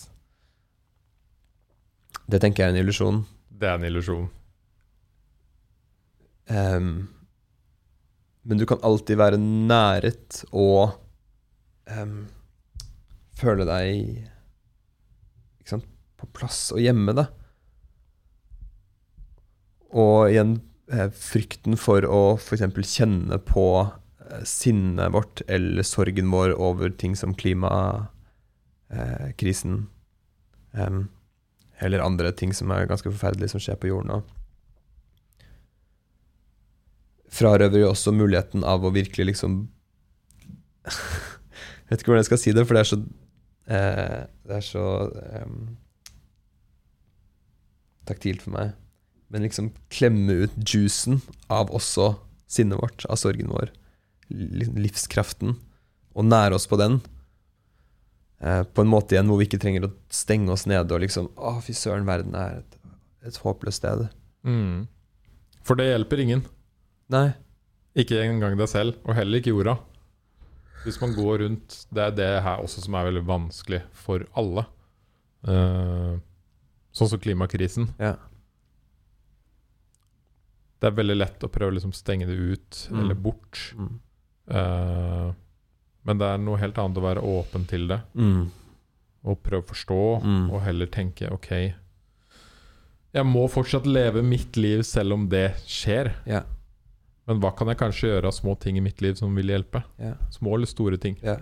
Det 2.30 2.40
tenker 2.40 2.62
jeg 2.62 2.70
er 2.70 2.76
en 2.76 2.82
illusjon. 2.84 3.18
Det 3.50 3.68
er 3.68 3.80
en 3.80 3.88
illusjon. 3.88 4.28
Um, 6.52 7.08
men 8.42 8.58
du 8.58 8.66
kan 8.66 8.82
alltid 8.82 9.18
være 9.20 9.38
næret 9.38 10.42
og 10.50 10.96
um, 11.90 12.24
føle 13.38 13.66
deg 13.68 14.31
plass 16.36 16.72
å 16.74 16.78
gjemme 16.80 17.12
det. 17.18 17.26
Og 19.92 20.30
igjen 20.32 20.60
eh, 20.92 21.10
frykten 21.12 21.76
for 21.80 22.04
å 22.08 22.36
f.eks. 22.38 22.62
kjenne 22.88 23.38
på 23.48 23.66
eh, 23.84 24.44
sinnet 24.48 25.12
vårt 25.12 25.42
eller 25.46 25.82
sorgen 25.86 26.30
vår 26.32 26.50
over 26.56 26.90
ting 26.90 27.16
som 27.18 27.34
klimakrisen. 27.34 29.86
ehm, 30.72 31.08
eller 31.82 32.00
andre 32.00 32.32
ting 32.32 32.54
som 32.54 32.70
er 32.70 32.86
ganske 32.86 33.10
forferdelige 33.10 33.48
som 33.52 33.60
skjer 33.60 33.76
på 33.80 33.86
jorden 33.90 34.08
nå 34.12 34.22
frarøver 37.32 37.82
jo 37.82 37.90
også 37.92 38.12
muligheten 38.14 38.64
av 38.68 38.84
å 38.84 38.92
virkelig 38.94 39.32
liksom 39.32 39.64
Jeg 40.86 41.98
vet 41.98 42.02
ikke 42.02 42.12
hvordan 42.12 42.22
jeg 42.22 42.30
skal 42.30 42.40
si 42.40 42.52
det, 42.56 42.62
for 42.64 42.76
det 42.76 42.82
er 42.82 42.88
så 42.88 42.98
eh, 43.76 44.20
Det 44.48 44.54
er 44.56 44.64
så 44.64 44.84
em, 45.40 45.56
taktilt 48.12 48.44
for 48.44 48.54
meg. 48.54 48.76
Men 49.32 49.46
liksom 49.46 49.72
klemme 49.92 50.44
ut 50.44 50.56
juicen 50.68 51.22
av 51.52 51.72
også 51.72 52.12
sinnet 52.52 52.80
vårt, 52.80 53.06
av 53.08 53.16
sorgen 53.20 53.50
vår. 53.52 53.72
Livskraften. 54.28 55.56
Og 56.12 56.28
nære 56.28 56.58
oss 56.58 56.68
på 56.68 56.76
den. 56.80 57.00
Eh, 58.42 58.62
på 58.62 58.84
en 58.84 58.90
måte 58.90 59.16
igjen 59.16 59.30
hvor 59.30 59.40
vi 59.40 59.46
ikke 59.48 59.60
trenger 59.62 59.86
å 59.86 59.94
stenge 60.12 60.52
oss 60.52 60.66
nede 60.66 60.90
og 60.90 61.04
liksom 61.04 61.28
Å, 61.38 61.54
fy 61.62 61.74
søren, 61.78 62.08
verden 62.08 62.34
er 62.36 62.58
et, 62.60 62.76
et 63.30 63.38
håpløst 63.44 63.80
sted. 63.80 64.08
Mm. 64.42 64.88
For 65.62 65.78
det 65.78 65.92
hjelper 65.92 66.24
ingen. 66.24 66.44
Nei. 67.12 67.30
Ikke 67.98 68.20
engang 68.24 68.56
deg 68.58 68.70
selv, 68.72 68.98
og 69.06 69.14
heller 69.16 69.40
ikke 69.40 69.52
jorda. 69.52 69.76
Hvis 70.82 70.98
man 70.98 71.12
går 71.14 71.44
rundt 71.44 71.74
Det 71.94 72.02
er 72.02 72.14
det 72.16 72.30
her 72.42 72.62
også 72.64 72.82
som 72.82 72.96
er 72.98 73.06
veldig 73.06 73.22
vanskelig 73.28 73.82
for 73.94 74.24
alle. 74.38 74.66
Eh, 75.46 76.16
sånn 76.92 77.08
som 77.08 77.18
klimakrisen. 77.22 77.88
Ja. 77.98 78.16
Det 80.82 80.90
er 80.90 80.96
veldig 80.98 81.16
lett 81.16 81.44
å 81.46 81.50
prøve 81.52 81.70
å 81.72 81.76
liksom 81.76 81.92
stenge 81.94 82.26
det 82.26 82.34
ut 82.36 82.88
Mm. 82.90 83.00
eller 83.00 83.14
bort. 83.14 83.74
Mm. 83.76 84.00
Uh, 84.50 85.32
men 86.04 86.18
det 86.18 86.26
er 86.26 86.38
noe 86.42 86.58
helt 86.58 86.78
annet 86.78 86.98
å 86.98 87.04
være 87.04 87.22
åpen 87.22 87.66
til 87.68 87.86
det 87.88 88.00
Mm. 88.16 88.50
og 89.24 89.42
prøve 89.42 89.62
å 89.62 89.70
forstå, 89.70 90.22
Mm. 90.24 90.50
og 90.52 90.60
heller 90.62 90.86
tenke 90.86 91.30
OK 91.32 91.74
Jeg 93.14 93.24
må 93.26 93.46
fortsatt 93.48 93.84
leve 93.86 94.22
mitt 94.22 94.56
liv 94.56 94.82
selv 94.82 95.12
om 95.12 95.28
det 95.28 95.54
skjer. 95.66 96.14
Ja. 96.26 96.44
Men 97.26 97.40
hva 97.40 97.54
kan 97.54 97.68
jeg 97.68 97.76
kanskje 97.76 98.08
gjøre 98.08 98.24
av 98.24 98.32
små 98.32 98.58
ting 98.58 98.76
i 98.78 98.80
mitt 98.80 99.02
liv 99.02 99.14
som 99.16 99.34
vil 99.34 99.48
hjelpe? 99.48 99.84
Ja. 99.98 100.14
Små 100.30 100.54
eller 100.54 100.66
store 100.66 100.96
ting. 100.98 101.18
Ja. 101.22 101.36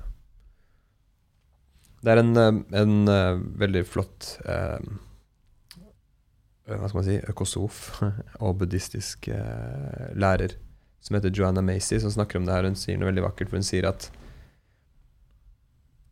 Det 2.03 2.09
er 2.11 2.19
en, 2.19 2.37
eh, 2.37 2.81
en 2.81 3.09
eh, 3.09 3.37
veldig 3.57 3.87
flott 3.87 4.41
eh, 4.45 4.79
Hva 6.71 6.89
skal 6.89 7.01
man 7.01 7.09
si 7.09 7.19
økosof 7.33 7.79
og 8.45 8.59
buddhistisk 8.61 9.31
eh, 9.33 10.11
lærer 10.15 10.57
som 11.01 11.17
heter 11.17 11.33
Joanna 11.35 11.63
Macy, 11.65 11.99
som 12.01 12.13
snakker 12.13 12.39
om 12.39 12.47
det 12.47 12.55
her. 12.55 12.69
Hun 12.69 12.79
sier 12.79 12.99
noe 13.01 13.09
veldig 13.09 13.25
vakkert, 13.25 13.51
for 13.51 13.61
hun 13.61 13.67
sier 13.67 13.89
at 13.89 14.11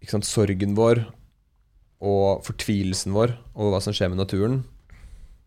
sant, 0.08 0.24
sorgen 0.24 0.76
vår 0.78 1.02
og 1.98 2.44
fortvilelsen 2.46 3.12
vår 3.12 3.34
over 3.56 3.74
hva 3.74 3.80
som 3.84 3.94
skjer 3.96 4.12
med 4.12 4.20
naturen, 4.22 4.62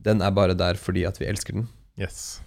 den 0.03 0.21
er 0.21 0.33
bare 0.35 0.57
der 0.57 0.77
fordi 0.79 1.05
at 1.07 1.17
vi 1.21 1.29
elsker 1.29 1.57
den. 1.57 1.69
Yes. 1.99 2.41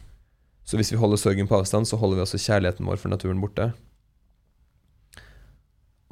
Så 0.65 0.79
hvis 0.79 0.93
vi 0.93 1.01
holder 1.01 1.21
sorgen 1.21 1.49
på 1.49 1.57
avstand, 1.59 1.89
så 1.89 1.99
holder 2.01 2.21
vi 2.21 2.25
også 2.25 2.41
kjærligheten 2.41 2.87
vår 2.89 3.01
for 3.01 3.13
naturen 3.13 3.41
borte. 3.43 3.73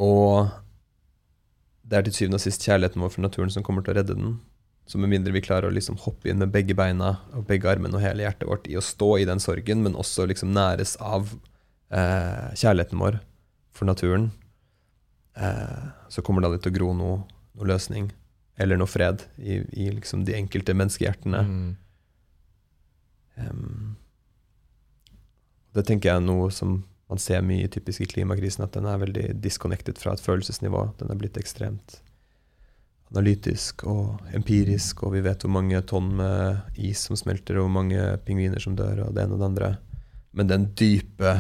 Og 0.03 0.51
det 1.87 1.99
er 1.99 2.07
til 2.07 2.17
syvende 2.17 2.41
og 2.41 2.45
sist 2.45 2.65
kjærligheten 2.65 3.03
vår 3.05 3.13
for 3.15 3.25
naturen 3.25 3.53
som 3.53 3.65
kommer 3.67 3.85
til 3.85 3.95
å 3.95 4.01
redde 4.01 4.17
den. 4.19 4.35
Så 4.87 4.99
med 4.99 5.13
mindre 5.13 5.33
vi 5.33 5.45
klarer 5.45 5.71
å 5.71 5.75
liksom 5.75 5.97
hoppe 6.03 6.31
inn 6.31 6.41
med 6.43 6.51
begge 6.53 6.75
beina 6.77 7.15
og 7.37 7.47
begge 7.49 7.71
armene 7.71 7.97
og 7.97 8.03
hele 8.03 8.25
hjertet 8.25 8.49
vårt 8.51 8.67
i 8.69 8.77
å 8.77 8.85
stå 8.85 9.15
i 9.23 9.27
den 9.29 9.41
sorgen, 9.41 9.85
men 9.85 9.99
også 9.99 10.27
liksom 10.29 10.53
næres 10.55 10.97
av 11.01 11.31
eh, 11.95 12.49
kjærligheten 12.59 13.01
vår 13.01 13.21
for 13.73 13.89
naturen, 13.89 14.31
eh, 15.39 15.87
så 16.13 16.25
kommer 16.25 16.43
det 16.43 16.51
aldri 16.51 16.65
til 16.65 16.75
å 16.75 16.79
gro 16.81 16.91
noe, 16.99 17.23
noe 17.57 17.71
løsning 17.71 18.11
eller 18.61 18.79
noe 18.79 18.91
fred 18.91 19.25
i, 19.39 19.63
i 19.73 19.89
liksom 19.95 20.27
de 20.27 20.37
enkelte 20.37 20.75
menneskehjertene. 20.77 21.43
Mm. 21.49 21.71
Um, 23.41 23.95
det 25.73 25.87
tenker 25.89 26.11
jeg 26.11 26.21
er 26.21 26.27
noe 26.27 26.51
som 26.53 26.83
man 27.09 27.21
ser 27.21 27.45
mye 27.45 27.69
typisk 27.73 28.05
i 28.05 28.09
klimakrisen, 28.09 28.65
at 28.65 28.77
den 28.77 28.87
er 28.89 29.01
veldig 29.01 29.27
disconnected 29.45 29.99
fra 30.01 30.15
et 30.15 30.25
følelsesnivå. 30.25 30.85
Den 31.01 31.13
er 31.13 31.19
blitt 31.21 31.39
ekstremt 31.41 32.01
analytisk 33.13 33.85
og 33.89 34.23
empirisk, 34.35 35.05
og 35.05 35.15
vi 35.17 35.23
vet 35.25 35.45
hvor 35.45 35.53
mange 35.53 35.81
tonn 35.89 36.09
med 36.17 36.79
is 36.81 37.05
som 37.09 37.19
smelter, 37.19 37.59
og 37.59 37.67
hvor 37.67 37.75
mange 37.83 38.05
pingviner 38.27 38.63
som 38.63 38.77
dør, 38.79 39.05
og 39.07 39.17
det 39.17 39.27
ene 39.27 39.37
og 39.37 39.43
det 39.43 39.49
andre. 39.51 39.73
Men 40.33 40.49
den 40.49 40.71
dype, 40.79 41.35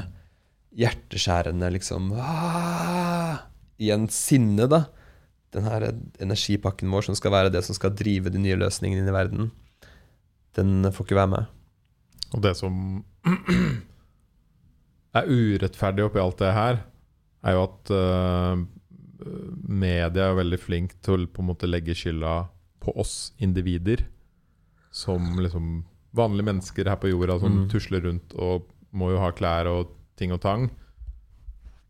hjerteskjærende 0.76 1.68
liksom 1.74 2.12
ah, 2.16 3.40
Igjen 3.82 4.06
sinne, 4.12 4.68
da. 4.70 4.84
Den 5.52 5.66
her 5.68 5.88
energipakken 6.22 6.92
vår 6.92 7.08
som 7.08 7.16
skal 7.18 7.32
være 7.34 7.52
det 7.52 7.64
som 7.66 7.76
skal 7.76 7.96
drive 7.96 8.30
de 8.32 8.40
nye 8.40 8.56
løsningene 8.60 9.02
inn 9.02 9.10
i 9.10 9.14
verden, 9.16 9.50
den 10.56 10.86
får 10.92 11.08
ikke 11.08 11.18
være 11.18 11.32
med. 11.32 11.50
Og 12.36 12.44
det 12.44 12.52
som 12.56 13.02
er 15.18 15.28
urettferdig 15.28 16.06
oppi 16.06 16.22
alt 16.22 16.40
det 16.40 16.54
her, 16.56 16.80
er 17.42 17.56
jo 17.56 17.64
at 17.66 17.92
uh, 17.92 18.62
media 19.68 20.30
er 20.30 20.38
veldig 20.38 20.58
flink 20.60 20.94
til 21.02 21.14
å 21.26 21.26
på 21.30 21.42
en 21.42 21.48
måte 21.52 21.68
legge 21.70 21.94
skylda 21.94 22.48
på 22.82 22.94
oss 22.98 23.32
individer. 23.38 24.06
Som 24.90 25.38
liksom 25.40 25.84
vanlige 26.14 26.44
mennesker 26.50 26.88
her 26.90 26.96
på 27.00 27.08
jorda 27.10 27.38
som 27.40 27.62
Mm. 27.64 27.68
tusler 27.70 28.02
rundt 28.04 28.34
og 28.34 28.66
må 28.92 29.10
jo 29.10 29.18
ha 29.18 29.30
klær 29.32 29.66
og 29.66 29.88
ting 30.16 30.32
og 30.32 30.40
tang. 30.40 30.70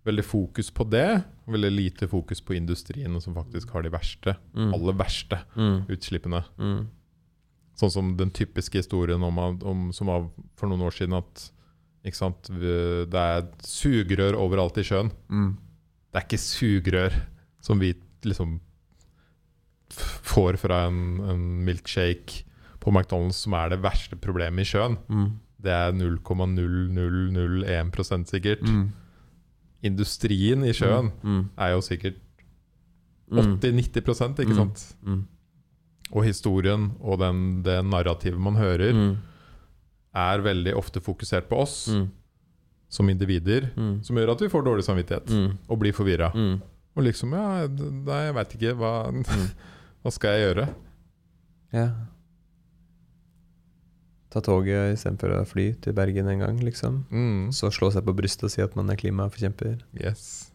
Veldig 0.07 0.25
fokus 0.25 0.71
på 0.71 0.89
det. 0.91 1.25
Veldig 1.49 1.71
lite 1.73 2.09
fokus 2.09 2.41
på 2.41 2.55
industrien, 2.57 3.21
som 3.21 3.35
faktisk 3.35 3.71
har 3.71 3.83
de 3.83 3.91
verste, 3.91 4.37
Mm. 4.55 4.73
aller 4.75 4.93
verste 4.93 5.39
Mm. 5.57 5.87
utslippene. 5.89 6.45
Mm. 6.59 6.87
Sånn 7.77 7.91
som 7.91 8.17
den 8.17 8.31
typiske 8.31 8.79
historien 8.79 9.23
om, 9.23 9.39
om, 9.39 9.93
som 9.93 10.07
var 10.07 10.29
for 10.57 10.67
noen 10.69 10.83
år 10.83 10.91
siden 10.93 11.15
at 11.17 11.51
sant, 12.13 12.43
det 12.51 13.15
er 13.15 13.43
sugerør 13.63 14.35
overalt 14.35 14.77
i 14.79 14.83
sjøen. 14.83 15.11
Mm. 16.13 16.15
Det 16.15 16.21
er 16.21 16.27
ikke 16.29 16.45
sugerør 16.45 17.13
som 17.63 17.79
vi 17.81 17.95
liksom 18.25 18.59
får 20.23 20.57
fra 20.61 20.85
en, 20.89 21.01
en 21.29 21.65
milkshake 21.67 22.43
på 22.81 22.91
McDonald's 22.93 23.33
som 23.45 23.53
er 23.55 23.69
det 23.71 23.83
verste 23.83 24.17
problemet 24.17 24.61
i 24.61 24.65
sjøen. 24.73 24.97
Mm. 25.09 25.31
Det 25.63 25.73
er 25.73 25.93
0,0001 25.95 28.27
sikkert. 28.31 28.63
Mm. 28.67 28.89
Industrien 29.83 30.65
i 30.65 30.73
sjøen 30.73 31.11
Mm. 31.23 31.49
er 31.59 31.69
jo 31.73 31.81
sikkert 31.81 32.15
Mm. 33.31 33.59
80-90 33.61 34.39
ikke 34.41 34.53
Mm. 34.53 34.57
sant? 34.57 34.97
Mm. 35.03 35.25
Og 36.13 36.25
historien 36.25 36.93
og 37.01 37.19
den, 37.19 37.63
det 37.63 37.85
narrativet 37.85 38.39
man 38.41 38.57
hører, 38.57 38.93
Mm. 38.93 39.17
er 40.15 40.39
veldig 40.43 40.75
ofte 40.77 41.01
fokusert 41.01 41.49
på 41.49 41.57
oss 41.57 41.89
Mm. 41.89 42.09
Som 42.93 43.09
individer, 43.09 43.71
Mm. 43.77 44.03
som 44.05 44.17
gjør 44.21 44.35
at 44.35 44.41
vi 44.45 44.51
får 44.53 44.65
dårlig 44.67 44.85
samvittighet 44.85 45.31
Mm. 45.33 45.59
og 45.69 45.79
blir 45.81 45.93
forvirra. 45.97 46.29
Mm. 46.35 46.61
Og 46.97 47.05
liksom 47.07 47.33
Ja, 47.33 47.67
nei, 47.67 48.19
jeg 48.27 48.35
veit 48.37 48.57
ikke. 48.59 48.75
Hva, 48.77 48.93
Mm. 49.13 49.49
hva 50.05 50.13
skal 50.13 50.31
jeg 50.37 50.43
gjøre? 50.57 50.69
Ja. 51.73 51.87
Ta 54.33 54.41
toget 54.41 54.95
istedenfor 54.97 55.35
å 55.37 55.43
fly 55.49 55.67
til 55.85 55.93
Bergen 55.97 56.29
en 56.29 56.39
gang, 56.41 56.61
liksom. 56.65 57.03
Mm. 57.13 57.51
Så 57.53 57.69
slå 57.73 57.91
seg 57.93 58.05
på 58.07 58.15
brystet 58.17 58.45
og 58.49 58.51
si 58.55 58.63
at 58.65 58.75
man 58.77 58.89
er 58.91 58.97
klimaforkjemper. 58.97 59.83
Yes. 60.01 60.51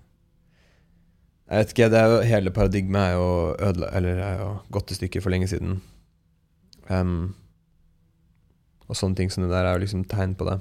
Jeg 1.49 1.61
vet 1.61 1.73
ikke, 1.75 1.89
det 1.93 1.99
er 2.01 2.07
jo, 2.11 2.21
Hele 2.27 2.51
paradigmet 2.51 3.01
er 3.01 3.13
jo 3.13 3.27
ødela, 3.69 3.91
eller 3.95 4.17
er 4.19 4.39
jo 4.41 4.47
gått 4.73 4.91
i 4.91 4.97
stykker 4.97 5.21
for 5.23 5.29
lenge 5.31 5.47
siden. 5.47 5.77
Um, 6.89 7.35
og 8.89 8.95
sånne 8.95 9.15
ting 9.15 9.29
som 9.31 9.43
det 9.45 9.51
der 9.51 9.65
er 9.65 9.77
jo 9.77 9.83
liksom 9.85 10.05
tegn 10.09 10.33
på 10.35 10.45
det. 10.49 10.57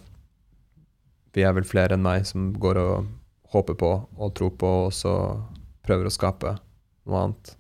Vi 1.37 1.45
er 1.45 1.53
vel 1.53 1.69
flere 1.69 1.97
enn 1.97 2.05
meg 2.05 2.25
som 2.29 2.49
går 2.57 2.81
og 2.81 3.11
håper 3.53 3.77
på 3.79 3.93
og 4.17 4.35
tror 4.37 4.55
på, 4.57 4.73
og 4.87 4.95
så 4.97 5.13
prøver 5.87 6.09
å 6.09 6.15
skape 6.15 6.57
noe 7.07 7.23
annet. 7.23 7.53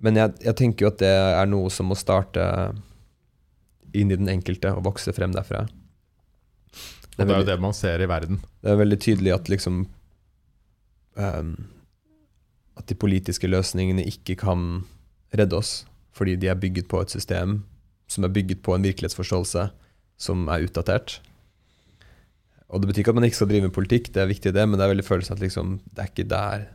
Men 0.00 0.16
jeg, 0.16 0.34
jeg 0.44 0.56
tenker 0.56 0.86
jo 0.86 0.92
at 0.92 1.00
det 1.02 1.12
er 1.12 1.48
noe 1.48 1.72
som 1.72 1.90
må 1.90 1.96
starte 1.98 2.44
inn 3.96 4.12
i 4.12 4.16
den 4.16 4.30
enkelte 4.32 4.72
og 4.76 4.84
vokse 4.86 5.12
frem 5.16 5.32
derfra. 5.34 5.66
Og 7.18 7.26
det 7.26 7.34
er 7.34 7.42
jo 7.42 7.48
det 7.48 7.58
man 7.60 7.74
ser 7.76 8.00
i 8.00 8.08
verden. 8.08 8.40
det 8.62 8.70
er 8.72 8.80
veldig 8.80 9.00
tydelig 9.02 9.32
at 9.34 9.48
liksom 9.52 9.82
um, 11.18 11.50
At 12.78 12.86
de 12.88 12.96
politiske 12.96 13.48
løsningene 13.50 14.06
ikke 14.08 14.38
kan 14.40 14.84
redde 15.36 15.58
oss, 15.58 15.84
fordi 16.16 16.36
de 16.40 16.48
er 16.48 16.60
bygget 16.60 16.88
på 16.88 17.00
et 17.02 17.12
system 17.12 17.62
som 18.10 18.24
er 18.24 18.32
bygget 18.32 18.62
på 18.62 18.74
en 18.74 18.86
virkelighetsforståelse 18.86 19.68
som 20.20 20.48
er 20.48 20.64
utdatert. 20.64 21.20
Og 22.70 22.80
Det 22.80 22.90
betyr 22.90 23.02
ikke 23.02 23.12
at 23.14 23.18
man 23.18 23.26
ikke 23.26 23.40
skal 23.40 23.50
drive 23.50 23.66
med 23.66 23.74
politikk, 23.74 24.12
det 24.14 24.22
er 24.22 24.30
viktig 24.30 24.52
det, 24.54 24.66
men 24.68 24.78
det 24.78 24.84
er 24.86 24.92
veldig 24.92 25.06
følelsen 25.06 25.34
at 25.34 25.42
liksom, 25.42 25.78
det 25.90 26.02
er 26.04 26.10
ikke 26.12 26.28
der 26.30 26.66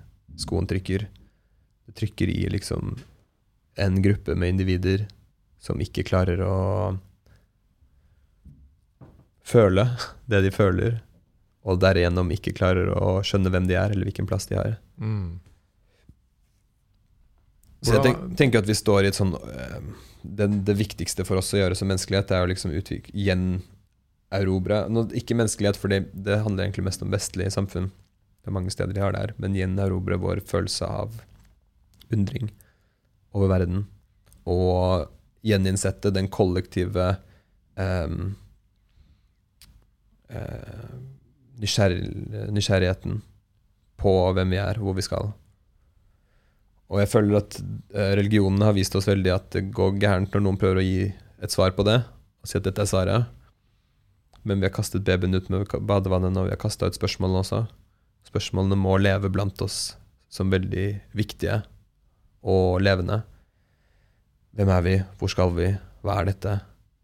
skoen 0.41 0.67
trykker. 0.67 1.07
Det 1.87 1.95
trykker 1.95 2.31
i 2.31 2.41
liksom 2.51 2.97
en 3.79 4.01
gruppe 4.03 4.35
med 4.35 4.55
individer 4.55 5.05
som 5.63 5.79
ikke 5.81 6.05
klarer 6.07 6.41
å 6.43 6.57
føle 9.45 9.87
det 10.29 10.41
de 10.45 10.51
føler, 10.53 10.99
og 11.65 11.79
derigjennom 11.81 12.31
ikke 12.33 12.53
klarer 12.57 12.91
å 12.91 13.19
skjønne 13.25 13.51
hvem 13.53 13.69
de 13.69 13.77
er, 13.77 13.93
eller 13.93 14.09
hvilken 14.09 14.27
plass 14.29 14.49
de 14.49 14.57
har. 14.59 14.75
Mm. 14.99 15.39
Så 17.85 17.95
jeg 17.95 18.05
tenk, 18.07 18.21
tenker 18.39 18.63
at 18.63 18.69
vi 18.69 18.77
står 18.77 19.05
i 19.05 19.11
et 19.11 19.17
sånn 19.17 19.35
eh, 19.37 19.81
det, 20.25 20.47
det 20.65 20.75
viktigste 20.79 21.25
for 21.27 21.37
oss 21.37 21.53
å 21.53 21.59
gjøre 21.59 21.77
som 21.77 21.89
menneskelighet, 21.91 22.33
er 22.33 22.45
å 22.45 22.49
liksom 22.49 22.73
utvik- 22.73 23.11
gjenerobre 24.39 24.85
Nå, 24.91 25.07
Ikke 25.17 25.37
menneskelighet, 25.37 25.79
for 25.79 25.91
det, 25.91 26.39
handler 26.43 26.65
egentlig 26.65 26.85
mest 26.87 27.03
om 27.05 27.13
vestlige 27.13 27.53
samfunn. 27.53 27.91
Det 28.43 28.51
er 28.51 28.57
mange 28.57 28.73
steder 28.73 28.93
de 28.93 29.03
har 29.03 29.15
det 29.15 29.23
her. 29.23 29.35
Men 29.41 29.57
gjenerobre 29.57 30.19
vår 30.21 30.43
følelse 30.45 30.85
av 30.85 31.21
undring 32.13 32.51
over 33.35 33.51
verden. 33.51 33.85
Og 34.45 35.07
gjeninnsette 35.45 36.11
den 36.13 36.29
kollektive 36.33 37.15
um, 37.77 38.35
uh, 40.29 40.93
nysgjerr- 41.61 42.51
nysgjerrigheten 42.53 43.21
på 44.01 44.13
hvem 44.35 44.53
vi 44.53 44.61
er, 44.61 44.79
hvor 44.81 44.97
vi 44.97 45.05
skal. 45.05 45.33
Og 46.91 47.01
jeg 47.01 47.09
føler 47.09 47.39
at 47.39 47.57
religionene 47.57 48.17
religionen 48.19 48.65
har 48.65 48.75
vist 48.77 48.95
oss 48.97 49.07
veldig 49.09 49.31
at 49.33 49.47
det 49.55 49.69
går 49.73 49.97
gærent 50.01 50.35
når 50.35 50.43
noen 50.45 50.59
prøver 50.61 50.81
å 50.81 50.85
gi 50.85 51.07
et 51.41 51.53
svar 51.53 51.73
på 51.77 51.85
det, 51.87 51.97
og 52.05 52.49
si 52.49 52.59
at 52.59 52.67
dette 52.67 52.83
er 52.83 52.89
svaret. 52.89 53.31
Men 54.45 54.61
vi 54.61 54.67
har 54.67 54.75
kastet 54.75 55.05
babyen 55.05 55.33
ut 55.33 55.49
med 55.49 55.65
badevannet, 55.89 56.37
og 56.37 56.47
vi 56.47 56.53
har 56.53 56.61
kasta 56.61 56.87
ut 56.87 56.97
spørsmålene 56.97 57.41
også. 57.41 57.63
Spørsmålene 58.29 58.77
må 58.77 58.97
leve 59.01 59.31
blant 59.33 59.61
oss 59.65 59.95
som 60.29 60.51
veldig 60.53 60.87
viktige 61.17 61.61
og 62.45 62.81
levende. 62.85 63.23
Hvem 64.55 64.71
er 64.71 64.85
vi? 64.85 64.95
Hvor 65.19 65.31
skal 65.31 65.53
vi? 65.57 65.71
Hva 66.05 66.19
er 66.19 66.29
dette? 66.29 66.59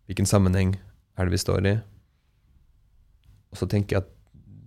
Hvilken 0.06 0.30
sammenheng 0.30 0.76
er 1.18 1.28
det 1.28 1.34
vi 1.34 1.42
står 1.42 1.68
i? 1.70 1.76
Og 3.52 3.60
så 3.60 3.68
tenker 3.70 3.98
jeg 3.98 4.06
at 4.06 4.14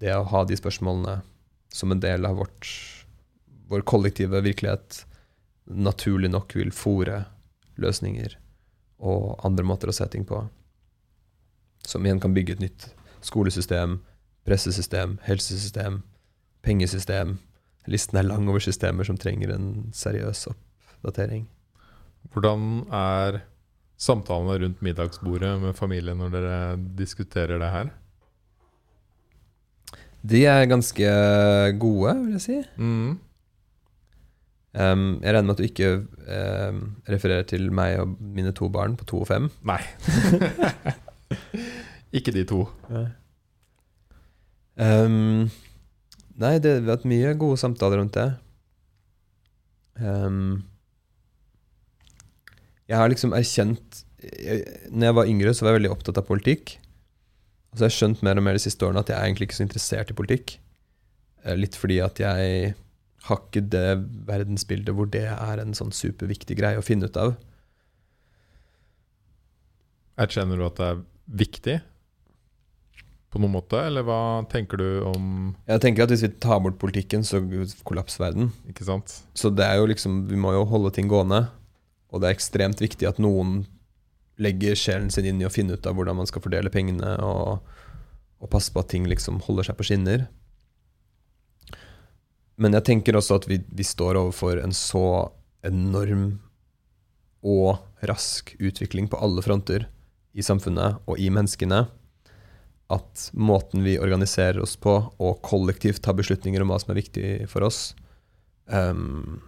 det 0.02 0.12
å 0.16 0.26
ha 0.28 0.42
de 0.44 0.58
spørsmålene 0.58 1.20
som 1.74 1.94
en 1.94 2.02
del 2.02 2.26
av 2.26 2.38
vårt, 2.42 2.68
vår 3.70 3.86
kollektive 3.88 4.42
virkelighet 4.44 5.04
naturlig 5.64 6.30
nok 6.32 6.52
vil 6.58 6.74
fòre 6.74 7.22
løsninger 7.80 8.36
og 9.04 9.40
andre 9.46 9.64
måter 9.66 9.90
å 9.90 9.96
se 9.96 10.06
ting 10.12 10.26
på. 10.28 10.42
Som 11.84 12.06
igjen 12.06 12.20
kan 12.20 12.34
bygge 12.34 12.56
et 12.56 12.64
nytt 12.64 12.88
skolesystem, 13.24 13.98
pressesystem, 14.44 15.18
helsesystem, 15.24 16.02
pengesystem. 16.64 17.38
Listen 17.90 18.18
er 18.18 18.28
lang 18.28 18.48
over 18.48 18.62
systemer 18.64 19.04
som 19.04 19.18
trenger 19.20 19.52
en 19.54 19.90
seriøs 19.96 20.46
oppdatering. 20.52 21.44
Hvordan 22.32 22.86
er 22.88 23.42
samtalene 24.00 24.56
rundt 24.62 24.80
middagsbordet 24.82 25.52
med 25.60 25.76
familien 25.76 26.18
når 26.18 26.32
dere 26.32 26.56
diskuterer 26.98 27.60
det 27.60 27.70
her? 27.74 27.92
De 30.24 30.40
er 30.48 30.64
ganske 30.64 31.08
gode, 31.78 32.16
vil 32.24 32.32
jeg 32.38 32.40
si. 32.40 32.58
Mm. 32.80 33.18
Um, 34.74 35.20
jeg 35.22 35.34
regner 35.34 35.46
med 35.46 35.54
at 35.54 35.60
du 35.60 35.68
ikke 35.68 35.90
um, 36.00 36.78
refererer 37.06 37.44
til 37.46 37.68
meg 37.70 38.00
og 38.00 38.16
mine 38.18 38.50
to 38.56 38.68
barn 38.72 38.96
på 38.96 39.04
to 39.04 39.20
og 39.20 39.28
fem. 39.28 39.50
Nei. 39.68 39.82
ikke 42.14 42.34
de 42.34 42.44
to. 42.48 42.62
Um, 44.74 45.50
nei, 46.40 46.54
det 46.62 46.76
har 46.78 46.86
vært 46.86 47.08
mye 47.10 47.34
gode 47.38 47.58
samtaler 47.60 48.00
rundt 48.00 48.16
det. 48.16 48.28
Um, 50.00 50.64
jeg 52.90 52.98
har 52.98 53.08
liksom 53.08 53.30
erkjent 53.36 54.00
jeg, 54.18 54.64
Når 54.90 55.06
jeg 55.06 55.14
var 55.14 55.28
yngre, 55.30 55.52
så 55.54 55.62
var 55.64 55.72
jeg 55.72 55.78
veldig 55.78 55.92
opptatt 55.94 56.18
av 56.18 56.26
politikk. 56.28 56.76
Og 57.70 57.78
så 57.78 57.84
har 57.84 57.92
jeg 57.92 57.98
skjønt 57.98 58.24
mer 58.26 58.40
og 58.40 58.46
mer 58.46 58.56
de 58.58 58.62
siste 58.64 58.86
årene 58.86 59.02
at 59.04 59.10
jeg 59.12 59.18
er 59.18 59.28
egentlig 59.28 59.50
ikke 59.50 59.58
så 59.58 59.66
interessert 59.66 60.10
i 60.10 60.16
politikk. 60.16 60.56
Eh, 61.44 61.56
Litt 61.58 61.78
fordi 61.78 62.00
at 62.04 62.20
jeg 62.22 62.74
har 63.24 63.40
ikke 63.40 63.64
det 63.72 63.88
verdensbildet 64.28 64.94
hvor 64.96 65.08
det 65.10 65.26
er 65.32 65.62
en 65.62 65.76
sånn 65.76 65.92
superviktig 65.94 66.58
greie 66.58 66.80
å 66.80 66.84
finne 66.84 67.08
ut 67.08 67.18
av. 67.20 67.34
Erkjenner 70.20 70.60
du 70.60 70.66
at 70.66 70.78
det 70.78 70.88
er 70.90 71.02
viktig 71.44 71.76
på 73.34 73.42
noen 73.42 73.56
måte, 73.56 73.80
eller 73.82 74.06
hva 74.06 74.44
tenker 74.50 74.78
du 74.78 74.88
om 75.10 75.26
Jeg 75.66 75.82
tenker 75.82 76.04
at 76.04 76.12
hvis 76.14 76.22
vi 76.22 76.30
tar 76.38 76.62
bort 76.62 76.78
politikken, 76.78 77.26
så 77.26 77.42
kollapser 77.86 78.28
verden. 78.28 78.52
Ikke 78.70 78.86
sant? 78.86 79.18
Så 79.34 79.50
det 79.50 79.66
er 79.66 79.80
jo 79.80 79.88
liksom 79.90 80.22
Vi 80.30 80.38
må 80.38 80.54
jo 80.54 80.64
holde 80.70 80.92
ting 80.94 81.10
gående. 81.10 81.48
Og 82.14 82.22
det 82.22 82.30
er 82.30 82.36
ekstremt 82.36 82.82
viktig 82.82 83.08
at 83.10 83.18
noen 83.18 83.64
legger 84.38 84.78
sjelen 84.78 85.10
sin 85.14 85.26
inn 85.26 85.42
i 85.42 85.46
å 85.46 85.52
finne 85.52 85.74
ut 85.74 85.86
av 85.86 85.94
hvordan 85.98 86.18
man 86.18 86.30
skal 86.30 86.42
fordele 86.42 86.70
pengene, 86.70 87.16
og, 87.22 87.58
og 88.42 88.50
passe 88.50 88.72
på 88.74 88.82
at 88.82 88.90
ting 88.90 89.06
liksom 89.10 89.40
holder 89.46 89.68
seg 89.68 89.78
på 89.78 89.86
skinner. 89.86 90.26
Men 92.58 92.74
jeg 92.78 92.86
tenker 92.86 93.18
også 93.18 93.40
at 93.40 93.48
vi, 93.50 93.60
vi 93.66 93.86
står 93.86 94.18
overfor 94.20 94.62
en 94.62 94.74
så 94.74 95.04
enorm 95.66 96.38
og 97.44 97.82
rask 98.06 98.54
utvikling 98.62 99.10
på 99.10 99.18
alle 99.22 99.42
fronter 99.44 99.88
i 100.34 100.42
samfunnet 100.42 101.02
og 101.10 101.20
i 101.20 101.30
menneskene 101.34 101.84
at 102.92 103.30
måten 103.32 103.84
vi 103.84 103.96
organiserer 103.98 104.60
oss 104.62 104.76
på, 104.76 104.96
og 105.16 105.40
kollektivt 105.46 106.02
tar 106.04 106.16
beslutninger 106.18 106.62
om 106.62 106.72
hva 106.72 106.78
som 106.82 106.92
er 106.92 107.00
viktig 107.00 107.28
for 107.50 107.64
oss, 107.66 107.94
um, 108.68 109.40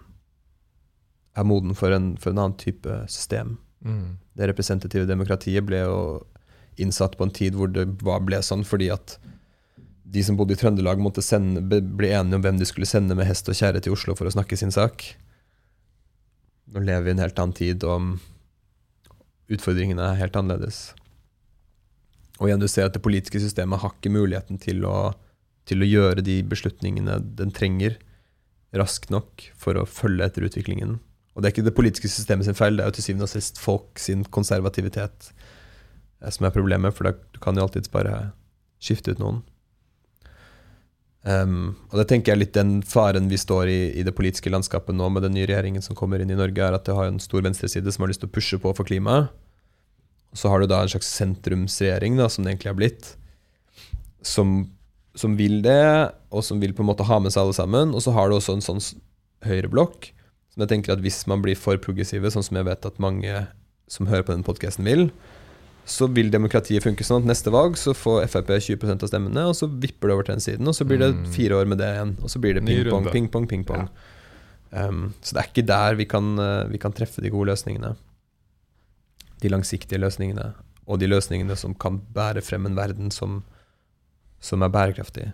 er 1.36 1.44
moden 1.44 1.76
for 1.76 1.92
en, 1.92 2.14
for 2.16 2.32
en, 2.32 2.40
annen 2.40 2.56
type 2.60 3.02
system. 3.12 3.58
Mm. 3.84 4.16
Det 4.36 4.48
representative 4.48 5.08
demokratiet 5.08 5.66
ble 5.68 5.82
jo 5.84 6.00
innsatt 6.80 7.16
på 7.16 7.26
en 7.26 7.32
tid 7.32 7.56
hvor 7.56 7.70
det 7.72 7.86
ble 8.00 8.40
sånn 8.44 8.64
fordi 8.68 8.90
at 8.92 9.18
de 10.06 10.22
som 10.24 10.36
bodde 10.38 10.54
i 10.54 10.58
Trøndelag, 10.60 11.00
måtte 11.02 11.24
sende, 11.24 11.60
bli 11.66 12.12
enige 12.14 12.38
om 12.38 12.44
hvem 12.44 12.60
de 12.60 12.68
skulle 12.68 12.88
sende 12.88 13.16
med 13.18 13.26
hest 13.26 13.48
og 13.50 13.58
kjerre 13.58 13.82
til 13.82 13.96
Oslo 13.96 14.14
for 14.14 14.28
å 14.28 14.32
snakke 14.32 14.58
sin 14.58 14.72
sak. 14.74 15.02
Nå 16.72 16.82
lever 16.84 17.08
vi 17.08 17.10
i 17.10 17.16
en 17.16 17.22
helt 17.24 17.40
annen 17.42 17.56
tid, 17.56 17.82
og 17.82 18.14
utfordringene 19.50 20.12
er 20.12 20.20
helt 20.20 20.38
annerledes. 20.38 20.92
Og 22.40 22.48
igjen, 22.48 22.60
du 22.60 22.68
ser 22.68 22.88
at 22.88 22.96
det 22.96 23.04
politiske 23.04 23.40
systemet 23.40 23.80
har 23.82 23.94
ikke 23.94 24.12
muligheten 24.12 24.60
til 24.60 24.84
å, 24.88 25.14
til 25.68 25.82
å 25.82 25.88
gjøre 25.88 26.24
de 26.26 26.40
beslutningene 26.46 27.18
den 27.38 27.52
trenger, 27.54 27.96
raskt 28.76 29.12
nok 29.14 29.46
for 29.56 29.78
å 29.78 29.88
følge 29.88 30.26
etter 30.26 30.46
utviklingen. 30.48 30.98
Og 31.34 31.42
det 31.42 31.48
er 31.48 31.54
ikke 31.54 31.66
det 31.68 31.76
politiske 31.76 32.10
systemet 32.12 32.48
sin 32.48 32.56
feil, 32.56 32.76
det 32.76 32.84
er 32.84 32.92
jo 32.92 32.96
til 32.98 33.06
syvende 33.08 33.28
og 33.28 33.32
sist 33.32 33.60
folk 33.60 34.00
sin 34.00 34.24
konservativitet 34.32 35.30
eh, 35.32 36.32
som 36.32 36.48
er 36.48 36.54
problemet, 36.54 36.96
for 36.96 37.08
da 37.08 37.40
kan 37.44 37.56
jo 37.56 37.66
alltids 37.66 37.92
bare 37.92 38.30
skifte 38.82 39.12
ut 39.12 39.22
noen. 39.22 39.42
Um, 41.26 41.74
og 41.90 41.98
det 41.98 42.04
tenker 42.06 42.32
jeg 42.32 42.38
litt 42.38 42.54
den 42.54 42.76
faren 42.86 43.26
vi 43.26 43.38
står 43.40 43.66
i 43.66 43.78
i 43.98 44.04
det 44.06 44.12
politiske 44.14 44.50
landskapet 44.52 44.94
nå 44.94 45.08
med 45.10 45.24
den 45.26 45.34
nye 45.34 45.48
regjeringen 45.50 45.82
som 45.82 45.96
kommer 45.98 46.22
inn 46.22 46.30
i 46.30 46.38
Norge, 46.38 46.62
er 46.62 46.76
at 46.76 46.86
det 46.86 46.94
har 46.94 47.08
en 47.10 47.18
stor 47.22 47.42
venstreside 47.42 47.90
som 47.90 48.04
har 48.04 48.12
lyst 48.12 48.22
til 48.22 48.30
å 48.30 48.36
pushe 48.36 48.60
på 48.62 48.70
for 48.76 48.86
klimaet. 48.86 49.32
Så 50.36 50.50
har 50.52 50.60
du 50.60 50.68
da 50.68 50.82
en 50.82 50.92
slags 50.92 51.08
sentrumsregjering, 51.16 52.18
da, 52.20 52.28
som 52.32 52.44
det 52.44 52.52
egentlig 52.52 52.72
har 52.72 52.78
blitt, 52.78 53.12
som, 54.26 54.58
som, 55.16 55.36
vil 55.38 55.62
det, 55.64 56.12
og 56.34 56.44
som 56.44 56.60
vil 56.60 56.74
på 56.76 56.84
en 56.84 56.90
måte 56.90 57.06
ha 57.08 57.20
med 57.22 57.32
seg 57.32 57.46
alle 57.46 57.56
sammen. 57.56 57.94
Og 57.96 58.04
så 58.04 58.12
har 58.16 58.28
du 58.28 58.36
også 58.36 58.58
en 58.58 58.64
sånn 58.64 58.82
høyreblokk 59.46 60.10
som 60.56 60.64
jeg 60.64 60.72
tenker 60.72 60.94
at 60.94 61.02
hvis 61.04 61.20
man 61.28 61.42
blir 61.44 61.58
for 61.60 61.76
progressive, 61.84 62.30
sånn 62.32 62.44
som 62.44 62.56
jeg 62.56 62.64
vet 62.64 62.86
at 62.88 63.00
mange 63.02 63.42
som 63.92 64.08
hører 64.08 64.24
på 64.24 64.32
den 64.32 64.44
podkasten 64.46 64.88
vil, 64.88 65.10
så 65.86 66.08
vil 66.10 66.32
demokratiet 66.32 66.82
funke 66.82 67.04
sånn 67.06 67.22
at 67.22 67.28
neste 67.28 67.52
valg 67.54 67.76
så 67.78 67.92
får 67.94 68.24
Frp 68.32 68.48
20% 68.56 69.04
av 69.04 69.10
stemmene, 69.10 69.44
og 69.46 69.54
så 69.54 69.68
vipper 69.68 70.08
det 70.08 70.16
over 70.16 70.26
til 70.26 70.34
den 70.34 70.42
siden, 70.42 70.66
og 70.66 70.74
så 70.74 70.86
blir 70.88 70.98
det 71.02 71.12
mm. 71.14 71.26
fire 71.36 71.60
år 71.60 71.68
med 71.70 71.78
det 71.78 71.90
igjen. 71.92 72.16
Og 72.24 72.32
så 72.32 72.40
blir 72.42 72.56
det 72.56 72.64
ping-pong, 72.66 73.10
ping-pong, 73.12 73.46
ping-pong. 73.52 73.84
Ja. 73.86 74.88
Um, 74.88 75.04
så 75.20 75.36
det 75.36 75.42
er 75.42 75.52
ikke 75.52 75.68
der 75.68 76.00
vi 76.00 76.08
kan, 76.10 76.32
uh, 76.40 76.66
vi 76.72 76.80
kan 76.82 76.96
treffe 76.96 77.22
de 77.22 77.30
gode 77.30 77.52
løsningene 77.52 77.92
de 79.42 79.50
langsiktige 79.52 80.00
løsningene, 80.00 80.52
og 80.86 81.00
de 81.00 81.08
løsningene 81.10 81.56
som 81.58 81.74
kan 81.74 81.98
bære 82.14 82.44
frem 82.44 82.66
en 82.68 82.78
verden 82.78 83.10
som, 83.14 83.42
som 84.40 84.62
er 84.62 84.72
bærekraftig, 84.72 85.32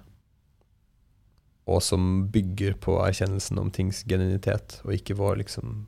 og 1.70 1.82
som 1.84 2.26
bygger 2.34 2.74
på 2.82 2.96
erkjennelsen 3.04 3.60
om 3.62 3.70
tings 3.70 4.02
genuinitet, 4.08 4.80
og 4.82 4.96
ikke 4.96 5.18
vår 5.18 5.36
liksom 5.44 5.86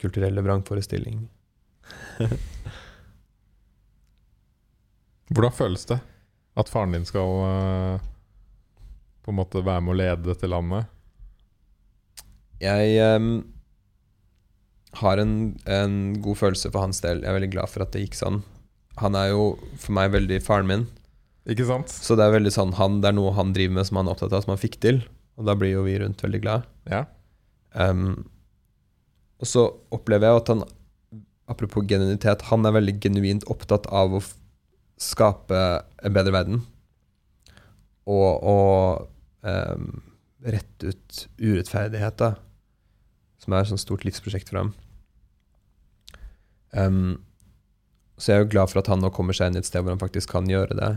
kulturelle 0.00 0.42
vrangforestilling. 0.42 1.28
Hvordan 5.32 5.52
føles 5.52 5.86
det 5.88 6.00
at 6.58 6.68
faren 6.68 6.92
din 6.92 7.04
skal 7.08 7.28
uh, 7.48 8.00
på 9.24 9.30
en 9.32 9.38
måte 9.38 9.64
være 9.64 9.80
med 9.80 9.94
å 9.94 10.00
lede 10.00 10.28
dette 10.28 10.50
landet? 10.50 10.84
Jeg 12.62 13.18
um, 13.18 13.42
har 15.00 15.20
en, 15.22 15.36
en, 15.64 15.94
god 16.22 16.38
følelse 16.40 16.70
for 16.72 16.84
hans 16.84 17.00
del. 17.04 17.22
Jeg 17.22 17.30
er 17.30 17.38
veldig 17.38 17.52
glad 17.54 17.70
for 17.72 17.84
at 17.84 17.94
det 17.94 18.04
gikk 18.04 18.18
sånn. 18.18 18.42
Han 19.00 19.16
er 19.16 19.30
jo 19.32 19.54
for 19.80 19.96
meg 19.96 20.12
veldig 20.12 20.40
faren 20.44 20.68
min. 20.68 20.84
Ikke 21.48 21.66
sant? 21.66 21.90
Så 21.90 22.14
det 22.18 22.26
er 22.26 22.36
veldig 22.36 22.52
sånn 22.54 22.74
han, 22.78 23.00
det 23.02 23.10
er 23.10 23.16
noe 23.16 23.32
han 23.34 23.54
driver 23.56 23.78
med 23.78 23.88
som 23.88 23.98
han 23.98 24.10
er 24.10 24.14
opptatt 24.14 24.36
av, 24.36 24.44
som 24.44 24.52
han 24.54 24.60
fikk 24.60 24.78
til. 24.84 25.00
Og 25.40 25.48
da 25.48 25.56
blir 25.58 25.72
jo 25.74 25.86
vi 25.86 25.96
rundt 26.02 26.22
veldig 26.22 26.42
glad. 26.44 26.68
Ja. 26.90 27.06
Um, 27.72 28.28
og 29.42 29.48
så 29.48 29.64
opplever 29.94 30.28
jeg 30.28 30.42
at 30.42 30.52
han, 30.52 30.62
apropos 31.50 31.88
genuinitet, 31.88 32.44
han 32.52 32.68
er 32.68 32.76
veldig 32.76 32.98
genuint 33.02 33.48
opptatt 33.50 33.88
av 33.90 34.18
å 34.18 34.22
skape 35.02 35.64
en 36.04 36.14
bedre 36.14 36.36
verden. 36.36 36.62
Og, 38.06 38.28
og 38.44 39.08
um, 39.48 39.88
rette 40.44 40.92
ut 40.92 41.24
urettferdighet, 41.40 42.20
da 42.20 42.34
som 43.42 43.52
er 43.52 43.64
et 43.64 43.72
sånt 43.72 43.82
stort 43.82 44.06
livsprosjekt 44.06 44.52
for 44.52 44.62
ham. 44.62 44.72
Um, 46.72 47.20
så 48.16 48.32
jeg 48.32 48.38
er 48.38 48.44
jo 48.44 48.52
glad 48.54 48.70
for 48.70 48.80
at 48.80 48.90
han 48.92 49.02
nå 49.02 49.10
kommer 49.14 49.36
seg 49.36 49.50
inn 49.50 49.58
i 49.58 49.62
et 49.62 49.68
sted 49.68 49.82
hvor 49.82 49.94
han 49.94 50.02
faktisk 50.02 50.30
kan 50.32 50.48
gjøre 50.48 50.78
det. 50.78 50.92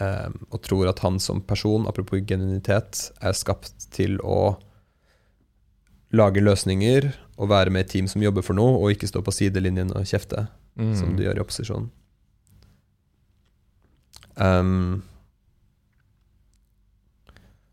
Um, 0.00 0.40
og 0.48 0.62
tror 0.64 0.88
at 0.90 1.02
han 1.04 1.20
som 1.22 1.42
person, 1.44 1.86
apropos 1.86 2.24
genuinitet, 2.26 3.10
er 3.20 3.36
skapt 3.36 3.90
til 3.94 4.16
å 4.24 4.56
lage 6.14 6.42
løsninger 6.42 7.10
og 7.36 7.50
være 7.50 7.72
med 7.74 7.84
et 7.84 7.92
team 7.94 8.08
som 8.10 8.22
jobber 8.22 8.44
for 8.46 8.56
noe, 8.56 8.78
og 8.78 8.94
ikke 8.94 9.10
stå 9.10 9.22
på 9.26 9.34
sidelinjen 9.34 9.92
og 9.94 10.06
kjefte, 10.08 10.46
mm. 10.78 10.94
som 10.98 11.14
du 11.18 11.24
gjør 11.26 11.38
i 11.38 11.44
opposisjon. 11.44 11.90
Um, 14.34 15.02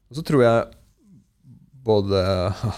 og 0.09 0.19
så 0.19 0.25
tror 0.27 0.43
jeg 0.43 0.67
både 1.85 2.21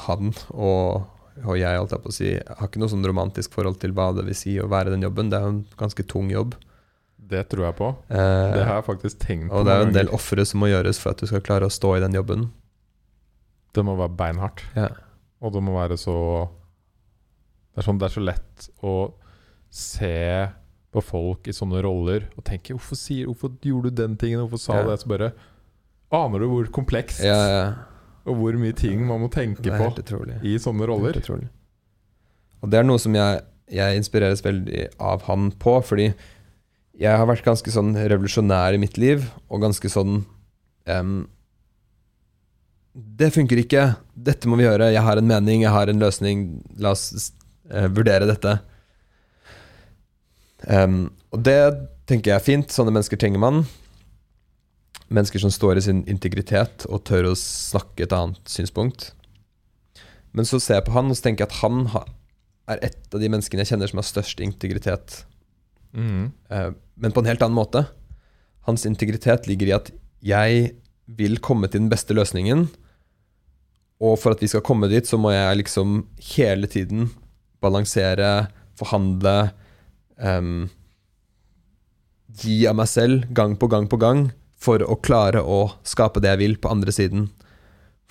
han 0.06 0.32
og 0.54 1.13
og 1.42 1.58
jeg 1.58 1.80
holdt 1.80 1.96
jeg 1.96 2.04
på 2.04 2.12
å 2.12 2.14
si, 2.14 2.30
har 2.38 2.70
ikke 2.70 2.82
noe 2.82 2.92
sånn 2.92 3.08
romantisk 3.08 3.56
forhold 3.56 3.80
til 3.82 3.96
hva 3.98 4.12
det 4.14 4.26
vil 4.28 4.38
si 4.38 4.54
å 4.62 4.70
være 4.70 4.94
den 4.94 5.06
jobben. 5.06 5.32
Det 5.32 5.40
er 5.40 5.48
jo 5.48 5.54
en 5.56 5.64
ganske 5.80 6.06
tung 6.10 6.30
jobb. 6.32 6.54
Det 7.34 7.42
tror 7.50 7.68
jeg 7.70 7.78
på. 7.80 7.90
Eh, 8.14 8.50
det 8.54 8.66
har 8.68 8.78
jeg 8.78 8.88
faktisk 8.90 9.22
tenkt 9.24 9.50
på. 9.50 9.58
Og 9.58 9.66
det 9.66 9.74
er 9.74 9.82
jo 9.82 9.88
en 9.88 9.96
del 9.96 10.12
ofre 10.14 10.46
som 10.46 10.62
må 10.62 10.70
gjøres 10.70 11.00
for 11.02 11.16
at 11.16 11.24
du 11.24 11.30
skal 11.30 11.44
klare 11.46 11.70
å 11.70 11.74
stå 11.74 11.96
i 11.98 12.04
den 12.04 12.18
jobben. 12.20 12.50
Det 13.74 13.86
må 13.86 13.96
være 13.98 14.14
beinhardt. 14.20 14.62
Ja. 14.78 14.92
Og 15.42 15.56
det 15.56 15.64
må 15.66 15.74
være 15.78 15.98
så 16.00 16.18
det 17.74 17.82
er, 17.82 17.88
sånn, 17.88 17.98
det 17.98 18.06
er 18.06 18.14
så 18.14 18.22
lett 18.22 18.68
å 18.86 18.98
se 19.74 20.18
på 20.94 21.02
folk 21.02 21.48
i 21.50 21.56
sånne 21.58 21.80
roller 21.82 22.28
og 22.38 22.44
tenke 22.46 22.76
hvorfor, 22.76 23.00
sier, 23.00 23.26
hvorfor 23.26 23.56
gjorde 23.66 23.90
du 23.90 24.04
den 24.04 24.14
tingen? 24.22 24.44
Hvorfor 24.44 24.62
sa 24.62 24.76
du 24.78 24.84
ja. 24.84 24.92
det? 24.92 25.00
Så 25.02 25.10
bare 25.10 25.32
Aner 26.14 26.44
du 26.44 26.46
hvor 26.52 26.68
komplekst 26.70 27.24
ja, 27.26 27.40
ja 27.50 27.64
og 28.24 28.40
hvor 28.40 28.56
mye 28.60 28.76
ting 28.78 29.04
man 29.08 29.24
må 29.24 29.30
tenke 29.32 29.64
på 29.64 29.90
utrolig. 30.00 30.38
i 30.48 30.56
sånne 30.62 30.88
roller. 30.88 31.20
Og 32.64 32.72
det 32.72 32.80
er 32.80 32.88
noe 32.88 33.02
som 33.02 33.16
jeg, 33.18 33.42
jeg, 33.74 34.00
inspireres 34.00 34.44
veldig 34.46 34.88
av 35.04 35.26
han 35.28 35.52
på, 35.60 35.76
fordi 35.84 36.14
jeg 37.00 37.20
har 37.20 37.28
vært 37.28 37.46
ganske 37.46 37.74
sånn 37.74 37.92
revolusjonær 37.98 38.78
i 38.78 38.82
mitt 38.82 39.00
liv, 39.02 39.26
og 39.50 39.66
ganske 39.66 39.90
sånn 39.92 40.22
um, 40.88 41.16
Det 42.94 43.32
funker 43.34 43.60
ikke. 43.60 43.88
Dette 44.14 44.48
må 44.48 44.60
vi 44.60 44.68
gjøre. 44.68 44.92
Jeg 44.94 45.04
har 45.04 45.20
en 45.20 45.28
mening, 45.28 45.66
jeg 45.66 45.74
har 45.74 45.90
en 45.90 46.00
løsning. 46.00 46.46
La 46.80 46.94
oss 46.94 47.34
uh, 47.74 47.90
vurdere 47.90 48.30
dette. 48.30 48.60
Um, 50.70 51.10
og 51.34 51.42
det 51.44 51.58
tenker 52.08 52.32
jeg 52.32 52.38
er 52.38 52.46
fint. 52.46 52.72
Sånne 52.72 52.94
mennesker 52.94 53.20
trenger 53.20 53.42
man 53.42 53.66
mennesker 55.14 55.42
som 55.44 55.52
står 55.54 55.80
i 55.80 55.86
sin 55.86 56.02
integritet 56.10 56.88
og 56.90 57.04
tør 57.08 57.32
å 57.32 57.38
snakke 57.40 58.06
et 58.06 58.16
annet 58.16 58.42
synspunkt. 58.50 59.12
Men 60.34 60.48
så 60.50 60.60
ser 60.62 60.80
jeg 60.80 60.88
på 60.88 60.96
han 60.96 61.12
og 61.12 61.18
så 61.18 61.28
tenker 61.28 61.46
jeg 61.46 61.52
at 61.52 61.62
han 61.62 61.86
er 62.74 62.86
et 62.90 63.14
av 63.14 63.22
de 63.22 63.30
menneskene 63.30 63.64
jeg 63.64 63.74
kjenner 63.74 63.92
som 63.92 64.02
har 64.02 64.08
størst 64.08 64.42
integritet. 64.44 65.24
Mm. 65.94 66.32
Men 66.50 67.14
på 67.14 67.22
en 67.22 67.30
helt 67.30 67.44
annen 67.46 67.58
måte. 67.58 67.86
Hans 68.68 68.88
integritet 68.90 69.50
ligger 69.50 69.70
i 69.70 69.76
at 69.78 69.92
jeg 70.24 70.72
vil 71.06 71.38
komme 71.44 71.68
til 71.70 71.84
den 71.84 71.92
beste 71.92 72.16
løsningen. 72.16 72.66
Og 74.04 74.16
for 74.20 74.34
at 74.34 74.42
vi 74.42 74.50
skal 74.50 74.64
komme 74.66 74.90
dit, 74.92 75.06
så 75.06 75.20
må 75.20 75.34
jeg 75.36 75.60
liksom 75.62 76.06
hele 76.34 76.70
tiden 76.72 77.12
balansere, 77.64 78.48
forhandle, 78.80 79.52
um, 80.18 80.66
gi 82.42 82.64
av 82.68 82.80
meg 82.80 82.90
selv 82.90 83.28
gang 83.36 83.54
på 83.60 83.70
gang 83.70 83.86
på 83.92 84.00
gang 84.02 84.26
for 84.64 84.84
å 84.88 84.96
klare 85.04 85.42
å 85.44 85.66
skape 85.88 86.22
det 86.24 86.32
jeg 86.34 86.42
vil, 86.44 86.58
på 86.62 86.72
andre 86.72 86.94
siden. 86.96 87.28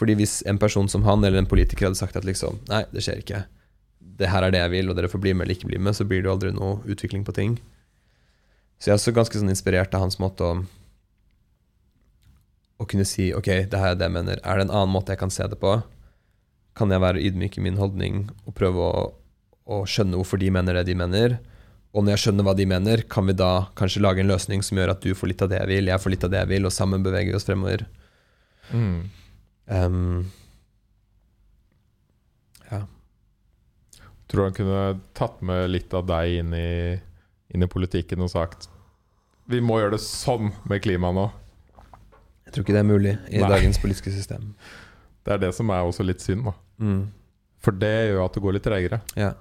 Fordi 0.00 0.16
hvis 0.18 0.40
en 0.48 0.60
person 0.60 0.88
som 0.90 1.04
han 1.06 1.24
eller 1.24 1.40
en 1.40 1.48
politiker 1.48 1.86
hadde 1.86 2.00
sagt 2.00 2.16
at 2.18 2.26
liksom 2.26 2.58
Nei, 2.70 2.82
det 2.92 3.04
skjer 3.04 3.22
ikke. 3.22 3.44
Det 4.18 4.28
her 4.32 4.44
er 4.44 4.54
det 4.54 4.62
jeg 4.64 4.72
vil, 4.74 4.90
og 4.90 4.98
dere 4.98 5.10
får 5.12 5.22
bli 5.22 5.32
med 5.34 5.46
eller 5.46 5.56
ikke 5.56 5.70
bli 5.70 5.80
med, 5.80 5.96
så 5.96 6.06
blir 6.08 6.22
det 6.22 6.28
jo 6.28 6.34
aldri 6.34 6.52
noe 6.56 6.80
utvikling 6.90 7.24
på 7.26 7.34
ting. 7.36 7.56
Så 8.82 8.90
jeg 8.90 8.96
er 8.96 9.00
også 9.00 9.14
ganske 9.14 9.38
sånn 9.38 9.52
inspirert 9.52 9.94
av 9.94 10.06
hans 10.06 10.20
måte 10.22 10.46
å 10.46 10.62
Å 12.82 12.86
kunne 12.90 13.04
si 13.06 13.28
OK, 13.30 13.46
det 13.70 13.78
her 13.78 13.92
er 13.92 13.98
det 13.98 14.08
jeg 14.08 14.14
mener. 14.16 14.40
Er 14.42 14.58
det 14.58 14.64
en 14.64 14.72
annen 14.74 14.90
måte 14.90 15.14
jeg 15.14 15.20
kan 15.20 15.30
se 15.30 15.44
det 15.46 15.54
på? 15.60 15.76
Kan 16.74 16.90
jeg 16.90 17.02
være 17.04 17.20
ydmyk 17.22 17.60
i 17.60 17.62
min 17.62 17.76
holdning 17.78 18.24
og 18.42 18.56
prøve 18.58 18.82
å, 18.82 19.04
å 19.70 19.76
skjønne 19.86 20.18
hvorfor 20.18 20.40
de 20.42 20.48
mener 20.50 20.74
det 20.74 20.88
de 20.88 20.96
mener? 20.98 21.36
Og 21.92 22.04
når 22.04 22.14
jeg 22.14 22.22
skjønner 22.22 22.46
hva 22.46 22.54
de 22.56 22.64
mener, 22.68 23.02
kan 23.12 23.26
vi 23.28 23.34
da 23.36 23.66
kanskje 23.76 24.00
lage 24.00 24.22
en 24.22 24.30
løsning 24.30 24.62
som 24.64 24.78
gjør 24.80 24.94
at 24.94 25.02
du 25.04 25.12
får 25.16 25.28
litt 25.32 25.42
av 25.44 25.50
det 25.52 25.58
jeg 25.60 25.68
vil, 25.68 25.90
jeg 25.92 26.00
får 26.00 26.14
litt 26.14 26.24
av 26.24 26.32
det 26.32 26.40
jeg 26.40 26.50
vil, 26.54 26.68
og 26.68 26.72
sammen 26.72 27.04
beveger 27.04 27.34
vi 27.34 27.36
oss 27.36 27.44
fremover. 27.48 27.84
Mm. 28.72 29.10
Um, 29.66 30.24
ja. 32.70 32.80
Tror 34.32 34.40
du 34.40 34.46
han 34.46 34.56
kunne 34.56 34.80
tatt 35.18 35.44
med 35.44 35.68
litt 35.74 35.92
av 35.92 36.08
deg 36.08 36.38
inn 36.40 36.56
i, 36.56 36.72
inn 37.52 37.66
i 37.66 37.70
politikken 37.70 38.24
og 38.24 38.32
sagt 38.32 38.70
Vi 39.52 39.60
må 39.60 39.76
gjøre 39.80 39.98
det 39.98 40.02
sånn 40.06 40.50
med 40.70 40.80
klimaet 40.84 41.18
nå. 41.18 41.28
Jeg 42.46 42.56
tror 42.56 42.64
ikke 42.64 42.76
det 42.78 42.82
er 42.82 42.88
mulig 42.88 43.16
i 43.28 43.40
Nei. 43.42 43.52
dagens 43.52 43.80
politiske 43.82 44.12
system. 44.14 44.54
Det 45.24 45.36
er 45.36 45.44
det 45.44 45.52
som 45.56 45.68
er 45.72 45.84
også 45.84 46.04
litt 46.06 46.24
synd, 46.24 46.48
da. 46.48 46.56
Mm. 46.80 47.02
For 47.62 47.76
det 47.76 47.92
gjør 47.92 48.16
jo 48.16 48.24
at 48.24 48.36
det 48.36 48.42
går 48.44 48.56
litt 48.56 48.66
tregere. 48.66 48.98
Ja. 49.16 49.34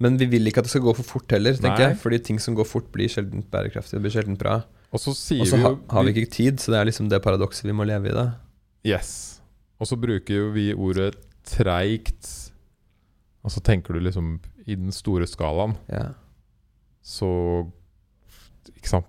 Men 0.00 0.16
vi 0.20 0.26
vil 0.32 0.48
ikke 0.48 0.62
at 0.62 0.68
det 0.68 0.72
skal 0.72 0.84
gå 0.86 0.94
for 0.96 1.04
fort 1.04 1.32
heller, 1.34 1.52
tenker 1.60 1.82
Nei. 1.84 1.88
jeg. 1.90 1.98
Fordi 2.00 2.18
ting 2.30 2.38
som 2.40 2.54
går 2.56 2.64
fort, 2.68 2.86
blir 2.94 3.10
sjelden 3.12 3.42
bærekraftig. 3.52 3.98
Det 3.98 4.04
blir 4.06 4.14
sjelden 4.14 4.38
bra. 4.40 4.62
Og 4.90 4.98
så 5.02 5.12
ha, 5.60 5.74
har 5.92 6.06
vi 6.06 6.14
ikke 6.16 6.30
tid, 6.32 6.58
så 6.62 6.72
det 6.72 6.78
er 6.80 6.88
liksom 6.88 7.10
det 7.12 7.20
paradokset 7.22 7.68
vi 7.68 7.74
må 7.76 7.84
leve 7.86 8.08
i, 8.10 8.14
da. 8.16 8.24
Yes. 8.88 9.10
Og 9.80 9.86
så 9.90 9.98
bruker 10.00 10.34
jo 10.40 10.48
vi 10.54 10.70
ordet 10.74 11.12
treigt. 11.46 12.30
Og 13.44 13.52
så 13.52 13.60
tenker 13.64 13.94
du 13.96 14.00
liksom 14.08 14.38
i 14.66 14.74
den 14.76 14.92
store 14.92 15.28
skalaen, 15.28 15.76
Ja. 15.92 16.10
så 17.02 17.30
Ikke 18.76 18.88
sant. 18.88 19.06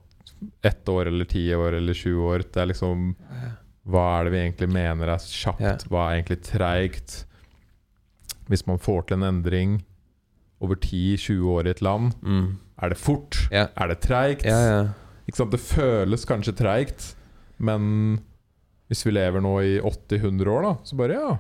Ett 0.65 0.87
år 0.89 1.07
eller 1.07 1.25
ti 1.29 1.43
år 1.53 1.75
eller 1.77 1.93
sju 1.93 2.15
år. 2.25 2.43
Det 2.51 2.61
er 2.61 2.69
liksom 2.71 3.15
Hva 3.87 4.19
er 4.19 4.23
det 4.25 4.31
vi 4.33 4.39
egentlig 4.41 4.69
mener 4.73 5.07
er 5.13 5.17
kjapt? 5.23 5.61
Ja. 5.61 5.75
Hva 5.89 6.05
er 6.09 6.19
egentlig 6.21 6.41
treigt? 6.45 7.25
Hvis 8.49 8.65
man 8.67 8.79
får 8.81 9.07
til 9.07 9.17
en 9.19 9.27
endring 9.27 9.79
over 10.61 10.77
10-20 10.77 11.45
år 11.55 11.67
i 11.67 11.73
et 11.75 11.81
land, 11.81 12.11
Mm. 12.21 12.57
er 12.81 12.89
det 12.93 12.97
fort? 13.01 13.37
Ja. 13.51 13.67
Er 13.75 13.87
det 13.93 13.99
treigt? 14.05 14.45
ja, 14.45 14.59
ja. 14.71 14.81
Det 15.31 15.59
føles 15.63 16.25
kanskje 16.27 16.51
treigt, 16.59 17.13
men 17.57 18.19
hvis 18.91 19.05
vi 19.05 19.13
lever 19.15 19.39
nå 19.41 19.53
i 19.63 19.77
80-100 19.79 20.47
år, 20.51 20.61
da, 20.65 20.73
så 20.83 20.97
bare 20.99 21.15
ja 21.15 21.37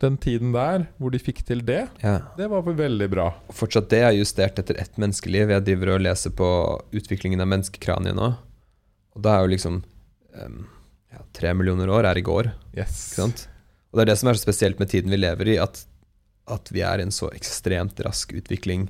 Den 0.00 0.16
tiden 0.16 0.52
der 0.52 0.86
hvor 0.98 1.10
de 1.12 1.18
fikk 1.20 1.42
til 1.44 1.60
det, 1.64 1.88
ja. 2.02 2.18
det 2.36 2.48
var 2.50 2.62
vel 2.66 2.74
veldig 2.76 3.08
bra. 3.12 3.26
Og 3.48 3.54
fortsatt 3.56 3.88
det 3.92 4.00
er 4.04 4.12
justert 4.16 4.58
etter 4.60 4.76
ett 4.80 4.96
menneskeliv. 5.00 5.48
Jeg 5.52 5.64
driver 5.64 5.94
og 5.94 6.02
leser 6.04 6.30
på 6.36 6.48
utviklingen 6.92 7.40
av 7.40 7.48
menneskekraniet 7.48 8.16
nå. 8.16 8.34
Og 9.16 9.22
da 9.24 9.36
er 9.38 9.46
jo 9.46 9.52
liksom 9.54 9.78
um, 10.36 10.58
ja, 11.12 11.22
Tre 11.32 11.54
millioner 11.56 11.88
år 11.88 12.04
er 12.10 12.18
i 12.20 12.24
går. 12.26 12.50
Yes. 12.76 13.16
Og 13.20 13.96
det 13.96 14.04
er 14.04 14.10
det 14.12 14.18
som 14.20 14.28
er 14.28 14.36
så 14.36 14.44
spesielt 14.44 14.78
med 14.80 14.88
tiden 14.92 15.10
vi 15.12 15.16
lever 15.16 15.48
i, 15.54 15.56
at, 15.64 15.80
at 16.50 16.70
vi 16.74 16.82
er 16.86 17.00
i 17.00 17.06
en 17.06 17.14
så 17.14 17.30
ekstremt 17.34 18.00
rask 18.06 18.32
utvikling. 18.36 18.88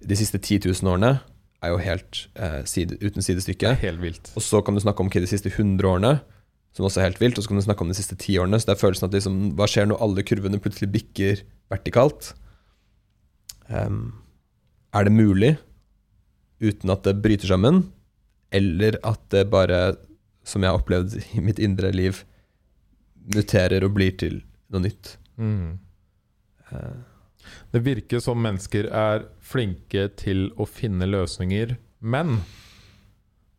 De 0.00 0.16
siste 0.18 0.40
10 0.40 0.68
000 0.68 0.92
årene 0.92 1.18
er 1.64 1.72
jo 1.72 1.80
helt 1.82 2.24
eh, 2.38 2.62
side, 2.68 2.98
uten 3.02 3.24
sidestykke. 3.24 3.74
helt 3.82 4.02
vilt. 4.02 4.32
Og 4.38 4.44
så 4.44 4.62
kan 4.62 4.76
du 4.76 4.82
snakke 4.82 5.02
om 5.02 5.10
okay, 5.10 5.22
de 5.22 5.30
siste 5.30 5.50
100 5.50 5.88
årene, 5.88 6.18
som 6.76 6.86
også 6.86 7.02
er 7.02 7.10
helt 7.10 7.20
vilt. 7.22 7.38
Og 7.38 7.44
så 7.44 7.50
kan 7.50 7.58
du 7.58 7.66
snakke 7.66 7.84
om 7.84 7.90
de 7.90 7.98
siste 7.98 8.16
10 8.16 8.38
årene. 8.44 8.60
Så 8.60 8.68
det 8.68 8.76
er 8.76 8.82
følelsen 8.82 9.08
at 9.08 9.16
liksom, 9.16 9.38
hva 9.58 9.66
skjer 9.70 9.90
når 9.90 10.02
alle 10.04 10.24
kurvene 10.26 10.62
plutselig 10.62 10.90
bikker 10.94 11.42
vertikalt? 11.72 12.32
Um, 13.68 14.20
er 14.96 15.04
det 15.04 15.12
mulig 15.12 15.56
uten 16.62 16.94
at 16.94 17.04
det 17.04 17.18
bryter 17.24 17.50
sammen? 17.50 17.88
Eller 18.54 18.96
at 19.04 19.20
det 19.34 19.48
bare, 19.52 19.98
som 20.46 20.62
jeg 20.62 20.72
har 20.72 20.78
opplevd 20.78 21.18
i 21.36 21.42
mitt 21.44 21.58
indre 21.60 21.90
liv, 21.92 22.22
muterer 23.34 23.84
og 23.84 23.98
blir 23.98 24.14
til 24.16 24.40
noe 24.72 24.86
nytt? 24.86 25.16
Mm. 25.36 25.76
Det 27.72 27.80
virker 27.80 28.20
som 28.20 28.40
mennesker 28.42 28.88
er 28.92 29.22
flinke 29.40 30.08
til 30.20 30.50
å 30.60 30.66
finne 30.68 31.06
løsninger, 31.08 31.76
men 32.00 32.40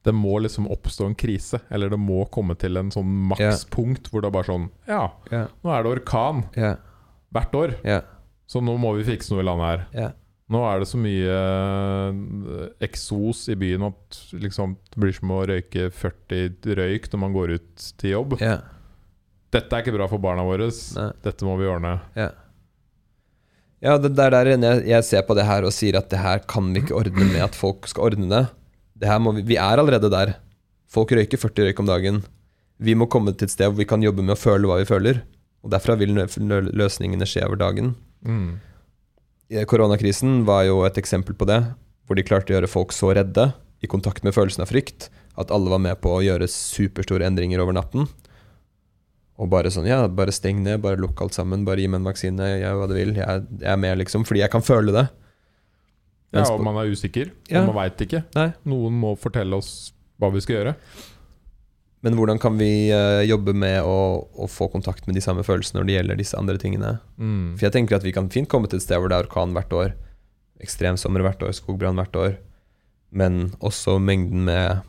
det 0.05 0.13
må 0.15 0.37
liksom 0.39 0.67
oppstå 0.71 1.07
en 1.09 1.15
krise. 1.19 1.59
Eller 1.69 1.89
det 1.91 1.97
må 1.99 2.21
komme 2.31 2.55
til 2.59 2.77
en 2.79 2.91
sånn 2.93 3.09
makspunkt 3.31 4.09
hvor 4.11 4.21
det 4.23 4.29
er 4.29 4.35
bare 4.37 4.47
sånn 4.51 4.69
Ja, 4.87 5.09
nå 5.63 5.73
er 5.73 5.83
det 5.83 5.91
orkan 5.97 6.43
hvert 7.33 7.53
år, 7.59 7.75
så 8.47 8.61
nå 8.63 8.77
må 8.81 8.93
vi 8.97 9.03
fikse 9.09 9.33
noe 9.33 9.43
i 9.43 9.47
landet 9.49 9.67
her. 9.67 9.83
Nå 10.49 10.63
er 10.65 10.79
det 10.81 10.87
så 10.89 10.97
mye 10.97 11.33
eh, 11.33 12.69
eksos 12.87 13.43
i 13.53 13.55
byen 13.59 13.83
at 13.85 14.17
liksom, 14.33 14.77
det 14.89 14.97
blir 15.03 15.13
som 15.13 15.29
å 15.35 15.43
røyke 15.45 15.89
40 15.93 16.73
røyk 16.79 17.05
når 17.13 17.19
man 17.21 17.35
går 17.35 17.51
ut 17.59 17.89
til 18.01 18.15
jobb. 18.15 18.37
Dette 19.53 19.73
er 19.77 19.81
ikke 19.83 19.93
bra 19.97 20.07
for 20.09 20.17
barna 20.21 20.41
våre. 20.45 20.69
Dette 21.23 21.45
må 21.45 21.57
vi 21.61 21.67
ordne. 21.69 21.99
ja. 22.15 22.31
Ja, 23.81 23.97
det 23.97 24.11
det 24.17 24.25
er 24.25 24.33
der 24.35 24.49
jeg, 24.51 24.81
jeg 24.89 25.03
ser 25.07 25.21
på 25.23 25.35
det 25.37 25.45
her 25.47 25.63
og 25.63 25.71
sier 25.71 25.95
at 25.99 26.09
det 26.11 26.19
her 26.19 26.39
kan 26.51 26.73
vi 26.73 26.81
ikke 26.83 26.97
ordne 26.99 27.25
med 27.31 27.41
at 27.45 27.55
folk 27.55 27.87
skal 27.87 28.09
ordne 28.09 28.27
det. 28.27 28.41
det 28.99 29.07
her 29.07 29.19
må 29.23 29.31
vi, 29.37 29.41
vi 29.47 29.55
er 29.55 29.79
allerede 29.79 30.09
der. 30.11 30.33
Folk 30.91 31.11
røyker 31.15 31.37
40 31.39 31.69
røyk 31.69 31.79
om 31.79 31.87
dagen. 31.87 32.23
Vi 32.79 32.95
må 32.95 33.07
komme 33.11 33.31
til 33.35 33.47
et 33.47 33.51
sted 33.53 33.69
hvor 33.69 33.77
vi 33.79 33.85
kan 33.87 34.03
jobbe 34.03 34.23
med 34.23 34.35
å 34.35 34.39
føle 34.39 34.67
hva 34.67 34.79
vi 34.81 34.87
føler. 34.89 35.21
Og 35.63 35.71
derfra 35.71 35.95
vil 35.99 36.11
lø- 36.15 36.27
lø- 36.39 36.71
løsningene 36.75 37.27
skje 37.27 37.45
over 37.47 37.59
dagen. 37.59 37.93
Mm. 38.25 38.59
Eh, 39.51 39.65
Koronakrisen 39.67 40.43
var 40.47 40.63
jo 40.67 40.81
et 40.87 40.97
eksempel 40.99 41.35
på 41.35 41.47
det, 41.47 41.61
hvor 42.07 42.15
de 42.19 42.23
klarte 42.23 42.51
å 42.51 42.57
gjøre 42.57 42.69
folk 42.71 42.91
så 42.95 43.13
redde, 43.15 43.51
i 43.83 43.87
kontakt 43.87 44.23
med 44.27 44.33
følelsen 44.35 44.63
av 44.65 44.67
frykt, 44.73 45.07
at 45.39 45.51
alle 45.55 45.71
var 45.71 45.79
med 45.79 46.01
på 46.03 46.11
å 46.17 46.23
gjøre 46.23 46.47
superstore 46.51 47.23
endringer 47.27 47.61
over 47.63 47.75
natten. 47.77 48.09
Og 49.39 49.47
bare 49.51 49.71
sånn, 49.71 49.87
ja, 49.87 50.01
bare 50.11 50.33
steng 50.35 50.59
ned, 50.65 50.81
bare 50.83 50.99
lukk 50.99 51.21
alt 51.23 51.37
sammen, 51.37 51.63
bare 51.67 51.79
gi 51.79 51.87
meg 51.87 52.01
en 52.01 52.09
vaksine, 52.09 52.47
gjør 52.59 52.81
hva 52.81 52.87
du 52.91 52.95
vil, 52.97 53.13
jeg, 53.15 53.45
jeg 53.61 53.71
er 53.71 53.79
med, 53.79 53.95
liksom, 54.01 54.25
fordi 54.27 54.43
jeg 54.43 54.51
kan 54.51 54.65
føle 54.65 54.95
det. 54.95 55.05
Ja, 56.35 56.43
og 56.51 56.59
man 56.61 56.77
er 56.77 56.91
usikker. 56.91 57.31
Ja. 57.49 57.63
Og 57.63 57.71
man 57.71 57.79
veit 57.79 58.03
ikke. 58.05 58.21
Nei. 58.35 58.51
Noen 58.69 58.99
må 59.01 59.15
fortelle 59.17 59.57
oss 59.57 59.93
hva 60.19 60.29
vi 60.33 60.43
skal 60.43 60.59
gjøre. 60.59 60.75
Men 62.05 62.15
hvordan 62.15 62.39
kan 62.39 62.55
vi 62.59 62.91
uh, 62.95 63.23
jobbe 63.27 63.55
med 63.57 63.81
å, 63.83 64.27
å 64.39 64.47
få 64.47 64.69
kontakt 64.71 65.07
med 65.07 65.17
de 65.17 65.23
samme 65.23 65.43
følelsene 65.43 65.81
når 65.81 65.87
det 65.87 65.95
gjelder 65.97 66.19
disse 66.21 66.37
andre 66.39 66.59
tingene? 66.61 66.93
Mm. 67.19 67.57
For 67.57 67.67
jeg 67.67 67.75
tenker 67.75 67.97
at 67.97 68.05
vi 68.07 68.13
kan 68.15 68.29
fint 68.31 68.47
komme 68.51 68.69
til 68.71 68.79
et 68.79 68.85
sted 68.85 69.01
hvor 69.01 69.11
det 69.11 69.17
er 69.17 69.27
orkan 69.27 69.55
hvert 69.55 69.73
år, 69.75 69.97
ekstremsommer 70.63 71.25
hvert 71.25 71.43
år, 71.43 71.55
skogbrann 71.55 71.99
hvert 71.99 72.15
år, 72.19 72.37
men 73.09 73.49
også 73.65 73.97
mengden 74.03 74.45
med 74.47 74.85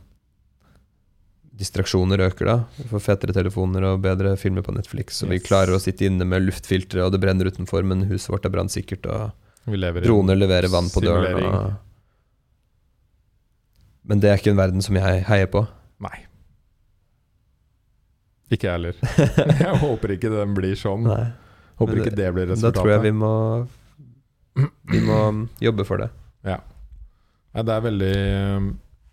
distraksjoner 1.61 2.23
øker 2.25 2.49
da. 2.49 2.57
Vi 2.79 2.87
får 2.91 3.03
fetere 3.05 3.37
telefoner 3.37 3.85
og 3.91 4.01
bedre 4.05 4.33
filmer 4.41 4.65
på 4.67 4.75
Netflix, 4.75 5.21
og 5.25 5.31
vi 5.35 5.41
klarer 5.45 5.77
å 5.77 5.83
sitte 5.83 6.09
inne 6.09 6.27
med 6.29 6.47
luftfiltre, 6.47 7.05
og 7.05 7.13
det 7.15 7.21
brenner 7.23 7.51
utenfor, 7.51 7.85
men 7.87 8.07
huset 8.11 8.33
vårt 8.33 8.49
er 8.49 8.55
brannsikkert, 8.55 9.07
og 9.07 9.69
Vi 9.71 9.79
lever 9.79 10.03
i 10.03 10.09
droner 10.09 10.41
leverer 10.41 10.73
vann 10.73 10.89
på 10.93 11.03
døren. 11.05 11.45
Og... 11.45 11.71
Men 14.11 14.25
det 14.25 14.33
er 14.33 14.41
ikke 14.41 14.55
en 14.55 14.63
verden 14.63 14.83
som 14.85 14.97
jeg 14.97 15.25
heier 15.29 15.51
på. 15.53 15.67
Nei. 16.01 16.17
Ikke 18.51 18.67
jeg 18.67 18.75
heller. 18.79 18.97
jeg 19.67 19.77
håper 19.85 20.17
ikke 20.17 20.33
den 20.33 20.57
blir 20.57 20.75
sånn. 20.81 21.05
Nei. 21.07 21.27
Håper 21.81 21.97
det, 21.97 22.01
ikke 22.03 22.17
det 22.17 22.33
blir 22.37 22.51
resultatet. 22.51 22.75
Da 22.75 22.83
tror 22.83 22.91
jeg 22.93 23.05
vi 23.07 23.13
må, 23.17 23.35
vi 24.91 25.05
må 25.05 25.21
jobbe 25.63 25.87
for 25.89 26.03
det. 26.03 26.11
Nei, 27.51 27.65
det 27.67 27.75
er 27.75 27.87
veldig 27.87 28.17
um, 28.57 28.67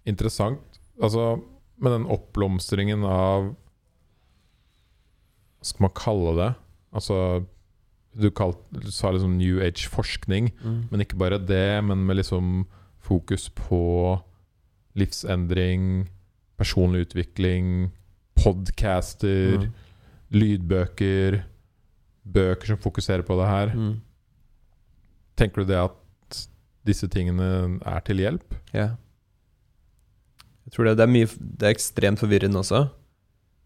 interessant. 0.09 0.79
Altså, 1.01 1.37
med 1.79 1.91
den 1.93 2.05
oppblomstringen 2.09 3.03
av 3.05 3.51
Hva 5.59 5.65
skal 5.71 5.85
man 5.87 5.93
kalle 5.97 6.33
det? 6.37 6.49
Altså 6.95 7.17
Du, 8.17 8.29
kalt, 8.33 8.57
du 8.73 8.87
sa 8.91 9.11
liksom 9.13 9.35
New 9.37 9.59
Age-forskning, 9.61 10.47
men 10.89 11.03
ikke 11.03 11.19
bare 11.21 11.37
det, 11.37 11.83
men 11.85 11.99
med 12.07 12.17
liksom 12.17 12.63
fokus 13.05 13.43
på 13.53 14.17
livsendring, 14.97 16.07
personlig 16.57 17.03
utvikling, 17.05 17.91
podcaster, 18.41 19.59
Mm. 19.61 19.73
lydbøker, 20.33 21.43
bøker 22.25 22.65
som 22.73 22.77
fokuserer 22.81 23.21
på 23.21 23.37
det 23.37 23.47
her. 23.47 23.67
Mm. 23.77 24.01
Tenker 25.37 25.61
du 25.61 25.65
det 25.69 25.77
at 25.77 26.41
disse 26.85 27.07
tingene 27.07 27.79
er 27.85 27.99
til 28.01 28.17
hjelp? 28.17 28.55
Ja. 28.73 28.95
Jeg 30.67 30.75
tror 30.75 30.89
det, 30.89 30.97
det 30.99 31.05
er 31.05 31.11
mye 31.11 31.27
Det 31.31 31.67
er 31.67 31.73
ekstremt 31.73 32.19
forvirrende 32.19 32.59
også. 32.59 32.85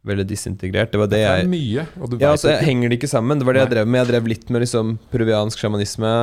Veldig 0.06 0.26
disintegrert. 0.30 0.94
Det 0.94 1.02
var 1.02 1.10
det 1.10 1.20
Det 1.20 1.28
jeg 1.28 1.50
mye, 1.50 1.86
Ja, 2.18 2.32
altså 2.32 2.56
jeg 2.56 2.66
henger 2.66 2.90
det 2.90 2.98
ikke 2.98 3.12
sammen. 3.12 3.38
Det 3.38 3.46
var 3.46 3.58
det 3.58 3.66
jeg 3.66 3.74
drev 3.76 3.88
med. 3.90 4.02
Jeg 4.02 4.10
drev 4.14 4.30
litt 4.32 4.50
med 4.50 4.64
liksom 4.66 4.96
peruviansk 5.14 5.62
sjamanisme, 5.62 6.14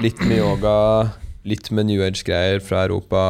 litt 0.00 0.20
med 0.24 0.40
yoga, 0.40 0.76
litt 1.44 1.68
med 1.76 1.90
New 1.90 2.00
Age-greier 2.04 2.62
fra 2.64 2.86
Europa. 2.86 3.22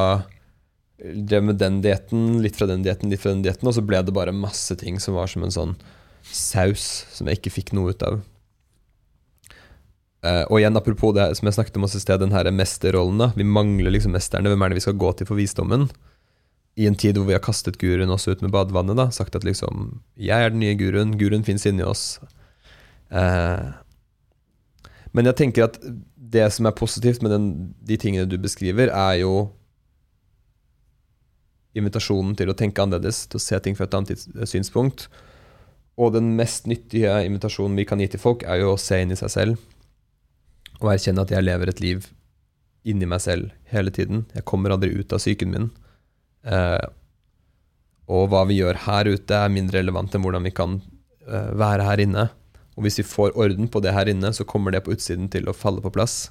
Drev 1.03 1.51
med 1.51 1.59
den 1.59 1.81
dietten, 1.83 2.39
litt 2.45 2.59
fra 2.59 2.71
den 2.71 2.87
dietten, 2.87 3.11
litt 3.11 3.23
fra 3.23 3.35
den 3.35 3.43
dietten, 3.43 3.67
og 3.67 3.75
så 3.75 3.83
ble 3.83 4.05
det 4.07 4.15
bare 4.15 4.35
masse 4.35 4.75
ting 4.79 5.03
som 5.03 5.19
var 5.19 5.31
som 5.31 5.43
en 5.47 5.55
sånn 5.55 5.75
saus 6.27 7.05
som 7.15 7.29
jeg 7.29 7.41
ikke 7.41 7.55
fikk 7.59 7.75
noe 7.77 7.95
ut 7.95 8.07
av. 8.07 8.23
Uh, 10.27 10.43
og 10.49 10.59
igjen, 10.59 10.79
apropos 10.79 11.15
det 11.15 11.29
som 11.39 11.47
jeg 11.47 11.59
snakket 11.59 11.77
om 11.79 11.87
oss 11.87 11.99
i 11.99 12.03
sted, 12.03 12.23
den 12.23 12.35
her 12.35 12.49
mesterrollen. 12.55 13.19
da 13.21 13.33
Vi 13.37 13.47
mangler 13.47 13.95
liksom 13.95 14.15
mesterne. 14.15 14.51
Hvem 14.51 14.63
er 14.63 14.73
det 14.73 14.81
vi 14.81 14.87
skal 14.87 14.99
gå 14.99 15.13
til 15.19 15.29
for 15.29 15.39
visdommen? 15.39 15.91
I 16.77 16.87
en 16.89 16.97
tid 16.99 17.17
hvor 17.17 17.29
vi 17.29 17.37
har 17.37 17.45
kastet 17.45 17.79
guruen 17.81 18.13
også 18.13 18.37
ut 18.37 18.43
med 18.45 18.53
badevannet, 18.53 18.99
da, 18.99 19.09
sagt 19.15 19.37
at 19.39 19.47
liksom 19.49 20.03
Jeg 20.21 20.37
er 20.37 20.53
den 20.53 20.61
nye 20.61 20.77
guruen. 20.77 21.17
Guruen 21.17 21.45
fins 21.47 21.65
inni 21.69 21.85
oss. 21.87 22.19
Eh, 23.09 23.69
men 25.17 25.31
jeg 25.31 25.39
tenker 25.41 25.71
at 25.71 25.79
det 26.17 26.49
som 26.53 26.69
er 26.69 26.77
positivt 26.77 27.23
med 27.25 27.33
den, 27.33 27.47
de 27.81 27.97
tingene 27.97 28.29
du 28.29 28.37
beskriver, 28.37 28.91
er 28.93 29.23
jo 29.23 29.49
invitasjonen 31.77 32.35
til 32.37 32.51
å 32.53 32.57
tenke 32.57 32.83
annerledes, 32.83 33.25
til 33.31 33.41
å 33.41 33.45
se 33.47 33.61
ting 33.65 33.77
fra 33.79 33.89
et 33.89 33.97
annet 33.97 34.27
synspunkt. 34.49 35.07
Og 35.97 36.13
den 36.13 36.35
mest 36.37 36.69
nyttige 36.69 37.15
invitasjonen 37.25 37.77
vi 37.79 37.87
kan 37.89 38.03
gi 38.03 38.11
til 38.13 38.21
folk, 38.21 38.45
er 38.45 38.61
jo 38.61 38.75
å 38.75 38.81
se 38.81 39.01
inn 39.01 39.15
i 39.15 39.19
seg 39.19 39.33
selv. 39.33 39.65
Og 40.83 40.93
erkjenne 40.93 41.25
at 41.25 41.33
jeg 41.33 41.45
lever 41.45 41.73
et 41.73 41.81
liv 41.81 42.11
inni 42.87 43.09
meg 43.09 43.23
selv 43.25 43.53
hele 43.73 43.93
tiden. 43.93 44.27
Jeg 44.37 44.45
kommer 44.49 44.75
aldri 44.75 44.93
ut 44.93 45.15
av 45.17 45.23
psyken 45.23 45.53
min. 45.53 45.71
Eh, 46.47 46.87
og 48.07 48.29
hva 48.31 48.45
vi 48.47 48.61
gjør 48.61 48.85
her 48.87 49.11
ute, 49.11 49.35
er 49.35 49.53
mindre 49.53 49.81
relevant 49.83 50.15
enn 50.15 50.23
hvordan 50.25 50.47
vi 50.47 50.55
kan 50.55 50.79
eh, 51.27 51.53
være 51.59 51.87
her 51.89 52.03
inne. 52.05 52.29
Og 52.77 52.87
hvis 52.87 53.01
vi 53.01 53.09
får 53.09 53.37
orden 53.41 53.71
på 53.73 53.83
det 53.83 53.95
her 53.97 54.09
inne, 54.11 54.33
så 54.37 54.47
kommer 54.47 54.75
det 54.75 54.85
på 54.87 54.95
utsiden 54.95 55.31
til 55.33 55.49
å 55.49 55.57
falle 55.57 55.83
på 55.83 55.93
plass. 55.95 56.29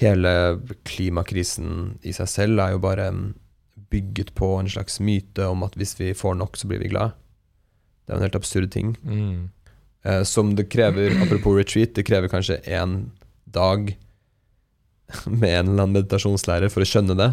Hele 0.00 0.30
klimakrisen 0.88 1.96
i 2.04 2.14
seg 2.16 2.28
selv 2.28 2.62
er 2.64 2.74
jo 2.74 2.82
bare 2.82 3.10
mm, 3.12 3.26
bygget 3.92 4.34
på 4.36 4.48
en 4.58 4.70
slags 4.72 4.98
myte 5.00 5.46
om 5.48 5.62
at 5.66 5.76
hvis 5.78 5.94
vi 6.00 6.10
får 6.16 6.38
nok, 6.40 6.58
så 6.58 6.68
blir 6.68 6.82
vi 6.82 6.90
glad. 6.92 7.14
Det 8.04 8.12
er 8.12 8.16
jo 8.16 8.22
en 8.22 8.26
helt 8.26 8.40
absurd 8.40 8.72
ting. 8.74 8.96
Mm. 9.04 9.46
Eh, 10.06 10.22
som 10.28 10.54
det 10.58 10.68
krever, 10.72 11.14
apropos 11.22 11.56
retreat, 11.56 11.94
det 11.94 12.06
krever 12.08 12.32
kanskje 12.32 12.58
én 12.64 13.10
dag 13.44 13.92
med 15.26 15.50
en 15.52 15.68
eller 15.68 15.84
annen 15.84 15.98
meditasjonslærer 16.00 16.72
for 16.72 16.82
å 16.82 16.88
skjønne 16.88 17.16
det. 17.18 17.30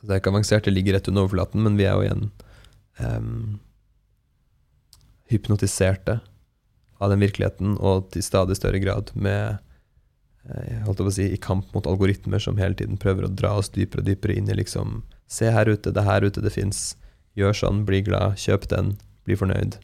Det 0.00 0.14
er 0.14 0.22
ikke 0.22 0.32
avansert, 0.32 0.64
det 0.64 0.74
ligger 0.74 0.96
rett 0.96 1.08
under 1.10 1.26
overflaten, 1.26 1.62
men 1.64 1.76
vi 1.76 1.86
er 1.88 1.96
jo 1.96 2.06
igjen 2.06 2.28
um, 3.00 3.58
hypnotiserte 5.30 6.20
av 7.00 7.12
den 7.12 7.22
virkeligheten, 7.22 7.76
og 7.80 8.10
til 8.14 8.24
stadig 8.24 8.56
større 8.58 8.80
grad 8.82 9.12
med 9.14 9.60
eh, 10.44 10.64
jeg 10.66 10.82
holdt 10.84 11.04
å 11.04 11.12
si, 11.14 11.28
i 11.32 11.40
kamp 11.40 11.70
mot 11.76 11.86
algoritmer 11.88 12.42
som 12.42 12.60
hele 12.60 12.76
tiden 12.76 13.00
prøver 13.00 13.24
å 13.24 13.32
dra 13.32 13.54
oss 13.60 13.72
dypere 13.72 14.04
og 14.04 14.10
dypere 14.10 14.36
inn 14.36 14.50
i 14.52 14.58
liksom 14.58 15.02
Se 15.30 15.46
her 15.54 15.68
ute, 15.70 15.92
det 15.94 16.00
er 16.02 16.08
her 16.08 16.24
ute 16.26 16.42
det 16.42 16.50
fins. 16.50 16.96
Gjør 17.38 17.54
sånn, 17.54 17.84
bli 17.86 18.00
glad, 18.02 18.34
kjøp 18.42 18.64
den, 18.72 18.96
bli 19.22 19.36
fornøyd. 19.38 19.76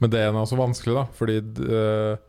Men 0.00 0.12
det 0.14 0.22
er 0.24 0.32
noe 0.32 0.48
så 0.48 0.56
vanskelig, 0.56 0.94
da. 0.96 1.02
Fordi 1.18 1.36
eh, 1.68 2.22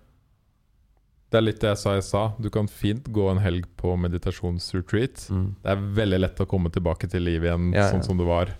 det 1.36 1.42
er 1.42 1.46
litt 1.50 1.60
det 1.60 1.74
jeg 1.74 1.80
sa 1.82 1.94
i 2.00 2.04
stad. 2.06 2.38
Du 2.40 2.48
kan 2.54 2.70
fint 2.72 3.08
gå 3.12 3.26
en 3.28 3.42
helg 3.44 3.66
på 3.80 3.92
meditasjonsretreat. 4.00 5.26
Mm. 5.36 5.48
Det 5.66 5.72
er 5.74 5.82
veldig 6.00 6.20
lett 6.24 6.40
å 6.40 6.48
komme 6.48 6.72
tilbake 6.72 7.10
til 7.12 7.26
livet 7.28 7.50
igjen 7.52 7.70
Ja, 7.76 7.82
ja. 7.84 7.90
sånn 7.92 8.06
som 8.08 8.20
det 8.22 8.28
var. 8.30 8.54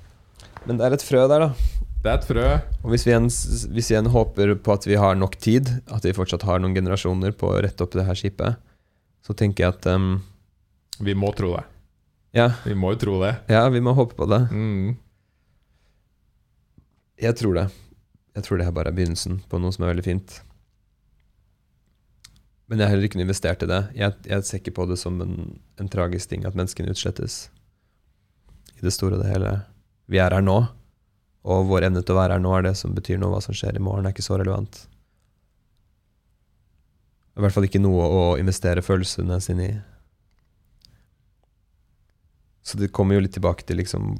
Men 0.66 0.80
det 0.82 0.88
er 0.90 0.96
et 0.98 1.06
frø 1.06 1.24
der, 1.32 1.46
da. 1.48 1.82
Det 2.06 2.12
er 2.12 2.20
et 2.20 2.28
frø. 2.28 2.46
Og 2.84 2.92
hvis 2.92 3.06
vi, 3.08 3.14
igjen, 3.14 3.30
hvis 3.32 3.88
vi 3.90 3.96
igjen 3.96 4.10
håper 4.14 4.52
på 4.62 4.74
at 4.76 4.86
vi 4.90 4.98
har 5.00 5.16
nok 5.18 5.38
tid, 5.42 5.72
at 5.94 6.04
vi 6.06 6.14
fortsatt 6.18 6.44
har 6.46 6.60
noen 6.62 6.76
generasjoner 6.78 7.34
på 7.38 7.50
å 7.54 7.62
rette 7.66 7.86
opp 7.86 7.96
det 7.98 8.06
her 8.10 8.20
skipet, 8.20 8.60
så 9.26 9.34
tenker 9.38 9.64
jeg 9.66 9.74
at 9.78 9.88
um, 9.96 10.20
Vi 11.02 11.16
må 11.18 11.32
tro 11.38 11.56
det. 11.56 11.64
ja, 12.38 12.50
Vi 12.68 12.76
må 12.78 12.92
jo 12.94 13.00
tro 13.02 13.16
det. 13.24 13.32
ja, 13.50 13.64
vi 13.74 13.82
må 13.82 13.96
håpe 13.98 14.18
på 14.20 14.28
det. 14.30 14.42
Mm. 14.52 14.98
Jeg 17.24 17.38
tror 17.40 17.56
det. 17.58 17.68
Jeg 18.36 18.44
tror 18.44 18.60
det 18.60 18.66
her 18.68 18.76
bare 18.76 18.92
er 18.92 18.98
begynnelsen 18.98 19.40
på 19.50 19.58
noe 19.64 19.72
som 19.74 19.86
er 19.88 19.94
veldig 19.94 20.06
fint. 20.06 20.42
Men 22.66 22.82
jeg 22.82 22.88
har 22.88 22.96
heller 22.96 23.10
ikke 23.10 23.22
investert 23.22 23.62
i 23.62 23.70
det. 23.70 23.82
Jeg, 23.94 24.16
jeg 24.26 24.46
ser 24.48 24.62
ikke 24.62 24.74
på 24.80 24.88
det 24.90 24.98
som 24.98 25.20
en, 25.22 25.36
en 25.78 25.92
tragisk 25.92 26.32
ting 26.32 26.48
at 26.48 26.58
menneskene 26.58 26.94
utslettes. 26.96 27.46
I 28.76 28.82
det 28.82 28.94
store 28.96 29.20
og 29.20 29.24
det 29.24 29.30
hele. 29.30 29.54
Vi 30.10 30.22
er 30.22 30.34
her 30.34 30.44
nå, 30.46 30.58
og 31.46 31.70
vår 31.70 31.88
evne 31.88 32.02
til 32.02 32.16
å 32.16 32.20
være 32.20 32.38
her 32.38 32.42
nå 32.42 32.54
er 32.58 32.66
det 32.66 32.76
som 32.80 32.96
betyr 32.98 33.22
noe. 33.22 33.36
Hva 33.36 33.44
som 33.46 33.58
skjer 33.58 33.78
i 33.78 33.84
morgen, 33.84 34.08
er 34.08 34.16
ikke 34.16 34.26
så 34.26 34.40
relevant. 34.42 34.86
I 37.36 37.44
hvert 37.44 37.54
fall 37.54 37.68
ikke 37.68 37.84
noe 37.84 38.06
å 38.08 38.24
investere 38.40 38.84
følelsene 38.86 39.38
sine 39.44 39.68
i. 39.68 39.76
Så 42.66 42.80
det 42.82 42.94
kommer 42.96 43.18
jo 43.18 43.26
litt 43.26 43.36
tilbake 43.38 43.66
til 43.68 43.78
liksom 43.78 44.16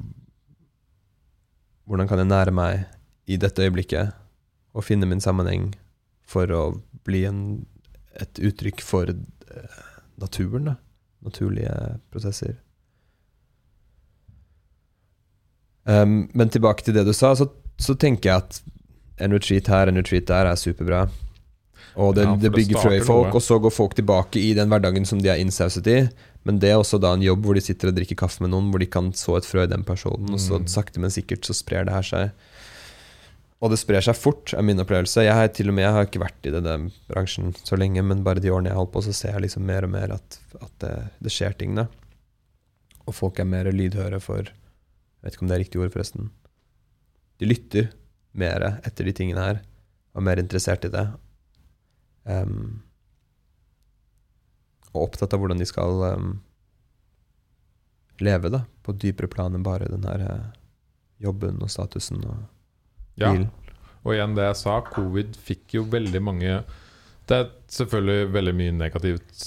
Hvordan 1.86 2.08
kan 2.10 2.18
jeg 2.18 2.26
nære 2.26 2.52
meg 2.54 2.84
i 3.30 3.38
dette 3.38 3.62
øyeblikket 3.62 4.14
og 4.74 4.82
finne 4.82 5.06
min 5.06 5.22
sammenheng 5.22 5.68
for 6.26 6.50
å 6.50 6.62
bli 7.06 7.20
en, 7.28 7.40
et 8.20 8.38
uttrykk 8.50 8.80
for 8.84 9.10
eh, 9.10 9.80
naturen, 10.22 10.64
da. 10.72 10.76
Naturlige 11.26 11.72
prosesser. 12.12 12.56
Um, 15.86 16.26
men 16.34 16.50
tilbake 16.50 16.82
til 16.86 16.96
det 16.96 17.04
du 17.06 17.12
sa, 17.14 17.32
så, 17.38 17.46
så 17.78 17.94
tenker 17.98 18.30
jeg 18.32 18.42
at 18.42 18.60
en 19.22 19.32
retreat 19.36 19.68
her, 19.70 19.88
en 19.92 20.00
retreat 20.00 20.26
der, 20.28 20.48
er 20.50 20.58
superbra. 20.58 21.04
Og 21.96 22.14
det, 22.18 22.24
Ja, 22.26 22.34
det 22.36 22.50
bygger 22.52 22.82
frø 22.82 22.96
i 22.98 23.04
folk, 23.06 23.28
noe. 23.30 23.36
og 23.38 23.42
så 23.44 23.56
går 23.62 23.72
folk 23.72 23.94
tilbake 23.96 24.40
i 24.42 24.50
den 24.58 24.68
hverdagen 24.68 25.06
som 25.08 25.20
de 25.22 25.30
er 25.32 25.40
innsauset 25.40 25.86
i. 25.88 26.00
Men 26.46 26.58
det 26.60 26.68
er 26.74 26.76
også 26.82 26.98
da 27.00 27.14
en 27.16 27.22
jobb 27.24 27.46
hvor 27.46 27.56
de 27.56 27.62
sitter 27.64 27.88
og 27.90 27.96
drikker 27.96 28.18
kaffe 28.20 28.42
med 28.44 28.52
noen, 28.52 28.68
hvor 28.70 28.82
de 28.82 28.86
kan 28.90 29.08
så 29.16 29.38
et 29.38 29.46
frø 29.48 29.64
i 29.64 29.70
den 29.70 29.82
personen, 29.86 30.28
og 30.34 30.42
så 30.42 30.58
Mm. 30.60 30.66
sakte, 30.68 31.00
men 31.00 31.10
sikkert 31.14 31.46
så 31.48 31.54
sprer 31.56 31.86
det 31.88 31.94
her 31.94 32.02
seg. 32.06 32.30
Og 33.64 33.72
det 33.72 33.78
sprer 33.80 34.04
seg 34.04 34.18
fort, 34.18 34.52
er 34.52 34.64
min 34.66 34.80
opplevelse. 34.82 35.24
Jeg 35.24 35.32
har 35.32 35.46
til 35.56 35.70
og 35.72 35.76
med, 35.78 35.86
jeg 35.86 35.94
har 35.96 36.08
ikke 36.08 36.20
vært 36.20 36.48
i 36.48 36.52
denne 36.52 36.74
bransjen 37.08 37.54
så 37.56 37.78
lenge, 37.80 38.02
men 38.04 38.24
bare 38.26 38.42
de 38.42 38.52
årene 38.52 38.68
jeg 38.68 38.76
har 38.76 38.82
holdt 38.82 38.92
på, 38.92 39.04
så 39.06 39.14
ser 39.16 39.32
jeg 39.32 39.46
liksom 39.46 39.64
mer 39.68 39.86
og 39.86 39.94
mer 39.94 40.12
at, 40.18 40.40
at 40.60 40.74
det, 40.84 40.94
det 41.24 41.32
skjer 41.32 41.56
ting, 41.56 41.72
da. 41.78 41.86
Og 43.06 43.16
folk 43.16 43.40
er 43.40 43.48
mer 43.48 43.70
lydhøre 43.72 44.20
for 44.20 44.50
Jeg 44.50 45.24
vet 45.24 45.36
ikke 45.36 45.46
om 45.46 45.48
det 45.48 45.56
er 45.56 45.62
riktig 45.64 45.80
ord, 45.80 45.92
forresten. 45.94 46.28
De 47.40 47.48
lytter 47.48 47.88
mer 48.36 48.62
etter 48.86 49.08
de 49.08 49.14
tingene 49.16 49.42
her, 49.42 49.62
og 50.12 50.20
er 50.20 50.26
mer 50.28 50.42
interessert 50.42 50.84
i 50.86 50.92
det. 50.92 51.06
Um, 52.28 52.82
og 54.92 55.08
opptatt 55.08 55.32
av 55.34 55.40
hvordan 55.40 55.60
de 55.60 55.66
skal 55.68 56.04
um, 56.12 56.28
leve, 58.20 58.52
da, 58.52 58.62
på 58.84 58.94
dypere 58.94 59.32
plan 59.32 59.56
enn 59.56 59.64
bare 59.66 59.88
den 59.90 60.04
her 60.08 60.22
eh, 60.24 60.46
jobben 61.24 61.58
og 61.64 61.72
statusen 61.72 62.22
og 62.24 62.44
Ja. 63.16 63.32
bilen. 63.32 63.50
Og 64.06 64.14
igjen 64.14 64.36
det 64.36 64.44
jeg 64.46 64.58
sa, 64.60 64.80
covid 64.86 65.36
fikk 65.42 65.78
jo 65.78 65.86
veldig 65.90 66.20
mange 66.22 66.50
Det 67.26 67.36
er 67.36 67.48
selvfølgelig 67.74 68.32
veldig 68.36 68.52
mye 68.54 68.74
negativt 68.76 69.46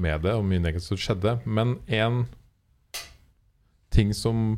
med 0.00 0.22
det, 0.24 0.32
og 0.32 0.46
mye 0.48 0.62
negativt 0.62 0.94
som 0.94 1.00
skjedde, 1.00 1.34
men 1.44 1.74
én 1.84 2.22
ting 3.92 4.14
som 4.16 4.54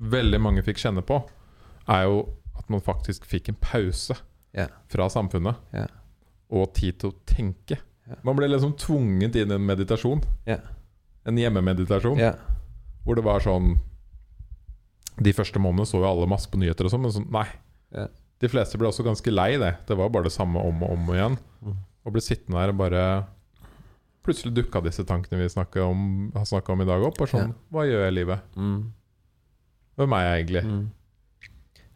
veldig 0.00 0.40
mange 0.42 0.64
fikk 0.66 0.80
kjenne 0.82 1.04
på, 1.06 1.20
er 1.86 2.08
jo 2.08 2.24
at 2.58 2.72
man 2.72 2.82
faktisk 2.82 3.28
fikk 3.28 3.52
en 3.52 3.60
pause 3.60 4.16
yeah. 4.56 4.72
fra 4.90 5.06
samfunnet. 5.12 5.60
Yeah. 5.74 5.92
Og 6.50 6.72
tid 6.74 6.98
til 6.98 7.12
å 7.12 7.18
tenke. 7.28 7.78
Yeah. 8.08 8.18
Man 8.26 8.38
ble 8.38 8.48
liksom 8.50 8.74
tvunget 8.80 9.38
inn 9.38 9.52
i 9.52 9.58
en 9.60 9.68
meditasjon. 9.68 10.24
En 11.28 11.38
hjemmemeditasjon. 11.38 12.18
Hvor 13.04 13.18
det 13.18 13.24
var 13.26 13.44
sånn 13.44 13.76
De 15.20 15.34
første 15.36 15.60
månedene 15.62 15.88
så 15.88 16.00
jo 16.00 16.08
alle 16.08 16.28
masse 16.30 16.48
på 16.50 16.60
nyheter 16.60 16.88
og 16.88 16.94
sånn, 16.94 17.04
men 17.04 17.14
sånn, 17.14 17.28
nei. 17.34 17.46
Ja. 17.96 18.06
De 18.40 18.48
fleste 18.48 18.78
ble 18.80 18.88
også 18.88 19.04
ganske 19.04 19.32
lei 19.32 19.52
det. 19.60 19.74
Det 19.88 19.96
var 19.98 20.12
bare 20.12 20.30
det 20.30 20.34
samme 20.34 20.62
om 20.64 20.80
og 20.86 20.94
om 20.94 21.12
igjen. 21.12 21.36
Mm. 21.60 21.76
Og 22.06 22.14
ble 22.14 22.22
sittende 22.24 22.62
der 22.62 22.72
og 22.72 22.80
bare 22.80 23.04
Plutselig 24.20 24.52
dukka 24.52 24.82
disse 24.84 25.00
tankene 25.08 25.40
vi 25.40 25.80
om, 25.80 26.00
har 26.34 26.44
snakka 26.44 26.74
om 26.74 26.82
i 26.84 26.86
dag, 26.88 27.02
opp. 27.08 27.20
Og 27.24 27.28
sånn 27.30 27.54
Hva 27.72 27.86
gjør 27.88 28.02
jeg 28.04 28.12
i 28.12 28.16
livet? 28.18 28.42
Mm. 28.52 28.80
Hvem 29.96 30.16
er 30.16 30.24
jeg 30.26 30.40
egentlig? 30.40 30.62
Mm. 30.68 30.82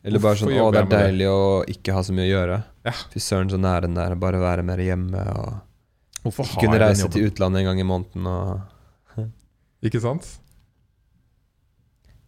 Eller 0.04 0.22
bare 0.24 0.38
Hvorfor 0.38 0.52
sånn 0.52 0.62
Å, 0.62 0.70
det 0.72 0.80
er 0.80 0.86
med 0.86 0.94
det?» 0.94 1.02
deilig 1.04 1.28
å 1.28 1.42
ikke 1.74 1.96
ha 1.96 2.04
så 2.04 2.16
mye 2.16 2.24
å 2.24 2.32
gjøre. 2.32 2.56
Ja. 2.88 2.94
Fy 3.12 3.22
søren, 3.24 3.52
så 3.52 3.60
nær 3.60 3.84
den 3.84 3.96
der. 4.00 4.16
Bare 4.20 4.40
være 4.40 4.64
mer 4.66 4.80
hjemme 4.84 5.24
og 5.34 6.40
kunne 6.56 6.80
reise 6.80 7.08
til 7.12 7.28
utlandet 7.28 7.60
en 7.60 7.68
gang 7.70 7.80
i 7.80 7.86
måneden 7.88 8.28
og 8.28 9.24
Ikke 9.84 10.00
sant? 10.00 10.24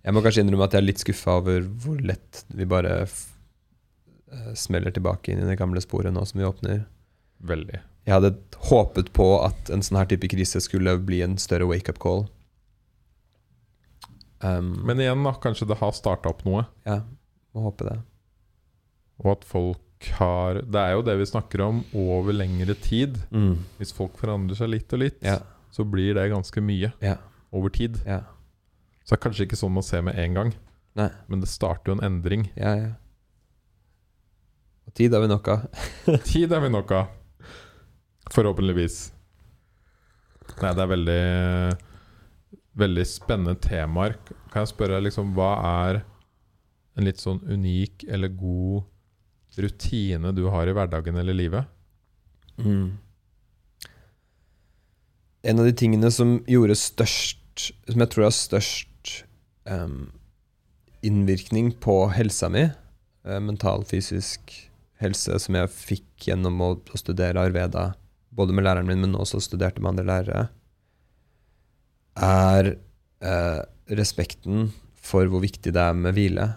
Jeg 0.06 0.14
må 0.14 0.22
kanskje 0.22 0.44
innrømme 0.44 0.68
at 0.68 0.76
jeg 0.76 0.82
er 0.84 0.86
litt 0.86 1.02
skuffa 1.02 1.38
over 1.40 1.64
hvor 1.82 1.98
lett 2.06 2.44
vi 2.54 2.66
bare 2.70 2.92
eh, 3.02 4.52
smeller 4.54 4.94
tilbake 4.94 5.32
inn 5.32 5.42
i 5.42 5.48
det 5.48 5.58
gamle 5.58 5.82
sporet 5.82 6.14
nå 6.14 6.22
som 6.28 6.38
vi 6.40 6.46
åpner. 6.46 6.84
Veldig. 7.46 7.80
Jeg 8.06 8.14
hadde 8.14 8.30
håpet 8.70 9.10
på 9.16 9.26
at 9.42 9.72
en 9.74 9.82
sånn 9.82 9.98
her 9.98 10.06
type 10.12 10.30
krise 10.30 10.62
skulle 10.62 10.94
bli 11.02 11.24
en 11.26 11.34
større 11.42 11.66
wake-up 11.66 11.98
call. 12.02 12.28
Um, 14.44 14.82
Men 14.86 15.00
igjen, 15.00 15.24
da, 15.26 15.32
kanskje 15.42 15.66
det 15.66 15.78
har 15.80 15.94
starta 15.96 16.30
opp 16.30 16.44
noe. 16.46 16.66
ja, 16.86 17.00
må 17.56 17.64
håpe 17.66 17.88
det. 17.88 17.96
Og 19.24 19.30
at 19.32 19.44
folk 19.48 19.82
har 20.18 20.58
Det 20.60 20.76
er 20.76 20.90
jo 20.92 21.02
det 21.06 21.14
vi 21.18 21.24
snakker 21.26 21.62
om 21.64 21.78
over 21.96 22.36
lengre 22.36 22.74
tid. 22.78 23.16
Mm. 23.32 23.64
Hvis 23.80 23.94
folk 23.96 24.18
forandrer 24.20 24.58
seg 24.58 24.68
litt 24.70 24.92
og 24.92 25.00
litt, 25.02 25.18
Ja, 25.24 25.38
så 25.72 25.84
blir 25.88 26.14
det 26.14 26.28
ganske 26.30 26.60
mye 26.62 26.92
ja, 27.02 27.16
over 27.50 27.72
tid. 27.72 27.98
ja. 28.06 28.20
Så 29.06 29.14
det 29.14 29.20
er 29.20 29.22
kanskje 29.22 29.46
ikke 29.46 29.58
sånn 29.58 29.74
man 29.76 29.86
ser 29.86 30.02
med 30.02 30.18
en 30.18 30.34
gang, 30.34 30.48
Nei. 30.98 31.10
men 31.30 31.42
det 31.42 31.48
starter 31.48 31.92
jo 31.92 31.96
en 31.96 32.06
endring. 32.08 32.48
Ja, 32.58 32.72
ja. 32.74 32.88
Og 34.86 34.94
tid 34.98 35.14
har 35.14 35.22
vi 35.22 35.30
nok 35.30 35.50
av. 35.52 35.66
Tid 36.26 36.52
er 36.54 36.62
vi 36.64 36.70
nok 36.74 36.90
av. 36.94 37.12
Forhåpentligvis. 38.34 38.98
Nei, 40.62 40.72
det 40.74 40.82
er 40.82 40.90
veldig 40.94 41.22
Veldig 42.76 43.06
spennende 43.08 43.54
temaer. 43.64 44.18
Kan 44.52 44.66
jeg 44.66 44.68
spørre 44.74 44.98
liksom, 45.00 45.30
hva 45.32 45.54
er 45.64 46.02
en 46.96 47.06
litt 47.08 47.22
sånn 47.22 47.38
unik 47.48 48.04
eller 48.12 48.28
god 48.36 48.84
rutine 49.56 50.32
du 50.36 50.42
har 50.52 50.68
i 50.68 50.74
hverdagen 50.76 51.16
eller 51.16 51.32
livet? 51.32 51.70
Mm. 52.60 52.98
En 55.48 55.62
av 55.62 55.68
de 55.68 55.72
tingene 55.76 56.10
som 56.12 56.38
gjorde 56.48 56.76
størst 56.80 57.42
Som 57.88 58.00
jeg 58.00 58.08
tror 58.12 58.24
har 58.26 58.32
størst 58.32 58.88
em, 59.66 60.12
innvirkning 61.06 61.72
på 61.82 61.98
helsa 62.14 62.50
mi, 62.52 62.68
eh, 63.26 63.40
mental, 63.40 63.84
fysisk 63.84 64.54
helse, 65.02 65.38
som 65.42 65.58
jeg 65.58 65.72
fikk 65.72 66.28
gjennom 66.30 66.60
å, 66.64 66.70
å 66.80 67.00
studere 67.00 67.42
Arveda, 67.42 67.90
både 68.36 68.56
med 68.56 68.66
læreren 68.66 68.88
min, 68.88 69.02
men 69.04 69.18
også 69.18 69.42
studerte 69.44 69.82
med 69.82 69.94
andre 69.94 70.06
lærere, 70.08 70.46
er 72.16 72.72
eh, 73.20 73.62
respekten 73.92 74.70
for 74.96 75.28
hvor 75.30 75.44
viktig 75.44 75.74
det 75.76 75.82
er 75.82 75.96
med 75.96 76.16
hvile 76.16 76.50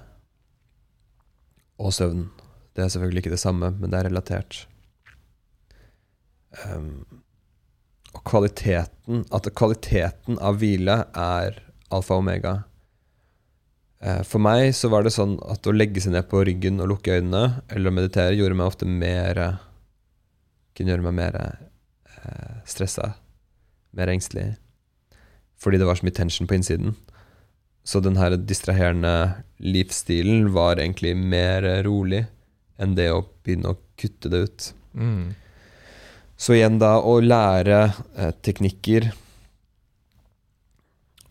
og 1.79 1.93
søvn. 1.95 2.27
Det 2.75 2.85
er 2.85 2.91
selvfølgelig 2.93 3.25
ikke 3.25 3.35
det 3.35 3.41
samme, 3.43 3.71
men 3.75 3.91
det 3.91 3.99
er 3.99 4.09
relatert. 4.09 4.63
Um, 6.65 7.05
og 8.09 8.23
kvaliteten 8.25 9.19
At 9.29 9.45
kvaliteten 9.53 10.39
av 10.41 10.57
hvile 10.57 10.95
er 11.13 11.59
alfa 11.93 12.15
og 12.15 12.23
omega. 12.23 12.53
Eh, 13.99 14.21
for 14.23 14.39
meg 14.43 14.71
så 14.77 14.91
var 14.91 15.03
det 15.03 15.11
sånn 15.15 15.35
at 15.51 15.67
å 15.67 15.75
legge 15.75 16.01
seg 16.03 16.15
ned 16.15 16.29
på 16.31 16.43
ryggen 16.47 16.79
og 16.79 16.93
lukke 16.93 17.17
øynene, 17.19 17.61
eller 17.67 17.91
å 17.91 17.97
meditere, 17.97 18.37
gjorde 18.37 18.59
meg 18.59 18.71
ofte 18.71 18.87
mer 18.87 19.43
Kunne 20.77 20.93
gjøre 20.93 21.03
meg 21.09 21.15
mer 21.17 21.35
eh, 21.43 22.59
stressa, 22.63 23.09
mer 23.97 24.11
engstelig. 24.13 24.53
Fordi 25.59 25.79
det 25.81 25.87
var 25.89 25.99
så 25.99 26.05
mye 26.07 26.15
tension 26.15 26.47
på 26.47 26.55
innsiden. 26.55 26.93
Så 27.83 27.99
den 27.99 28.15
her 28.15 28.37
distraherende 28.37 29.43
livsstilen 29.59 30.53
var 30.55 30.79
egentlig 30.79 31.17
mer 31.19 31.67
rolig 31.83 32.21
enn 32.79 32.95
det 32.95 33.09
å 33.11 33.25
begynne 33.43 33.73
å 33.73 33.79
kutte 33.99 34.31
det 34.31 34.43
ut. 34.45 34.67
Mm. 34.95 35.35
Så 36.39 36.55
igjen 36.55 36.79
da 36.79 36.93
å 37.03 37.17
lære 37.19 37.79
eh, 38.15 38.31
teknikker 38.45 39.09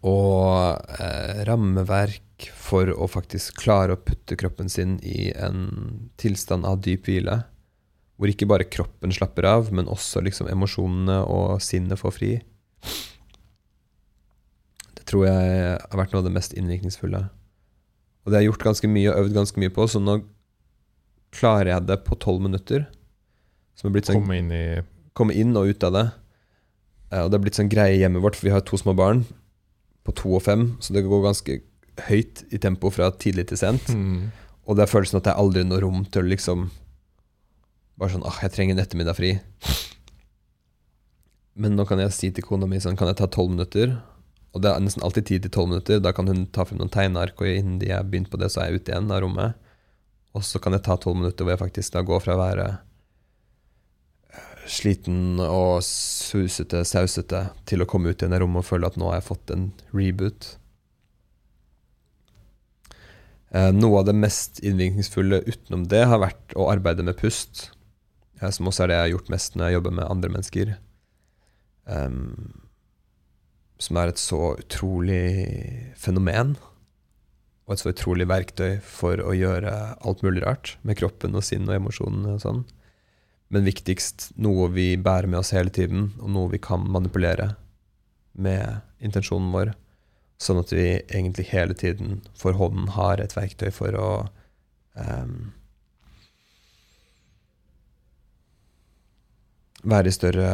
og 0.04 0.76
eh, 1.00 1.44
rammeverk 1.48 2.27
for 2.54 2.90
å 2.94 3.08
faktisk 3.10 3.58
klare 3.62 3.94
å 3.96 4.00
putte 4.00 4.36
kroppen 4.38 4.68
sin 4.70 4.98
i 5.02 5.30
en 5.34 6.10
tilstand 6.20 6.66
av 6.68 6.80
dyp 6.84 7.08
hvile, 7.08 7.40
hvor 8.18 8.30
ikke 8.30 8.48
bare 8.50 8.66
kroppen 8.66 9.14
slapper 9.14 9.46
av, 9.46 9.72
men 9.74 9.90
også 9.90 10.22
liksom 10.26 10.50
emosjonene 10.50 11.20
og 11.30 11.58
sinnet 11.62 11.98
får 12.00 12.14
fri. 12.14 12.30
Det 14.98 15.06
tror 15.08 15.26
jeg 15.28 15.78
har 15.78 15.98
vært 16.00 16.14
noe 16.14 16.22
av 16.22 16.28
det 16.28 16.34
mest 16.34 16.54
innvirkningsfulle. 16.58 17.24
Og 18.22 18.30
det 18.30 18.36
har 18.36 18.44
jeg 18.44 18.50
gjort 18.50 18.66
ganske 18.70 18.90
mye 18.90 19.10
og 19.12 19.22
øvd 19.22 19.36
ganske 19.38 19.62
mye 19.62 19.74
på, 19.74 19.86
så 19.88 20.02
nå 20.02 20.18
klarer 21.34 21.72
jeg 21.74 21.86
det 21.88 22.00
på 22.06 22.18
tolv 22.20 22.42
minutter. 22.44 22.88
Som 23.78 23.94
blitt 23.94 24.08
sånn 24.10 24.18
Komme 24.18 24.40
inn 24.40 24.50
i 24.54 24.64
komme 25.18 25.34
inn 25.34 25.56
og 25.58 25.72
ut 25.72 25.84
av 25.86 25.94
det. 25.96 26.06
Eh, 27.10 27.22
Og 27.24 27.30
det 27.30 27.38
har 27.38 27.44
blitt 27.44 27.58
sånn 27.58 27.72
greie 27.72 27.98
hjemmet 27.98 28.22
vårt, 28.22 28.38
for 28.38 28.48
vi 28.48 28.54
har 28.54 28.62
to 28.66 28.78
små 28.78 28.94
barn 28.94 29.24
på 30.06 30.14
to 30.16 30.30
og 30.38 30.44
fem, 30.46 30.76
så 30.80 30.94
det 30.94 31.04
går 31.04 31.24
ganske 31.26 31.58
høyt 32.06 32.44
i 32.54 32.60
tempo 32.62 32.92
fra 32.94 33.10
tidlig 33.14 33.48
til 33.50 33.60
sent. 33.60 33.90
mm. 33.90 34.46
Og 34.68 34.76
det 34.76 34.84
er 34.84 34.90
følelsen 34.90 35.18
at 35.18 35.24
det 35.24 35.32
er 35.32 35.40
aldri 35.40 35.64
noe 35.64 35.80
rom 35.80 36.04
til 36.12 36.24
å 36.24 36.28
liksom 36.28 36.68
Bare 37.98 38.12
sånn 38.12 38.26
ah, 38.28 38.36
jeg 38.44 38.52
trenger 38.54 38.76
en 38.76 38.82
ettermiddag 38.84 39.16
fri. 39.18 39.32
Men 41.58 41.74
nå 41.74 41.82
kan 41.88 41.98
jeg 41.98 42.12
si 42.14 42.28
til 42.30 42.44
kona 42.46 42.68
mi 42.70 42.78
sånn, 42.78 42.94
kan 42.94 43.10
jeg 43.10 43.18
ta 43.18 43.26
tolv 43.26 43.50
minutter? 43.50 43.96
Og 44.54 44.62
det 44.62 44.70
er 44.70 44.84
nesten 44.84 45.02
alltid 45.02 45.26
tid 45.26 45.42
til 45.42 45.52
tolv 45.56 45.72
minutter. 45.72 45.98
Da 45.98 46.12
kan 46.14 46.30
hun 46.30 46.44
ta 46.54 46.62
frem 46.68 46.78
noen 46.78 46.92
tegneark, 46.94 47.42
og 47.42 47.50
innen 47.50 47.80
de 47.82 47.90
har 47.90 48.06
begynt 48.06 48.30
på 48.30 48.38
det, 48.38 48.52
så 48.54 48.62
er 48.62 48.70
jeg 48.70 48.84
ute 48.84 48.92
igjen 48.92 49.10
av 49.10 49.24
rommet. 49.24 49.58
Og 50.38 50.46
så 50.46 50.62
kan 50.62 50.76
jeg 50.76 50.84
ta 50.86 50.94
tolv 50.94 51.18
minutter 51.18 51.42
hvor 51.42 51.56
jeg 51.56 51.62
faktisk 51.64 51.96
da 51.96 52.04
går 52.06 52.22
fra 52.22 52.36
å 52.36 52.40
være 52.44 52.68
sliten 54.68 55.40
og 55.42 55.80
susete, 55.82 56.84
sausete, 56.86 57.42
til 57.66 57.82
å 57.82 57.88
komme 57.88 58.12
ut 58.12 58.22
igjen 58.22 58.36
i 58.36 58.40
rommet 58.42 58.62
og 58.62 58.68
føle 58.68 58.90
at 58.90 58.98
nå 59.00 59.10
har 59.10 59.18
jeg 59.18 59.28
fått 59.32 59.52
en 59.54 59.70
reboot. 59.96 60.52
Eh, 63.50 63.70
noe 63.72 64.02
av 64.02 64.08
det 64.08 64.16
mest 64.16 64.60
innvirkningsfulle 64.60 65.40
utenom 65.46 65.86
det 65.88 66.04
har 66.10 66.20
vært 66.20 66.54
å 66.58 66.68
arbeide 66.68 67.04
med 67.06 67.16
pust, 67.16 67.70
eh, 68.40 68.50
som 68.52 68.68
også 68.68 68.84
er 68.84 68.90
det 68.90 68.98
jeg 68.98 69.06
har 69.06 69.14
gjort 69.16 69.30
mest 69.32 69.56
når 69.56 69.66
jeg 69.66 69.78
jobber 69.78 69.94
med 69.98 70.10
andre 70.12 70.32
mennesker. 70.34 70.74
Um, 71.88 72.68
som 73.80 73.96
er 73.96 74.10
et 74.10 74.20
så 74.20 74.52
utrolig 74.58 75.94
fenomen, 75.96 76.56
og 77.64 77.72
et 77.72 77.80
så 77.80 77.92
utrolig 77.92 78.26
verktøy 78.28 78.80
for 78.84 79.20
å 79.22 79.32
gjøre 79.36 79.72
alt 79.96 80.24
mulig 80.24 80.42
rart 80.44 80.74
med 80.82 80.98
kroppen 81.00 81.36
og 81.36 81.44
sinn 81.46 81.68
og 81.68 81.76
emosjonene 81.78 82.34
og 82.36 82.42
sånn. 82.44 82.62
Men 83.48 83.64
viktigst 83.64 84.32
noe 84.36 84.68
vi 84.74 84.90
bærer 85.00 85.30
med 85.30 85.40
oss 85.40 85.54
hele 85.56 85.72
tiden, 85.72 86.10
og 86.20 86.32
noe 86.34 86.52
vi 86.52 86.60
kan 86.60 86.84
manipulere 86.84 87.54
med 88.36 88.82
intensjonen 89.04 89.52
vår. 89.54 89.72
Sånn 90.38 90.60
at 90.60 90.70
vi 90.70 90.86
egentlig 91.00 91.48
hele 91.50 91.74
tiden 91.74 92.20
for 92.38 92.54
hånden 92.58 92.92
har 92.94 93.18
et 93.18 93.34
verktøy 93.34 93.72
for 93.74 93.96
å 93.98 94.10
um, 94.94 95.50
være 99.82 100.10
i 100.10 100.14
større 100.14 100.52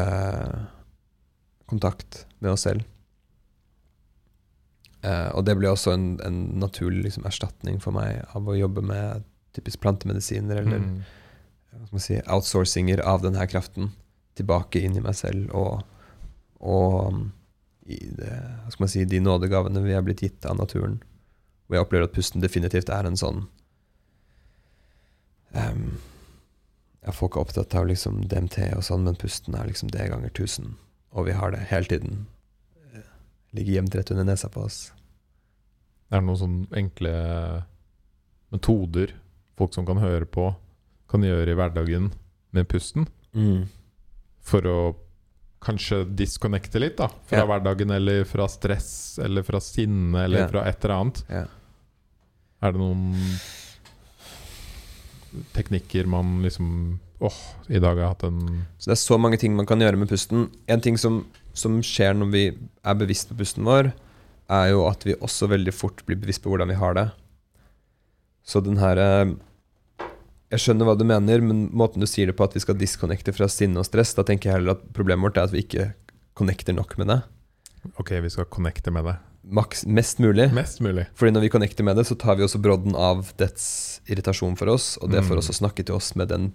kontakt 1.69 2.25
med 2.41 2.55
oss 2.55 2.65
selv. 2.69 2.85
Uh, 5.05 5.29
og 5.37 5.45
det 5.45 5.59
ble 5.61 5.69
også 5.69 5.93
en, 5.93 6.07
en 6.25 6.39
naturlig 6.63 7.11
liksom, 7.11 7.27
erstatning 7.29 7.77
for 7.85 7.93
meg 7.93 8.23
av 8.33 8.49
å 8.49 8.57
jobbe 8.57 8.85
med 8.85 9.27
typisk 9.55 9.85
plantemedisiner 9.85 10.63
eller 10.63 10.81
Mm. 10.81 11.03
man 11.93 12.01
si, 12.01 12.17
outsourcinger 12.25 13.03
av 13.05 13.21
denne 13.23 13.45
kraften 13.51 13.93
tilbake 14.39 14.81
inn 14.81 14.97
i 14.97 15.03
meg 15.03 15.15
selv 15.19 15.53
og, 15.55 15.83
og 16.61 17.21
i 17.85 17.99
det, 18.17 18.31
hva 18.65 18.71
skal 18.73 18.85
man 18.87 18.91
si, 18.93 19.05
de 19.05 19.21
nådegavene 19.21 19.83
vi 19.85 19.93
er 19.93 20.05
blitt 20.07 20.23
gitt 20.25 20.47
av 20.49 20.57
naturen. 20.57 20.99
Og 21.69 21.77
jeg 21.77 21.85
opplever 21.85 22.07
at 22.09 22.15
pusten 22.17 22.41
definitivt 22.45 22.89
er 22.93 23.05
en 23.09 23.17
sånn 23.21 23.43
um, 25.55 25.85
ja, 27.05 27.13
Folk 27.13 27.37
er 27.37 27.45
opptatt 27.45 27.75
av 27.77 27.87
liksom 27.89 28.23
DMT 28.31 28.59
og 28.77 28.85
sånn, 28.87 29.05
men 29.05 29.19
pusten 29.21 29.57
er 29.59 29.69
liksom 29.69 29.91
det 29.93 30.09
ganger 30.13 30.33
tusen. 30.37 30.75
Og 31.15 31.29
vi 31.29 31.37
har 31.37 31.53
det 31.55 31.67
hele 31.71 31.89
tiden. 31.91 32.27
eh, 32.95 33.05
Ligger 33.55 33.77
gjemt 33.79 33.95
rett 33.95 34.11
under 34.15 34.25
nesa 34.25 34.49
på 34.49 34.65
oss. 34.65 34.79
Er 36.11 36.21
det 36.21 36.27
noen 36.29 36.41
sånne 36.41 36.81
enkle 36.81 37.13
metoder 38.55 39.13
folk 39.59 39.75
som 39.75 39.87
kan 39.87 40.01
høre 40.03 40.27
på, 40.27 40.49
kan 41.11 41.23
gjøre 41.27 41.53
i 41.53 41.59
hverdagen 41.59 42.13
med 42.55 42.69
pusten? 42.71 43.07
For 44.45 44.67
å 44.69 44.79
kanskje 45.65 46.03
disconnecte 46.17 46.81
litt 46.83 46.97
da 47.01 47.09
fra 47.29 47.41
Ja. 47.43 47.47
hverdagen, 47.49 47.91
eller 47.97 48.25
fra 48.29 48.47
stress, 48.49 49.19
eller 49.23 49.43
fra 49.47 49.61
sinne, 49.65 50.25
eller 50.27 50.45
Ja. 50.45 50.49
fra 50.53 50.65
et 50.69 50.85
eller 50.85 50.95
annet. 51.01 51.23
Ja. 51.31 51.47
Er 52.63 52.73
det 52.73 52.81
noen 52.81 53.15
teknikker 55.55 56.07
man 56.07 56.43
liksom 56.45 57.01
Åh, 57.25 57.37
i 57.71 57.79
dag 57.81 57.95
har 57.97 58.03
jeg 58.03 58.09
hatt 58.11 58.25
en 58.27 58.65
Så 58.79 58.91
det 58.91 58.97
er 58.97 59.01
så 59.01 59.17
mange 59.21 59.39
ting 59.41 59.55
man 59.57 59.67
kan 59.67 59.81
gjøre 59.81 59.97
med 59.97 60.09
pusten. 60.11 60.49
En 60.69 60.81
ting 60.83 60.97
som, 61.01 61.23
som 61.55 61.79
skjer 61.81 62.13
når 62.19 62.31
vi 62.33 62.43
er 62.85 62.95
bevisst 63.01 63.31
på 63.31 63.37
pusten 63.39 63.65
vår, 63.65 63.93
er 64.51 64.67
jo 64.75 64.83
at 64.91 65.05
vi 65.07 65.15
også 65.15 65.49
veldig 65.49 65.73
fort 65.73 66.03
blir 66.05 66.19
bevisst 66.21 66.43
på 66.45 66.51
hvordan 66.53 66.69
vi 66.69 66.75
har 66.77 66.95
det. 66.99 67.07
Så 68.45 68.61
den 68.63 68.77
her 68.83 68.99
eh, 69.01 69.33
Jeg 70.55 70.63
skjønner 70.63 70.87
hva 70.87 70.95
du 70.95 71.03
mener, 71.09 71.43
men 71.43 71.67
måten 71.75 72.03
du 72.03 72.07
sier 72.07 72.31
det 72.31 72.37
på, 72.39 72.47
at 72.47 72.55
vi 72.55 72.63
skal 72.63 72.79
disconnecte 72.79 73.35
fra 73.35 73.49
sinne 73.51 73.81
og 73.83 73.89
stress, 73.89 74.13
da 74.15 74.23
tenker 74.27 74.51
jeg 74.51 74.61
heller 74.61 74.77
at 74.77 74.85
problemet 74.95 75.27
vårt 75.27 75.39
er 75.41 75.49
at 75.49 75.55
vi 75.55 75.65
ikke 75.65 75.89
connecter 76.39 76.77
nok 76.77 76.95
med 77.01 77.11
det. 77.11 77.21
Ok, 77.99 78.13
vi 78.23 78.31
skal 78.31 78.47
connecte 78.53 78.93
med 78.95 79.09
det. 79.09 79.17
Maks, 79.45 79.83
mest 79.85 80.23
mulig. 80.23 80.47
Mest 80.57 80.79
mulig. 80.85 81.09
Fordi 81.19 81.35
når 81.35 81.45
vi 81.45 81.51
connecter 81.53 81.85
med 81.85 81.99
det, 81.99 82.07
så 82.09 82.17
tar 82.17 82.39
vi 82.39 82.47
også 82.47 82.61
brodden 82.63 82.95
av 82.97 83.33
dets 83.41 83.67
irritasjon 84.09 84.55
for 84.57 84.71
oss, 84.73 84.95
og 85.03 85.11
det 85.13 85.25
får 85.27 85.43
også 85.43 85.53
oss 85.53 85.59
å 85.59 85.63
snakke 85.65 85.85
til 85.85 85.99
oss 85.99 86.15
med 86.17 86.31
den 86.31 86.53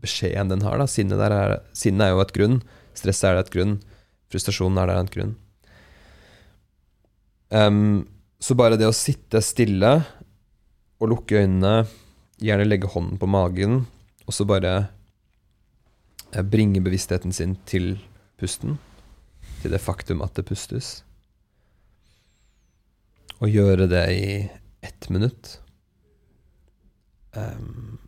beskjeden 0.00 0.52
den 0.52 0.62
har. 0.64 0.78
da. 0.80 0.86
Sinne, 0.88 1.18
der 1.20 1.34
er, 1.34 1.56
sinne 1.76 2.06
er 2.06 2.14
jo 2.14 2.22
et 2.22 2.32
grunn, 2.36 2.60
stresset 2.96 3.32
er 3.32 3.42
et 3.42 3.52
grunn, 3.52 3.76
frustrasjonen 4.32 4.78
er 4.80 4.92
der 4.92 5.02
et 5.02 5.12
grunn. 5.16 5.34
Um, 7.50 8.06
så 8.40 8.54
bare 8.56 8.78
det 8.80 8.88
å 8.88 8.94
sitte 8.94 9.42
stille 9.44 9.90
og 11.00 11.10
lukke 11.12 11.42
øynene, 11.42 11.82
gjerne 12.40 12.66
legge 12.66 12.90
hånden 12.90 13.18
på 13.20 13.28
magen, 13.30 13.84
og 14.26 14.34
så 14.34 14.46
bare 14.48 14.74
eh, 16.32 16.42
bringe 16.42 16.82
bevisstheten 16.84 17.34
sin 17.36 17.56
til 17.68 17.94
pusten, 18.40 18.78
til 19.60 19.74
det 19.74 19.82
faktum 19.84 20.22
at 20.24 20.32
det 20.38 20.46
pustes 20.48 21.02
Og 23.40 23.52
gjøre 23.52 23.88
det 23.90 24.04
i 24.16 24.28
ett 24.84 25.08
minutt 25.12 25.58
um, 27.36 27.98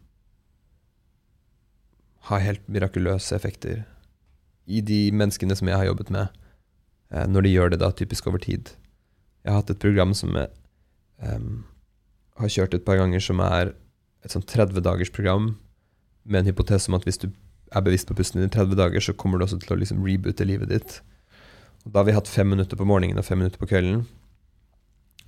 ha 2.29 2.39
helt 2.39 2.65
mirakuløse 2.69 3.35
effekter. 3.37 3.83
I 4.67 4.81
de 4.81 5.11
menneskene 5.13 5.57
som 5.59 5.69
jeg 5.69 5.79
har 5.81 5.89
jobbet 5.89 6.13
med, 6.15 6.29
eh, 7.11 7.27
når 7.27 7.45
de 7.45 7.53
gjør 7.53 7.73
det 7.73 7.81
da 7.83 7.91
typisk 7.91 8.29
over 8.31 8.39
tid. 8.39 8.71
Jeg 9.43 9.53
har 9.53 9.63
hatt 9.63 9.73
et 9.75 9.83
program 9.83 10.15
som 10.15 10.37
jeg 10.39 10.49
um, 11.19 11.65
har 12.39 12.53
kjørt 12.53 12.75
et 12.75 12.85
par 12.87 13.01
ganger, 13.01 13.21
som 13.21 13.43
er 13.43 13.75
et 14.23 14.35
sånn 14.35 14.45
30 14.47 14.83
dagers 14.85 15.13
program 15.13 15.55
med 16.23 16.43
en 16.43 16.53
hypotese 16.53 16.91
om 16.91 16.99
at 16.99 17.07
hvis 17.07 17.21
du 17.23 17.29
er 17.73 17.85
bevisst 17.85 18.09
på 18.09 18.17
pusten 18.19 18.41
din 18.41 18.51
i 18.51 18.53
30 18.53 18.79
dager, 18.79 19.03
så 19.03 19.15
kommer 19.17 19.39
du 19.39 19.47
også 19.47 19.59
til 19.63 19.75
å 19.75 19.81
liksom 19.81 20.03
reboote 20.07 20.47
livet 20.47 20.71
ditt. 20.71 21.01
Og 21.83 21.93
da 21.93 22.03
har 22.03 22.09
vi 22.09 22.17
hatt 22.17 22.31
fem 22.31 22.51
minutter 22.53 22.79
på 22.79 22.87
morgenen 22.87 23.19
og 23.19 23.27
fem 23.27 23.41
minutter 23.43 23.61
på 23.61 23.71
kvelden. 23.71 24.05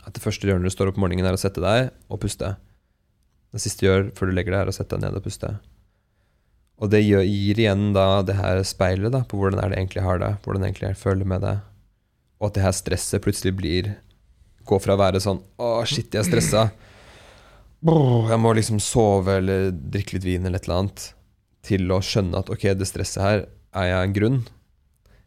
At 0.05 0.15
det 0.15 0.23
første 0.23 0.45
du 0.45 0.53
gjør 0.53 0.61
når 0.61 0.71
du 0.71 0.77
står 0.77 0.91
opp 0.91 1.01
om 1.01 1.07
morgenen, 1.07 1.27
er 1.27 1.37
å 1.37 1.41
sette 1.41 1.63
deg 1.65 1.89
og 2.13 2.21
puste. 2.23 2.55
Det 3.55 3.63
siste 3.63 3.83
du 3.85 3.89
gjør 3.89 4.11
før 4.19 4.31
du 4.31 4.37
legger 4.37 4.55
deg, 4.55 4.67
er 4.67 4.73
å 4.73 4.77
sette 4.77 4.95
deg 4.95 5.07
ned 5.07 5.19
og 5.19 5.25
puste. 5.25 5.55
Og 6.83 6.91
det 6.91 7.05
gir, 7.05 7.23
gir 7.23 7.61
igjen 7.63 7.93
da 7.95 8.23
det 8.27 8.37
her 8.39 8.61
speilet 8.67 9.15
da, 9.15 9.23
på 9.27 9.39
hvordan 9.39 9.63
er 9.63 9.73
det 9.73 9.79
egentlig 9.79 10.05
har 10.05 10.21
det, 10.21 10.33
hvordan 10.45 10.67
egentlig 10.67 10.91
jeg 10.91 11.01
føler 11.01 11.29
med 11.31 11.45
det. 11.47 11.55
Og 12.43 12.51
at 12.51 12.59
det 12.59 12.65
her 12.67 12.75
stresset 12.77 13.25
plutselig 13.25 13.55
blir 13.57 13.95
Går 14.65 14.81
fra 14.81 14.95
å 14.97 15.01
være 15.01 15.21
sånn 15.21 15.43
Å, 15.61 15.85
shit, 15.85 16.09
jeg 16.09 16.23
er 16.23 16.25
stressa. 16.25 16.63
Jeg 17.85 18.41
må 18.41 18.55
liksom 18.57 18.81
sove 18.81 19.39
eller 19.43 19.71
drikke 19.73 20.17
litt 20.17 20.25
vin 20.25 20.47
eller 20.47 20.61
et 20.61 20.69
eller 20.69 20.85
annet. 20.85 21.09
Til 21.65 21.91
å 21.93 22.01
skjønne 22.05 22.41
at 22.41 22.53
ok, 22.53 22.71
det 22.77 22.89
stresset 22.89 23.21
her 23.23 23.43
er 23.77 23.91
jeg 23.91 24.09
en 24.09 24.15
grunn. 24.17 24.39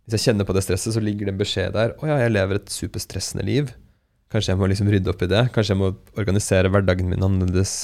Hvis 0.07 0.17
jeg 0.17 0.31
kjenner 0.31 0.47
på 0.47 0.55
det 0.55 0.63
stresset, 0.65 0.95
så 0.95 1.03
ligger 1.03 1.27
det 1.27 1.35
en 1.35 1.41
beskjed 1.41 1.75
der. 1.75 1.93
Å 1.99 2.09
ja, 2.09 2.17
jeg 2.23 2.33
lever 2.33 2.61
et 2.61 2.73
superstressende 2.73 3.45
liv. 3.45 3.73
Kanskje 4.33 4.53
jeg 4.53 4.61
må 4.61 4.69
liksom 4.71 4.89
rydde 4.91 5.11
opp 5.11 5.21
i 5.23 5.29
det. 5.29 5.43
Kanskje 5.55 5.75
jeg 5.75 5.81
må 5.81 5.91
organisere 6.17 6.71
hverdagen 6.73 7.11
min 7.11 7.25
annerledes. 7.27 7.75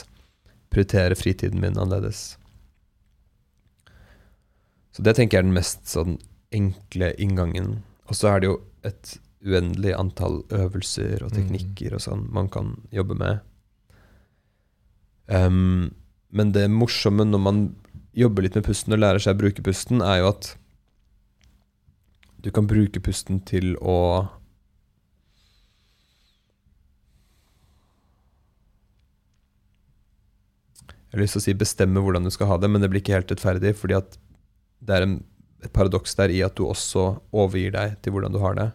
Prioritere 0.74 1.18
fritiden 1.20 1.62
min 1.62 1.78
annerledes. 1.78 2.24
Så 4.94 5.06
det 5.06 5.16
tenker 5.18 5.38
jeg 5.38 5.44
er 5.44 5.50
den 5.50 5.58
mest 5.58 5.86
sånn 5.90 6.18
enkle 6.54 7.14
inngangen. 7.22 7.82
Og 8.10 8.18
så 8.18 8.34
er 8.34 8.42
det 8.42 8.50
jo 8.52 8.60
et 8.86 9.16
uendelig 9.44 9.94
antall 9.98 10.42
øvelser 10.54 11.26
og 11.26 11.34
teknikker 11.36 11.98
og 11.98 12.04
sånn 12.04 12.28
man 12.34 12.50
kan 12.52 12.76
jobbe 12.96 13.18
med. 13.20 13.42
Ehm, 15.28 15.94
men 16.34 16.52
det 16.56 16.68
morsomme 16.72 17.26
når 17.28 17.42
man 17.42 17.64
jobber 18.18 18.46
litt 18.46 18.58
med 18.58 18.66
pusten 18.68 18.96
og 18.96 19.02
lærer 19.02 19.24
seg 19.24 19.36
å 19.36 19.42
bruke 19.44 19.66
pusten, 19.66 20.02
er 20.04 20.22
jo 20.22 20.32
at 20.34 20.54
du 22.44 22.50
kan 22.52 22.68
bruke 22.68 23.00
pusten 23.04 23.40
til 23.48 23.76
å 23.80 24.00
Jeg 31.14 31.20
har 31.20 31.22
lyst 31.28 31.36
til 31.38 31.42
å 31.44 31.46
si 31.46 31.54
bestemme 31.54 32.02
hvordan 32.02 32.26
du 32.26 32.32
skal 32.34 32.48
ha 32.50 32.56
det, 32.58 32.68
men 32.74 32.82
det 32.82 32.88
blir 32.90 33.04
ikke 33.04 33.14
helt 33.14 33.30
rettferdig, 33.30 33.76
fordi 33.78 33.94
at 34.00 34.16
det 34.82 34.96
er 34.96 35.04
en, 35.06 35.12
et 35.62 35.70
paradoks 35.70 36.18
der 36.18 36.32
i 36.34 36.40
at 36.42 36.56
du 36.58 36.64
også 36.66 37.04
overgir 37.30 37.76
deg 37.76 38.00
til 38.02 38.16
hvordan 38.16 38.34
du 38.34 38.40
har 38.42 38.58
det. 38.58 38.66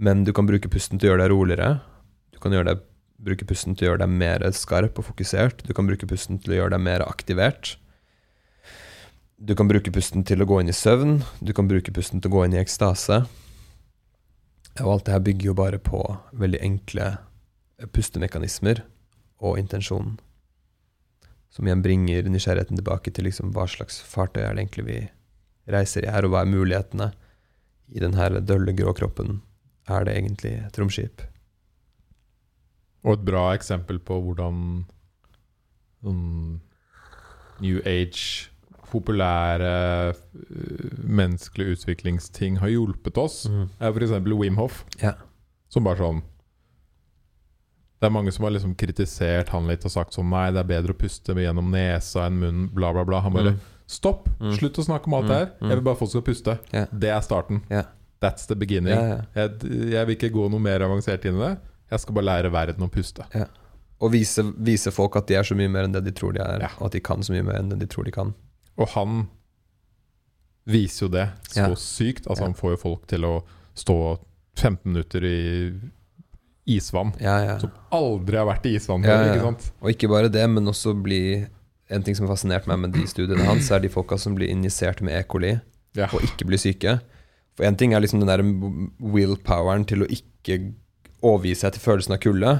Men 0.00 0.24
du 0.24 0.32
kan 0.32 0.48
bruke 0.48 0.70
pusten 0.72 0.96
til 0.96 1.10
å 1.10 1.12
gjøre 1.12 1.26
deg 1.26 1.34
roligere. 1.34 1.68
Du 2.32 2.40
kan 2.40 2.56
gjøre 2.56 2.70
deg, 2.70 2.86
bruke 3.22 3.46
pusten 3.48 3.76
til 3.76 3.86
å 3.86 3.90
gjøre 3.90 4.04
deg 4.04 4.14
mer 4.20 4.44
skarp 4.56 4.98
og 5.00 5.08
fokusert. 5.08 5.64
Du 5.66 5.72
kan 5.76 5.88
bruke 5.88 6.08
pusten 6.08 6.40
til 6.42 6.54
å 6.54 6.60
gjøre 6.60 6.74
deg 6.76 6.84
mer 6.84 7.04
aktivert. 7.06 7.76
Du 9.36 9.54
kan 9.56 9.68
bruke 9.68 9.92
pusten 9.92 10.24
til 10.24 10.40
å 10.40 10.48
gå 10.48 10.60
inn 10.62 10.72
i 10.72 10.76
søvn. 10.76 11.18
Du 11.44 11.52
kan 11.56 11.68
bruke 11.68 11.92
pusten 11.92 12.22
til 12.22 12.32
å 12.32 12.36
gå 12.36 12.46
inn 12.46 12.56
i 12.56 12.62
ekstase. 12.62 13.24
Og 14.82 14.92
alt 14.92 15.06
det 15.06 15.16
her 15.16 15.24
bygger 15.24 15.50
jo 15.50 15.56
bare 15.56 15.80
på 15.80 16.00
veldig 16.36 16.60
enkle 16.64 17.10
pustemekanismer 17.92 18.82
og 19.44 19.60
intensjon. 19.60 20.16
Som 21.52 21.68
igjen 21.68 21.84
bringer 21.84 22.28
nysgjerrigheten 22.28 22.80
tilbake 22.80 23.12
til 23.12 23.28
liksom 23.28 23.52
hva 23.56 23.64
slags 23.70 24.00
fartøy 24.04 24.42
er 24.44 24.56
det 24.56 24.66
egentlig 24.66 24.86
vi 24.88 24.98
reiser 25.72 26.04
i 26.04 26.12
her, 26.12 26.24
og 26.24 26.34
hva 26.34 26.44
er 26.44 26.52
mulighetene 26.52 27.12
i 27.92 28.02
den 28.02 28.16
her 28.18 28.36
dølle, 28.40 28.74
grå 28.76 28.92
kroppen? 28.96 29.40
Er 29.88 30.04
det 30.04 30.16
egentlig 30.18 30.52
et 30.60 30.78
romskip? 30.80 31.24
Og 33.06 33.14
et 33.20 33.24
bra 33.28 33.46
eksempel 33.54 34.00
på 34.02 34.18
hvordan 34.24 34.60
sånn 36.02 36.60
New 37.62 37.78
Age, 37.88 38.50
populære 38.90 39.70
øh, 40.12 40.90
menneskelige 41.02 41.74
utviklingsting 41.76 42.58
har 42.62 42.70
hjulpet 42.70 43.18
oss, 43.18 43.44
er 43.80 43.90
f.eks. 43.92 44.12
Wim 44.28 44.56
Hof. 44.60 44.84
Ja. 45.02 45.14
Som 45.72 45.84
bare 45.88 45.98
sånn 45.98 46.20
Det 48.00 48.06
er 48.06 48.12
mange 48.14 48.30
som 48.32 48.44
har 48.46 48.52
liksom 48.54 48.76
kritisert 48.78 49.48
han 49.50 49.66
litt 49.66 49.82
og 49.88 49.90
sagt 49.90 50.14
sånn 50.14 50.28
Nei, 50.30 50.50
det 50.54 50.60
er 50.62 50.68
bedre 50.68 50.94
å 50.94 50.98
puste 51.00 51.34
gjennom 51.34 51.72
nesa 51.72 52.26
enn 52.28 52.36
munnen, 52.38 52.68
bla, 52.76 52.92
bla, 52.94 53.02
bla. 53.08 53.22
Han 53.24 53.34
bare 53.34 53.56
Mm. 53.56 53.64
Stopp! 53.86 54.24
Mm. 54.40 54.50
Slutt 54.58 54.78
å 54.78 54.82
snakke 54.82 55.06
om 55.06 55.14
alt 55.14 55.28
det 55.30 55.34
her. 55.38 55.50
Mm. 55.60 55.68
Jeg 55.70 55.76
vil 55.78 55.84
bare 55.86 55.94
at 55.94 56.00
folk 56.00 56.10
skal 56.10 56.22
puste. 56.26 56.54
Yeah. 56.74 56.86
Det 56.90 57.10
er 57.14 57.20
starten. 57.22 57.60
Yeah. 57.70 57.84
That's 58.20 58.48
the 58.50 58.56
beginning. 58.58 58.96
Yeah. 58.98 59.20
Jeg, 59.36 59.60
jeg 59.92 60.06
vil 60.08 60.16
ikke 60.16 60.30
gå 60.34 60.48
noe 60.50 60.58
mer 60.64 60.82
avansert 60.82 61.22
inn 61.30 61.38
i 61.38 61.42
det. 61.44 61.52
Jeg 61.90 62.00
skal 62.00 62.14
bare 62.14 62.24
lære 62.24 62.50
verden 62.52 62.82
å 62.86 62.90
puste. 62.90 63.24
Og 64.00 64.12
vise, 64.12 64.42
vise 64.58 64.90
folk 64.92 65.16
at 65.16 65.26
de 65.26 65.34
er 65.38 65.42
så 65.46 65.54
mye 65.56 65.68
mer 65.72 65.84
enn 65.86 65.92
det 65.92 66.04
de 66.04 66.12
tror 66.12 66.32
de 66.34 66.40
er, 66.40 66.60
Ja. 66.60 66.68
og 66.80 66.86
at 66.86 66.92
de 66.92 67.00
kan 67.00 67.20
så 67.22 67.32
mye 67.32 67.44
mer 67.44 67.58
enn 67.60 67.68
det 67.70 67.78
de 67.78 67.86
tror 67.86 68.04
de 68.04 68.10
kan. 68.12 68.34
Og 68.78 68.88
han 68.88 69.28
viser 70.66 71.06
jo 71.06 71.08
det 71.08 71.28
så 71.48 71.56
Ja. 71.68 71.74
sykt. 71.74 72.26
Altså 72.26 72.40
Ja. 72.42 72.46
Han 72.46 72.54
får 72.54 72.70
jo 72.72 72.76
folk 72.76 73.06
til 73.06 73.20
å 73.24 73.42
stå 73.74 74.18
15 74.56 74.92
minutter 74.92 75.20
i 75.24 75.72
isvann. 76.66 77.14
Ja, 77.20 77.38
ja. 77.44 77.58
Som 77.58 77.70
aldri 77.92 78.36
har 78.36 78.46
vært 78.46 78.66
i 78.66 78.74
isvann 78.76 79.04
Ja, 79.04 79.16
før. 79.16 79.36
ja. 79.36 79.42
Og 79.82 79.90
ikke 79.90 80.08
bare 80.08 80.28
det, 80.28 80.48
men 80.50 80.64
også 80.66 80.94
bli 81.00 81.48
En 81.88 82.02
ting 82.02 82.16
som 82.16 82.26
har 82.26 82.34
fascinert 82.34 82.66
meg 82.66 82.80
med 82.80 82.92
de 82.94 83.06
studiene 83.06 83.44
hans, 83.44 83.70
er 83.70 83.78
de 83.78 83.88
folka 83.88 84.18
som 84.18 84.34
blir 84.34 84.48
injisert 84.50 85.00
med 85.00 85.14
E. 85.14 85.22
coli 85.22 85.60
Ja. 85.94 86.06
og 86.12 86.20
ikke 86.20 86.44
blir 86.44 86.58
syke. 86.58 87.00
For 87.54 87.62
én 87.62 87.78
ting 87.78 87.92
er 87.94 88.00
liksom 88.00 88.18
den 88.18 88.26
der 88.26 88.42
willpoweren 89.00 89.86
til 89.86 89.98
å 90.02 90.08
ikke 90.10 90.74
overgi 91.24 91.54
seg 91.60 91.74
til 91.74 91.84
følelsen 91.84 92.16
av 92.16 92.20
kulde. 92.24 92.52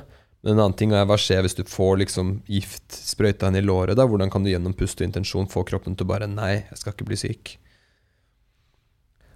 Men 0.42 0.54
en 0.54 0.62
annen 0.62 0.76
ting 0.78 0.92
er 0.94 1.06
hva 1.08 1.18
skjer 1.18 1.42
hvis 1.44 1.56
du 1.58 1.64
får 1.66 2.00
liksom 2.04 2.36
gift 2.46 2.94
sprøyta 2.94 3.50
inn 3.50 3.58
i 3.58 3.64
låret? 3.64 3.96
da? 3.98 4.06
Hvordan 4.06 4.30
kan 4.30 4.44
du 4.44 4.52
gjennom 4.52 4.76
pust 4.78 5.00
og 5.00 5.08
intensjon 5.08 5.50
få 5.50 5.64
kroppen 5.66 5.96
til 5.96 6.06
å 6.06 6.12
bare 6.12 6.28
Nei, 6.30 6.66
jeg 6.68 6.80
skal 6.80 6.94
ikke 6.94 7.08
bli 7.08 7.18
syk. 7.18 7.56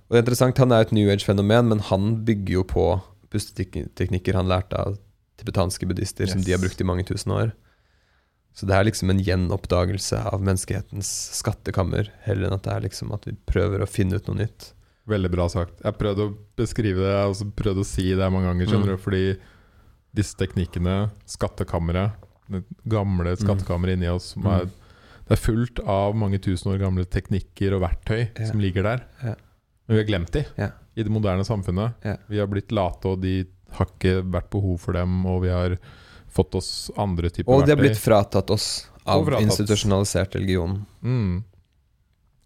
Og 0.09 0.15
det 0.15 0.21
er 0.21 0.25
interessant, 0.25 0.59
Han 0.59 0.73
er 0.75 0.87
et 0.87 0.93
new 0.93 1.11
age-fenomen, 1.11 1.69
men 1.71 1.83
han 1.87 2.25
bygger 2.27 2.55
jo 2.61 2.65
på 2.67 2.87
pusteteknikker 3.31 4.35
han 4.35 4.49
lærte 4.51 4.79
av 4.79 4.99
tibetanske 5.39 5.87
buddhister, 5.87 6.27
som 6.27 6.43
de 6.43 6.53
har 6.53 6.61
brukt 6.61 6.81
i 6.81 6.87
mange 6.87 7.07
tusen 7.07 7.33
år. 7.33 7.53
Så 8.55 8.67
det 8.67 8.75
er 8.75 8.85
liksom 8.89 9.13
en 9.13 9.23
gjenoppdagelse 9.23 10.19
av 10.31 10.43
menneskehetens 10.43 11.09
skattekammer, 11.39 12.11
heller 12.27 12.49
enn 12.49 12.57
at 12.57 12.67
det 12.67 12.75
er 12.75 12.87
liksom 12.89 13.15
at 13.15 13.29
vi 13.29 13.37
prøver 13.49 13.83
å 13.83 13.89
finne 13.89 14.19
ut 14.19 14.27
noe 14.27 14.43
nytt. 14.43 14.73
Veldig 15.11 15.31
bra 15.33 15.49
sagt. 15.51 15.81
Jeg 15.83 15.97
prøvde 15.99 16.27
å 16.29 16.35
beskrive 16.61 17.03
det, 17.03 17.11
jeg 17.11 17.27
har 17.27 17.53
prøvd 17.59 17.81
å 17.83 17.87
si 17.89 18.09
det 18.15 18.29
mange 18.33 18.47
ganger. 18.53 18.67
skjønner 18.71 18.93
Mm. 18.93 18.97
du 18.97 19.03
Fordi 19.03 19.39
disse 20.15 20.37
teknikkene, 20.39 21.11
skattkammeret, 21.27 22.13
det 22.51 22.65
gamle 22.91 23.37
skattkammeret 23.39 23.95
inni 23.99 24.09
oss 24.11 24.33
som 24.35 24.47
er, 24.47 24.65
Mm. 24.67 24.71
Det 25.31 25.39
er 25.39 25.53
fullt 25.53 25.79
av 25.87 26.15
mange 26.17 26.39
tusen 26.43 26.73
år 26.73 26.79
gamle 26.81 27.05
teknikker 27.07 27.75
og 27.77 27.83
verktøy 27.83 28.31
Ja. 28.37 28.47
som 28.47 28.59
ligger 28.59 28.83
der. 28.83 29.03
Ja. 29.23 29.35
Men 29.87 29.97
vi 29.97 29.97
har 29.99 30.05
glemt 30.09 30.31
de 30.33 30.45
Ja. 30.59 30.71
i 30.97 31.03
det 31.05 31.11
moderne 31.13 31.45
samfunnet. 31.47 31.95
Vi 32.29 32.39
har 32.39 32.49
blitt 32.49 32.73
late, 32.73 33.05
og 33.07 33.21
de 33.21 33.47
har 33.73 33.87
ikke 33.87 34.23
vært 34.29 34.51
behov 34.51 34.81
for 34.81 34.93
dem. 34.93 35.25
Og 35.27 35.43
vi 35.43 35.49
har 35.49 35.79
fått 36.29 36.55
oss 36.57 36.91
andre 36.99 37.31
typer 37.31 37.45
verktøy. 37.47 37.61
Og 37.61 37.65
de 37.67 37.71
har 37.71 37.77
verktøy. 37.77 37.89
blitt 37.91 37.99
fratatt 37.99 38.51
oss 38.51 38.89
av 39.07 39.25
fratatt. 39.25 39.43
institusjonalisert 39.47 40.35
religion. 40.35 40.85
Mm. 41.03 41.45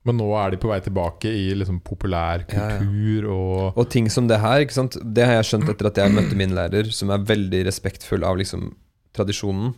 Men 0.05 0.19
nå 0.21 0.27
er 0.37 0.53
de 0.53 0.59
på 0.61 0.69
vei 0.69 0.81
tilbake 0.85 1.31
i 1.33 1.47
liksom 1.57 1.79
populær 1.85 2.45
Ja, 2.53 2.67
ja. 2.75 2.81
kultur 2.83 3.29
og 3.33 3.79
Og 3.81 3.89
ting 3.93 4.11
som 4.13 4.29
det 4.29 4.41
her, 4.43 4.65
det 4.65 5.25
har 5.25 5.39
jeg 5.39 5.49
skjønt 5.49 5.71
etter 5.73 5.89
at 5.89 6.01
jeg 6.03 6.13
møtte 6.13 6.37
min 6.37 6.53
lærer, 6.57 6.91
som 6.93 7.13
er 7.15 7.25
veldig 7.25 7.63
respektfull 7.71 8.27
av 8.29 8.37
liksom 8.41 8.75
tradisjonen. 9.17 9.73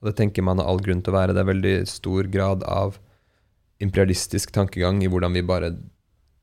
Og 0.00 0.08
det 0.08 0.16
tenker 0.18 0.42
man 0.42 0.58
har 0.58 0.66
all 0.70 0.82
grunn 0.82 1.02
til 1.04 1.12
å 1.12 1.18
være. 1.18 1.36
Det 1.36 1.44
er 1.44 1.52
veldig 1.52 1.76
stor 1.86 2.28
grad 2.32 2.64
av 2.66 2.98
imperialistisk 3.80 4.52
tankegang 4.52 5.04
i 5.04 5.08
hvordan 5.08 5.36
vi 5.36 5.46
bare 5.46 5.74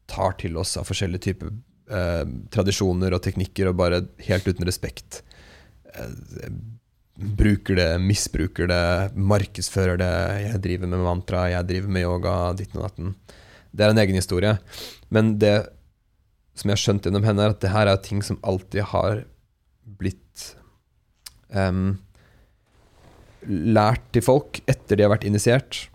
tar 0.07 0.37
til 0.39 0.55
oss 0.57 0.77
av 0.79 0.87
forskjellige 0.87 1.25
typer 1.27 1.51
eh, 1.91 2.23
tradisjoner 2.53 3.13
og 3.13 3.23
teknikker, 3.25 3.69
og 3.69 3.79
bare 3.81 4.01
helt 4.29 4.47
uten 4.47 4.65
respekt 4.67 5.21
eh, 5.93 6.13
bruker 7.17 7.79
det, 7.79 7.89
misbruker 8.03 8.69
det, 8.69 9.15
markedsfører 9.17 9.97
det. 10.01 10.13
Jeg 10.43 10.61
driver 10.63 10.91
med 10.91 11.05
mantra, 11.05 11.47
jeg 11.49 11.69
driver 11.69 11.95
med 11.95 12.05
yoga, 12.05 12.35
ditten 12.57 12.81
og 12.81 12.87
datten. 12.87 13.15
Det 13.73 13.85
er 13.85 13.93
en 13.93 14.03
egen 14.03 14.19
historie. 14.19 14.53
Men 15.13 15.35
det 15.41 15.55
som 16.57 16.69
jeg 16.69 16.77
har 16.77 16.83
skjønt 16.83 17.07
gjennom 17.07 17.25
henne, 17.25 17.43
er 17.45 17.53
at 17.53 17.61
det 17.61 17.73
her 17.73 17.89
er 17.89 18.01
ting 18.01 18.23
som 18.25 18.39
alltid 18.45 18.89
har 18.93 19.25
blitt 19.97 20.47
um, 21.53 21.99
lært 23.47 24.03
til 24.13 24.25
folk 24.25 24.61
etter 24.65 24.97
de 24.97 25.05
har 25.05 25.13
vært 25.13 25.27
initiert. 25.29 25.85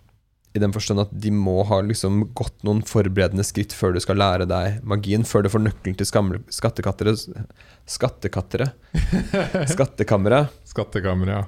I 0.53 0.61
den 0.61 0.73
forstand 0.73 1.01
at 1.01 1.13
de 1.17 1.31
må 1.33 1.63
ha 1.65 1.79
liksom 1.81 2.27
gått 2.37 2.59
noen 2.67 2.83
forberedende 2.85 3.45
skritt 3.45 3.73
før 3.73 3.95
du 3.95 4.01
skal 4.03 4.19
lære 4.21 4.45
deg 4.49 4.83
magien, 4.85 5.25
før 5.25 5.45
du 5.45 5.49
får 5.49 5.63
nøkkelen 5.65 5.97
til 5.97 6.09
skattekattere 6.53 7.15
Skattekattere? 7.89 8.69
Skattekammeret. 9.73 10.53
Skattekamera. 10.73 11.45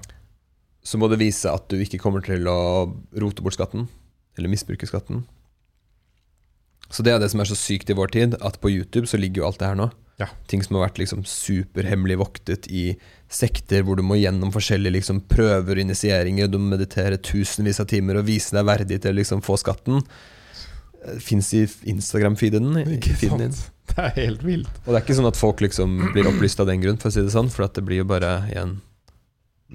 Så 0.85 1.01
må 1.01 1.09
du 1.09 1.17
vise 1.17 1.49
at 1.49 1.65
du 1.71 1.81
ikke 1.81 1.99
kommer 2.01 2.23
til 2.25 2.45
å 2.47 2.59
rote 3.17 3.41
bort 3.41 3.57
skatten, 3.57 3.87
eller 4.37 4.51
misbruke 4.51 4.87
skatten. 4.87 5.25
Så 6.93 7.01
det 7.01 7.15
er 7.15 7.21
det 7.21 7.31
som 7.33 7.41
er 7.41 7.49
så 7.49 7.57
sykt 7.57 7.89
i 7.89 7.97
vår 7.97 8.13
tid, 8.13 8.35
at 8.45 8.59
på 8.61 8.69
YouTube 8.69 9.09
så 9.09 9.17
ligger 9.17 9.41
jo 9.41 9.47
alt 9.49 9.61
det 9.61 9.71
her 9.71 9.79
nå. 9.79 9.89
Ja. 10.21 10.29
Ting 10.47 10.61
som 10.63 10.77
har 10.77 10.85
vært 10.85 11.01
liksom 11.01 11.25
superhemmelig 11.27 12.19
voktet 12.21 12.69
i 12.71 12.85
sekter 13.27 13.83
hvor 13.83 13.97
du 13.99 14.03
må 14.05 14.15
gjennom 14.15 14.53
forskjellige 14.53 14.99
liksom, 14.99 15.25
prøver 15.27 15.75
og 15.75 15.83
initieringer, 15.83 16.47
du 16.47 16.59
må 16.61 16.75
meditere 16.75 17.19
tusenvis 17.19 17.81
av 17.83 17.89
timer 17.91 18.21
og 18.21 18.29
vise 18.29 18.55
deg 18.55 18.67
verdig 18.69 19.01
til 19.03 19.11
å 19.11 19.19
liksom, 19.19 19.43
få 19.43 19.57
skatten. 19.59 20.05
Fins 21.21 21.51
i 21.57 21.65
Instagram-feeden 21.91 22.77
din. 23.41 23.57
Det 23.85 24.01
er 24.01 24.15
helt 24.15 24.45
vilt. 24.45 24.79
Og 24.85 24.93
det 24.93 24.97
er 24.97 25.03
ikke 25.03 25.17
sånn 25.17 25.29
at 25.29 25.37
folk 25.37 25.59
liksom 25.61 25.97
blir 26.13 26.29
opplyst 26.29 26.61
av 26.63 26.69
den 26.69 26.81
grunn, 26.85 27.01
for 27.01 27.11
å 27.11 27.17
si 27.17 27.25
det 27.25 27.33
sånn, 27.33 27.51
for 27.53 27.67
det 27.67 27.83
blir 27.85 28.01
jo 28.01 28.07
bare 28.09 28.37
igjen 28.53 28.79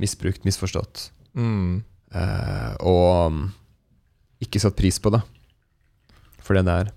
misbrukt, 0.01 0.45
misforstått. 0.49 1.11
Mm. 1.39 1.83
Eh, 2.15 2.73
og 2.81 3.27
um, 3.31 3.43
ikke 4.43 4.59
satt 4.63 4.75
pris 4.79 4.99
på 4.99 5.13
det 5.15 5.21
for 6.43 6.57
det 6.59 6.65
det 6.67 6.75
er. 6.83 6.89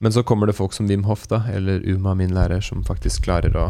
Men 0.00 0.12
så 0.14 0.22
kommer 0.24 0.48
det 0.48 0.54
folk 0.56 0.72
som 0.76 0.86
Wim 0.88 1.02
Hof, 1.08 1.26
da, 1.28 1.42
eller 1.52 1.82
Uma, 1.90 2.14
min 2.16 2.32
lærer, 2.32 2.62
som 2.64 2.84
faktisk 2.84 3.24
klarer 3.26 3.52
å 3.60 3.66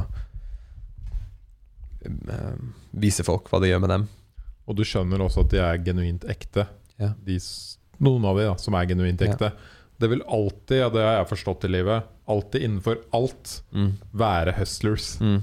eh, 2.04 2.58
vise 2.96 3.24
folk 3.26 3.48
hva 3.50 3.60
det 3.62 3.70
gjør 3.72 3.82
med 3.84 3.92
dem. 3.94 4.04
Og 4.66 4.78
du 4.78 4.84
skjønner 4.86 5.22
også 5.22 5.44
at 5.46 5.52
de 5.54 5.60
er 5.62 5.80
genuint 5.86 6.26
ekte. 6.30 6.66
Ja. 7.00 7.12
De, 7.26 7.38
noen 8.02 8.26
av 8.28 8.38
de 8.40 8.46
da, 8.48 8.54
som 8.60 8.74
er 8.78 8.88
genuint 8.90 9.22
Ja. 9.22 9.32
ekte. 9.32 9.52
Det 9.98 10.10
vil 10.12 10.22
alltid, 10.28 10.82
og 10.84 10.92
det 10.92 11.04
har 11.06 11.14
jeg 11.22 11.30
forstått 11.30 11.64
i 11.64 11.72
livet, 11.72 12.04
alltid 12.28 12.62
innenfor 12.66 12.98
alt 13.16 13.62
Mm. 13.72 13.92
være 14.12 14.52
hustlers. 14.58 15.18
Mm. 15.20 15.42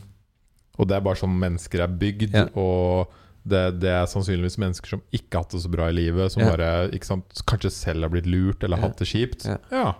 Og 0.79 0.87
det 0.89 0.95
er 0.97 1.01
bare 1.05 1.19
sånn 1.19 1.35
mennesker 1.39 1.83
er 1.85 1.87
bygd. 2.01 2.33
Ja. 2.33 2.47
Og 2.57 3.11
det, 3.45 3.79
det 3.83 3.89
er 3.91 4.05
sannsynligvis 4.09 4.57
mennesker 4.57 4.87
som 4.95 5.01
ikke 5.11 5.35
har 5.37 5.43
hatt 5.43 5.51
det 5.51 5.61
så 5.61 5.69
bra 5.73 5.89
i 5.89 5.93
livet. 5.97 6.31
Som 6.31 6.43
Ja. 6.43 6.49
bare 6.55 6.89
ikke 6.95 7.05
sant, 7.05 7.41
kanskje 7.45 7.71
selv 7.71 8.01
har 8.07 8.09
blitt 8.09 8.25
lurt 8.25 8.63
eller 8.63 8.77
Ja. 8.77 8.87
hatt 8.87 8.97
det 8.97 9.07
kjipt. 9.07 9.45
Ja. 9.45 9.57
Ja. 9.71 9.93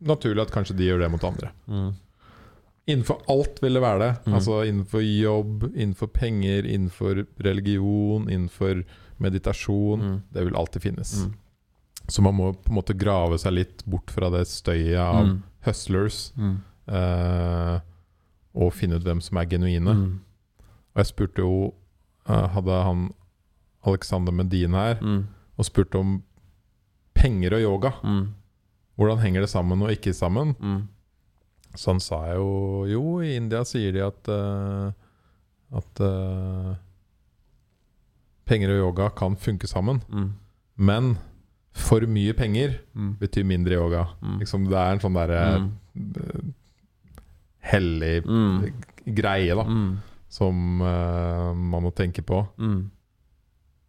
Naturlig 0.00 0.42
at 0.42 0.52
kanskje 0.54 0.76
de 0.76 0.84
gjør 0.86 1.00
det 1.00 1.10
mot 1.10 1.24
andre. 1.24 1.50
Mm. 1.66 1.94
Innenfor 2.88 3.20
alt 3.28 3.58
vil 3.60 3.74
det 3.74 3.82
være 3.82 3.98
det. 3.98 4.12
Mm. 4.26 4.34
Altså 4.38 4.60
innenfor 4.64 5.02
jobb, 5.04 5.66
innenfor 5.74 6.06
penger, 6.14 6.62
innenfor 6.64 7.26
religion, 7.44 8.28
innenfor 8.30 8.84
meditasjon. 9.18 10.00
Mm. 10.00 10.22
Det 10.32 10.44
vil 10.46 10.56
alltid 10.56 10.82
finnes. 10.82 11.14
Mm. 11.24 11.34
Så 12.08 12.22
man 12.22 12.34
må 12.38 12.52
på 12.54 12.70
en 12.70 12.78
måte 12.78 12.96
grave 12.96 13.36
seg 13.38 13.52
litt 13.58 13.84
bort 13.84 14.10
fra 14.14 14.30
det 14.30 14.46
støyet 14.48 14.96
av 15.02 15.26
Mm. 15.26 15.42
hustlers. 15.66 16.32
Mm. 16.38 16.56
eh, 16.88 17.80
og 18.58 18.72
finne 18.74 18.98
ut 18.98 19.04
hvem 19.06 19.20
som 19.22 19.38
er 19.38 19.46
genuine. 19.50 19.92
Mm. 19.94 20.20
Og 20.94 21.00
jeg 21.02 21.06
spurte 21.12 21.44
jo 21.44 21.52
eh, 22.28 22.46
Hadde 22.56 22.78
han 22.84 23.04
Alexander 23.86 24.32
Medin 24.34 24.74
her 24.74 24.98
Mm. 25.00 25.20
og 25.58 25.64
spurte 25.68 25.98
om 26.00 26.16
penger 27.14 27.54
og 27.54 27.62
yoga. 27.62 27.90
Mm. 28.02 28.26
Hvordan 28.98 29.18
henger 29.22 29.40
det 29.46 29.50
sammen 29.52 29.82
og 29.82 29.90
ikke 29.94 30.12
sammen? 30.14 30.56
Mm. 30.58 30.82
Så 31.76 31.92
han 31.92 32.00
sa 32.00 32.18
jo 32.34 32.84
Jo, 32.90 33.20
i 33.22 33.36
India 33.36 33.62
sier 33.64 33.92
de 33.92 34.02
at 34.06 34.28
uh, 34.28 34.90
At 35.78 36.00
uh, 36.00 36.74
penger 38.48 38.70
og 38.72 38.78
yoga 38.86 39.08
kan 39.14 39.36
funke 39.36 39.68
sammen. 39.68 40.00
Mm. 40.08 40.30
Men 40.76 41.16
for 41.78 42.00
mye 42.10 42.32
penger 42.34 42.78
Mm. 42.94 43.14
betyr 43.20 43.44
mindre 43.44 43.74
yoga. 43.76 44.04
Liksom 44.40 44.64
Det 44.66 44.74
er 44.78 44.92
en 44.92 45.00
sånn 45.00 45.14
derre 45.14 45.70
hellig 47.62 48.24
Mm. 48.26 48.72
greie, 49.06 49.54
da. 49.54 49.64
Mm. 49.64 49.98
Som 50.28 50.80
uh, 50.82 51.54
man 51.54 51.82
må 51.82 51.90
tenke 51.94 52.22
på. 52.22 52.42
Mm. 52.58 52.90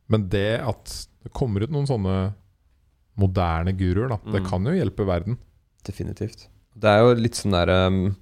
Men 0.09 0.29
det 0.29 0.61
at 0.61 1.07
det 1.23 1.33
kommer 1.33 1.61
ut 1.63 1.69
noen 1.71 1.85
sånne 1.87 2.33
moderne 3.19 3.73
guruer, 3.75 4.07
da, 4.09 4.17
det 4.31 4.41
Mm. 4.43 4.49
kan 4.49 4.63
jo 4.65 4.71
hjelpe 4.71 5.05
verden. 5.05 5.37
Definitivt. 5.85 6.47
Det 6.79 6.87
er 6.89 6.99
jo 7.03 7.13
litt 7.15 7.35
sånn 7.35 7.51
der 7.51 7.87
um, 7.87 8.15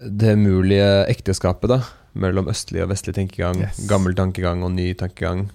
Det 0.00 0.36
mulige 0.38 1.06
ekteskapet 1.08 1.68
da 1.70 1.78
mellom 2.14 2.46
østlig 2.50 2.82
og 2.82 2.90
vestlig 2.90 3.14
tenkegang, 3.14 3.58
Yes. 3.60 3.86
gammel 3.88 4.14
tankegang 4.14 4.62
og 4.62 4.72
ny 4.72 4.92
tankegang, 4.94 5.50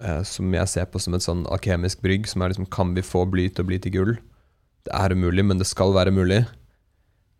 eh, 0.00 0.22
som 0.22 0.52
jeg 0.52 0.66
ser 0.68 0.86
på 0.86 1.00
som 1.00 1.14
et 1.14 1.22
sånn 1.22 1.44
alkemisk 1.46 2.00
brygg, 2.02 2.26
som 2.26 2.42
er 2.42 2.48
liksom 2.50 2.68
Kan 2.70 2.94
vi 2.94 3.02
få 3.02 3.28
bly 3.30 3.48
til 3.54 3.64
å 3.64 3.66
bli 3.68 3.78
til 3.78 3.92
gull? 3.92 4.14
Det 4.84 4.92
er 4.94 5.10
umulig, 5.14 5.44
men 5.44 5.58
det 5.58 5.66
skal 5.66 5.92
være 5.92 6.12
mulig. 6.12 6.46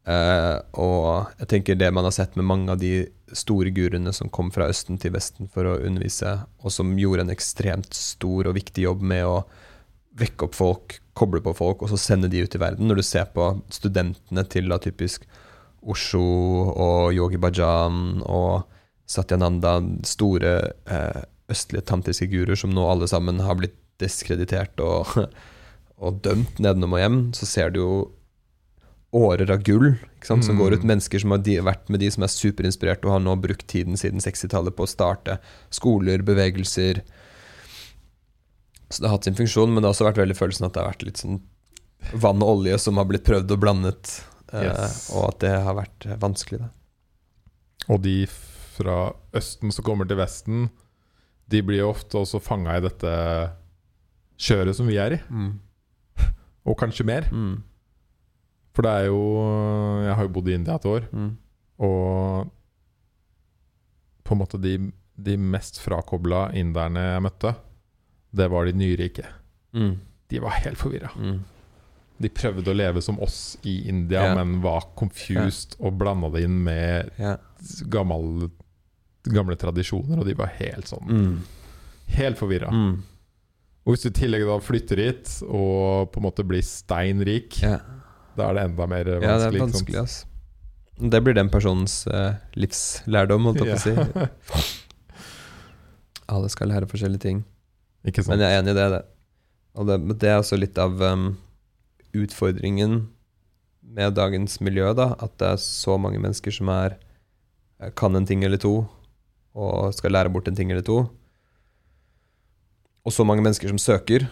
Eh, 0.04 0.56
og 0.76 1.32
jeg 1.40 1.48
tenker 1.48 1.78
det 1.80 1.88
man 1.96 2.04
har 2.04 2.12
sett 2.12 2.34
med 2.36 2.44
mange 2.48 2.72
av 2.74 2.80
de 2.80 3.06
store 3.34 3.72
guruene 3.74 4.12
som 4.12 4.28
kom 4.32 4.50
fra 4.52 4.68
Østen 4.68 4.98
til 5.00 5.14
Vesten 5.14 5.48
for 5.52 5.66
å 5.68 5.78
undervise, 5.80 6.36
og 6.60 6.74
som 6.74 6.92
gjorde 7.00 7.24
en 7.24 7.32
ekstremt 7.34 7.96
stor 7.96 8.50
og 8.50 8.58
viktig 8.58 8.84
jobb 8.84 9.04
med 9.14 9.24
å 9.26 9.38
vekke 10.20 10.46
opp 10.46 10.54
folk, 10.54 10.98
koble 11.16 11.40
på 11.42 11.54
folk, 11.56 11.82
og 11.82 11.90
så 11.90 11.98
sende 11.98 12.30
de 12.30 12.44
ut 12.44 12.54
i 12.54 12.60
verden. 12.60 12.86
Når 12.88 13.00
du 13.00 13.06
ser 13.06 13.26
på 13.34 13.48
studentene 13.72 14.44
til 14.50 14.70
da 14.70 14.78
typisk 14.82 15.24
Osho 15.84 16.22
og 16.70 17.14
Yogi 17.16 17.40
Bajan 17.40 18.22
og 18.22 18.68
Satyananda, 19.10 19.78
store 20.06 20.54
eh, 20.88 21.24
østlige 21.52 21.84
tantriske 21.90 22.28
guruer 22.30 22.56
som 22.56 22.72
nå 22.72 22.84
alle 22.88 23.08
sammen 23.10 23.42
har 23.44 23.58
blitt 23.58 23.76
diskreditert 24.00 24.80
og, 24.82 25.10
og 26.04 26.22
dømt 26.24 26.60
nedenom 26.62 26.96
og 26.96 27.02
hjem, 27.02 27.18
så 27.36 27.48
ser 27.48 27.74
du 27.74 27.80
jo 27.82 27.96
årer 29.14 29.50
av 29.54 29.62
gull 29.66 29.94
som 30.24 30.40
Mm. 30.42 30.58
går 30.58 30.72
ut. 30.78 30.84
Mennesker 30.84 31.20
som 31.22 31.30
har 31.30 31.38
de, 31.38 31.58
vært 31.62 31.88
med 31.88 32.00
de 32.00 32.10
som 32.10 32.22
er 32.26 32.32
superinspirert 32.32 33.04
og 33.06 33.12
har 33.14 33.20
nå 33.22 33.36
brukt 33.40 33.66
tiden 33.70 33.96
siden 33.96 34.18
60-tallet 34.20 34.74
på 34.76 34.82
å 34.86 34.90
starte 34.90 35.38
skoler, 35.70 36.22
bevegelser. 36.26 37.02
Så 38.90 39.00
det 39.02 39.08
har 39.08 39.16
hatt 39.16 39.24
sin 39.24 39.34
funksjon, 39.38 39.72
men 39.72 39.82
det 39.82 39.88
har 39.88 39.94
også 39.94 40.08
vært 40.10 40.20
veldig 40.22 40.36
følelsen 40.38 40.66
at 40.66 40.74
det 40.74 40.82
har 40.82 40.90
vært 40.92 41.06
litt 41.06 41.20
sånn 41.22 41.40
vann 42.20 42.42
og 42.44 42.58
olje 42.60 42.78
som 42.82 42.98
har 43.00 43.06
blitt 43.08 43.24
prøvd 43.24 43.50
og 43.56 43.60
blandet, 43.62 44.10
eh, 44.52 44.90
og 45.16 45.28
at 45.30 45.38
det 45.40 45.52
har 45.64 45.74
vært 45.78 46.06
eh, 46.06 46.16
vanskelig. 46.20 46.60
Da. 46.60 46.68
Og 47.94 48.02
de 48.04 48.26
fra 48.76 49.12
Østen 49.32 49.72
som 49.72 49.84
kommer 49.86 50.06
til 50.10 50.18
Vesten, 50.20 50.68
de 51.48 51.60
blir 51.62 51.78
jo 51.82 51.90
ofte 51.94 52.18
også 52.20 52.40
fanga 52.42 52.76
i 52.76 52.82
dette 52.84 53.14
kjøret 54.40 54.74
som 54.76 54.86
vi 54.90 54.96
er 54.98 55.16
i. 55.16 55.20
Og 56.66 56.76
kanskje 56.80 57.04
mer. 57.06 57.26
Mm. 57.32 57.62
For 58.74 58.82
det 58.82 58.90
er 58.90 59.04
jo 59.06 59.20
Jeg 60.04 60.14
har 60.18 60.26
jo 60.26 60.32
bodd 60.34 60.48
i 60.50 60.54
India 60.58 60.74
et 60.80 60.86
år, 60.90 61.08
Mm. 61.12 61.30
og 61.78 62.50
på 64.24 64.34
en 64.34 64.40
måte 64.40 64.58
de, 64.60 64.76
de 65.20 65.36
mest 65.36 65.78
frakobla 65.84 66.46
inderne 66.56 67.02
jeg 67.12 67.22
møtte, 67.26 67.54
det 68.34 68.46
var 68.50 68.64
de 68.66 68.72
nyrike. 68.72 69.24
Mm. 69.76 69.98
De 70.32 70.40
var 70.42 70.56
helt 70.64 70.78
forvirra. 70.80 71.10
Mm. 71.20 71.42
De 72.24 72.30
prøvde 72.30 72.70
å 72.70 72.76
leve 72.78 73.02
som 73.04 73.18
oss 73.22 73.56
i 73.66 73.82
India, 73.90 74.22
yeah. 74.22 74.36
men 74.38 74.60
var 74.64 74.86
confused 74.96 75.74
og 75.78 75.98
blanda 76.00 76.30
det 76.32 76.44
inn 76.46 76.60
med 76.64 77.10
yeah. 77.18 77.36
gamle, 77.92 78.48
gamle 79.28 79.56
tradisjoner, 79.60 80.18
og 80.22 80.26
de 80.30 80.34
var 80.38 80.54
helt 80.60 80.88
sånn 80.90 81.10
Mm. 81.10 81.34
Helt 82.14 82.36
forvirra. 82.38 82.68
Mm. 82.72 83.02
Og 83.84 83.92
hvis 83.94 84.02
du 84.04 84.08
i 84.10 84.16
tillegg 84.22 84.42
da 84.48 84.58
flytter 84.60 85.00
hit 85.00 85.30
og 85.44 86.10
på 86.12 86.20
en 86.20 86.26
måte 86.30 86.44
blir 86.48 86.64
steinrik, 86.64 87.60
Ja. 87.62 87.78
Da 88.36 88.48
er 88.48 88.58
det 88.58 88.64
enda 88.68 88.86
mer 88.90 89.10
vanskelig. 89.10 89.28
ja, 89.28 89.36
det 89.38 89.48
er 89.48 89.60
vanskelig, 89.62 89.98
ass. 90.02 90.16
Det 91.14 91.20
blir 91.26 91.34
den 91.34 91.50
personens 91.50 92.04
uh, 92.06 92.36
livslærdom, 92.54 93.48
holdt 93.50 93.64
jeg 93.64 93.72
på 93.72 93.78
å 93.78 93.82
si. 93.82 94.68
Alle 96.34 96.50
skal 96.52 96.70
lære 96.70 96.88
forskjellige 96.90 97.24
ting. 97.26 97.42
Ikke 98.06 98.22
sant? 98.22 98.36
Men 98.36 98.44
jeg 98.44 98.54
er 98.54 98.62
enig 98.62 98.74
i 98.74 98.78
det. 98.78 98.86
det. 98.94 99.02
Og 99.74 99.88
det, 99.88 99.98
det 100.22 100.30
er 100.30 100.38
også 100.38 100.58
litt 100.60 100.78
av 100.78 101.02
um, 101.02 101.32
utfordringen 102.14 103.02
med 103.94 104.14
dagens 104.16 104.60
miljø, 104.64 104.92
da. 104.96 105.12
At 105.22 105.34
det 105.40 105.50
er 105.54 105.60
så 105.62 105.98
mange 106.00 106.20
mennesker 106.22 106.54
som 106.54 106.70
er 106.72 106.96
eh, 107.80 107.90
kan 107.98 108.16
en 108.16 108.26
ting 108.28 108.44
eller 108.46 108.60
to, 108.60 108.86
og 109.54 109.94
skal 109.94 110.14
lære 110.14 110.32
bort 110.34 110.48
en 110.50 110.56
ting 110.58 110.70
eller 110.72 110.86
to. 110.86 111.02
Og 113.04 113.12
så 113.12 113.26
mange 113.26 113.44
mennesker 113.44 113.68
som 113.68 113.80
søker. 113.82 114.28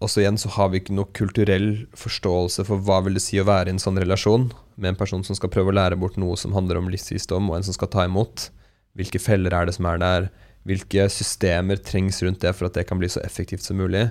Og 0.00 0.08
så 0.08 0.22
igjen 0.22 0.38
så 0.40 0.48
har 0.54 0.70
vi 0.72 0.80
ikke 0.80 0.96
noe 0.96 1.12
kulturell 1.16 1.84
forståelse 1.98 2.64
for 2.68 2.80
hva 2.86 3.02
vil 3.04 3.18
det 3.18 3.24
si 3.24 3.36
å 3.40 3.44
være 3.48 3.68
i 3.68 3.74
en 3.74 3.82
sånn 3.82 4.00
relasjon 4.00 4.48
med 4.80 4.94
en 4.94 4.98
person 5.00 5.24
som 5.26 5.36
skal 5.36 5.52
prøve 5.52 5.74
å 5.74 5.76
lære 5.76 5.98
bort 6.00 6.16
noe 6.20 6.38
som 6.40 6.54
handler 6.56 6.80
om 6.80 6.88
livsvisdom, 6.88 7.50
og 7.50 7.58
en 7.58 7.66
som 7.66 7.76
skal 7.76 7.90
ta 7.92 8.06
imot. 8.08 8.48
Hvilke 8.96 9.20
feller 9.20 9.54
er 9.54 9.68
det 9.68 9.76
som 9.76 9.88
er 9.90 10.00
der? 10.00 10.30
Hvilke 10.68 11.06
systemer 11.12 11.80
trengs 11.84 12.22
rundt 12.24 12.40
det 12.40 12.54
for 12.56 12.68
at 12.68 12.78
det 12.78 12.86
kan 12.88 13.00
bli 13.00 13.10
så 13.12 13.20
effektivt 13.24 13.64
som 13.64 13.76
mulig? 13.80 14.08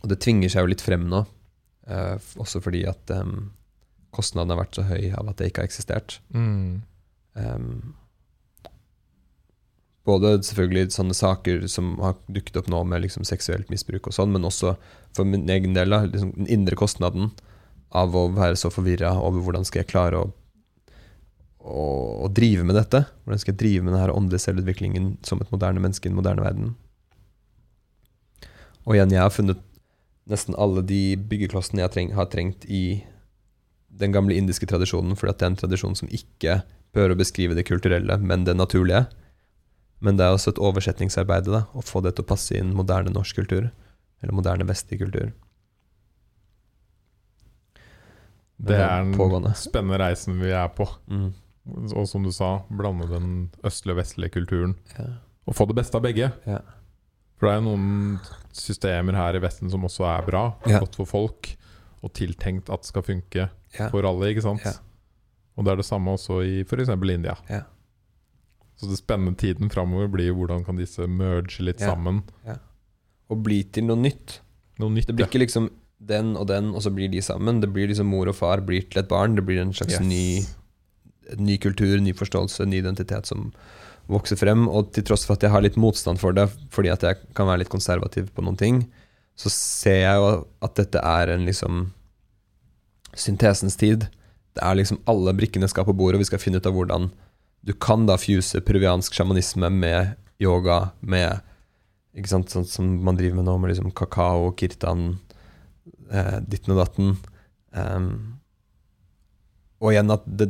Og 0.00 0.10
det 0.12 0.20
tvinger 0.22 0.52
seg 0.52 0.64
jo 0.64 0.72
litt 0.72 0.84
frem 0.84 1.08
nå, 1.10 1.24
eh, 1.90 2.16
også 2.40 2.62
fordi 2.64 2.84
at 2.88 3.10
em, 3.14 3.50
kostnaden 4.14 4.54
har 4.54 4.62
vært 4.62 4.78
så 4.78 4.86
høy 4.86 5.10
av 5.10 5.28
at 5.28 5.40
det 5.40 5.50
ikke 5.50 5.64
har 5.64 5.70
eksistert. 5.70 6.20
Mm. 6.30 6.80
Em, 7.42 7.66
både 10.10 10.34
selvfølgelig 10.46 10.94
sånne 10.94 11.16
saker 11.16 11.64
som 11.70 11.94
har 12.02 12.18
dukket 12.32 12.58
opp 12.60 12.68
nå 12.72 12.82
med 12.90 13.04
liksom 13.06 13.26
seksuelt 13.28 13.70
misbruk 13.72 14.10
og 14.10 14.16
sånn, 14.16 14.34
men 14.34 14.46
også 14.48 14.74
for 15.16 15.28
min 15.28 15.48
egen 15.50 15.76
del, 15.76 15.94
liksom 16.10 16.34
den 16.36 16.50
indre 16.50 16.78
kostnaden 16.78 17.30
av 17.96 18.14
å 18.14 18.28
være 18.34 18.58
så 18.58 18.70
forvirra 18.70 19.16
over 19.18 19.42
hvordan 19.44 19.66
skal 19.66 19.82
jeg 19.82 19.90
klare 19.90 20.20
å, 20.20 20.28
å, 21.58 21.86
å 22.26 22.30
drive 22.34 22.66
med 22.66 22.78
dette. 22.78 23.02
Hvordan 23.24 23.42
skal 23.42 23.54
jeg 23.54 23.62
drive 23.62 23.86
med 23.86 23.96
denne 23.96 24.14
åndelige 24.14 24.46
selvutviklingen 24.46 25.16
som 25.26 25.42
et 25.42 25.50
moderne 25.54 25.82
menneske 25.82 26.06
i 26.06 26.12
den 26.12 26.20
moderne 26.20 26.44
verden. 26.44 26.76
Og 28.86 28.96
igjen, 28.96 29.12
jeg 29.14 29.22
har 29.22 29.34
funnet 29.34 29.60
nesten 30.30 30.56
alle 30.58 30.82
de 30.86 31.16
byggeklossene 31.30 31.82
jeg 31.82 31.94
treng, 31.94 32.12
har 32.14 32.30
trengt 32.30 32.66
i 32.70 33.02
den 34.00 34.14
gamle 34.14 34.36
indiske 34.38 34.68
tradisjonen, 34.70 35.16
fordi 35.18 35.34
det 35.34 35.46
er 35.46 35.50
en 35.50 35.58
tradisjon 35.64 35.98
som 35.98 36.12
ikke 36.14 36.60
prøver 36.94 37.14
å 37.14 37.18
beskrive 37.18 37.56
det 37.58 37.66
kulturelle, 37.68 38.16
men 38.22 38.46
det 38.46 38.56
naturlige. 38.58 39.08
Men 40.00 40.16
det 40.16 40.24
er 40.24 40.32
også 40.32 40.54
et 40.54 40.60
oversetningsarbeid 40.62 41.44
da, 41.52 41.66
å 41.76 41.82
få 41.84 42.00
det 42.04 42.14
til 42.16 42.24
å 42.24 42.30
passe 42.30 42.56
inn 42.56 42.72
moderne 42.76 43.12
norsk 43.12 43.36
kultur. 43.36 43.70
Eller 44.22 44.36
moderne 44.36 44.64
vestlig 44.68 44.98
kultur. 45.00 45.32
Det 48.60 48.76
er 48.76 49.04
den 49.04 49.14
pågående. 49.16 49.54
spennende 49.56 49.98
reisen 50.02 50.36
vi 50.40 50.50
er 50.52 50.68
på. 50.76 50.84
Mm. 51.08 51.30
Og 51.94 52.04
som 52.08 52.24
du 52.24 52.32
sa, 52.34 52.58
blande 52.68 53.06
den 53.08 53.30
østlige 53.64 53.94
og 53.96 54.00
vestlige 54.02 54.34
kulturen. 54.36 54.74
Ja. 54.98 55.06
Og 55.48 55.56
få 55.56 55.66
det 55.70 55.76
beste 55.80 55.96
av 55.96 56.04
begge. 56.04 56.28
Ja. 56.48 56.60
For 57.40 57.48
det 57.48 57.54
er 57.54 57.60
jo 57.62 57.66
noen 57.70 58.18
systemer 58.52 59.16
her 59.16 59.38
i 59.38 59.40
Vesten 59.40 59.70
som 59.72 59.84
også 59.88 60.04
er 60.10 60.26
bra, 60.26 60.42
Ja. 60.68 60.78
godt 60.82 60.96
for 61.00 61.08
folk, 61.08 61.56
og 62.02 62.12
tiltenkt 62.12 62.68
at 62.72 62.84
skal 62.84 63.02
funke 63.02 63.48
for 63.90 64.04
alle, 64.04 64.28
ikke 64.34 64.44
sant? 64.44 64.66
Og 65.56 65.64
det 65.64 65.72
er 65.72 65.76
det 65.80 65.86
samme 65.88 66.12
også 66.12 66.42
i 66.44 66.60
f.eks. 66.64 66.88
India. 66.88 67.36
Ja. 67.48 67.62
Så 68.80 68.88
det 68.88 68.96
spennende 68.96 69.36
tiden 69.36 69.68
framover 69.68 70.08
blir 70.08 70.30
jo 70.30 70.38
hvordan 70.38 70.64
kan 70.64 70.78
disse 70.80 71.04
merge 71.06 71.60
litt 71.60 71.80
Ja. 71.82 71.90
sammen. 71.92 72.22
Og 73.30 73.42
bli 73.44 73.62
til 73.64 73.84
noe 73.84 73.96
nytt. 74.00 74.38
Noe 74.80 74.88
nytt. 74.90 75.06
Det 75.06 75.16
blir 75.16 75.26
ikke 75.28 75.42
liksom 75.46 75.68
den 76.00 76.32
og 76.40 76.46
den, 76.48 76.70
og 76.74 76.80
så 76.82 76.90
blir 76.92 77.10
de 77.12 77.20
sammen. 77.20 77.60
Det 77.60 77.68
blir 77.72 77.86
liksom 77.90 78.06
mor 78.08 78.26
og 78.28 78.34
far 78.38 78.62
blir 78.64 78.88
til 78.88 79.02
et 79.02 79.08
barn. 79.08 79.34
Det 79.36 79.44
blir 79.44 79.60
en 79.60 79.72
slags 79.76 80.00
Yes. 80.00 80.00
ny, 80.00 80.46
ny 81.36 81.58
kultur, 81.58 82.00
ny 82.00 82.12
forståelse, 82.16 82.66
ny 82.66 82.78
identitet 82.80 83.26
som 83.26 83.52
vokser 84.08 84.36
frem. 84.40 84.66
Og 84.68 84.92
til 84.92 85.04
tross 85.04 85.26
for 85.26 85.34
at 85.34 85.42
jeg 85.42 85.50
har 85.50 85.60
litt 85.60 85.76
motstand 85.76 86.18
for 86.18 86.32
det, 86.32 86.48
fordi 86.70 86.88
at 86.90 87.00
jeg 87.02 87.16
kan 87.34 87.46
være 87.46 87.58
litt 87.58 87.68
konservativ 87.68 88.30
på 88.34 88.42
noen 88.42 88.56
ting, 88.56 88.90
så 89.36 89.50
ser 89.50 90.00
jeg 90.00 90.16
jo 90.16 90.46
at 90.62 90.74
dette 90.74 90.98
er 91.04 91.28
en 91.36 91.44
liksom 91.46 91.92
syntesens 93.14 93.76
tid. 93.76 94.08
Det 94.56 94.62
er 94.64 94.74
liksom 94.78 95.00
alle 95.06 95.32
brikkene 95.36 95.68
skal 95.70 95.84
på 95.84 95.94
bordet, 95.96 96.16
og 96.18 96.24
vi 96.24 96.30
skal 96.30 96.38
finne 96.42 96.56
ut 96.60 96.66
av 96.66 96.72
hvordan 96.74 97.10
du 97.60 97.72
kan 97.72 98.06
da 98.08 98.16
fuse 98.18 98.60
peruviansk 98.64 99.14
sjamanisme 99.14 99.68
med 99.72 100.14
yoga, 100.40 100.90
med 101.00 101.42
ikke 102.16 102.32
sant, 102.32 102.52
sånn 102.52 102.66
som 102.66 102.88
man 103.04 103.18
driver 103.18 103.38
med 103.38 103.46
nå, 103.46 103.56
med 103.60 103.72
liksom 103.72 103.92
kakao, 103.96 104.50
kirtan, 104.58 105.18
eh, 106.10 106.38
ditten 106.42 106.74
og 106.74 106.80
datten. 106.80 107.12
Um, 107.76 108.08
og 109.80 109.92
igjen 109.92 110.10
at 110.12 110.24
det, 110.26 110.48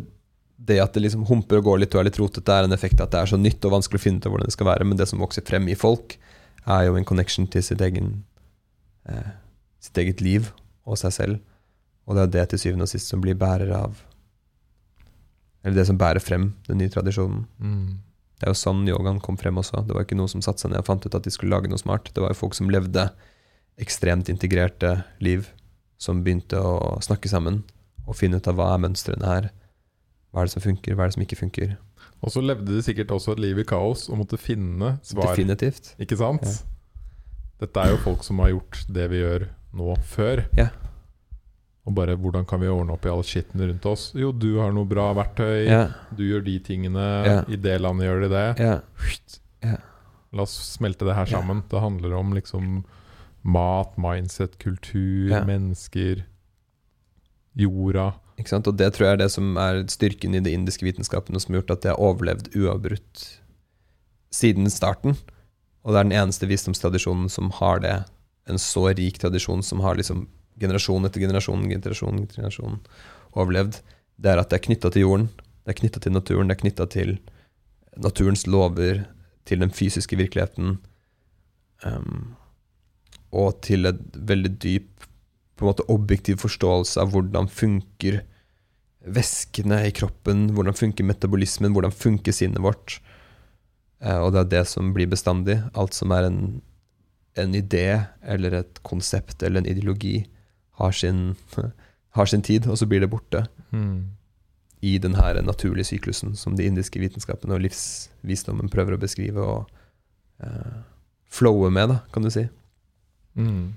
det 0.57 0.79
at 0.83 0.95
det 0.97 1.05
liksom 1.05 1.27
humper 1.29 1.61
og 1.61 1.69
går 1.69 1.83
litt 1.83 1.95
og 1.97 2.03
er 2.03 2.09
litt 2.09 2.21
rotete, 2.21 2.55
er 2.55 2.69
en 2.69 2.77
effekt 2.77 3.03
at 3.03 3.13
det 3.13 3.21
er 3.21 3.33
så 3.33 3.39
nytt 3.41 3.67
og 3.67 3.75
vanskelig 3.77 4.01
å 4.01 4.05
finne 4.07 4.23
ut 4.23 4.31
hvordan 4.31 4.49
det 4.49 4.57
skal 4.57 4.71
være. 4.71 4.87
Men 4.89 5.01
det 5.01 5.11
som 5.11 5.23
vokser 5.23 5.45
frem 5.47 5.69
i 5.69 5.79
folk, 5.79 6.17
er 6.69 6.87
jo 6.87 6.97
en 6.97 7.09
connection 7.09 7.49
til 7.51 7.65
sitt, 7.65 7.83
egen, 7.85 8.23
eh, 9.09 9.35
sitt 9.83 9.99
eget 10.01 10.23
liv 10.25 10.53
og 10.87 11.01
seg 11.01 11.17
selv. 11.17 11.43
Og 12.07 12.17
det 12.17 12.25
er 12.25 12.33
det 12.39 12.47
til 12.51 12.63
syvende 12.65 12.89
og 12.89 12.93
sist 12.93 13.11
som 13.11 13.23
blir 13.23 13.39
bærer 13.39 13.75
av 13.77 14.01
Eller 15.65 15.81
det 15.81 15.87
som 15.91 15.99
bærer 16.01 16.23
frem 16.25 16.53
den 16.69 16.81
nye 16.81 16.93
tradisjonen. 16.93 17.45
Mm. 17.61 17.99
Det 18.41 18.49
er 18.49 18.55
jo 18.55 18.61
sånn 18.63 18.87
yogaen 18.89 19.21
kom 19.21 19.37
frem 19.37 19.61
også. 19.61 19.83
Det 19.85 19.93
var 19.93 20.07
ikke 20.07 20.17
noe 20.17 20.31
som 20.33 20.41
satte 20.45 20.65
seg 20.65 20.73
ned 20.73 20.81
og 20.81 20.89
fant 20.89 21.05
ut 21.05 21.17
at 21.17 21.27
de 21.27 21.33
skulle 21.35 21.53
lage 21.53 21.69
noe 21.69 21.81
smart. 21.81 22.09
Det 22.15 22.23
var 22.25 22.33
jo 22.33 22.41
folk 22.41 22.57
som 22.57 22.73
levde 22.73 23.11
ekstremt 23.81 24.31
integrerte 24.33 25.03
liv, 25.21 25.51
som 26.01 26.23
begynte 26.25 26.57
å 26.57 26.97
snakke 27.05 27.29
sammen 27.29 27.63
og 28.09 28.17
finne 28.17 28.41
ut 28.41 28.49
av 28.49 28.57
hva 28.57 28.73
er 28.75 28.83
mønstrene 28.87 29.29
her. 29.29 29.51
Hva 30.33 30.43
er 30.43 30.49
det 30.49 30.55
som 30.55 30.65
funker, 30.65 30.97
hva 30.97 31.05
er 31.05 31.13
det 31.13 31.19
som 31.19 31.25
ikke 31.27 31.41
funker. 31.43 31.77
Og 32.21 32.33
så 32.33 32.43
levde 32.45 32.73
de 32.73 32.83
sikkert 32.85 33.13
også 33.13 33.35
et 33.37 33.45
liv 33.45 33.61
i 33.61 33.67
kaos 33.69 34.07
og 34.09 34.21
måtte 34.23 34.41
finne 34.41 34.97
svar. 35.05 35.33
Definitivt. 35.33 35.95
Ikke 36.01 36.19
sant? 36.21 36.45
Ja. 36.49 36.57
Dette 37.61 37.83
er 37.83 37.93
jo 37.93 38.01
folk 38.01 38.25
som 38.25 38.41
har 38.41 38.55
gjort 38.55 38.85
det 38.89 39.07
vi 39.13 39.21
gjør 39.21 39.51
nå, 39.77 39.95
før. 40.09 40.47
Ja. 40.57 40.71
Og 41.91 41.97
bare 41.99 42.15
hvordan 42.15 42.47
kan 42.47 42.61
vi 42.63 42.71
ordne 42.71 42.95
opp 42.95 43.07
i 43.09 43.11
all 43.11 43.25
skitten 43.27 43.65
rundt 43.67 43.87
oss? 43.91 44.13
Jo, 44.15 44.31
du 44.31 44.61
har 44.61 44.71
noe 44.71 44.87
bra 44.87 45.09
verktøy. 45.19 45.67
Yeah. 45.67 45.97
Du 46.15 46.23
gjør 46.23 46.45
de 46.47 46.55
tingene. 46.63 47.07
Yeah. 47.27 47.43
I 47.51 47.59
det 47.59 47.81
landet 47.83 48.07
gjør 48.07 48.23
de 48.23 48.31
det. 48.31 48.47
Ja. 48.63 49.77
La 50.31 50.47
oss 50.47 50.55
smelte 50.77 51.09
det 51.09 51.17
her 51.19 51.27
sammen. 51.27 51.65
Det 51.67 51.83
handler 51.83 52.15
om 52.15 52.31
liksom 52.37 52.85
mat, 53.43 53.97
mindset, 53.99 54.55
kultur, 54.63 55.35
mennesker, 55.49 56.23
jorda. 57.59 58.13
ikke 58.39 58.55
sant? 58.55 58.71
Og 58.71 58.79
det 58.79 58.93
tror 58.95 59.09
jeg 59.09 59.19
er 59.19 59.23
det 59.25 59.31
som 59.35 59.59
er 59.61 59.83
styrken 59.91 60.37
i 60.37 60.43
de 60.45 60.55
indiske 60.55 60.87
vitenskapene 60.87 61.41
som 61.43 61.53
har 61.53 61.61
gjort 61.61 61.75
at 61.75 61.85
de 61.85 61.93
har 61.93 62.01
overlevd 62.01 62.53
uavbrutt 62.55 63.27
siden 64.31 64.71
starten. 64.71 65.19
Og 65.83 65.91
det 65.91 65.99
er 65.99 66.07
den 66.07 66.19
eneste 66.23 66.47
visdomstradisjonen 66.47 67.27
som 67.33 67.51
har 67.59 67.83
det. 67.83 67.97
En 68.47 68.61
så 68.61 68.87
rik 68.95 69.19
tradisjon 69.19 69.65
som 69.67 69.83
har 69.83 69.99
liksom 69.99 70.29
generasjon 70.61 71.09
etter 71.09 71.25
generasjon, 71.25 71.67
generasjon 71.71 72.27
generasjon 72.31 72.81
overlevd. 73.39 73.81
Det 74.21 74.33
er 74.33 74.43
at 74.43 74.51
det 74.53 74.59
er 74.59 74.67
knytta 74.69 74.91
til 74.93 75.07
jorden, 75.07 75.29
det 75.65 75.73
er 75.73 75.81
knytta 75.81 76.03
til 76.05 76.15
naturen, 76.15 76.51
det 76.51 76.57
er 76.57 76.63
knytta 76.65 76.87
til 76.93 77.17
naturens 78.01 78.47
lover, 78.47 79.05
til 79.49 79.63
den 79.63 79.73
fysiske 79.75 80.19
virkeligheten. 80.21 80.79
Um, 81.85 82.37
og 83.33 83.61
til 83.65 83.89
et 83.89 84.01
veldig 84.15 84.53
dyp 84.61 85.07
på 85.57 85.65
en 85.65 85.71
måte 85.71 85.87
objektiv 85.93 86.41
forståelse 86.43 87.01
av 87.01 87.13
hvordan 87.13 87.49
funker 87.53 88.21
væskene 89.01 89.81
i 89.87 89.95
kroppen, 89.97 90.51
hvordan 90.57 90.77
funker 90.77 91.07
metabolismen, 91.09 91.73
hvordan 91.73 91.95
funker 91.95 92.37
sinnet 92.37 92.63
vårt. 92.65 92.99
Uh, 94.05 94.27
og 94.27 94.35
det 94.35 94.43
er 94.43 94.53
det 94.57 94.65
som 94.69 94.93
blir 94.97 95.09
bestandig. 95.11 95.61
Alt 95.73 95.97
som 95.97 96.13
er 96.17 96.29
en, 96.29 96.61
en 97.41 97.57
idé 97.57 98.03
eller 98.21 98.61
et 98.61 98.83
konsept 98.87 99.43
eller 99.43 99.63
en 99.63 99.73
ideologi, 99.73 100.25
har 100.81 100.97
sin, 100.97 101.37
har 102.19 102.31
sin 102.31 102.43
tid, 102.43 102.67
og 102.67 102.79
så 102.81 102.89
blir 102.91 103.05
det 103.05 103.13
borte 103.13 103.47
Mm. 103.71 104.17
i 104.83 104.97
den 104.99 105.15
her 105.15 105.37
naturlige 105.47 105.87
syklusen 105.93 106.33
som 106.35 106.57
de 106.59 106.65
indiske 106.67 106.99
vitenskapene 106.99 107.55
og 107.55 107.61
livsvisdommen 107.63 108.71
prøver 108.73 108.97
å 108.97 108.99
beskrive 108.99 109.45
og 109.45 109.69
eh, 110.43 110.81
flowe 111.31 111.71
med, 111.71 111.93
da, 111.93 111.99
kan 112.11 112.25
du 112.27 112.31
si. 112.35 112.49
Mm. 113.39 113.77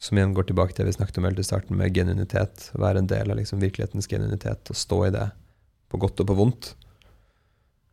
Som 0.00 0.16
igjen 0.16 0.32
går 0.32 0.48
tilbake 0.48 0.72
til 0.72 0.86
det 0.86 0.94
vi 0.94 0.96
snakket 0.96 1.18
om 1.20 1.26
helt 1.28 1.42
i 1.42 1.44
starten, 1.44 1.76
med 1.76 1.92
genuinitet. 1.92 2.70
Være 2.72 3.02
en 3.02 3.10
del 3.10 3.28
av 3.28 3.36
liksom 3.36 3.60
virkelighetens 3.60 4.08
genuinitet 4.08 4.72
og 4.72 4.78
stå 4.80 5.00
i 5.10 5.12
det, 5.12 5.26
på 5.92 6.00
godt 6.00 6.22
og 6.24 6.30
på 6.30 6.38
vondt. 6.38 6.70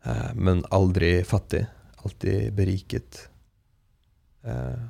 Eh, 0.08 0.30
men 0.40 0.64
aldri 0.72 1.18
fattig. 1.28 1.66
Alltid 2.06 2.54
beriket. 2.56 3.26
Eh, 4.48 4.86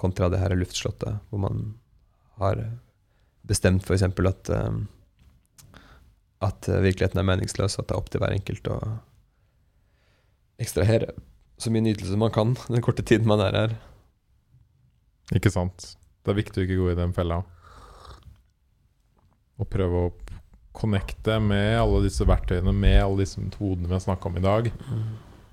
kontra 0.00 0.30
det 0.32 0.40
her 0.40 0.56
luftslottet, 0.56 1.20
hvor 1.30 1.42
man 1.44 1.74
har 2.40 2.64
bestemt 3.46 3.84
f.eks. 3.86 4.06
at 4.08 4.50
eh, 4.56 4.80
at 6.40 6.68
virkeligheten 6.72 7.20
er 7.20 7.26
meningsløs, 7.28 7.76
at 7.76 7.88
det 7.88 7.92
er 7.92 8.00
opp 8.00 8.08
til 8.08 8.22
hver 8.22 8.32
enkelt 8.32 8.68
å 8.72 8.78
ekstrahere 10.60 11.12
så 11.60 11.72
mye 11.72 11.84
nytelse 11.84 12.16
man 12.16 12.32
kan 12.32 12.56
den 12.72 12.84
korte 12.84 13.04
tiden 13.06 13.28
man 13.28 13.42
er 13.44 13.56
her. 13.56 13.78
Ikke 15.36 15.52
sant. 15.52 15.94
Det 16.24 16.32
er 16.32 16.40
viktig 16.40 16.62
å 16.62 16.66
ikke 16.66 16.80
gå 16.80 16.90
i 16.92 16.98
den 16.98 17.14
fella. 17.16 17.42
Og 19.60 19.68
prøve 19.70 20.06
å 20.06 20.12
connecte 20.76 21.36
med 21.42 21.76
alle 21.76 22.04
disse 22.06 22.24
verktøyene, 22.26 22.72
med 22.72 22.98
alle 23.02 23.22
disse 23.22 23.42
metodene 23.42 23.88
vi 23.88 23.96
har 23.96 24.02
snakka 24.02 24.30
om 24.30 24.38
i 24.40 24.44
dag. 24.44 24.70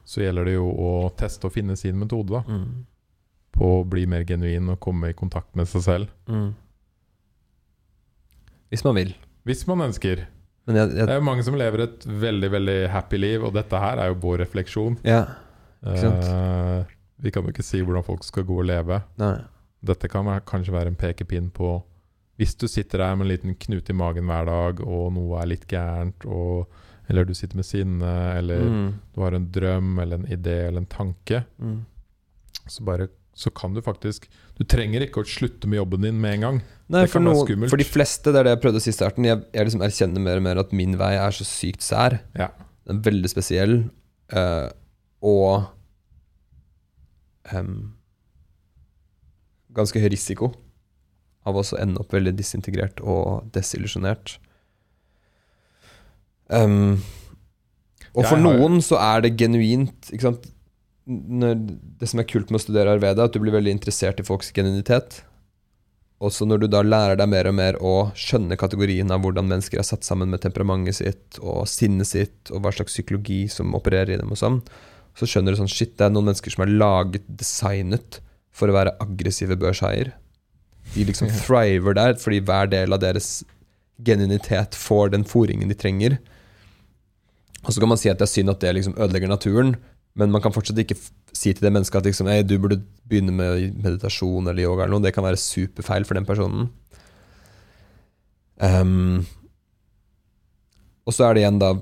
Så 0.08 0.24
gjelder 0.24 0.48
det 0.48 0.56
jo 0.56 0.70
å 0.72 0.92
teste 1.20 1.50
og 1.50 1.56
finne 1.56 1.76
sin 1.80 1.98
metode, 2.00 2.40
da. 2.40 2.44
Mm. 2.48 2.86
På 3.58 3.80
å 3.80 3.86
bli 3.90 4.06
mer 4.06 4.24
genuin 4.30 4.70
og 4.70 4.80
komme 4.84 5.10
i 5.10 5.18
kontakt 5.18 5.56
med 5.58 5.68
seg 5.68 5.82
selv. 5.82 6.12
Mm. 6.30 6.52
Hvis 8.72 8.84
man 8.86 8.98
vil. 9.00 9.14
Hvis 9.48 9.64
man 9.70 9.82
ønsker. 9.88 10.26
Men 10.68 10.76
jeg, 10.82 10.90
Det 10.98 11.10
er 11.10 11.20
jo 11.22 11.24
mange 11.30 11.44
som 11.48 11.56
lever 11.56 11.86
et 11.86 12.06
veldig 12.06 12.50
veldig 12.52 12.80
happy 12.92 13.18
liv, 13.22 13.44
og 13.48 13.54
dette 13.56 13.80
her 13.80 14.02
er 14.04 14.10
jo 14.12 14.18
vår 14.26 14.42
refleksjon. 14.44 14.98
Ja. 15.08 15.22
Eh, 15.88 16.84
vi 17.24 17.32
kan 17.32 17.46
jo 17.48 17.54
ikke 17.54 17.64
si 17.66 17.80
hvordan 17.82 18.04
folk 18.06 18.26
skal 18.28 18.44
gå 18.44 18.58
og 18.60 18.68
leve. 18.68 19.00
Nei. 19.22 19.38
Dette 19.88 20.10
kan 20.12 20.26
være, 20.28 20.44
kanskje 20.50 20.74
være 20.74 20.92
en 20.94 21.00
pekepinn 21.00 21.52
på 21.54 21.78
Hvis 22.38 22.54
du 22.58 22.68
sitter 22.70 23.00
der 23.02 23.16
med 23.18 23.26
en 23.26 23.32
liten 23.32 23.56
knute 23.58 23.90
i 23.90 23.96
magen 23.98 24.28
hver 24.30 24.46
dag, 24.46 24.82
og 24.86 25.08
noe 25.16 25.40
er 25.42 25.48
litt 25.50 25.64
gærent, 25.68 26.22
og, 26.30 26.68
eller 27.10 27.26
du 27.26 27.32
sitter 27.34 27.58
med 27.58 27.66
sinne, 27.66 28.12
eller 28.38 28.62
Mm. 28.62 28.92
du 29.16 29.22
har 29.24 29.34
en 29.34 29.48
drøm 29.52 29.98
eller 30.04 30.20
en 30.20 30.28
idé 30.28 30.68
eller 30.68 30.84
en 30.84 30.86
tanke, 30.86 31.40
Mm. 31.58 31.80
så, 32.68 32.84
bare, 32.86 33.08
så 33.38 33.52
kan 33.54 33.76
du 33.76 33.84
faktisk 33.86 34.26
Du 34.58 34.64
trenger 34.66 35.06
ikke 35.06 35.22
å 35.22 35.30
slutte 35.30 35.70
med 35.70 35.78
jobben 35.78 36.08
din 36.08 36.18
med 36.22 36.38
en 36.38 36.46
gang. 36.46 36.60
Nei, 36.90 37.04
Det 37.04 37.12
for, 37.12 37.20
kan 37.20 37.30
være 37.30 37.44
skummelt. 37.46 37.70
for 37.70 37.82
de 37.82 37.86
fleste, 37.86 38.32
det 38.34 38.40
er 38.40 38.48
det 38.48 38.54
jeg 38.56 38.62
prøvde 38.64 38.82
å 38.82 38.86
si 38.86 38.90
i 38.90 38.98
starten, 38.98 39.28
jeg, 39.28 39.44
jeg 39.54 39.68
liksom 39.68 39.84
erkjenner 39.86 40.24
mer 40.24 40.42
og 40.42 40.46
mer 40.48 40.62
at 40.64 40.74
min 40.74 40.98
vei 40.98 41.14
er 41.20 41.36
så 41.36 41.46
sykt 41.46 41.86
sær. 41.86 42.18
Ja. 42.40 42.50
Den 42.90 42.98
er 42.98 43.06
veldig 43.12 43.30
spesiell. 43.30 43.76
Uh, 44.34 44.72
og 45.22 45.68
um, 47.54 47.94
ganske 49.78 50.02
høy 50.02 50.10
risiko 50.16 50.52
av 51.48 51.62
å 51.62 51.64
ende 51.78 52.02
opp 52.02 52.16
veldig 52.16 52.34
disintegrert 52.36 53.00
og 53.06 53.48
desillusjonert. 53.56 54.40
Um, 56.50 56.98
og 58.18 58.26
for 58.26 58.42
noen 58.42 58.80
så 58.82 58.98
er 59.04 59.26
det 59.26 59.36
genuint 59.40 60.10
ikke 60.10 60.32
sant? 60.32 60.48
Det 61.08 62.10
som 62.12 62.20
er 62.20 62.28
kult 62.28 62.52
med 62.52 62.60
å 62.60 62.66
studere 62.66 62.92
Arveda, 62.98 63.24
er 63.24 63.30
at 63.30 63.36
du 63.36 63.40
blir 63.40 63.56
veldig 63.56 63.72
interessert 63.78 64.20
i 64.20 64.28
folks 64.28 64.52
genuinitet. 64.52 65.22
også 66.20 66.48
når 66.50 66.64
du 66.64 66.68
da 66.68 66.82
lærer 66.82 67.16
deg 67.20 67.30
mer 67.30 67.48
og 67.48 67.54
mer 67.54 67.76
å 67.78 67.94
skjønne 68.18 68.58
kategorien 68.58 69.12
av 69.14 69.22
hvordan 69.22 69.48
mennesker 69.48 69.78
er 69.78 69.86
satt 69.86 70.04
sammen 70.04 70.32
med 70.34 70.42
temperamentet 70.42 70.98
sitt 70.98 71.38
og 71.40 71.68
sinnet 71.70 72.10
sitt, 72.10 72.50
og 72.50 72.64
hva 72.64 72.72
slags 72.74 72.96
psykologi 72.96 73.44
som 73.54 73.76
opererer 73.78 74.16
i 74.16 74.18
dem 74.18 74.34
og 74.34 74.40
sånn, 74.42 74.62
så 75.18 75.30
skjønner 75.30 75.54
du 75.54 75.62
sånn 75.62 75.70
Shit, 75.70 75.94
det 75.98 76.08
er 76.08 76.14
noen 76.14 76.32
mennesker 76.32 76.54
som 76.54 76.66
er 76.66 76.74
laget, 76.74 77.26
designet, 77.30 78.20
for 78.50 78.70
å 78.70 78.76
være 78.76 78.96
aggressive 79.04 79.58
børshaier. 79.62 80.10
De 80.96 81.06
liksom 81.06 81.30
thriver 81.44 81.94
der 81.98 82.18
fordi 82.18 82.42
hver 82.42 82.72
del 82.72 82.96
av 82.96 83.04
deres 83.04 83.44
genuinitet 84.06 84.78
får 84.78 85.14
den 85.14 85.26
fòringen 85.26 85.70
de 85.70 85.78
trenger. 85.78 86.18
Og 87.66 87.74
så 87.74 87.82
kan 87.82 87.92
man 87.92 88.02
si 88.02 88.10
at 88.10 88.18
det 88.18 88.26
er 88.26 88.34
synd 88.34 88.54
at 88.54 88.62
det 88.64 88.74
liksom 88.78 88.98
ødelegger 88.98 89.30
naturen, 89.30 89.76
men 90.18 90.34
man 90.34 90.42
kan 90.44 90.54
fortsatt 90.56 90.80
ikke 90.82 90.98
si 91.36 91.54
til 91.54 91.68
det 91.68 91.72
mennesket 91.76 92.00
at 92.00 92.08
liksom, 92.10 92.30
du 92.50 92.56
burde 92.60 92.80
begynne 93.08 93.34
med 93.36 93.78
meditasjon 93.84 94.50
eller 94.50 94.66
yoga 94.66 94.86
eller 94.86 94.96
noe. 94.98 95.06
Det 95.06 95.14
kan 95.16 95.26
være 95.26 95.40
superfeil 95.40 96.08
for 96.08 96.18
den 96.18 96.26
personen. 96.26 96.72
Um, 98.58 99.28
og 101.06 101.14
så 101.14 101.28
er 101.28 101.38
det 101.38 101.44
igjen 101.46 101.62
da 101.62 101.76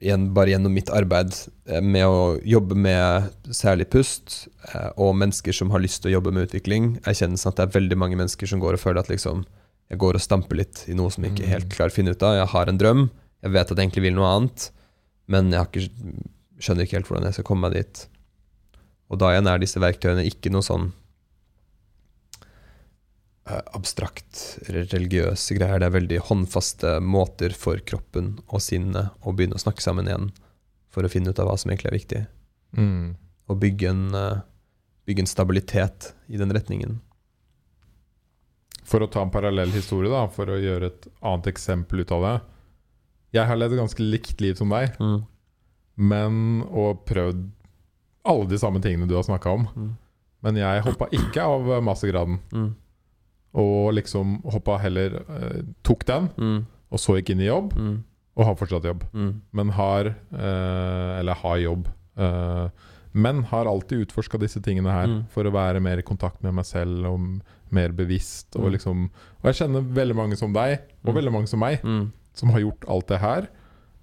igjen 0.00 0.30
bare 0.32 0.54
gjennom 0.54 0.72
mitt 0.72 0.90
arbeid 0.96 1.34
eh, 1.68 1.82
med 1.84 2.06
å 2.08 2.20
jobbe 2.48 2.76
med 2.78 3.52
særlig 3.52 3.88
pust, 3.92 4.46
eh, 4.70 4.88
og 4.96 5.16
mennesker 5.20 5.52
som 5.56 5.72
har 5.74 5.82
lyst 5.84 6.00
til 6.02 6.10
å 6.10 6.14
jobbe 6.14 6.32
med 6.32 6.48
utvikling, 6.48 6.94
erkjennelsen 7.04 7.50
at 7.50 7.58
det 7.58 7.66
er 7.66 7.74
veldig 7.76 7.98
mange 8.00 8.16
mennesker 8.16 8.48
som 8.48 8.62
går 8.62 8.78
og 8.78 8.82
føler 8.82 9.02
at 9.02 9.12
liksom 9.12 9.44
jeg 9.90 10.00
går 10.00 10.16
og 10.16 10.22
stamper 10.22 10.60
litt 10.60 10.84
i 10.88 10.94
noe 10.96 11.10
som 11.12 11.24
jeg 11.26 11.34
ikke 11.34 11.48
Mm. 11.48 11.52
helt 11.52 11.72
klarer 11.74 11.90
å 11.90 11.96
finne 11.96 12.12
ut 12.14 12.22
av. 12.22 12.36
Jeg 12.38 12.50
har 12.52 12.68
en 12.70 12.78
drøm, 12.78 13.10
jeg 13.42 13.50
vet 13.50 13.70
at 13.72 13.76
jeg 13.76 13.88
egentlig 13.88 14.04
vil 14.06 14.14
noe 14.14 14.28
annet, 14.36 14.70
men 15.26 15.50
jeg 15.50 15.58
har 15.58 15.66
ikke, 15.66 15.90
skjønner 16.60 16.86
ikke 16.86 16.98
helt 16.98 17.10
hvordan 17.10 17.28
jeg 17.28 17.38
skal 17.38 17.48
komme 17.48 17.68
meg 17.68 17.78
dit. 17.78 18.02
Og 19.10 19.18
da 19.20 19.32
igjen 19.32 19.48
er 19.50 19.62
disse 19.62 19.82
verktøyene 19.82 20.26
ikke 20.28 20.52
noe 20.54 20.64
sånn 20.64 20.90
eh, 23.48 23.64
abstrakt 23.76 24.60
religiøse 24.68 25.56
greier. 25.58 25.82
Det 25.82 25.88
er 25.88 25.96
veldig 25.96 26.20
håndfaste 26.28 26.98
måter 27.02 27.56
for 27.56 27.82
kroppen 27.86 28.36
og 28.46 28.62
sinnet 28.64 29.16
å 29.24 29.34
begynne 29.34 29.58
å 29.58 29.64
snakke 29.64 29.84
sammen 29.84 30.10
igjen 30.10 30.30
for 30.94 31.06
å 31.06 31.10
finne 31.10 31.32
ut 31.32 31.42
av 31.42 31.50
hva 31.50 31.56
som 31.58 31.72
egentlig 31.72 31.90
er 31.90 31.98
viktig. 31.98 32.22
Mm. 32.78 33.16
Og 33.50 33.60
bygge 33.62 33.90
en, 33.90 34.06
eh, 34.14 34.42
bygge 35.10 35.26
en 35.26 35.32
stabilitet 35.32 36.12
i 36.28 36.38
den 36.38 36.54
retningen. 36.54 37.00
For 38.86 39.02
å 39.02 39.10
ta 39.10 39.22
en 39.22 39.30
parallell 39.30 39.70
historie, 39.70 40.10
da, 40.10 40.24
for 40.34 40.50
å 40.50 40.58
gjøre 40.58 40.90
et 40.90 41.06
annet 41.22 41.50
eksempel 41.52 42.02
ut 42.02 42.14
av 42.14 42.24
det. 42.26 42.36
Jeg 43.38 43.46
har 43.46 43.58
levd 43.58 43.78
ganske 43.78 44.02
likt 44.02 44.40
liv 44.42 44.56
som 44.58 44.72
deg, 44.74 44.96
men 46.00 46.62
og 46.70 47.02
prøvd 47.08 47.42
alle 48.30 48.46
de 48.50 48.58
samme 48.60 48.80
tingene 48.84 49.08
du 49.08 49.14
har 49.18 49.24
snakka 49.26 49.52
om. 49.52 49.66
Mm. 49.76 49.90
Men 50.44 50.56
jeg 50.56 50.82
hoppa 50.86 51.08
ikke 51.12 51.42
av 51.44 51.66
mastergraden. 51.84 52.38
Mm. 52.56 52.70
Og 53.60 53.90
liksom 53.98 54.38
hoppa 54.54 54.76
heller 54.80 55.18
eh, 55.24 55.62
Tok 55.84 56.04
den, 56.08 56.28
Mm. 56.38 56.60
og 56.90 56.98
så 57.02 57.16
gikk 57.18 57.30
inn 57.34 57.40
i 57.42 57.48
jobb, 57.50 57.72
Mm. 57.76 57.98
og 58.36 58.44
har 58.46 58.54
fortsatt 58.56 58.84
jobb. 58.86 59.04
Mm. 59.12 59.40
Men 59.52 59.68
har 59.70 60.06
eh, 60.32 61.18
Eller 61.20 61.34
har 61.34 61.56
jobb. 61.58 61.88
eh, 62.16 62.68
men 63.12 63.42
har 63.42 63.66
alltid 63.66 64.06
utforska 64.06 64.38
disse 64.38 64.60
tingene 64.62 64.90
her 64.90 65.06
Mm. 65.08 65.24
for 65.28 65.42
å 65.44 65.50
være 65.52 65.80
mer 65.82 65.98
i 65.98 66.02
kontakt 66.02 66.42
med 66.42 66.54
meg 66.54 66.64
selv 66.64 67.04
og 67.06 67.20
mer 67.72 67.88
bevisst. 67.90 68.54
Og 68.56 68.70
liksom 68.72 69.10
Og 69.42 69.44
jeg 69.44 69.54
kjenner 69.68 69.82
veldig 69.82 70.14
mange 70.16 70.36
som 70.36 70.52
deg, 70.52 70.78
og 71.04 71.14
veldig 71.14 71.32
mange 71.32 71.48
som 71.48 71.58
meg, 71.60 71.80
som 72.34 72.50
har 72.50 72.60
gjort 72.60 72.84
alt 72.88 73.06
det 73.08 73.18
her, 73.20 73.48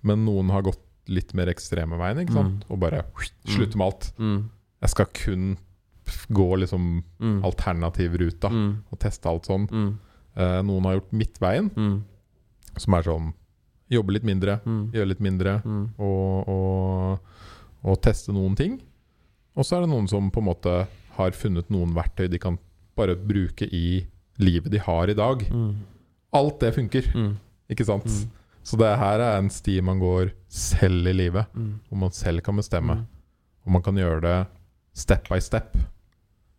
men 0.04 0.26
noen 0.26 0.50
har 0.52 0.62
gått 0.62 0.80
litt 1.10 1.34
mer 1.34 1.48
ekstreme 1.48 1.98
veien, 1.98 2.20
ikke 2.26 2.34
sant? 2.34 2.66
Og 2.70 2.80
bare 2.80 3.04
slutte 3.48 3.76
med 3.78 3.86
alt. 3.88 4.12
Mm. 4.20 4.50
Jeg 4.82 4.90
skal 4.90 5.06
kun 5.14 5.58
gå 6.32 6.58
liksom 6.58 7.04
Mm. 7.20 7.42
alternativruta 7.44 8.50
Mm. 8.50 8.84
og 8.92 9.00
teste 9.00 9.26
alt 9.28 9.44
sånn. 9.46 9.68
Mm. 9.70 9.98
Eh, 10.38 10.62
noen 10.64 10.84
har 10.84 11.00
gjort 11.00 11.12
midtveien, 11.14 11.70
Mm. 11.76 12.04
som 12.78 12.94
er 12.94 13.02
sånn 13.04 13.34
Jobbe 13.90 14.12
litt 14.12 14.24
mindre, 14.24 14.60
Mm. 14.66 14.92
gjøre 14.92 15.08
litt 15.08 15.20
mindre, 15.22 15.62
Mm. 15.64 15.90
og, 15.98 16.48
og, 16.50 17.20
og 17.86 18.02
teste 18.02 18.34
noen 18.34 18.54
ting. 18.54 18.82
Og 19.56 19.64
så 19.64 19.78
er 19.78 19.82
det 19.82 19.90
noen 19.90 20.10
som 20.10 20.30
på 20.30 20.40
en 20.40 20.46
måte 20.54 20.88
har 21.16 21.32
funnet 21.32 21.70
noen 21.70 21.94
verktøy 21.96 22.30
de 22.30 22.38
kan 22.38 22.60
bare 22.98 23.16
bruke 23.16 23.64
i 23.72 24.06
livet 24.40 24.70
de 24.72 24.78
har 24.80 25.08
i 25.10 25.14
dag. 25.14 25.40
Mm. 25.50 25.76
Alt 26.34 26.60
det 26.60 26.76
funker, 26.76 27.02
Mm. 27.14 27.38
ikke 27.70 27.86
sant? 27.86 28.04
Mm. 28.06 28.28
Så 28.68 28.76
det 28.80 28.90
her 29.00 29.22
er 29.24 29.38
en 29.40 29.48
sti 29.54 29.78
man 29.86 30.00
går 30.02 30.34
selv 30.52 31.08
i 31.08 31.14
livet, 31.16 31.48
Mm. 31.56 31.80
hvor 31.88 31.98
man 32.02 32.12
selv 32.12 32.42
kan 32.44 32.58
bestemme. 32.60 32.98
Mm. 33.00 33.06
Og 33.66 33.72
man 33.72 33.84
kan 33.86 33.96
gjøre 33.96 34.22
det 34.26 34.48
step 34.94 35.30
by 35.30 35.40
step. 35.40 35.78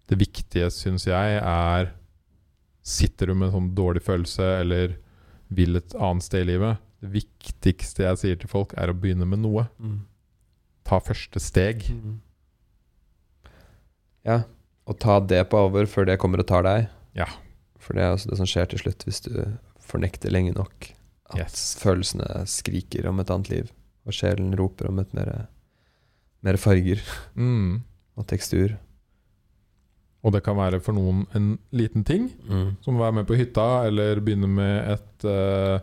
Det 0.09 0.17
viktige, 0.19 0.71
syns 0.73 1.05
jeg, 1.07 1.39
er 1.43 1.91
Sitter 2.89 3.27
du 3.29 3.35
med 3.35 3.51
en 3.51 3.53
sånn 3.53 3.75
dårlig 3.77 4.01
følelse 4.01 4.45
eller 4.63 4.95
vil 5.53 5.77
et 5.77 5.93
annet 6.01 6.25
sted 6.25 6.47
i 6.47 6.53
livet? 6.55 6.79
Det 7.03 7.11
viktigste 7.13 8.07
jeg 8.07 8.17
sier 8.23 8.39
til 8.41 8.49
folk, 8.49 8.73
er 8.81 8.89
å 8.89 8.97
begynne 8.97 9.27
med 9.29 9.43
noe. 9.43 9.67
Mm. 9.79 9.99
Ta 10.89 10.97
første 11.05 11.39
steg. 11.43 11.85
Mm. 11.93 12.15
Ja, 14.25 14.39
og 14.89 14.99
ta 15.03 15.19
det 15.21 15.43
på 15.51 15.61
alvor 15.61 15.85
før 15.91 16.09
det 16.09 16.17
kommer 16.23 16.41
og 16.41 16.49
tar 16.49 16.65
deg. 16.65 16.89
Ja. 17.19 17.27
For 17.79 17.93
det 17.93 18.07
er 18.07 18.15
altså 18.15 18.31
det 18.33 18.39
som 18.41 18.49
skjer 18.49 18.71
til 18.73 18.81
slutt 18.83 19.05
hvis 19.05 19.21
du 19.27 19.35
fornekter 19.85 20.33
lenge 20.33 20.55
nok 20.57 20.89
at 21.31 21.39
Yes. 21.39 21.77
følelsene 21.79 22.47
skriker 22.47 23.07
om 23.09 23.21
et 23.21 23.31
annet 23.31 23.51
liv, 23.51 23.71
og 24.07 24.13
sjelen 24.13 24.55
roper 24.57 24.89
om 24.89 24.99
et 24.99 25.13
mer, 25.15 25.49
mer 26.43 26.57
farger 26.57 27.01
Mm. 27.37 27.83
og 28.17 28.27
tekstur. 28.27 28.79
Og 30.25 30.33
det 30.33 30.43
kan 30.43 30.57
være 30.57 30.81
for 30.83 30.93
noen 30.93 31.27
en 31.35 31.59
liten 31.73 32.05
ting, 32.05 32.31
Mm. 32.49 32.77
som 32.83 32.97
å 32.97 32.99
være 33.01 33.15
med 33.15 33.27
på 33.27 33.37
hytta, 33.37 33.87
eller 33.87 34.21
begynne 34.21 34.49
med 34.49 34.89
et, 34.89 35.25
uh, 35.25 35.79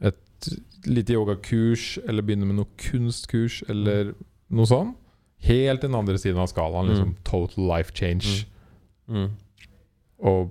et 0.00 0.48
lite 0.86 1.12
yogakurs, 1.12 1.98
eller 2.06 2.22
begynne 2.22 2.46
med 2.46 2.56
noe 2.56 2.66
kunstkurs, 2.78 3.62
eller 3.68 4.14
noe 4.50 4.66
sånn. 4.66 4.94
Helt 5.40 5.80
den 5.80 5.94
andre 5.94 6.14
siden 6.16 6.38
av 6.38 6.48
skalaen. 6.48 6.88
Liksom 6.88 7.08
Mm. 7.14 7.16
total 7.24 7.66
life 7.68 7.92
change. 7.92 8.46
Mm. 9.08 9.30
Og 10.20 10.50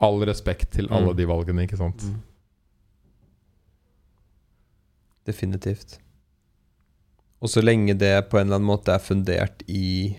all 0.00 0.20
respekt 0.26 0.70
til 0.72 0.88
alle 0.90 1.12
Mm. 1.14 1.16
de 1.16 1.24
valgene, 1.26 1.66
ikke 1.68 1.76
sant. 1.78 1.98
Mm. 2.02 2.22
Definitivt. 5.26 5.98
Og 7.42 7.52
så 7.52 7.62
lenge 7.62 7.96
det 7.98 8.14
på 8.30 8.38
en 8.38 8.46
eller 8.46 8.60
annen 8.60 8.70
måte 8.70 8.94
er 8.94 9.02
fundert 9.02 9.62
i 9.68 10.16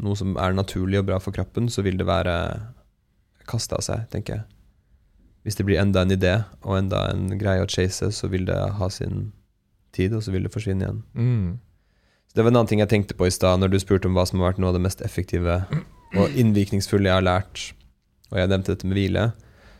noe 0.00 0.16
som 0.16 0.36
er 0.40 0.56
naturlig 0.56 1.00
og 1.00 1.08
bra 1.10 1.18
for 1.20 1.34
kroppen, 1.36 1.68
så 1.72 1.84
vil 1.84 1.98
det 2.00 2.08
være 2.08 2.34
kasta 3.50 3.78
av 3.78 3.84
seg, 3.84 4.06
tenker 4.12 4.38
jeg. 4.38 4.46
Hvis 5.44 5.56
det 5.56 5.66
blir 5.68 5.80
enda 5.80 6.04
en 6.04 6.12
idé 6.12 6.34
og 6.60 6.76
enda 6.76 7.06
en 7.12 7.30
greie 7.40 7.64
å 7.64 7.68
chase, 7.70 8.10
så 8.12 8.28
vil 8.32 8.46
det 8.48 8.58
ha 8.76 8.88
sin 8.92 9.30
tid, 9.96 10.14
og 10.14 10.24
så 10.24 10.34
vil 10.34 10.44
det 10.46 10.52
forsvinne 10.52 10.84
igjen. 10.84 11.02
Mm. 11.14 11.58
Så 12.28 12.36
Det 12.36 12.44
var 12.44 12.52
en 12.52 12.60
annen 12.60 12.70
ting 12.70 12.82
jeg 12.84 12.92
tenkte 12.92 13.16
på 13.18 13.26
i 13.26 13.34
stad, 13.34 13.58
når 13.60 13.72
du 13.72 13.78
spurte 13.82 14.06
om 14.06 14.14
hva 14.14 14.26
som 14.28 14.40
har 14.40 14.52
vært 14.52 14.60
noe 14.62 14.70
av 14.70 14.76
det 14.78 14.84
mest 14.84 15.00
effektive 15.02 15.62
og 16.20 16.36
innvirkningsfulle 16.38 17.08
jeg 17.08 17.16
har 17.16 17.26
lært, 17.26 17.70
og 18.30 18.38
jeg 18.38 18.52
nevnte 18.52 18.76
dette 18.76 18.86
med 18.86 18.98
hvile, 18.98 19.24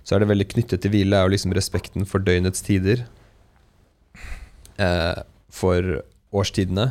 så 0.02 0.16
er 0.16 0.22
det 0.22 0.30
veldig 0.32 0.48
knyttet 0.50 0.82
til 0.82 0.90
hvile, 0.90 1.16
er 1.16 1.28
jo 1.28 1.34
liksom 1.36 1.54
respekten 1.54 2.08
for 2.08 2.24
døgnets 2.24 2.64
tider. 2.66 3.04
Eh, 4.80 5.22
for 5.50 6.02
årstidene. 6.32 6.90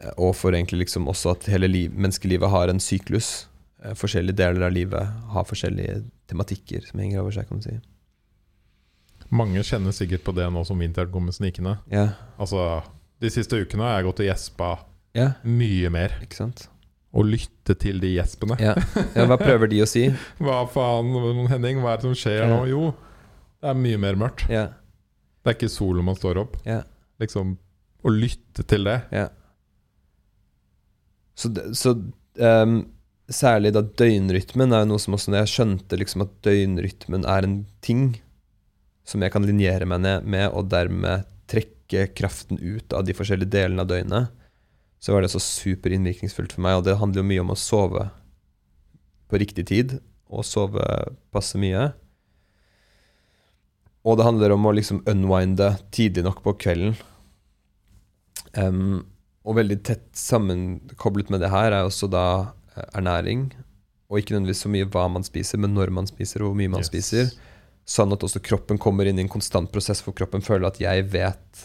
Eh, 0.00 0.12
og 0.16 0.34
for 0.38 0.56
egentlig 0.56 0.86
liksom 0.86 1.08
også 1.12 1.34
at 1.36 1.48
hele 1.52 1.68
liv, 1.70 1.94
menneskelivet 1.94 2.50
har 2.50 2.72
en 2.72 2.80
syklus. 2.82 3.46
Eh, 3.84 3.94
forskjellige 3.98 4.38
deler 4.40 4.66
av 4.66 4.74
livet 4.74 5.14
har 5.34 5.46
forskjellige 5.48 6.00
tematikker 6.30 6.86
som 6.88 7.02
henger 7.02 7.22
over 7.22 7.36
seg, 7.36 7.48
kan 7.48 7.60
man 7.60 7.66
si. 7.66 7.76
Mange 9.30 9.62
kjenner 9.62 9.94
sikkert 9.94 10.24
på 10.26 10.34
det 10.34 10.48
nå 10.50 10.64
som 10.66 10.80
vinteren 10.82 11.12
kommer 11.12 11.34
snikende. 11.34 11.76
Ja, 11.92 12.08
Altså, 12.40 12.82
de 13.20 13.30
siste 13.30 13.60
ukene 13.60 13.84
har 13.86 14.00
jeg 14.00 14.08
gått 14.08 14.22
og 14.24 14.26
gjespa 14.30 14.70
ja 15.14 15.32
mye 15.44 15.90
mer. 15.92 16.14
ikke 16.22 16.38
sant? 16.38 16.68
Og 17.12 17.26
lytte 17.26 17.74
til 17.78 17.98
de 18.02 18.12
gjespene. 18.14 18.56
Ja. 18.62 18.74
ja, 19.14 19.26
hva 19.26 19.36
prøver 19.38 19.70
de 19.70 19.80
å 19.82 19.86
si? 19.88 20.04
Hva 20.44 20.62
faen, 20.70 21.10
Henning, 21.50 21.80
hva 21.82 21.92
er 21.94 22.02
det 22.02 22.06
som 22.06 22.14
skjer 22.18 22.46
nå? 22.46 22.60
Jo, 22.70 22.82
det 23.60 23.72
er 23.72 23.80
mye 23.82 23.98
mer 24.00 24.18
mørkt. 24.18 24.46
Ja, 24.50 24.68
Det 25.40 25.52
er 25.52 25.56
ikke 25.56 25.72
solen 25.72 26.06
man 26.06 26.18
står 26.18 26.42
opp. 26.42 26.56
ja. 26.68 26.82
Liksom, 27.20 27.58
Å 28.00 28.10
lytte 28.14 28.64
til 28.64 28.86
det. 28.88 28.96
Ja. 29.12 29.26
Så, 31.36 31.50
så 31.76 31.92
um, 32.40 32.78
særlig 33.28 33.74
da 33.76 33.82
døgnrytmen 33.84 34.72
er 34.72 34.84
jo 34.84 34.90
noe 34.92 35.02
som 35.02 35.16
også 35.16 35.32
Når 35.32 35.44
jeg 35.44 35.52
skjønte 35.54 35.98
liksom 36.00 36.24
at 36.24 36.32
døgnrytmen 36.46 37.26
er 37.28 37.46
en 37.46 37.58
ting 37.84 38.04
som 39.08 39.20
jeg 39.24 39.32
kan 39.34 39.44
linjere 39.44 39.88
meg 39.88 40.02
ned 40.04 40.26
med, 40.30 40.46
og 40.54 40.68
dermed 40.70 41.26
trekke 41.50 42.06
kraften 42.14 42.60
ut 42.60 42.92
av 42.94 43.02
de 43.04 43.14
forskjellige 43.16 43.50
delene 43.50 43.82
av 43.82 43.88
døgnet, 43.90 44.28
så 45.02 45.16
var 45.16 45.24
det 45.24 45.32
så 45.32 45.40
superinnvirkningsfullt 45.42 46.54
for 46.54 46.62
meg. 46.62 46.78
Og 46.78 46.84
det 46.86 46.98
handler 47.00 47.24
jo 47.24 47.30
mye 47.32 47.42
om 47.42 47.50
å 47.50 47.58
sove 47.58 48.04
på 49.30 49.40
riktig 49.40 49.64
tid, 49.72 49.96
og 50.30 50.46
sove 50.46 50.84
passe 51.34 51.58
mye. 51.58 51.88
Og 54.08 54.16
det 54.16 54.24
handler 54.24 54.54
om 54.54 54.64
å 54.64 54.72
liksom 54.72 55.02
unwinde 55.10 55.74
tidlig 55.92 56.24
nok 56.24 56.38
på 56.44 56.54
kvelden. 56.62 56.94
Um, 58.56 59.04
og 59.46 59.56
veldig 59.60 59.78
tett 59.86 60.06
sammenkoblet 60.16 61.30
med 61.32 61.42
det 61.44 61.50
her 61.52 61.72
er 61.72 61.86
også 61.86 62.08
da 62.12 62.24
eh, 62.76 62.86
ernæring. 62.98 63.50
og 64.10 64.18
ikke 64.18 64.34
nødvendigvis 64.34 64.64
så 64.64 64.70
mye 64.72 64.88
hva 64.90 65.04
man 65.12 65.22
spiser, 65.22 65.60
men 65.62 65.70
når 65.76 65.92
man 65.94 66.06
spiser, 66.10 66.42
og 66.42 66.50
hvor 66.50 66.56
mye 66.58 66.72
man 66.72 66.80
Yes. 66.82 66.88
spiser. 66.90 67.28
Sånn 67.86 68.12
at 68.12 68.24
også 68.26 68.40
kroppen 68.42 68.78
kommer 68.78 69.06
inn 69.06 69.18
i 69.18 69.22
en 69.22 69.30
konstant 69.30 69.70
prosess 69.72 70.02
hvor 70.02 70.14
kroppen 70.18 70.42
føler 70.42 70.66
at 70.66 70.80
jeg 70.82 71.04
vet 71.12 71.62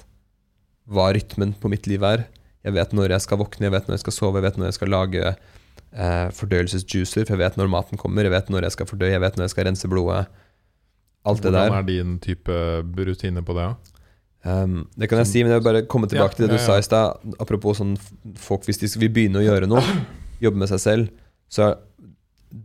hva 0.88 1.08
rytmen 1.16 1.56
på 1.58 1.70
mitt 1.74 1.88
liv 1.90 2.04
er. 2.06 2.28
Jeg 2.64 2.74
vet 2.78 2.94
når 2.94 3.10
jeg 3.16 3.22
skal 3.26 3.38
våkne, 3.42 3.66
jeg 3.68 3.74
vet 3.74 3.88
når 3.90 3.98
jeg 3.98 4.04
skal 4.06 4.14
sove, 4.14 4.38
jeg 4.38 4.46
vet 4.46 4.58
når 4.62 4.70
jeg 4.70 4.78
skal 4.78 4.90
lage 4.94 5.24
eh, 5.26 6.28
fordøyelsesjuicer, 6.38 7.26
for 7.26 7.34
jeg 7.36 7.42
vet 7.44 7.58
når 7.58 7.68
maten 7.74 7.98
kommer, 7.98 8.24
jeg 8.26 8.32
vet 8.36 8.50
når 8.54 8.68
jeg 8.70 8.76
skal 8.78 8.90
fordøye, 8.94 9.12
jeg 9.16 9.22
vet 9.26 9.38
når 9.38 9.46
jeg 9.50 9.54
skal 9.56 9.66
rense 9.72 9.90
blodet. 9.90 10.26
Alt 11.26 11.44
det 11.44 11.52
der. 11.52 11.68
Hvordan 11.68 11.82
er 11.82 11.90
din 11.90 12.16
type 12.24 12.56
rutine 13.10 13.44
på 13.46 13.58
det? 13.58 13.68
Ja? 13.68 13.96
Um, 14.46 14.84
det 14.94 15.10
kan 15.10 15.18
jeg 15.24 15.30
si, 15.32 15.42
men 15.42 15.56
jeg 15.56 15.62
vil 15.64 15.66
bare 15.66 15.86
komme 15.90 16.08
tilbake 16.08 16.36
Ja, 16.36 16.38
til 16.38 16.46
det 16.46 16.54
du 16.54 16.60
ja, 16.60 16.66
sa 16.68 16.78
i 16.78 16.86
stad. 16.86 17.24
Apropos 17.42 17.80
sånn 17.82 17.96
folk 18.38 18.68
hvis 18.68 18.78
de 18.84 18.92
vil 19.02 19.10
begynne 19.14 19.42
å 19.42 19.46
gjøre 19.46 19.70
noe, 19.70 19.82
jobbe 20.46 20.62
med 20.62 20.70
seg 20.70 20.84
selv, 20.84 21.24
så 21.50 21.74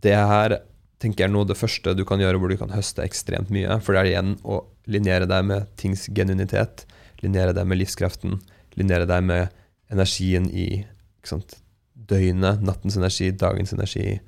det 0.05 0.13
her 0.13 0.59
tenker 1.01 1.25
jeg 1.25 1.31
er 1.31 1.33
noe 1.33 1.47
av 1.47 1.55
det 1.55 1.57
første 1.57 1.95
du 1.97 2.05
kan 2.05 2.21
gjøre 2.21 2.41
hvor 2.41 2.53
du 2.53 2.59
kan 2.61 2.73
høste 2.75 3.05
ekstremt 3.07 3.49
mye. 3.55 3.79
For 3.81 3.97
det 3.97 4.03
er 4.03 4.11
igjen 4.11 4.35
å 4.45 4.61
linjere 4.93 5.29
deg 5.31 5.47
med 5.49 5.71
tings 5.81 6.05
genuinitet, 6.13 6.85
linjere 7.25 7.57
deg 7.57 7.69
med 7.69 7.81
livskraften, 7.81 8.37
linjere 8.77 9.09
deg 9.09 9.25
med 9.25 9.57
energien 9.91 10.51
i 10.53 10.85
sant, 11.27 11.57
døgnet, 11.95 12.61
nattens 12.65 12.99
energi, 13.01 13.31
dagens 13.33 13.73
energi, 13.73 14.19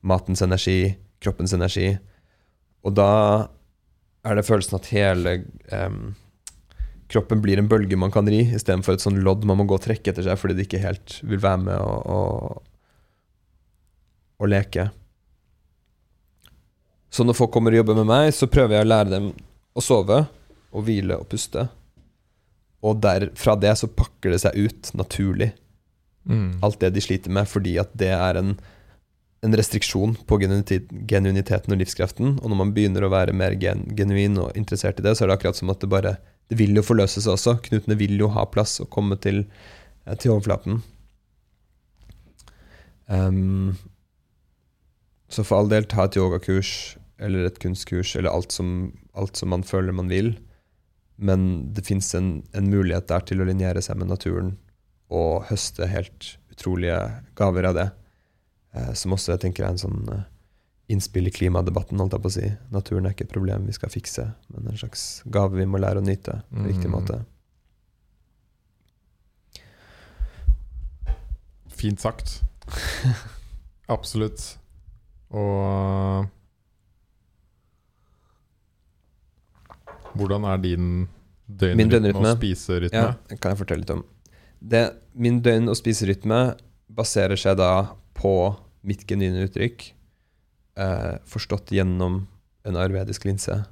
matens 0.00 0.40
energi, 0.44 0.94
kroppens 1.20 1.52
energi. 1.56 1.90
Og 2.84 2.96
da 2.96 3.10
er 4.24 4.38
det 4.38 4.46
følelsen 4.46 4.78
at 4.78 4.90
hele 4.92 5.34
um, 5.72 6.14
kroppen 7.12 7.42
blir 7.44 7.60
en 7.60 7.68
bølge 7.70 7.98
man 8.00 8.12
kan 8.14 8.28
ri, 8.30 8.42
istedenfor 8.56 8.96
et 8.96 9.04
sånn 9.04 9.20
lodd 9.24 9.44
man 9.48 9.60
må 9.60 9.66
gå 9.68 9.78
og 9.78 9.84
trekke 9.84 10.12
etter 10.12 10.26
seg 10.26 10.40
fordi 10.40 10.56
det 10.58 10.68
ikke 10.68 10.82
helt 10.82 11.18
vil 11.22 11.42
være 11.42 11.62
med 11.66 11.78
å, 11.78 12.20
å, 14.40 14.48
leke. 14.48 14.88
Så 17.14 17.24
når 17.24 17.36
folk 17.38 17.52
kommer 17.54 17.72
og 17.72 17.82
jobber 17.82 18.00
med 18.00 18.10
meg, 18.10 18.30
så 18.34 18.48
prøver 18.50 18.78
jeg 18.78 18.86
å 18.86 18.90
lære 18.90 19.12
dem 19.12 19.28
å 19.74 19.84
sove 19.84 20.24
og 20.74 20.86
hvile 20.86 21.20
og 21.20 21.28
puste. 21.30 21.68
Og 22.84 22.98
der, 23.00 23.30
fra 23.38 23.54
det 23.56 23.76
så 23.80 23.88
pakker 23.88 24.34
det 24.34 24.42
seg 24.44 24.58
ut 24.58 24.90
naturlig, 24.98 25.52
Mm. 26.24 26.62
alt 26.64 26.78
det 26.80 26.88
de 26.94 27.02
sliter 27.04 27.28
med, 27.28 27.44
fordi 27.44 27.74
at 27.76 27.90
det 28.00 28.08
er 28.16 28.38
en, 28.40 28.54
en 29.44 29.56
restriksjon 29.58 30.14
på 30.28 30.38
genuiniteten 30.40 31.74
og 31.74 31.80
livskraften. 31.80 32.38
Og 32.40 32.48
når 32.50 32.60
man 32.60 32.72
begynner 32.76 33.04
å 33.04 33.12
være 33.12 33.34
mer 33.36 33.56
gen, 33.60 33.84
genuin 33.96 34.38
og 34.40 34.56
interessert 34.56 35.00
i 35.00 35.04
det, 35.04 35.14
så 35.16 35.24
er 35.24 35.30
det 35.30 35.38
akkurat 35.38 35.58
som 35.58 35.72
at 35.74 35.82
det 35.84 35.92
bare 35.92 36.16
Det 36.44 36.58
vil 36.60 36.76
jo 36.76 36.82
forløse 36.84 37.22
seg 37.24 37.32
også. 37.32 37.54
Knutene 37.64 37.96
vil 37.96 38.18
jo 38.20 38.28
ha 38.28 38.42
plass 38.44 38.76
og 38.82 38.90
komme 38.92 39.16
til, 39.16 39.46
eh, 40.04 40.14
til 40.14 40.34
overflaten. 40.34 40.82
Um, 43.08 43.78
så 45.28 45.40
for 45.40 45.56
all 45.62 45.70
del, 45.72 45.88
ta 45.88 46.04
et 46.04 46.18
yogakurs 46.20 46.98
eller 47.18 47.46
et 47.48 47.58
kunstkurs 47.58 48.14
eller 48.16 48.28
alt 48.28 48.52
som, 48.52 48.92
alt 49.14 49.40
som 49.40 49.48
man 49.48 49.64
føler 49.64 49.96
man 49.96 50.12
vil. 50.12 50.34
Men 51.16 51.72
det 51.72 51.86
fins 51.86 52.12
en, 52.14 52.42
en 52.52 52.68
mulighet 52.68 53.08
der 53.08 53.24
til 53.24 53.40
å 53.40 53.48
linjere 53.48 53.80
seg 53.80 53.96
med 53.96 54.12
naturen 54.12 54.58
og 55.08 55.46
høste 55.48 55.88
helt 55.88 56.34
utrolige 56.52 57.00
gaver 57.40 57.70
av 57.70 57.78
det. 57.80 57.88
Eh, 58.74 58.92
som 58.98 59.12
også 59.14 59.32
jeg 59.34 59.40
tenker 59.44 59.64
er 59.64 59.68
en 59.74 59.78
sånn 59.78 60.00
eh, 60.12 60.22
innspill 60.90 61.28
i 61.28 61.30
klimadebatten. 61.32 61.98
holdt 62.02 62.12
jeg 62.16 62.22
på 62.24 62.30
å 62.32 62.34
si. 62.34 62.48
Naturen 62.74 63.06
er 63.06 63.14
ikke 63.14 63.24
et 63.28 63.32
problem 63.32 63.66
vi 63.66 63.72
skal 63.76 63.88
fikse, 63.92 64.24
men 64.52 64.66
en 64.72 64.76
slags 64.80 65.22
gave 65.32 65.56
vi 65.56 65.64
må 65.66 65.78
lære 65.80 66.02
å 66.02 66.04
nyte 66.04 66.40
på 66.50 66.66
riktig 66.66 66.90
Mm. 66.90 66.96
måte. 66.98 67.20
Fint 71.74 72.00
sagt. 72.00 72.42
Absolutt. 73.94 74.56
Og 75.34 76.28
Hvordan 80.14 80.44
er 80.46 80.60
din 80.62 80.84
døgnrytme 81.48 81.90
døgnrytme? 81.90 82.28
og 82.30 82.36
spiserytme? 82.38 83.00
Ja, 83.02 83.36
kan 83.40 83.50
jeg 83.52 83.58
fortelle 83.58 83.82
litt 83.82 83.90
om. 83.90 84.04
Det, 84.62 84.84
min 85.18 85.40
døgn- 85.42 85.68
og 85.68 85.76
spiserytme 85.76 86.38
baserer 86.94 87.36
seg 87.36 87.58
da 87.58 87.72
på 88.14 88.34
mitt 88.84 89.06
genuine 89.08 89.46
uttrykk, 89.48 89.86
eh, 90.76 91.14
forstått 91.28 91.72
gjennom 91.74 92.26
en 92.64 92.78
arvedisk 92.80 93.24
linse. 93.28 93.64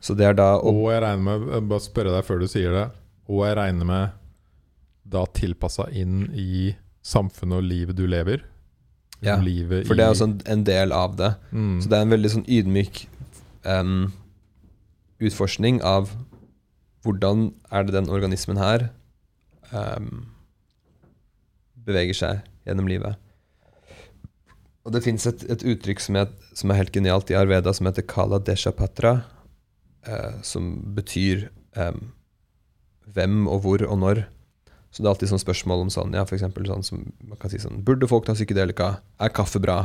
Så 0.00 0.14
det 0.16 0.26
er 0.28 0.36
da 0.36 0.56
Og 0.60 0.90
jeg 0.92 1.00
regner 1.02 1.24
med 1.24 1.48
jeg 1.54 1.68
Bare 1.70 1.82
spørre 1.82 2.12
deg 2.14 2.26
før 2.26 2.42
du 2.42 2.46
sier 2.50 2.74
det. 2.74 2.84
Og 3.32 3.46
jeg 3.46 3.56
regner 3.58 3.88
med 3.88 4.10
da 5.06 5.24
tilpassa 5.34 5.88
inn 5.94 6.28
i 6.34 6.74
samfunnet 7.06 7.60
og 7.60 7.66
livet 7.66 7.96
du 7.96 8.06
lever. 8.10 8.44
Ja, 9.24 9.38
livet 9.40 9.86
For 9.88 9.96
det 9.96 10.04
er 10.04 10.12
også 10.12 10.28
en, 10.28 10.40
en 10.44 10.64
del 10.66 10.92
av 10.92 11.16
det. 11.16 11.32
mm. 11.50 11.80
Så 11.80 11.88
det 11.88 11.98
er 11.98 12.06
en 12.06 12.12
veldig 12.12 12.32
sånn 12.34 12.48
ydmyk 12.50 13.06
um, 13.64 14.12
utforskning 15.22 15.80
av 15.86 16.10
hvordan 17.06 17.52
er 17.70 17.86
det 17.86 17.94
den 17.94 18.10
organismen 18.12 18.58
her 18.60 18.88
um, 19.70 20.26
beveger 21.86 22.18
seg 22.18 22.42
gjennom 22.66 22.90
livet. 22.90 23.14
Og 24.86 24.94
det 24.94 25.02
fins 25.02 25.26
et, 25.26 25.42
et 25.50 25.64
uttrykk 25.66 26.02
som 26.02 26.18
er, 26.20 26.30
som 26.54 26.70
er 26.70 26.78
helt 26.78 26.94
genialt 26.94 27.30
i 27.32 27.36
Arveda, 27.38 27.72
som 27.74 27.88
heter 27.88 28.06
kala 28.06 28.38
deshapatra, 28.46 29.16
eh, 30.06 30.36
som 30.46 30.76
betyr 30.94 31.48
eh, 31.74 31.98
hvem 33.16 33.48
og 33.50 33.64
hvor 33.64 33.82
og 33.88 33.98
når. 33.98 34.22
Så 34.94 35.02
det 35.02 35.08
er 35.08 35.12
alltid 35.16 35.32
sånn 35.32 35.42
spørsmål 35.42 35.82
om 35.84 35.90
sånn, 35.92 36.14
ja, 36.14 36.22
for 36.28 36.38
eksempel 36.38 36.68
sånn 36.70 36.86
som 36.86 37.02
man 37.26 37.40
kan 37.40 37.52
si 37.52 37.58
sånn 37.60 37.82
Burde 37.84 38.08
folk 38.08 38.24
ta 38.28 38.36
psykedelika? 38.36 38.94
Er 39.20 39.34
kaffe 39.34 39.60
bra? 39.60 39.82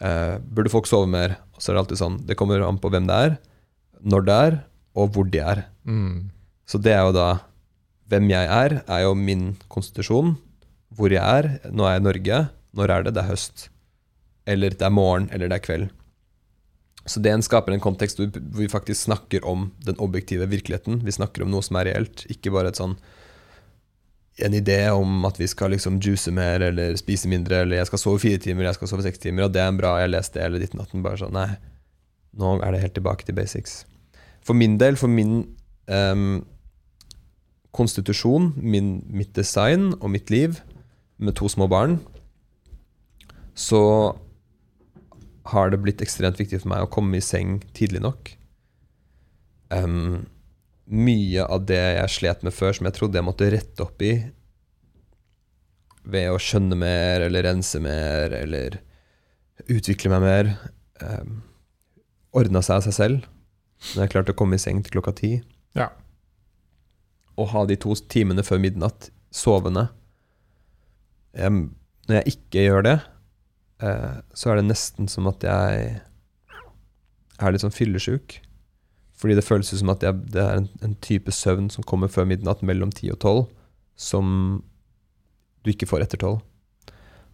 Eh, 0.00 0.40
burde 0.40 0.72
folk 0.72 0.88
sove 0.88 1.06
mer? 1.10 1.36
Og 1.54 1.60
så 1.60 1.70
er 1.70 1.76
det 1.76 1.84
alltid 1.84 2.00
sånn 2.00 2.18
Det 2.26 2.36
kommer 2.38 2.64
an 2.66 2.80
på 2.80 2.90
hvem 2.90 3.06
det 3.06 3.20
er, 3.28 3.36
når 4.00 4.26
det 4.26 4.40
er, 4.48 4.58
og 4.98 5.12
hvor 5.14 5.28
de 5.28 5.44
er. 5.44 5.62
Mm. 5.84 6.32
Så 6.66 6.80
det 6.82 6.96
er 6.96 7.04
jo 7.06 7.14
da 7.16 7.30
Hvem 8.08 8.30
jeg 8.32 8.48
er, 8.48 8.80
er 8.88 9.02
jo 9.04 9.10
min 9.12 9.50
konstitusjon. 9.68 10.30
Hvor 10.96 11.12
jeg 11.12 11.20
er. 11.20 11.58
Nå 11.68 11.84
er 11.84 11.98
jeg 11.98 12.00
i 12.00 12.04
Norge. 12.06 12.38
Når 12.72 12.92
er 12.94 13.02
det? 13.04 13.12
Det 13.18 13.20
er 13.20 13.28
høst. 13.28 13.66
Eller 14.48 14.72
det 14.72 14.86
er 14.86 14.94
morgen, 14.94 15.28
eller 15.34 15.50
det 15.50 15.58
er 15.58 15.66
kveld. 15.66 15.88
Så 17.08 17.20
det 17.24 17.32
en 17.32 17.44
skaper 17.44 17.72
en 17.72 17.84
kontekst 17.84 18.20
hvor 18.20 18.32
vi 18.58 18.68
faktisk 18.68 19.06
snakker 19.06 19.44
om 19.48 19.70
den 19.84 19.96
objektive 20.04 20.48
virkeligheten. 20.48 21.02
Vi 21.04 21.14
snakker 21.16 21.44
om 21.44 21.52
noe 21.52 21.64
som 21.64 21.78
er 21.80 21.90
reelt, 21.90 22.24
ikke 22.32 22.52
bare 22.54 22.72
et 22.72 22.80
sånn 22.80 22.96
en 24.38 24.54
idé 24.54 24.90
om 24.94 25.24
at 25.26 25.38
vi 25.40 25.48
skal 25.50 25.72
liksom 25.74 25.98
juice 26.02 26.30
mer 26.30 26.62
eller 26.68 26.94
spise 26.98 27.26
mindre, 27.30 27.64
eller 27.64 27.80
jeg 27.80 27.88
skal 27.90 28.02
sove 28.02 28.20
fire 28.22 28.38
timer, 28.42 28.68
jeg 28.68 28.78
skal 28.78 28.90
sove 28.92 29.02
seks 29.06 29.18
timer, 29.22 29.48
og 29.48 29.54
det 29.54 29.62
er 29.62 29.72
en 29.72 29.80
bra, 29.80 29.96
jeg 29.98 30.06
har 30.06 30.12
lest 30.12 30.36
det, 30.36 30.44
eller 30.44 30.62
ditt 30.62 30.76
natten. 30.78 31.02
Bare 31.02 31.18
sånn, 31.18 31.34
nei, 31.34 31.48
nå 32.38 32.54
er 32.62 32.74
det 32.74 32.84
helt 32.84 32.94
tilbake 33.00 33.26
til 33.26 33.34
basics. 33.38 33.80
For 34.46 34.54
min 34.54 34.76
del, 34.78 34.98
for 35.00 35.10
min 35.10 35.40
um, 35.90 36.44
konstitusjon, 37.74 38.52
min, 38.62 38.98
mitt 39.10 39.34
design 39.36 39.90
og 39.98 40.12
mitt 40.14 40.30
liv 40.30 40.60
med 41.18 41.34
to 41.38 41.50
små 41.50 41.66
barn, 41.70 41.98
så 43.58 43.82
har 45.52 45.70
det 45.72 45.80
blitt 45.82 46.02
ekstremt 46.04 46.38
viktig 46.40 46.60
for 46.62 46.72
meg 46.72 46.84
å 46.84 46.90
komme 46.92 47.18
i 47.18 47.24
seng 47.24 47.58
tidlig 47.76 48.02
nok. 48.04 48.32
Um, 49.72 50.26
mye 50.88 51.44
av 51.44 51.66
det 51.68 51.80
jeg 51.80 52.14
slet 52.14 52.44
med 52.46 52.56
før, 52.56 52.74
som 52.76 52.88
jeg 52.88 52.96
trodde 52.96 53.20
jeg 53.20 53.26
måtte 53.26 53.50
rette 53.52 53.84
opp 53.84 54.02
i 54.04 54.12
ved 56.08 56.30
å 56.32 56.40
skjønne 56.40 56.76
mer 56.78 57.26
eller 57.26 57.44
rense 57.44 57.80
mer 57.84 58.32
eller 58.32 58.78
utvikle 59.68 60.12
meg 60.14 60.24
mer, 60.24 60.50
um, 61.02 61.42
ordna 62.36 62.62
seg 62.64 62.78
av 62.78 62.86
seg 62.86 62.96
selv 62.96 63.26
når 63.92 64.04
jeg 64.04 64.12
klarte 64.14 64.34
å 64.34 64.38
komme 64.38 64.58
i 64.58 64.62
seng 64.62 64.80
til 64.82 64.96
klokka 64.96 65.14
ti. 65.20 65.32
Ja. 65.78 65.90
Og 67.38 67.52
ha 67.52 67.62
de 67.68 67.76
to 67.78 67.94
timene 68.10 68.42
før 68.46 68.60
midnatt 68.62 69.10
sovende. 69.34 69.86
Em, 71.38 71.68
når 72.08 72.20
jeg 72.20 72.34
ikke 72.34 72.64
gjør 72.64 72.86
det, 72.86 72.96
eh, 73.82 74.18
så 74.34 74.50
er 74.52 74.60
det 74.60 74.68
nesten 74.70 75.08
som 75.10 75.26
at 75.30 75.44
jeg 75.46 76.00
er 77.38 77.52
litt 77.54 77.62
sånn 77.64 77.74
fyllesyk. 77.74 78.40
Fordi 79.18 79.34
det 79.34 79.44
føles 79.46 79.70
som 79.74 79.90
at 79.90 80.02
jeg, 80.06 80.14
det 80.30 80.42
er 80.42 80.60
en, 80.60 80.68
en 80.84 80.94
type 81.02 81.32
søvn 81.34 81.70
som 81.74 81.86
kommer 81.86 82.10
før 82.10 82.28
midnatt, 82.30 82.62
mellom 82.62 82.92
ti 82.94 83.10
og 83.10 83.18
tolv, 83.22 83.48
som 83.98 84.62
du 85.66 85.72
ikke 85.72 85.88
får 85.90 86.04
etter 86.06 86.20
tolv. 86.22 86.40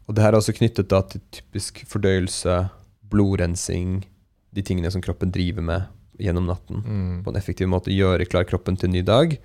Og 0.08 0.16
det 0.16 0.24
her 0.24 0.32
er 0.32 0.40
også 0.40 0.54
knyttet 0.56 0.88
da 0.92 1.02
til 1.08 1.20
typisk 1.32 1.82
fordøyelse, 1.88 2.56
blodrensing, 3.12 4.02
de 4.56 4.64
tingene 4.64 4.90
som 4.92 5.02
kroppen 5.04 5.32
driver 5.34 5.64
med 5.64 5.90
gjennom 6.20 6.46
natten 6.46 6.80
Mm. 6.84 7.22
på 7.24 7.30
en 7.32 7.36
effektiv 7.40 7.68
måte 7.68 7.90
gjøre 7.92 8.26
klar 8.28 8.44
kroppen 8.46 8.76
til 8.78 8.88
en 8.88 8.92
ny 8.96 9.02
dag. 9.02 9.38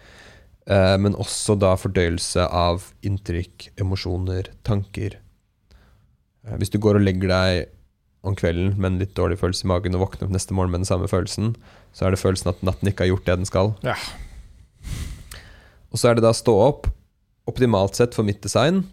Eh, 0.67 0.97
men 0.97 1.15
også 1.15 1.55
da 1.59 1.73
fordøyelse 1.75 2.45
av 2.45 2.91
inntrykk, 3.01 3.71
emosjoner, 3.81 4.51
tanker. 4.63 5.17
Eh, 6.49 6.57
hvis 6.59 6.73
du 6.73 6.79
går 6.81 6.99
og 6.99 7.05
legger 7.05 7.31
deg 7.31 7.75
om 8.27 8.35
kvelden 8.35 8.73
med 8.75 8.91
en 8.91 8.99
litt 8.99 9.15
dårlig 9.15 9.39
følelse 9.39 9.63
i 9.63 9.71
magen 9.71 9.95
og 9.95 10.03
våkner 10.03 10.27
opp 10.27 10.35
neste 10.35 10.55
morgen 10.55 10.73
med 10.73 10.83
den 10.83 10.89
samme 10.89 11.07
følelsen, 11.07 11.53
så 11.95 12.05
er 12.05 12.13
det 12.13 12.21
følelsen 12.21 12.51
at 12.51 12.63
natten 12.67 12.91
ikke 12.91 13.05
har 13.05 13.13
gjort 13.13 13.27
det 13.29 13.37
den 13.39 13.49
skal. 13.49 13.73
Ja. 13.85 13.95
Og 15.89 16.01
så 16.01 16.09
er 16.09 16.17
det 16.17 16.25
da 16.25 16.33
stå 16.35 16.55
opp, 16.61 16.89
optimalt 17.49 17.97
sett 17.97 18.17
for 18.17 18.27
mitt 18.27 18.43
design, 18.43 18.83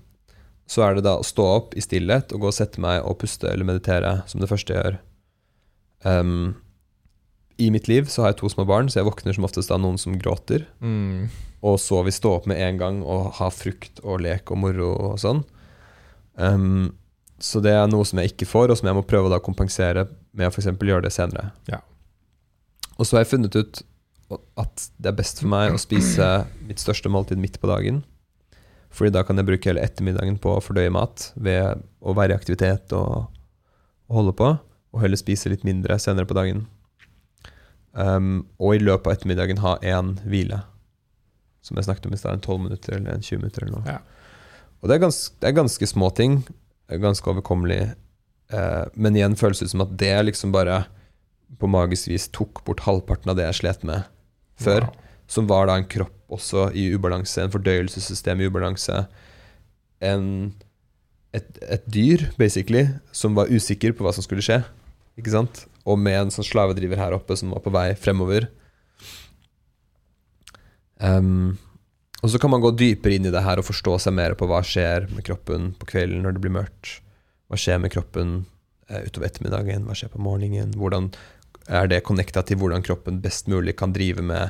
så 0.70 0.86
er 0.86 0.96
det 0.96 1.06
da 1.06 1.16
å 1.18 1.26
stå 1.26 1.46
opp 1.46 1.74
i 1.78 1.82
stillhet 1.84 2.32
og 2.34 2.42
gå 2.42 2.50
og 2.50 2.56
sette 2.56 2.82
meg 2.82 3.02
og 3.06 3.18
puste 3.20 3.50
eller 3.50 3.68
meditere 3.68 4.20
som 4.30 4.42
det 4.42 4.50
første 4.50 4.74
jeg 4.74 4.82
gjør. 4.82 4.96
Um, 6.06 6.54
I 7.62 7.70
mitt 7.74 7.90
liv 7.90 8.10
så 8.10 8.22
har 8.22 8.32
jeg 8.32 8.40
to 8.42 8.50
små 8.52 8.66
barn, 8.68 8.90
så 8.90 9.00
jeg 9.00 9.08
våkner 9.08 9.36
som 9.36 9.46
oftest 9.46 9.70
av 9.74 9.82
noen 9.82 9.98
som 10.00 10.18
gråter. 10.18 10.66
Mm. 10.82 11.28
Og 11.66 11.78
så 11.82 12.02
vil 12.06 12.14
stå 12.14 12.34
opp 12.40 12.48
med 12.50 12.60
en 12.62 12.80
gang 12.82 13.02
og 13.02 13.36
ha 13.38 13.50
frukt 13.54 14.02
og 14.02 14.22
lek 14.26 14.50
og 14.54 14.60
moro 14.64 14.90
og 15.10 15.20
sånn. 15.22 15.44
Um, 16.34 16.96
så 17.38 17.60
det 17.60 17.74
er 17.76 17.88
noe 17.90 18.06
som 18.08 18.20
jeg 18.20 18.32
ikke 18.32 18.48
får, 18.48 18.72
og 18.72 18.80
som 18.80 18.88
jeg 18.88 18.96
må 18.96 19.04
prøve 19.06 19.28
å 19.32 19.44
kompensere 19.44 20.06
med 20.36 20.48
å 20.48 20.52
f.eks. 20.52 20.70
gjøre 20.72 21.04
det 21.04 21.12
senere. 21.12 21.50
Ja. 21.68 21.82
Og 22.96 23.04
så 23.04 23.16
har 23.16 23.26
jeg 23.26 23.34
funnet 23.34 23.56
ut 23.58 23.82
at 24.58 24.86
det 24.98 25.10
er 25.10 25.18
best 25.18 25.42
for 25.42 25.50
meg 25.52 25.74
å 25.74 25.80
spise 25.80 26.26
mitt 26.66 26.80
største 26.82 27.12
måltid 27.12 27.38
midt 27.38 27.60
på 27.62 27.70
dagen. 27.70 28.00
Fordi 28.96 29.12
da 29.12 29.22
kan 29.26 29.38
jeg 29.38 29.46
bruke 29.46 29.68
hele 29.68 29.84
ettermiddagen 29.84 30.38
på 30.42 30.56
å 30.56 30.62
fordøye 30.64 30.92
mat 30.94 31.30
ved 31.36 31.84
å 32.00 32.14
være 32.16 32.32
i 32.32 32.38
aktivitet 32.38 32.94
og, 32.96 33.28
og 34.08 34.18
holde 34.20 34.34
på, 34.38 34.48
og 34.96 35.02
heller 35.02 35.20
spise 35.20 35.52
litt 35.52 35.66
mindre 35.68 35.98
senere 36.00 36.28
på 36.28 36.36
dagen. 36.38 36.64
Um, 37.92 38.46
og 38.60 38.76
i 38.76 38.82
løpet 38.82 39.08
av 39.08 39.16
ettermiddagen 39.16 39.60
ha 39.64 39.76
én 39.84 40.16
hvile, 40.24 40.62
som 41.64 41.78
jeg 41.78 41.88
snakket 41.88 42.08
om 42.08 42.16
i 42.16 42.20
stad, 42.20 42.38
en 42.38 42.44
12 42.44 42.62
minutter 42.64 42.96
eller 42.96 43.16
en 43.16 43.24
20 43.24 43.42
minutter 43.42 43.66
eller 43.66 43.76
noe. 43.76 43.96
Ja. 43.98 44.00
Og 44.80 44.88
det 44.88 44.96
er, 44.96 45.04
ganske, 45.06 45.36
det 45.40 45.48
er 45.48 45.56
ganske 45.56 45.88
små 45.88 46.10
ting, 46.16 46.40
ganske 46.88 47.30
overkommelig, 47.30 47.80
eh, 48.54 48.84
men 48.94 49.16
igjen 49.18 49.38
føles 49.38 49.62
det 49.62 49.70
som 49.72 49.84
at 49.84 49.96
det 49.98 50.14
liksom 50.28 50.54
bare 50.54 50.84
på 51.60 51.70
magisk 51.70 52.10
vis 52.10 52.28
tok 52.34 52.62
bort 52.66 52.84
halvparten 52.86 53.30
av 53.30 53.38
det 53.38 53.46
jeg 53.48 53.60
slet 53.62 53.86
med 53.86 54.06
før. 54.60 54.88
Wow. 54.88 55.02
Som 55.30 55.48
var 55.50 55.66
da 55.66 55.78
en 55.78 55.88
kropp 55.90 56.14
også 56.32 56.68
i 56.74 56.88
ubalanse, 56.94 57.42
en 57.42 57.52
fordøyelsessystem 57.54 58.42
i 58.42 58.48
ubalanse. 58.50 59.04
En, 60.02 60.26
et, 61.34 61.48
et 61.62 61.86
dyr, 61.90 62.28
basically, 62.38 62.86
som 63.14 63.38
var 63.38 63.50
usikker 63.50 63.94
på 63.94 64.06
hva 64.06 64.14
som 64.14 64.26
skulle 64.26 64.44
skje. 64.44 64.60
Ikke 65.18 65.34
sant? 65.34 65.64
Og 65.86 65.98
med 66.02 66.18
en 66.18 66.34
sånn 66.34 66.46
slavedriver 66.46 66.98
her 67.00 67.14
oppe 67.16 67.38
som 67.38 67.54
var 67.54 67.62
på 67.64 67.72
vei 67.74 67.88
fremover. 67.98 68.48
Ehm, 71.02 71.56
og 72.22 72.32
så 72.32 72.40
kan 72.40 72.52
man 72.52 72.62
gå 72.64 72.72
dypere 72.72 73.18
inn 73.18 73.28
i 73.28 73.32
det 73.34 73.44
her 73.44 73.60
og 73.60 73.68
forstå 73.68 73.98
seg 74.06 74.14
mer 74.16 74.36
på 74.38 74.48
hva 74.48 74.62
skjer 74.64 75.08
med 75.12 75.24
kroppen 75.26 75.72
på 75.76 75.88
kvelden 75.90 76.24
når 76.24 76.36
det 76.36 76.44
blir 76.44 76.54
mørkt. 76.54 77.00
Hva 77.50 77.58
skjer 77.60 77.82
med 77.82 77.92
kroppen 77.92 78.38
eh, 78.88 79.04
utover 79.06 79.28
ettermiddagen? 79.28 79.84
Hva 79.86 79.96
skjer 79.98 80.12
på 80.14 80.22
morgenen? 80.24 80.72
Hvordan 80.78 81.10
er 81.66 81.90
det 81.90 82.04
connecta 82.06 82.42
til 82.46 82.60
hvordan 82.60 82.84
kroppen 82.86 83.20
best 83.22 83.50
mulig 83.50 83.76
kan 83.78 83.92
drive 83.94 84.24
med 84.24 84.48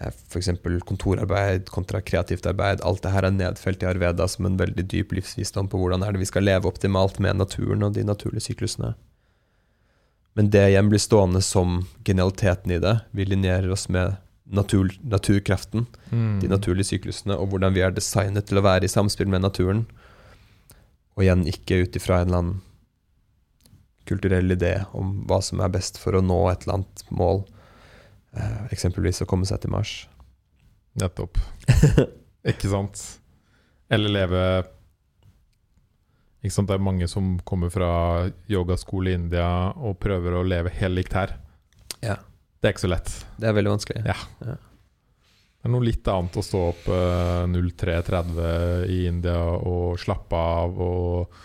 eh, 0.00 0.10
f.eks. 0.10 0.50
kontorarbeid 0.88 1.70
kontra 1.72 2.02
kreativt 2.02 2.50
arbeid? 2.50 2.82
Alt 2.82 3.04
det 3.06 3.14
her 3.14 3.28
er 3.28 3.36
nedfelt 3.36 3.84
i 3.84 3.88
Arveda 3.88 4.26
som 4.28 4.50
en 4.50 4.58
veldig 4.60 4.88
dyp 4.90 5.14
livsvisdom 5.14 5.70
på 5.70 5.80
hvordan 5.80 6.02
er 6.02 6.12
det 6.12 6.24
vi 6.24 6.30
skal 6.32 6.48
leve 6.48 6.68
optimalt 6.68 7.22
med 7.22 7.38
naturen 7.38 7.86
og 7.86 7.94
de 7.94 8.04
naturlige 8.04 8.48
syklusene. 8.50 8.96
Men 10.34 10.50
det 10.50 10.66
igjen 10.66 10.90
blir 10.90 10.98
stående 10.98 11.40
som 11.46 11.84
genialiteten 12.02 12.74
i 12.74 12.82
det. 12.82 12.96
Vi 13.14 13.24
linjerer 13.28 13.70
oss 13.70 13.86
med 13.86 14.16
natur, 14.46 14.90
naturkraften 15.02 15.86
Mm. 16.12 16.40
de 16.40 16.48
naturlige 16.48 16.84
syklusene, 16.92 17.36
og 17.38 17.48
hvordan 17.48 17.74
vi 17.74 17.80
er 17.80 17.90
designet 17.90 18.46
til 18.46 18.58
å 18.58 18.62
være 18.62 18.84
i 18.84 18.88
samspill 18.92 19.28
med 19.28 19.40
naturen. 19.42 19.86
Og 21.16 21.24
igjen 21.24 21.46
ikke 21.46 21.82
ut 21.84 21.96
ifra 21.96 22.20
en 22.20 22.28
eller 22.28 22.38
annen 22.38 22.60
kulturell 24.06 24.50
idé 24.52 24.84
om 24.92 25.24
hva 25.26 25.40
som 25.42 25.60
er 25.64 25.68
best 25.72 25.96
for 25.98 26.12
å 26.12 26.20
nå 26.22 26.50
et 26.50 26.62
eller 26.66 26.74
annet 26.80 27.04
mål. 27.10 27.44
Eh, 28.36 28.66
eksempelvis 28.74 29.22
å 29.22 29.26
komme 29.30 29.46
seg 29.46 29.60
til 29.62 29.70
Mars. 29.70 30.08
Nettopp. 31.00 31.38
ikke 32.52 32.68
sant? 32.68 33.00
Eller 33.90 34.08
leve 34.12 34.42
ikke 36.44 36.52
sant? 36.52 36.68
Det 36.68 36.76
er 36.76 36.84
mange 36.84 37.08
som 37.08 37.38
kommer 37.48 37.70
fra 37.72 38.28
yogaskole 38.50 39.10
i 39.14 39.16
India 39.16 39.46
og 39.76 39.96
prøver 40.02 40.36
å 40.36 40.44
leve 40.46 40.72
helt 40.76 40.98
likt 40.98 41.16
her. 41.16 41.36
Ja. 42.04 42.18
Det 42.64 42.70
er 42.70 42.72
ikke 42.72 42.86
så 42.86 42.88
lett. 42.94 43.10
Det 43.36 43.48
er 43.50 43.56
veldig 43.58 43.72
vanskelig. 43.74 44.02
Ja. 44.08 44.14
Det 44.40 45.68
er 45.68 45.72
noe 45.72 45.84
litt 45.84 46.08
annet 46.08 46.36
å 46.40 46.44
stå 46.44 46.60
opp 46.70 46.86
uh, 46.88 47.44
03.30 47.44 48.88
i 48.92 49.02
India 49.10 49.36
og 49.60 49.98
slappe 50.00 50.36
av 50.40 50.80
og 50.80 51.36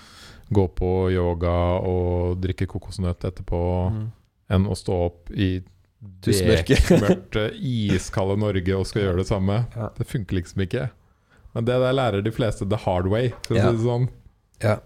gå 0.50 0.64
på 0.80 0.92
yoga 1.14 1.52
og 1.86 2.40
drikke 2.44 2.68
kokosnøtt 2.72 3.28
etterpå, 3.30 3.60
Mm. 3.92 4.08
enn 4.56 4.66
å 4.72 4.76
stå 4.80 4.96
opp 5.10 5.30
i 5.36 5.60
bekmørkt, 6.26 7.36
iskalde 7.60 8.38
Norge 8.40 8.76
og 8.80 8.88
skal 8.88 9.04
gjøre 9.04 9.22
det 9.22 9.28
samme. 9.30 9.60
Ja. 9.76 9.90
Det 9.98 10.08
funker 10.08 10.40
liksom 10.40 10.64
ikke. 10.66 10.88
Men 11.54 11.66
det 11.68 11.76
der 11.84 11.94
lærer 11.98 12.24
de 12.24 12.32
fleste 12.32 12.68
the 12.70 12.78
hard 12.86 13.08
way, 13.12 13.34
for 13.46 13.56
å 13.56 13.58
Ja. 13.60 13.70
si 13.72 13.78
det 13.78 13.86
sånn. 13.86 14.10
Ja. 14.64 14.78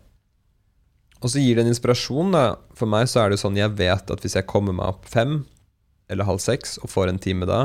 Og 1.22 1.30
så 1.32 1.40
gir 1.40 1.56
det 1.56 1.64
en 1.66 1.72
inspirasjon. 1.74 2.32
da. 2.32 2.56
For 2.76 2.86
meg 2.88 3.08
så 3.08 3.22
er 3.26 3.30
det 3.30 3.40
sånn 3.40 3.56
jeg 3.56 3.72
vet 3.78 4.12
at 4.12 4.20
hvis 4.22 4.36
jeg 4.36 4.48
kommer 4.48 4.74
meg 4.74 4.88
opp 4.88 5.06
fem 5.06 5.46
eller 6.12 6.28
halv 6.28 6.42
seks 6.44 6.78
og 6.82 6.92
får 6.92 7.12
en 7.12 7.22
time 7.22 7.48
da, 7.50 7.62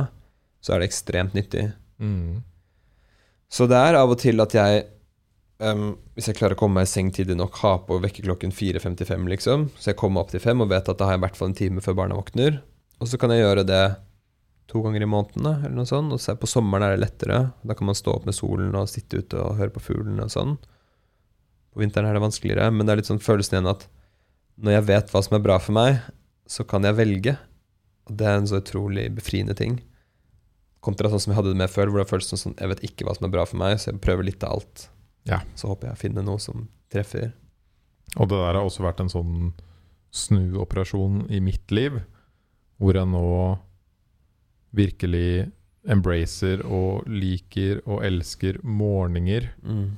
så 0.63 0.75
er 0.75 0.83
det 0.83 0.91
ekstremt 0.91 1.35
nyttig. 1.37 1.71
Mm. 1.99 2.41
Så 3.49 3.67
det 3.71 3.79
er 3.81 3.99
av 3.99 4.13
og 4.13 4.21
til 4.21 4.39
at 4.45 4.53
jeg 4.55 4.83
um, 5.65 5.97
Hvis 6.15 6.29
jeg 6.29 6.37
klarer 6.39 6.55
å 6.55 6.61
komme 6.61 6.79
meg 6.79 6.87
i 6.87 6.91
seng 6.91 7.09
tidlig 7.15 7.39
nok, 7.39 7.57
ha 7.65 7.77
på 7.87 7.97
vekkerklokken 8.05 8.53
4.55, 8.55 9.29
liksom, 9.33 9.69
så 9.79 9.93
jeg 9.93 9.99
kommer 10.01 10.23
opp 10.23 10.35
til 10.35 10.43
fem 10.43 10.61
og 10.63 10.71
vet 10.71 10.91
at 10.91 11.01
da 11.01 11.09
har 11.09 11.17
jeg 11.17 11.23
i 11.23 11.27
hvert 11.27 11.39
fall 11.41 11.51
en 11.53 11.59
time 11.63 11.85
før 11.85 11.97
barna 12.03 12.19
våkner. 12.19 12.61
Og 12.99 13.11
så 13.11 13.21
kan 13.21 13.33
jeg 13.33 13.45
gjøre 13.45 13.65
det 13.67 13.85
to 14.69 14.83
ganger 14.85 15.05
i 15.05 15.09
måneden, 15.09 15.47
eller 15.49 15.77
noe 15.79 15.89
sånt. 15.89 16.13
Og 16.13 16.21
så 16.21 16.35
på 16.37 16.51
sommeren 16.51 16.85
er 16.85 16.97
det 16.97 17.05
lettere. 17.07 17.39
Da 17.65 17.77
kan 17.79 17.89
man 17.89 17.97
stå 17.97 18.19
opp 18.19 18.27
med 18.29 18.37
solen 18.37 18.75
og 18.77 18.91
sitte 18.91 19.23
ute 19.23 19.41
og 19.41 19.57
høre 19.61 19.73
på 19.73 19.83
fuglene 19.83 20.27
og 20.27 20.35
sånn. 20.35 20.59
På 21.73 21.81
vinteren 21.81 22.11
er 22.11 22.19
det 22.19 22.25
vanskeligere, 22.25 22.69
men 22.75 22.85
det 22.85 22.93
er 22.93 23.01
litt 23.01 23.11
sånn 23.11 23.23
følelsen 23.23 23.59
igjen 23.59 23.73
at 23.73 23.87
når 24.59 24.75
jeg 24.75 24.87
vet 24.89 25.13
hva 25.15 25.23
som 25.23 25.39
er 25.39 25.45
bra 25.45 25.57
for 25.63 25.77
meg, 25.77 26.01
så 26.49 26.67
kan 26.67 26.85
jeg 26.85 26.99
velge. 26.99 27.37
Det 28.11 28.27
er 28.27 28.39
en 28.41 28.47
så 28.49 28.61
utrolig 28.63 29.09
befriende 29.15 29.55
ting. 29.59 29.81
Kontra 30.81 31.11
sånn 31.11 31.21
som 31.21 31.33
jeg 31.33 31.39
hadde 31.41 31.53
det 31.55 31.61
med 31.61 31.71
før, 31.73 31.91
hvor 31.91 32.03
det 32.03 32.09
føltes 32.11 32.41
sånn 32.45 32.55
jeg 32.59 32.69
vet 32.71 32.85
ikke 32.87 33.05
hva 33.07 33.15
som 33.17 33.27
er 33.29 33.33
bra 33.35 33.45
for 33.47 33.59
meg, 33.61 33.79
så 33.79 33.91
jeg 33.93 34.01
prøver 34.05 34.25
litt 34.29 34.45
av 34.47 34.59
alt. 34.59 34.89
Ja. 35.29 35.41
Så 35.59 35.69
håper 35.73 35.91
jeg 35.91 35.99
finner 36.05 36.23
noe 36.25 36.39
som 36.41 36.69
treffer. 36.93 37.33
Og 38.17 38.29
det 38.31 38.39
der 38.39 38.55
har 38.57 38.63
også 38.65 38.85
vært 38.87 39.01
en 39.05 39.11
sånn 39.13 39.53
snuoperasjon 40.15 41.27
i 41.31 41.41
mitt 41.45 41.71
liv, 41.75 41.99
hvor 42.79 42.95
jeg 42.97 43.11
nå 43.11 43.59
virkelig 44.77 45.51
embracer 45.89 46.63
og 46.67 47.07
liker 47.09 47.81
og 47.87 48.03
elsker 48.07 48.59
morgener. 48.65 49.51
Mm. 49.65 49.97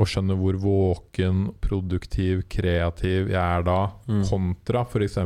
Og 0.00 0.08
skjønner 0.08 0.38
hvor 0.40 0.56
våken, 0.62 1.50
produktiv, 1.60 2.46
kreativ 2.52 3.28
jeg 3.32 3.40
er 3.40 3.62
da, 3.66 3.92
Mm. 4.08 4.22
kontra 4.28 4.84
f.eks. 4.88 5.18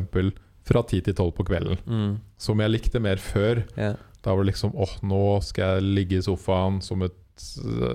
fra 0.66 0.82
10 0.82 1.00
til 1.06 1.14
12 1.14 1.32
på 1.38 1.44
kvelden. 1.46 1.78
Mm. 1.86 2.16
Som 2.42 2.60
jeg 2.64 2.72
likte 2.74 3.00
mer 3.02 3.20
før. 3.22 3.62
Yeah. 3.78 3.94
Da 4.22 4.34
var 4.34 4.42
det 4.42 4.50
liksom 4.52 4.72
åh, 4.74 4.96
nå 5.06 5.22
skal 5.46 5.76
jeg 5.76 5.86
ligge 6.00 6.18
i 6.18 6.24
sofaen 6.26 6.80
som 6.82 7.04
et 7.06 7.46
uh, 7.62 7.94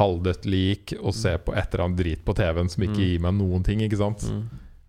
halvdødt 0.00 0.46
lik 0.50 0.94
og 1.00 1.14
se 1.14 1.36
på 1.38 1.54
et 1.54 1.70
eller 1.74 1.84
annet 1.86 1.98
drit 2.02 2.24
på 2.26 2.34
TV-en 2.38 2.68
som 2.72 2.82
ikke 2.86 2.98
Mm. 2.98 3.06
gir 3.06 3.20
meg 3.22 3.34
noen 3.38 3.62
ting. 3.66 3.80
ikke 3.86 3.98
sant? 4.00 4.24
Mm. 4.26 4.42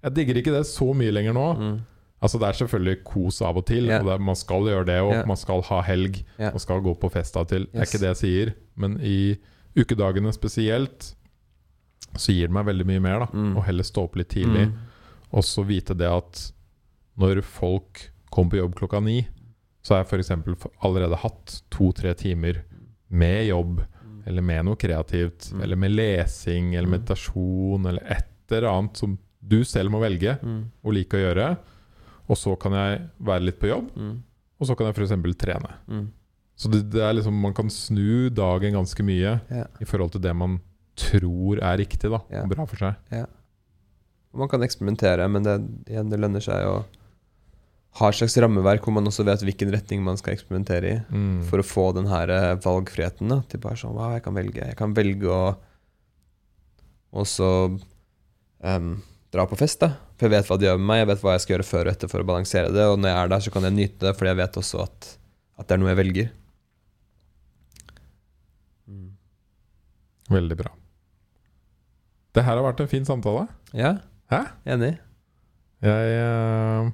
Jeg 0.04 0.14
digger 0.18 0.36
ikke 0.42 0.54
det 0.58 0.66
så 0.66 0.88
mye 0.98 1.12
lenger 1.14 1.34
nå. 1.38 1.48
Mm. 1.60 1.80
Altså 2.22 2.38
Det 2.40 2.48
er 2.50 2.58
selvfølgelig 2.66 3.04
kos 3.04 3.42
av 3.42 3.58
og 3.58 3.66
til, 3.66 3.86
yeah. 3.90 4.02
og 4.04 4.12
er, 4.14 4.18
man 4.22 4.36
skal 4.38 4.62
gjøre 4.70 4.86
det 4.86 5.00
òg. 5.02 5.12
yeah. 5.14 5.28
Man 5.28 5.38
skal 5.38 5.62
ha 5.62 5.82
helg, 5.82 6.24
yeah. 6.40 6.52
man 6.54 6.60
skal 6.60 6.82
gå 6.82 6.94
på 7.02 7.10
fest 7.12 7.36
av 7.38 7.42
og 7.48 7.50
til. 7.50 7.66
Det 7.72 7.82
er 7.82 7.86
ikke 7.90 8.02
det 8.04 8.12
jeg 8.12 8.22
sier. 8.22 8.54
Men 8.76 9.00
i 9.02 9.38
ukedagene 9.78 10.34
spesielt 10.34 11.14
så 12.18 12.34
gir 12.34 12.48
det 12.50 12.54
meg 12.58 12.66
veldig 12.68 12.86
mye 12.90 13.00
mer. 13.02 13.20
da 13.20 13.28
Mm. 13.34 13.56
Å 13.58 13.64
heller 13.66 13.84
stå 13.84 14.04
opp 14.04 14.16
litt 14.18 14.30
tidlig. 14.30 14.68
Mm. 14.68 14.78
Og 15.34 15.44
så 15.44 15.64
vite 15.66 15.94
det 15.98 16.10
at 16.10 16.52
når 17.22 17.42
folk 17.46 18.08
kommer 18.32 18.52
på 18.56 18.62
jobb 18.62 18.76
klokka 18.80 19.02
ni, 19.04 19.20
så 19.84 19.96
har 19.96 20.04
jeg 20.04 20.12
f.eks. 20.12 20.68
allerede 20.86 21.18
hatt 21.24 21.62
to-tre 21.74 22.14
timer 22.18 22.62
med 23.10 23.48
jobb, 23.50 23.82
eller 24.26 24.42
med 24.46 24.66
noe 24.68 24.78
kreativt, 24.80 25.52
Mm. 25.54 25.62
eller 25.64 25.76
med 25.82 25.92
lesing, 25.92 26.76
eller 26.76 26.88
Mm. 26.88 26.92
meditasjon, 27.00 27.86
eller 27.90 28.04
et 28.06 28.28
eller 28.52 28.68
annet 28.70 28.98
som 28.98 29.18
du 29.42 29.64
selv 29.64 29.90
må 29.92 30.00
velge 30.02 30.38
Mm. 30.44 30.72
og 30.84 30.94
like 30.94 31.18
å 31.18 31.22
gjøre. 31.34 31.58
Og 32.30 32.38
så 32.38 32.56
kan 32.60 32.72
jeg 32.74 33.10
være 33.20 33.44
litt 33.46 33.60
på 33.60 33.68
jobb, 33.68 33.90
Mm. 33.98 34.22
og 34.60 34.68
så 34.68 34.76
kan 34.78 34.88
jeg 34.88 34.96
f.eks. 34.96 35.38
trene. 35.38 35.74
Mm. 35.90 36.08
Så 36.56 36.70
det, 36.72 36.92
det 36.92 37.02
er 37.02 37.14
liksom, 37.14 37.34
man 37.42 37.54
kan 37.54 37.70
snu 37.70 38.30
dagen 38.30 38.74
ganske 38.74 39.02
mye 39.04 39.42
Ja. 39.50 39.66
i 39.82 39.86
forhold 39.86 40.12
til 40.12 40.22
det 40.22 40.36
man 40.36 40.60
tror 40.96 41.58
er 41.58 41.78
riktig 41.78 42.10
da, 42.12 42.20
Ja. 42.30 42.44
og 42.44 42.50
bra 42.50 42.66
for 42.66 42.76
seg. 42.78 42.96
Og 44.34 44.40
Man 44.40 44.48
kan 44.48 44.62
eksperimentere, 44.62 45.28
men 45.30 45.44
det, 45.44 45.60
igjen, 45.92 46.10
det 46.10 46.20
lønner 46.20 46.40
seg 46.42 46.64
å 46.66 46.86
ha 48.00 48.08
et 48.08 48.16
slags 48.16 48.38
rammeverk 48.40 48.86
hvor 48.86 48.96
man 48.96 49.10
også 49.10 49.26
vet 49.28 49.42
hvilken 49.44 49.72
retning 49.74 50.04
man 50.06 50.20
skal 50.20 50.36
eksperimentere 50.38 50.92
i. 50.94 50.98
Mm. 51.12 51.42
For 51.50 51.60
å 51.60 51.68
få 51.68 51.90
den 51.98 52.08
her 52.12 52.32
eh, 52.32 52.54
valgfriheten. 52.64 53.32
Da, 53.34 53.42
til 53.52 53.62
bare 53.64 53.80
sånn, 53.80 54.00
jeg 54.16 54.24
kan 54.26 54.38
velge. 54.38 54.64
Jeg 54.72 54.80
kan 54.80 54.96
velge 54.98 55.28
å 55.28 55.42
Og 57.12 57.28
så 57.28 57.48
em, 58.64 58.94
dra 59.36 59.44
på 59.50 59.58
fest, 59.60 59.82
da. 59.84 59.98
For 60.16 60.30
jeg 60.30 60.38
vet 60.38 60.48
hva 60.48 60.58
det 60.62 60.70
gjør 60.70 60.80
med 60.80 60.88
meg. 60.94 61.02
Jeg 61.02 61.10
vet 61.12 61.26
hva 61.26 61.34
jeg 61.36 61.44
skal 61.44 61.56
gjøre 61.58 61.68
før 61.68 61.88
og 61.90 61.92
etter 61.92 62.12
for 62.12 62.24
å 62.24 62.30
balansere 62.30 62.72
det. 62.72 62.86
Og 62.88 63.02
når 63.02 63.12
jeg 63.12 63.20
er 63.20 63.34
der, 63.34 63.44
så 63.44 63.52
kan 63.52 63.68
jeg 63.68 63.76
nyte 63.76 64.06
det, 64.06 64.14
fordi 64.16 64.32
jeg 64.32 64.40
vet 64.40 64.62
også 64.62 64.86
at, 64.86 65.10
at 65.60 65.68
det 65.68 65.76
er 65.76 65.82
noe 65.84 65.92
jeg 65.92 66.00
velger. 66.00 66.32
Veldig 70.32 70.58
bra. 70.62 70.72
Det 72.32 72.44
her 72.48 72.56
har 72.56 72.64
vært 72.64 72.86
en 72.86 72.92
fin 72.92 73.08
samtale. 73.08 73.50
Ja, 73.76 73.98
Hæ? 74.32 74.46
enig. 74.72 74.94
Jeg 75.84 76.94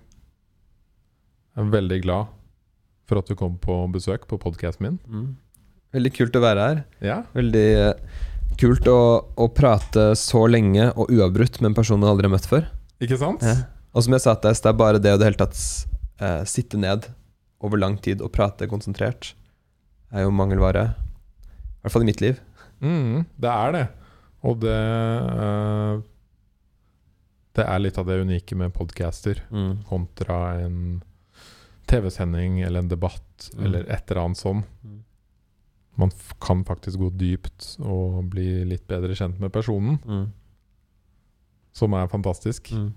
eh, 1.57 1.63
er 1.63 1.71
veldig 1.73 1.99
glad 2.05 2.33
for 3.07 3.19
at 3.21 3.27
du 3.29 3.35
kom 3.39 3.57
på 3.57 3.75
besøk 3.93 4.27
på 4.27 4.37
podkasten 4.39 4.83
min. 4.87 4.97
Mm. 5.07 5.27
Veldig 5.95 6.11
kult 6.17 6.35
å 6.35 6.41
være 6.43 6.65
her. 6.69 6.81
Ja. 7.01 7.21
Veldig 7.33 7.65
eh, 7.79 7.93
kult 8.59 8.87
å, 8.91 8.97
å 9.39 9.47
prate 9.55 10.09
så 10.19 10.45
lenge 10.51 10.89
og 10.95 11.09
uavbrutt 11.13 11.61
med 11.61 11.71
en 11.71 11.77
person 11.77 12.01
du 12.01 12.07
aldri 12.09 12.27
har 12.27 12.33
møtt 12.35 12.47
før. 12.49 12.67
Ikke 12.99 13.17
sant? 13.21 13.43
Ja. 13.45 13.61
Og 13.95 14.03
som 14.03 14.13
jeg 14.13 14.21
sa 14.25 14.35
til 14.35 14.51
deg, 14.51 14.59
det 14.61 14.69
er 14.73 14.77
bare 14.83 14.99
det 15.01 15.13
å 15.15 15.17
det 15.21 15.29
hele 15.29 15.39
tatt 15.39 15.57
eh, 16.19 16.43
sitte 16.49 16.77
ned 16.77 17.07
over 17.63 17.79
lang 17.81 17.95
tid 17.97 18.19
og 18.21 18.29
prate 18.35 18.67
konsentrert, 18.69 19.31
er 20.13 20.27
jo 20.27 20.33
mangelvare. 20.35 20.83
I 20.93 21.79
hvert 21.87 21.93
fall 21.95 22.03
i 22.05 22.09
mitt 22.11 22.21
liv. 22.21 22.37
Mm, 22.83 23.23
det 23.41 23.49
er 23.49 23.73
det. 23.73 23.85
Og 24.45 24.59
det 24.61 24.75
eh, 24.77 26.03
Det 27.57 27.65
er 27.65 27.79
litt 27.81 27.97
av 27.97 28.05
det 28.05 28.19
unike 28.21 28.53
med 28.59 28.73
podcaster 28.75 29.39
Mm. 29.49 29.79
kontra 29.89 30.59
en 30.61 31.01
TV-sending 31.87 32.61
eller 32.61 32.79
en 32.83 32.89
debatt 32.91 33.49
Mm. 33.55 33.65
eller 33.65 33.85
et 33.89 34.11
eller 34.11 34.21
annet 34.25 34.37
sånn. 34.37 34.63
Mm. 34.83 35.03
Man 35.97 36.11
kan 36.39 36.63
faktisk 36.65 36.99
gå 36.99 37.09
dypt 37.17 37.77
og 37.81 38.29
bli 38.29 38.63
litt 38.65 38.87
bedre 38.87 39.15
kjent 39.15 39.39
med 39.39 39.51
personen, 39.53 39.97
Mm. 40.05 40.27
som 41.73 41.93
er 41.93 42.07
fantastisk. 42.07 42.71
Mm. 42.73 42.93